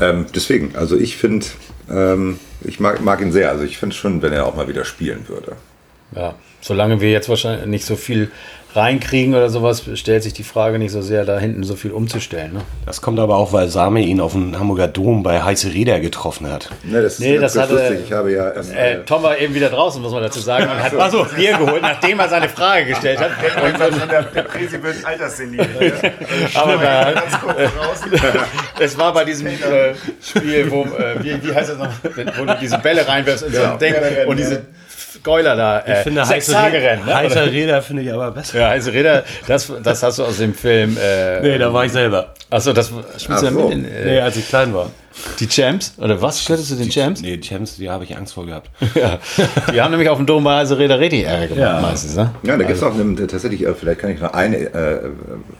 Ähm, 0.00 0.26
deswegen, 0.34 0.76
also 0.76 0.96
ich 0.96 1.16
finde, 1.16 1.46
ähm, 1.90 2.38
ich 2.62 2.80
mag, 2.80 3.00
mag 3.00 3.20
ihn 3.20 3.32
sehr. 3.32 3.50
Also 3.50 3.64
ich 3.64 3.78
finde 3.78 3.94
es 3.94 4.00
schon, 4.00 4.22
wenn 4.22 4.32
er 4.32 4.46
auch 4.46 4.54
mal 4.54 4.68
wieder 4.68 4.84
spielen 4.84 5.24
würde. 5.28 5.56
Ja, 6.14 6.34
solange 6.60 7.00
wir 7.00 7.10
jetzt 7.10 7.28
wahrscheinlich 7.28 7.66
nicht 7.66 7.84
so 7.84 7.96
viel 7.96 8.30
reinkriegen 8.74 9.34
oder 9.34 9.48
sowas, 9.50 9.82
stellt 9.94 10.22
sich 10.22 10.32
die 10.32 10.44
Frage 10.44 10.78
nicht 10.78 10.92
so 10.92 11.02
sehr, 11.02 11.24
da 11.24 11.38
hinten 11.38 11.64
so 11.64 11.74
viel 11.74 11.90
umzustellen. 11.90 12.52
Ne? 12.52 12.60
Das 12.86 13.00
kommt 13.02 13.18
aber 13.18 13.36
auch, 13.36 13.52
weil 13.52 13.68
Same 13.68 14.00
ihn 14.00 14.20
auf 14.20 14.32
dem 14.32 14.58
Hamburger 14.58 14.86
Dom 14.88 15.22
bei 15.22 15.42
Heiße 15.42 15.72
Räder 15.74 15.98
getroffen 16.00 16.50
hat. 16.50 16.70
Ne, 16.84 17.02
das 17.02 17.18
Nee, 17.18 17.34
ist 17.34 17.42
das 17.42 17.56
hatte- 17.58 17.72
lustig. 17.74 18.00
Ich 18.06 18.12
habe 18.12 18.32
ja. 18.32 18.52
ähm, 18.54 18.64
Äh, 18.74 18.98
Tom 19.04 19.22
war 19.22 19.36
eben 19.38 19.54
wieder 19.54 19.70
draußen, 19.70 20.00
muss 20.00 20.12
man 20.12 20.22
dazu 20.22 20.38
sagen, 20.40 20.64
und 20.70 20.82
hat 20.82 20.94
also. 20.94 21.26
Bier 21.36 21.56
geholt, 21.58 21.82
nachdem 21.82 22.20
er 22.20 22.28
seine 22.28 22.48
Frage 22.48 22.86
gestellt 22.86 23.18
hat. 23.18 23.30
Und, 23.64 24.10
der, 24.10 24.22
der 24.22 24.42
Präsi 24.42 24.82
wird 24.82 25.04
alterssenil. 25.04 25.60
aber 26.54 26.76
da, 26.76 27.12
Ganz 27.12 27.40
kurz 27.40 27.56
raus. 27.56 27.98
es 28.78 28.98
war 28.98 29.12
bei 29.12 29.24
diesem 29.24 29.48
äh, 29.48 29.52
Spiel, 30.22 30.70
wo, 30.70 30.82
äh, 30.84 31.22
wie, 31.22 31.42
wie 31.42 31.54
heißt 31.54 31.70
das 31.70 31.78
noch, 31.78 31.88
wo 32.38 32.44
du 32.44 32.56
diese 32.60 32.78
Bälle 32.78 33.06
reinwirfst 33.06 33.44
in 33.46 33.52
so 33.52 33.62
ein 33.62 33.78
Ding 33.78 33.94
und 34.26 34.36
diese 34.38 34.62
Geuler 35.22 35.56
da, 35.56 35.78
äh, 35.80 35.92
Ich 35.92 35.98
finde 36.04 36.24
sechs 36.24 36.48
heiße, 36.48 36.52
Tage 36.52 36.76
rennen. 36.80 37.04
Ne? 37.06 37.14
heiße 37.14 37.42
Räder 37.44 37.82
finde 37.82 38.02
ich 38.02 38.12
aber 38.12 38.30
besser. 38.30 38.58
Ja, 38.58 38.68
also 38.68 38.90
Räder, 38.90 39.24
das, 39.46 39.72
das 39.82 40.02
hast 40.02 40.18
du 40.18 40.24
aus 40.24 40.38
dem 40.38 40.54
Film. 40.54 40.96
Äh, 41.00 41.40
Nee, 41.40 41.58
da 41.58 41.72
war 41.72 41.84
ich 41.84 41.92
selber. 41.92 42.34
Achso, 42.50 42.72
das 42.72 42.90
spielst 43.18 43.42
du 43.42 43.46
ja 43.46 43.50
mit 43.52 43.70
in, 43.70 43.84
äh, 43.84 44.04
Nee, 44.04 44.20
als 44.20 44.36
ich 44.36 44.48
klein 44.48 44.72
war. 44.74 44.90
Die 45.40 45.48
Champs? 45.48 45.94
Oder 45.98 46.22
was? 46.22 46.40
Stelltest 46.40 46.70
du 46.70 46.76
den 46.76 46.88
Champs? 46.90 47.20
Nee, 47.20 47.36
die 47.36 47.46
Champs, 47.48 47.76
die 47.76 47.90
habe 47.90 48.04
ich 48.04 48.16
Angst 48.16 48.34
vor 48.34 48.46
gehabt. 48.46 48.70
Ja. 48.94 49.18
Die 49.72 49.80
haben 49.80 49.90
nämlich 49.90 50.08
auf 50.08 50.18
dem 50.18 50.26
Dom 50.26 50.44
bei 50.44 50.56
also 50.58 50.74
Räder 50.76 50.98
richtig 51.00 51.24
Ärger 51.24 51.48
gemacht 51.48 51.60
Ja. 51.60 51.80
meistens, 51.80 52.16
ne? 52.16 52.30
ja, 52.42 52.56
da 52.56 52.64
gibt 52.64 52.76
es 52.76 52.82
auch 52.82 52.94
eine, 52.94 53.26
tatsächlich, 53.26 53.64
äh, 53.66 53.74
vielleicht 53.74 54.00
kann 54.00 54.10
ich 54.10 54.20
noch 54.20 54.32
eine 54.34 54.56
äh, 54.56 54.70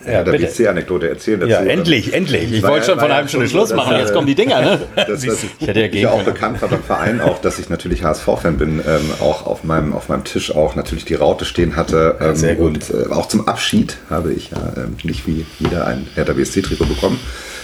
Ja, 0.06 0.20
äh, 0.20 0.24
der 0.24 0.32
bitte. 0.32 0.46
BC-Anekdote 0.46 1.08
erzählen 1.08 1.40
dazu. 1.40 1.50
Ja, 1.52 1.60
endlich, 1.60 2.12
endlich. 2.12 2.52
Ich 2.52 2.62
wollte 2.62 2.78
ja- 2.78 2.82
schon 2.84 2.94
vor 2.94 3.04
einer 3.04 3.08
ja 3.10 3.14
halben 3.16 3.28
Stunde 3.28 3.48
schon 3.48 3.58
Schluss 3.66 3.74
machen, 3.74 3.96
jetzt 3.96 4.10
äh, 4.10 4.14
kommen 4.14 4.26
die 4.26 4.34
Dinger, 4.34 4.60
ne? 4.60 4.80
Das, 4.96 5.22
das 5.24 5.44
Ich 5.58 5.66
hätte 5.66 5.80
ja 5.80 5.86
ich 5.86 5.92
gehen 5.92 6.02
ja 6.02 6.10
auch 6.10 6.22
bekannt 6.22 6.60
war 6.62 6.68
beim 6.68 6.82
Verein 6.82 7.20
auch, 7.20 7.40
dass 7.40 7.58
ich 7.58 7.68
natürlich 7.68 8.04
HSV-Fan 8.04 8.56
bin, 8.58 8.80
ähm, 8.86 9.10
auch 9.20 9.46
auf 9.46 9.64
meinem, 9.64 9.92
auf 9.92 10.08
meinem 10.08 10.24
Tisch 10.24 10.54
auch 10.54 10.74
natürlich 10.76 11.04
die 11.04 11.14
Raute 11.14 11.44
stehen 11.44 11.76
hatte. 11.76 12.16
Ähm, 12.20 12.36
sehr 12.36 12.54
gut. 12.54 12.66
Und 12.90 12.90
äh, 12.90 13.12
auch 13.12 13.26
zum 13.26 13.48
Abschied 13.48 13.96
habe 14.10 14.32
ich 14.32 14.50
ja 14.50 14.72
ähm, 14.76 14.96
nicht 15.02 15.26
wie 15.26 15.44
jeder 15.58 15.86
ein 15.86 16.06
Hertha 16.14 16.32
BSC-Trikot 16.34 16.86
bekommen, 16.86 17.18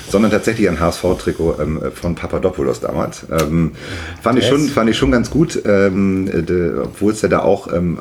sondern 0.09 0.31
tatsächlich 0.31 0.69
ein 0.69 0.81
HSV-Trikot 0.81 1.57
ähm, 1.61 1.83
von 1.95 2.15
Papadopoulos 2.15 2.81
damals. 2.81 3.27
Ähm, 3.31 3.73
fand, 4.23 4.39
ich 4.39 4.47
schon, 4.47 4.69
fand 4.69 4.91
ich 4.91 4.97
schon 4.97 5.11
ganz 5.11 5.31
gut, 5.31 5.61
ähm, 5.65 6.29
äh, 6.29 6.81
obwohl 6.81 7.13
es 7.13 7.23
ja 7.23 7.29
da 7.29 7.41
auch 7.41 7.73
ähm, 7.73 7.99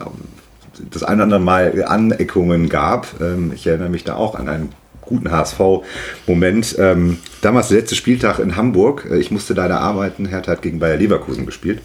das 0.91 1.03
ein 1.03 1.15
oder 1.15 1.23
andere 1.23 1.39
Mal 1.39 1.83
Aneckungen 1.85 2.69
gab. 2.69 3.07
Ähm, 3.21 3.51
ich 3.53 3.65
erinnere 3.67 3.89
mich 3.89 4.03
da 4.03 4.15
auch 4.15 4.35
an 4.35 4.47
einen 4.49 4.69
guten 5.01 5.31
HSV-Moment. 5.31 6.75
Ähm, 6.79 7.17
damals 7.41 7.69
der 7.69 7.79
letzte 7.79 7.95
Spieltag 7.95 8.39
in 8.39 8.55
Hamburg. 8.55 9.07
Äh, 9.09 9.17
Ich 9.17 9.31
musste 9.31 9.53
leider 9.53 9.79
arbeiten. 9.79 10.25
Hertha 10.25 10.51
hat 10.51 10.61
gegen 10.61 10.79
Bayer 10.79 10.97
Leverkusen 10.97 11.45
gespielt. 11.45 11.81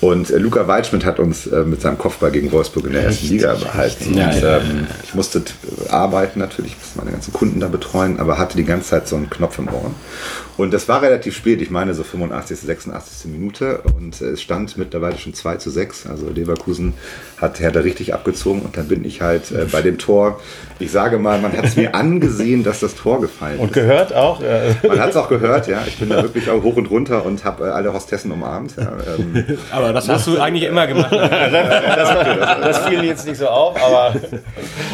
Und 0.00 0.30
äh, 0.30 0.38
Luca 0.38 0.68
Weitschmidt 0.68 1.04
hat 1.04 1.18
uns 1.18 1.46
äh, 1.48 1.64
mit 1.64 1.80
seinem 1.80 1.98
Kopfball 1.98 2.30
gegen 2.30 2.52
Wolfsburg 2.52 2.86
in 2.86 2.92
der 2.92 3.02
ersten 3.04 3.26
Liga 3.28 3.54
behalten. 3.54 4.14
Ja, 4.14 4.28
und, 4.30 4.40
ja, 4.42 4.56
ähm, 4.58 4.86
ich 5.02 5.14
musste 5.14 5.42
arbeiten 5.90 6.38
natürlich, 6.38 6.76
musste 6.78 6.98
meine 6.98 7.10
ganzen 7.10 7.32
Kunden 7.32 7.58
da 7.60 7.66
betreuen, 7.68 8.20
aber 8.20 8.38
hatte 8.38 8.56
die 8.56 8.64
ganze 8.64 8.90
Zeit 8.90 9.08
so 9.08 9.16
einen 9.16 9.28
Knopf 9.28 9.58
im 9.58 9.66
Ohr. 9.68 9.90
Und 10.56 10.72
das 10.74 10.88
war 10.88 11.02
relativ 11.02 11.36
spät, 11.36 11.62
ich 11.62 11.70
meine 11.70 11.94
so 11.94 12.02
85., 12.02 12.58
86. 12.60 13.30
Minute 13.30 13.80
und 13.96 14.20
äh, 14.20 14.30
es 14.30 14.42
stand 14.42 14.76
mittlerweile 14.76 15.16
schon 15.18 15.34
2 15.34 15.56
zu 15.56 15.70
6. 15.70 16.06
Also 16.06 16.28
Leverkusen 16.30 16.94
hat 17.36 17.60
Hertha 17.60 17.80
richtig 17.80 18.12
abgezogen 18.14 18.62
und 18.62 18.76
dann 18.76 18.88
bin 18.88 19.04
ich 19.04 19.20
halt 19.20 19.50
äh, 19.52 19.66
bei 19.70 19.82
dem 19.82 19.98
Tor, 19.98 20.40
ich 20.80 20.90
sage 20.90 21.18
mal, 21.18 21.40
man 21.40 21.56
hat 21.56 21.64
es 21.64 21.76
mir 21.76 21.94
angesehen, 21.94 22.62
dass 22.64 22.80
das 22.80 22.94
Tor 22.96 23.20
gefallen 23.20 23.58
Und 23.58 23.68
ist. 23.68 23.74
gehört 23.74 24.12
auch. 24.14 24.40
Äh, 24.42 24.74
Man 24.86 24.98
hat 25.00 25.10
es 25.10 25.16
auch 25.16 25.28
gehört, 25.28 25.66
ja. 25.68 25.82
Ich 25.86 25.98
bin 25.98 26.08
da 26.08 26.22
wirklich 26.22 26.50
auch 26.50 26.62
hoch 26.62 26.76
und 26.76 26.86
runter 26.90 27.24
und 27.24 27.44
habe 27.44 27.66
äh, 27.66 27.70
alle 27.70 27.92
Hostessen 27.92 28.32
umarmt. 28.32 28.74
Ja. 28.76 28.92
Ähm, 29.16 29.44
Ja, 29.88 29.92
das 29.94 30.08
hast 30.08 30.26
du 30.26 30.38
eigentlich 30.38 30.64
immer 30.68 30.86
gemacht. 30.86 31.10
Das 32.68 32.78
fiel 32.86 33.04
jetzt 33.04 33.26
nicht 33.26 33.38
so 33.38 33.46
auf, 33.48 33.76
aber, 33.82 34.14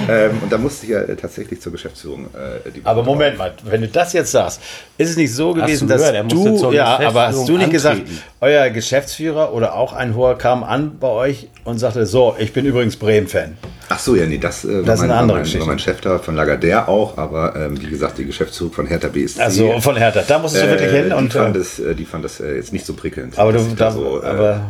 Ähm, 0.09 0.39
und 0.43 0.53
da 0.53 0.59
musste 0.59 0.87
ich 0.87 0.93
ja 0.93 1.01
äh, 1.01 1.17
tatsächlich 1.17 1.61
zur 1.61 1.73
Geschäftsführung. 1.73 2.27
Äh, 2.35 2.71
die 2.71 2.81
aber 2.85 3.03
Moment 3.03 3.39
mal, 3.39 3.53
wenn 3.65 3.81
du 3.81 3.89
das 3.89 4.13
jetzt 4.13 4.33
sagst, 4.33 4.61
ist 4.99 5.11
es 5.11 5.17
nicht 5.17 5.33
so 5.35 5.55
gewesen, 5.55 5.89
du 5.89 5.95
dass 5.95 6.11
gehört, 6.11 6.33
du, 6.33 6.57
zur 6.57 6.75
ja, 6.75 6.99
aber 7.01 7.29
hast 7.29 7.49
du 7.49 7.57
nicht 7.57 7.71
gesagt, 7.71 8.01
antreten. 8.01 8.23
euer 8.41 8.71
Geschäftsführer 8.71 9.53
oder 9.53 9.75
auch 9.75 9.93
ein 9.93 10.15
hoher 10.15 10.37
kam 10.37 10.63
an 10.65 10.99
bei 10.99 11.09
euch 11.09 11.49
und 11.65 11.79
sagte, 11.79 12.07
so, 12.07 12.37
ich 12.39 12.53
bin 12.53 12.67
übrigens 12.67 12.97
Bremen-Fan. 12.97 13.57
Ach 13.89 13.99
so, 13.99 14.15
ja, 14.15 14.27
nee, 14.27 14.39
das, 14.39 14.65
äh, 14.65 14.83
Das 14.83 15.01
ist 15.01 15.01
war, 15.01 15.09
mein, 15.09 15.11
eine 15.11 15.15
andere 15.15 15.29
war, 15.29 15.35
mein, 15.37 15.43
Geschichte. 15.45 15.61
war 15.61 15.67
mein 15.69 15.79
Chef 15.79 16.01
da 16.01 16.19
von 16.19 16.37
Lagardère 16.37 16.87
auch, 16.89 17.17
aber 17.17 17.55
ähm, 17.57 17.81
wie 17.81 17.87
gesagt, 17.89 18.19
die 18.19 18.25
Geschäftsführung 18.27 18.73
von 18.73 18.87
Hertha 18.87 19.09
BSC. 19.09 19.41
Also 19.41 19.81
von 19.81 19.97
Hertha, 19.97 20.23
da 20.27 20.39
musstest 20.39 20.65
du 20.65 20.71
wirklich 20.71 20.91
hin 20.91 21.07
die 21.09 21.15
und 21.15 21.33
fand 21.33 21.57
das, 21.57 21.79
äh, 21.79 21.95
die 21.95 22.05
fand 22.05 22.25
das 22.25 22.41
äh, 22.41 22.57
jetzt 22.57 22.73
nicht 22.73 22.85
so 22.85 22.93
prickelnd. 22.95 23.39
aber 23.39 23.53
du, 23.53 23.59
da 23.77 23.87
da, 23.87 23.91
so, 23.93 24.23
äh, 24.23 24.27
aber 24.27 24.61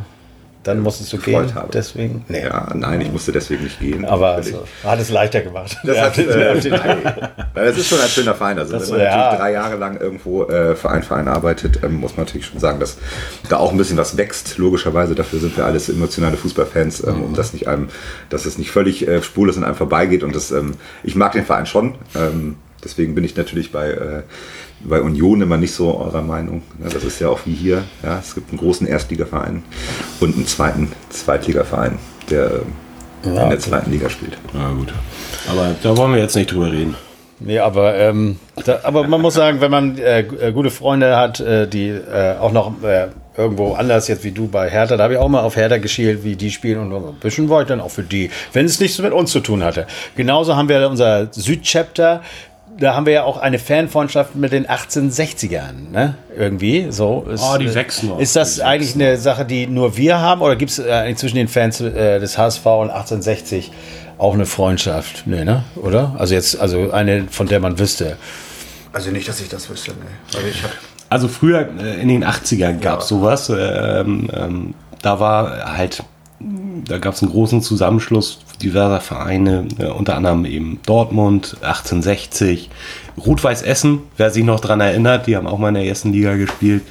dann 0.65 0.81
musstest 0.81 1.13
du 1.13 1.19
gehen, 1.19 1.55
habe. 1.55 1.69
deswegen. 1.73 2.25
Nee, 2.29 2.43
Ja, 2.45 2.73
nein, 2.75 3.01
ich 3.01 3.13
musste 3.13 3.31
deswegen 3.33 3.63
nicht 3.65 3.79
gehen. 3.79 4.05
aber 4.05 4.37
Natürlich. 4.39 4.59
so, 4.83 4.89
hat 4.89 4.99
es 4.99 5.11
leichter 5.11 5.43
gemacht. 5.43 5.77
Das, 5.85 5.99
hat, 6.01 6.19
äh, 6.19 6.55
das 7.55 7.77
ist 7.77 7.89
schon 7.89 8.01
ein 8.01 8.09
schöner 8.09 8.35
Verein. 8.35 8.59
Also, 8.59 8.73
Das- 8.73 8.91
wenn 8.91 8.99
man 8.99 9.07
ja. 9.07 9.17
natürlich 9.17 9.39
drei 9.39 9.53
Jahre 9.53 9.77
lang 9.77 10.01
irgendwo 10.01 10.45
äh, 10.45 10.75
für 10.75 10.91
einen 10.91 11.03
Verein 11.03 11.29
arbeitet, 11.29 11.81
ähm, 11.83 11.95
muss 11.95 12.17
man 12.17 12.27
natürlich 12.27 12.47
schon 12.47 12.59
sagen, 12.61 12.81
dass 12.81 12.97
da 13.49 13.59
auch 13.59 13.71
ein 13.73 13.79
bisschen 13.79 13.97
was 13.97 14.17
wächst. 14.17 14.59
Logischerweise, 14.59 15.15
dafür 15.15 15.39
sind 15.39 15.57
wir 15.57 15.65
alles 15.65 15.89
emotionale 15.89 16.37
Fußballfans, 16.37 17.05
ähm, 17.07 17.23
um 17.23 17.35
das 17.35 17.53
nicht 17.53 17.69
einem, 17.69 17.89
dass 18.31 18.47
es 18.47 18.59
nicht 18.59 18.71
völlig 18.71 19.07
äh, 19.07 19.23
spurlos 19.23 19.57
an 19.57 19.65
einem 19.65 19.75
vorbeigeht. 19.77 20.23
Und 20.23 20.35
das, 20.35 20.51
ähm, 20.51 20.75
ich 21.03 21.15
mag 21.15 21.33
den 21.33 21.45
Verein 21.45 21.67
schon. 21.67 21.95
Ähm, 22.17 22.57
deswegen 22.83 23.15
bin 23.15 23.25
ich 23.25 23.37
natürlich 23.37 23.71
bei, 23.73 23.91
äh, 23.91 24.23
bei 24.85 25.01
Union 25.01 25.43
immer 25.43 25.57
nicht 25.57 25.73
so 25.73 25.99
eurer 25.99 26.23
Meinung. 26.23 26.63
Ja, 26.83 26.91
das 26.91 27.05
ist 27.05 27.21
ja 27.21 27.29
auch 27.29 27.41
wie 27.45 27.55
hier. 27.55 27.85
Ja, 28.03 28.19
es 28.19 28.35
gibt 28.35 28.51
einen 28.51 28.59
großen 28.59 28.87
Erstligaverein 28.87 29.63
und 30.21 30.37
einen 30.37 30.47
zweiten 30.47 30.93
Zweitligaverein, 31.11 31.99
der 32.31 32.61
ähm, 33.25 33.37
in 33.37 33.51
der 33.51 33.59
zweiten 33.59 33.91
Liga 33.91 34.11
spielt. 34.11 34.37
Na 34.53 34.71
gut. 34.73 34.93
Aber 35.51 35.75
da 35.83 35.97
wollen 35.97 36.13
wir 36.13 36.21
jetzt 36.21 36.37
nicht 36.37 36.53
drüber 36.53 36.71
reden. 36.71 36.95
Nee, 37.41 37.59
aber, 37.59 37.97
ähm, 37.97 38.39
da, 38.65 38.81
aber 38.85 39.07
man 39.07 39.21
muss 39.21 39.35
sagen, 39.35 39.61
wenn 39.61 39.71
man 39.71 39.99
äh, 39.99 40.21
äh, 40.21 40.53
gute 40.53 40.71
Freunde 40.71 41.17
hat, 41.17 41.41
äh, 41.41 41.67
die 41.67 41.89
äh, 41.89 42.37
auch 42.39 42.53
noch 42.53 42.83
äh, 42.83 43.09
irgendwo 43.37 43.75
anders 43.75 44.07
jetzt 44.07 44.23
wie 44.23 44.31
du 44.31 44.47
bei 44.47 44.71
Hertha, 44.71 44.97
da 44.97 45.05
habe 45.05 45.15
ich 45.15 45.19
auch 45.19 45.29
mal 45.29 45.43
auf 45.43 45.57
Hertha 45.57 45.79
geschielt, 45.79 46.23
wie 46.23 46.37
die 46.37 46.51
spielen 46.51 46.93
und 46.93 47.09
ein 47.09 47.15
bisschen 47.21 47.49
war 47.49 47.63
ich 47.63 47.69
dann 47.69 47.81
auch 47.81 47.91
für 47.91 48.05
die, 48.05 48.31
wenn 48.53 48.67
es 48.67 48.79
nichts 48.79 48.99
mit 49.01 49.13
uns 49.13 49.33
zu 49.33 49.41
tun 49.41 49.65
hatte. 49.65 49.87
Genauso 50.17 50.55
haben 50.55 50.69
wir 50.69 50.89
unser 50.89 51.33
Südchapter, 51.33 52.23
da 52.79 52.95
haben 52.95 53.07
wir 53.07 53.13
ja 53.13 53.25
auch 53.25 53.37
eine 53.39 53.59
Fanfreundschaft 53.59 54.35
mit 54.35 54.53
den 54.53 54.67
1860ern, 54.67 55.91
ne? 55.93 56.15
Irgendwie 56.37 56.87
so. 56.91 57.27
Ist, 57.31 57.43
Oh, 57.43 57.57
die 57.57 57.73
wachsen 57.75 58.09
noch. 58.09 58.19
Ist 58.19 58.37
das 58.37 58.61
eigentlich 58.61 58.95
eine 58.95 59.17
Sache, 59.17 59.45
die 59.45 59.67
nur 59.67 59.97
wir 59.97 60.19
haben 60.21 60.41
oder 60.41 60.57
gibt 60.57 60.73
es 60.73 60.79
äh, 60.79 60.91
eigentlich 60.91 61.19
zwischen 61.19 61.37
den 61.37 61.49
Fans 61.49 61.81
äh, 61.81 62.19
des 62.19 62.37
HSV 62.37 62.65
und 62.67 62.91
1860 62.91 63.71
auch 64.19 64.35
eine 64.35 64.47
Freundschaft? 64.47 65.25
Nee, 65.27 65.45
ne? 65.45 65.65
Oder? 65.77 66.15
Also 66.19 66.35
jetzt, 66.35 66.59
also 66.59 66.91
eine, 66.91 67.27
von 67.31 67.47
der 67.47 67.61
man 67.61 67.79
wüsste. 67.79 68.17
Also 68.93 69.11
nicht, 69.11 69.29
dass 69.29 69.41
ich 69.41 69.49
das 69.49 69.69
wüsste, 69.69 69.93
nee. 69.93 70.37
Also 70.37 70.49
Also 71.11 71.29
früher 71.29 71.69
äh, 71.81 72.01
in 72.01 72.09
den 72.09 72.25
80ern 72.25 72.79
gab 72.81 73.01
es 73.01 73.09
sowas. 73.09 73.49
Ähm, 73.51 74.29
ähm, 74.33 74.75
da 75.03 75.21
war 75.21 75.77
halt, 75.77 76.03
da 76.87 76.99
gab 76.99 77.15
es 77.15 77.23
einen 77.23 77.31
großen 77.31 77.63
Zusammenschluss 77.63 78.41
diverser 78.63 79.01
Vereine, 79.01 79.67
äh, 79.79 79.87
unter 79.87 80.17
anderem 80.17 80.45
eben 80.45 80.81
Dortmund, 80.87 81.57
1860, 81.63 82.71
Rot-Weiß 83.25 83.63
Essen, 83.63 84.01
wer 84.17 84.31
sich 84.31 84.45
noch 84.45 84.61
dran 84.61 84.81
erinnert, 84.81 85.27
die 85.27 85.37
haben 85.37 85.47
auch 85.47 85.59
mal 85.59 85.69
in 85.69 85.75
der 85.75 85.85
ersten 85.85 86.13
Liga 86.13 86.35
gespielt. 86.37 86.83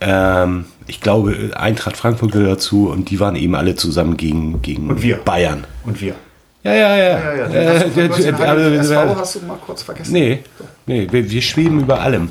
Ähm, 0.00 0.66
ich 0.86 1.00
glaube, 1.00 1.50
Eintracht 1.56 1.96
Frankfurt 1.96 2.32
gehört 2.32 2.58
dazu 2.58 2.88
und 2.88 3.10
die 3.10 3.18
waren 3.18 3.36
eben 3.36 3.54
alle 3.54 3.74
zusammen 3.74 4.16
gegen, 4.16 4.62
gegen 4.62 4.90
Und 4.90 5.02
wir. 5.02 5.16
Bayern. 5.16 5.64
und 5.84 6.00
wir. 6.00 6.14
Ja, 6.62 6.74
ja, 6.74 6.96
ja. 6.96 7.04
Ja, 7.04 7.34
ja, 7.34 7.46
Äh, 7.46 8.78
SV 8.78 9.16
hast 9.16 9.36
du 9.36 9.40
mal 9.46 9.56
kurz 9.64 9.82
vergessen. 9.82 10.12
Nee, 10.12 10.40
nee 10.86 11.06
wir, 11.10 11.30
wir 11.30 11.42
schweben 11.42 11.80
über 11.80 12.00
allem. 12.00 12.30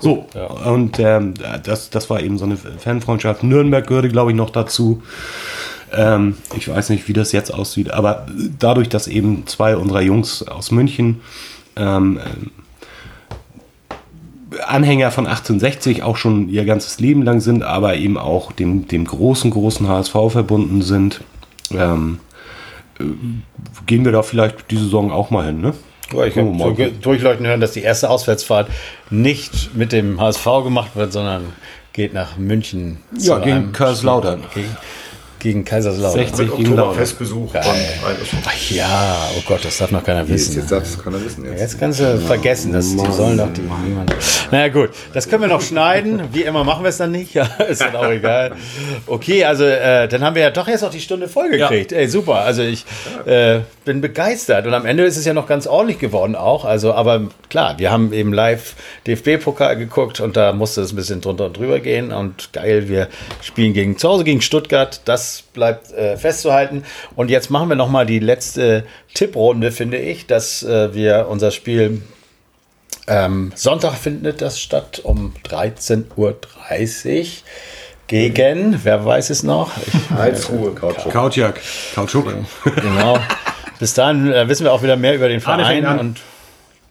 So, 0.00 0.26
und 0.66 0.98
ähm, 0.98 1.34
das, 1.62 1.90
das 1.90 2.10
war 2.10 2.20
eben 2.20 2.36
so 2.36 2.44
eine 2.44 2.56
Fanfreundschaft. 2.56 3.42
Nürnberg 3.42 3.86
gehörte, 3.86 4.08
glaube 4.08 4.32
ich, 4.32 4.36
noch 4.36 4.50
dazu. 4.50 5.02
Ähm, 5.92 6.36
ich 6.56 6.68
weiß 6.68 6.90
nicht, 6.90 7.08
wie 7.08 7.12
das 7.12 7.32
jetzt 7.32 7.54
aussieht, 7.54 7.90
aber 7.90 8.26
dadurch, 8.58 8.88
dass 8.88 9.06
eben 9.06 9.46
zwei 9.46 9.76
unserer 9.76 10.02
Jungs 10.02 10.46
aus 10.46 10.70
München 10.70 11.20
ähm, 11.76 12.18
ähm, 12.24 12.50
Anhänger 14.66 15.10
von 15.10 15.26
1860 15.26 16.02
auch 16.02 16.16
schon 16.16 16.48
ihr 16.48 16.64
ganzes 16.64 17.00
Leben 17.00 17.22
lang 17.22 17.40
sind, 17.40 17.62
aber 17.62 17.96
eben 17.96 18.16
auch 18.16 18.52
dem, 18.52 18.86
dem 18.86 19.04
großen, 19.04 19.50
großen 19.50 19.88
HSV 19.88 20.12
verbunden 20.28 20.82
sind, 20.82 21.22
ähm, 21.70 22.20
äh, 23.00 23.04
gehen 23.86 24.04
wir 24.04 24.12
da 24.12 24.22
vielleicht 24.22 24.70
die 24.70 24.76
Saison 24.76 25.10
auch 25.10 25.30
mal 25.30 25.46
hin, 25.46 25.60
ne? 25.60 25.74
Ja, 26.14 26.24
ich 26.24 26.36
habe 26.36 26.56
so 26.58 26.90
durchleuchten 27.00 27.46
hören, 27.46 27.60
dass 27.60 27.72
die 27.72 27.82
erste 27.82 28.10
Auswärtsfahrt 28.10 28.68
nicht 29.10 29.74
mit 29.74 29.92
dem 29.92 30.20
HSV 30.20 30.44
gemacht 30.64 30.90
wird, 30.94 31.12
sondern 31.12 31.52
geht 31.92 32.12
nach 32.12 32.36
München. 32.36 32.98
Ja, 33.18 33.38
gegen 33.38 33.72
Kaiserslautern. 33.72 34.44
Gegen, 34.54 34.76
gegen 35.44 35.62
Kaiserslautern. 35.62 36.26
60 36.26 36.38
Mit 36.38 36.56
gegen 36.56 36.70
Lautern. 36.70 36.88
Oktoberfestbesuch 36.88 37.54
ja, 38.70 39.28
oh 39.36 39.42
Gott, 39.46 39.62
das 39.62 39.76
darf 39.76 39.90
noch 39.90 40.02
keiner 40.02 40.26
wissen. 40.26 40.56
jetzt 40.56 40.72
darf 40.72 40.84
es 40.84 41.02
keiner 41.02 41.22
wissen. 41.22 41.44
Jetzt. 41.44 41.60
Jetzt 41.60 41.78
kannst 41.78 42.00
du 42.00 42.18
vergessen, 42.18 42.72
dass 42.72 42.96
die 42.96 43.12
sollen 43.12 43.36
doch 43.36 43.52
die 43.52 43.60
niemand. 43.60 44.14
Naja 44.50 44.68
gut, 44.68 44.90
das 45.12 45.28
können 45.28 45.42
wir 45.42 45.48
noch 45.48 45.60
schneiden. 45.60 46.22
Wie 46.32 46.42
immer 46.44 46.64
machen 46.64 46.82
wir 46.82 46.88
es 46.88 46.96
dann 46.96 47.12
nicht. 47.12 47.34
Ja, 47.34 47.46
ist 47.68 47.80
dann 47.80 47.96
auch 47.96 48.10
egal. 48.10 48.52
Okay, 49.06 49.44
also 49.44 49.64
äh, 49.64 50.06
dann 50.06 50.22
haben 50.22 50.36
wir 50.36 50.42
ja 50.42 50.50
doch 50.50 50.68
jetzt 50.68 50.82
noch 50.82 50.90
die 50.90 51.00
Stunde 51.00 51.26
voll 51.26 51.50
gekriegt. 51.50 51.90
Ey, 51.90 52.06
super. 52.06 52.36
Also 52.36 52.62
ich 52.62 52.84
äh, 53.26 53.60
bin 53.84 54.00
begeistert. 54.00 54.66
Und 54.68 54.74
am 54.74 54.86
Ende 54.86 55.04
ist 55.04 55.16
es 55.16 55.24
ja 55.24 55.34
noch 55.34 55.48
ganz 55.48 55.66
ordentlich 55.66 55.98
geworden 55.98 56.36
auch. 56.36 56.64
Also, 56.64 56.94
aber 56.94 57.28
klar, 57.48 57.78
wir 57.78 57.90
haben 57.90 58.12
eben 58.12 58.32
live 58.32 58.74
DFB-Pokal 59.08 59.76
geguckt 59.76 60.20
und 60.20 60.36
da 60.36 60.52
musste 60.52 60.82
es 60.82 60.92
ein 60.92 60.96
bisschen 60.96 61.20
drunter 61.20 61.46
und 61.46 61.56
drüber 61.56 61.80
gehen. 61.80 62.12
Und 62.12 62.52
geil, 62.52 62.88
wir 62.88 63.08
spielen 63.42 63.72
gegen 63.72 63.98
zu 63.98 64.08
Hause 64.08 64.22
gegen 64.22 64.40
Stuttgart. 64.40 65.00
Das 65.06 65.33
bleibt 65.42 65.92
äh, 65.92 66.16
festzuhalten. 66.16 66.84
Und 67.16 67.30
jetzt 67.30 67.50
machen 67.50 67.68
wir 67.68 67.76
noch 67.76 67.88
mal 67.88 68.06
die 68.06 68.18
letzte 68.18 68.84
Tipprunde, 69.14 69.72
finde 69.72 69.98
ich, 69.98 70.26
dass 70.26 70.62
äh, 70.62 70.94
wir 70.94 71.26
unser 71.28 71.50
Spiel 71.50 72.02
ähm, 73.06 73.52
Sonntag 73.54 73.94
findet 73.94 74.40
das 74.40 74.60
statt 74.60 75.00
um 75.02 75.34
13.30 75.44 76.06
Uhr 76.16 76.36
gegen, 78.06 78.80
wer 78.82 79.04
weiß 79.04 79.30
es 79.30 79.42
noch? 79.42 79.72
Ich, 79.86 80.10
Heizruhe, 80.16 80.74
Kautschuk. 80.74 81.12
Kautschuk. 81.12 81.54
Kautschuk. 81.94 82.34
genau. 82.64 83.18
Bis 83.78 83.94
dahin 83.94 84.32
äh, 84.32 84.48
wissen 84.48 84.64
wir 84.64 84.72
auch 84.72 84.82
wieder 84.82 84.96
mehr 84.96 85.14
über 85.14 85.28
den 85.28 85.40
Verein 85.40 85.84
an. 85.84 85.98
und 85.98 86.20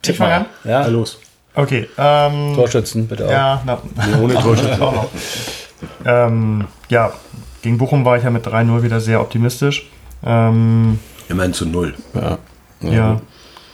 Ich 0.06 0.16
fange 0.16 0.34
an? 0.34 0.46
Ja, 0.64 0.86
los. 0.86 1.18
Okay. 1.54 1.88
Ähm, 1.96 2.52
Torschützen 2.56 3.06
bitte 3.06 3.26
auch. 3.26 3.30
ja, 3.30 3.62
na, 3.64 3.78
Ohne 4.20 4.34
Torschütze. 4.34 4.78
ähm, 6.06 6.66
ja, 6.88 7.12
gegen 7.64 7.78
Bochum 7.78 8.04
war 8.04 8.18
ich 8.18 8.24
ja 8.24 8.28
mit 8.28 8.46
3-0 8.46 8.82
wieder 8.82 9.00
sehr 9.00 9.22
optimistisch. 9.22 9.88
Ähm, 10.22 10.98
Immerhin 11.30 11.54
zu 11.54 11.64
0. 11.64 11.94
Ja. 12.12 12.38
ja. 12.82 12.92
ja. 12.92 13.20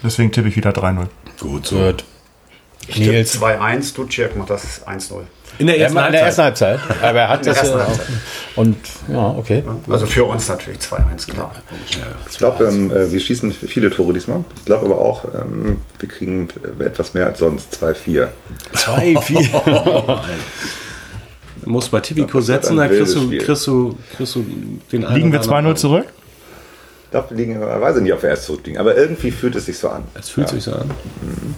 Deswegen 0.04 0.30
tippe 0.30 0.46
ich 0.46 0.54
wieder 0.54 0.70
3-0. 0.70 1.06
Gut, 1.40 1.66
so. 1.66 1.76
wird. 1.76 2.04
Ich 2.86 2.98
2-1, 3.00 3.96
Duciak 3.96 4.36
macht 4.36 4.50
das 4.50 4.86
1-0. 4.86 5.22
In 5.58 5.66
der 5.66 5.80
ersten, 5.80 5.98
ja, 5.98 6.06
in 6.06 6.12
der 6.12 6.22
ersten 6.22 6.42
Halbzeit. 6.42 6.78
Aber 7.02 7.18
er 7.18 7.28
hat 7.30 7.44
das 7.44 7.62
ja 7.62 7.84
auch. 7.84 7.98
Und 8.54 8.76
ja, 9.08 9.26
okay. 9.36 9.64
Also 9.88 10.06
für 10.06 10.22
uns 10.22 10.48
natürlich 10.48 10.78
2-1, 10.78 11.28
klar. 11.28 11.52
Ja, 11.90 11.98
ich 12.30 12.38
glaube, 12.38 12.66
ähm, 12.66 12.92
äh, 12.92 13.10
wir 13.10 13.18
schießen 13.18 13.50
viele 13.50 13.90
Tore 13.90 14.12
diesmal. 14.12 14.44
Ich 14.54 14.66
glaube 14.66 14.86
aber 14.86 15.00
auch, 15.00 15.24
ähm, 15.34 15.78
wir 15.98 16.08
kriegen 16.08 16.48
etwas 16.78 17.12
mehr 17.14 17.26
als 17.26 17.40
sonst. 17.40 17.76
2-4. 17.82 18.28
2-4. 18.72 20.20
Muss 21.64 21.88
bei 21.88 22.00
Tipico 22.00 22.40
setzen, 22.40 22.76
da 22.76 22.88
kriegst 22.88 23.14
du, 23.14 23.28
kriegst, 23.30 23.66
du, 23.66 23.96
kriegst 24.16 24.34
du 24.34 24.44
den 24.92 25.02
Liegen 25.02 25.32
wir 25.32 25.42
2-0 25.42 25.74
zurück? 25.74 26.06
Ich 27.04 27.10
glaube, 27.10 27.30
wir 27.30 27.36
liegen, 27.36 27.60
weiß 27.60 27.96
ich 27.96 28.02
nicht, 28.02 28.12
ob 28.12 28.22
wir 28.22 28.30
erst 28.30 28.44
zurückliegen, 28.44 28.80
aber 28.80 28.96
irgendwie 28.96 29.30
fühlt 29.30 29.56
es 29.56 29.66
sich 29.66 29.78
so 29.78 29.88
an. 29.88 30.04
Es 30.14 30.28
fühlt 30.28 30.48
ja. 30.48 30.54
sich 30.54 30.64
so 30.64 30.72
an? 30.72 30.90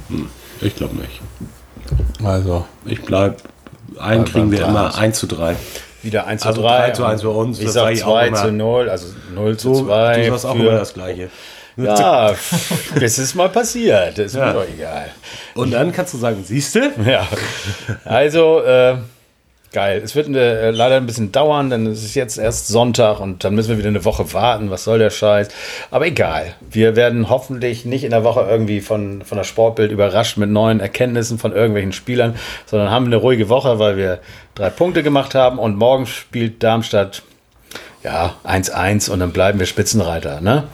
Mhm. 0.09 0.17
Hm, 0.17 0.29
ich 0.63 0.75
glaube 0.75 0.97
nicht. 0.97 1.21
Also, 2.25 2.65
ich 2.87 3.03
bleibe, 3.03 3.37
Einen 3.99 4.25
kriegen 4.25 4.51
wir 4.51 4.67
immer 4.67 4.97
1 4.97 5.19
zu 5.19 5.27
3. 5.27 5.57
Wieder 6.03 6.27
1 6.27 6.43
zu 6.43 6.49
also 6.49 6.63
3. 6.63 6.79
3 6.87 6.91
zu 6.93 7.05
1 7.05 7.21
für 7.23 7.31
uns. 7.31 7.61
Ich 7.61 7.71
sage 7.71 7.97
2 7.97 8.31
zu 8.31 8.53
0, 8.53 8.89
also 8.89 9.07
0 9.35 9.57
zu 9.57 9.75
2. 9.85 10.17
Du 10.17 10.31
sagst 10.31 10.47
auch 10.47 10.55
immer 10.55 10.73
das 10.73 10.95
Gleiche. 10.95 11.29
Ja, 11.77 12.35
das 13.01 13.19
ist 13.19 13.35
mal 13.35 13.49
passiert. 13.49 14.19
Das 14.19 14.27
ist 14.27 14.35
ja. 14.35 14.47
mir 14.47 14.53
doch 14.53 14.67
egal. 14.69 15.11
Und 15.55 15.71
dann 15.73 15.93
kannst 15.93 16.15
du 16.15 16.19
sagen, 16.19 16.43
siehst 16.45 16.75
du? 16.75 16.93
Ja. 17.07 17.27
Also, 18.05 18.63
äh, 18.63 18.97
Geil. 19.73 20.03
Es 20.05 20.15
wird 20.15 20.29
äh, 20.29 20.71
leider 20.71 20.99
ein 20.99 21.07
bisschen 21.07 21.33
dauern, 21.33 21.71
denn 21.71 21.87
es 21.87 22.05
ist 22.05 22.15
jetzt 22.15 22.37
erst 22.37 22.69
Sonntag 22.69 23.21
und 23.21 23.43
dann 23.43 23.55
müssen 23.55 23.71
wir 23.71 23.79
wieder 23.79 23.89
eine 23.89 24.05
Woche 24.05 24.35
warten. 24.35 24.71
Was 24.71 24.85
soll 24.85 24.99
der 24.99 25.09
Scheiß? 25.09 25.49
Aber 25.91 26.07
egal. 26.07 26.55
Wir 26.61 26.95
werden 26.95 27.31
hoffentlich 27.31 27.87
nicht 27.87 28.05
in 28.05 28.11
der 28.11 28.23
Woche 28.23 28.47
irgendwie 28.47 28.83
von, 28.83 29.23
von 29.23 29.39
der 29.39 29.45
Sportbild 29.45 29.91
überrascht 29.91 30.37
mit 30.37 30.51
neuen 30.51 30.81
Erkenntnissen 30.81 31.39
von 31.39 31.53
irgendwelchen 31.53 31.95
Spielern, 31.95 32.37
sondern 32.67 32.91
haben 32.91 33.07
eine 33.07 33.17
ruhige 33.17 33.49
Woche, 33.49 33.79
weil 33.79 33.97
wir 33.97 34.19
drei 34.55 34.69
Punkte 34.69 35.03
gemacht 35.03 35.35
haben 35.35 35.59
und 35.59 35.79
morgen 35.79 36.05
spielt 36.05 36.63
Darmstadt 36.63 37.23
ja 38.03 38.35
1-1 38.45 39.09
und 39.09 39.21
dann 39.21 39.33
bleiben 39.33 39.59
wir 39.59 39.65
Spitzenreiter. 39.65 40.43
Ne? 40.43 40.65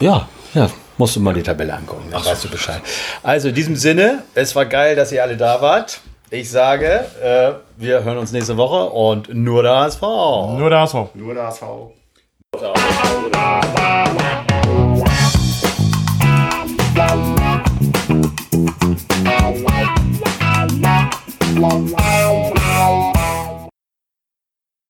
Ja, 0.00 0.28
ja. 0.54 0.68
Musst 0.98 1.16
du 1.16 1.20
mal 1.20 1.32
die 1.32 1.42
Tabelle 1.42 1.72
angucken, 1.74 2.08
dann 2.10 2.24
weißt 2.24 2.44
du 2.44 2.48
Bescheid. 2.50 2.82
Also 3.22 3.48
in 3.48 3.54
diesem 3.54 3.76
Sinne, 3.76 4.24
es 4.34 4.54
war 4.54 4.66
geil, 4.66 4.96
dass 4.96 5.12
ihr 5.12 5.22
alle 5.22 5.36
da 5.36 5.62
wart. 5.62 6.00
Ich 6.32 6.48
sage, 6.48 7.06
äh, 7.20 7.54
wir 7.76 8.04
hören 8.04 8.18
uns 8.18 8.30
nächste 8.30 8.56
Woche 8.56 8.90
und 8.90 9.34
nur 9.34 9.64
der 9.64 9.74
HSV. 9.80 10.00
Nur 10.02 10.70
der 10.70 10.82
HSV. 10.82 10.94
Nur 11.14 11.34
der 11.34 11.48
HSV. 11.48 11.62
Wow. 21.56 22.49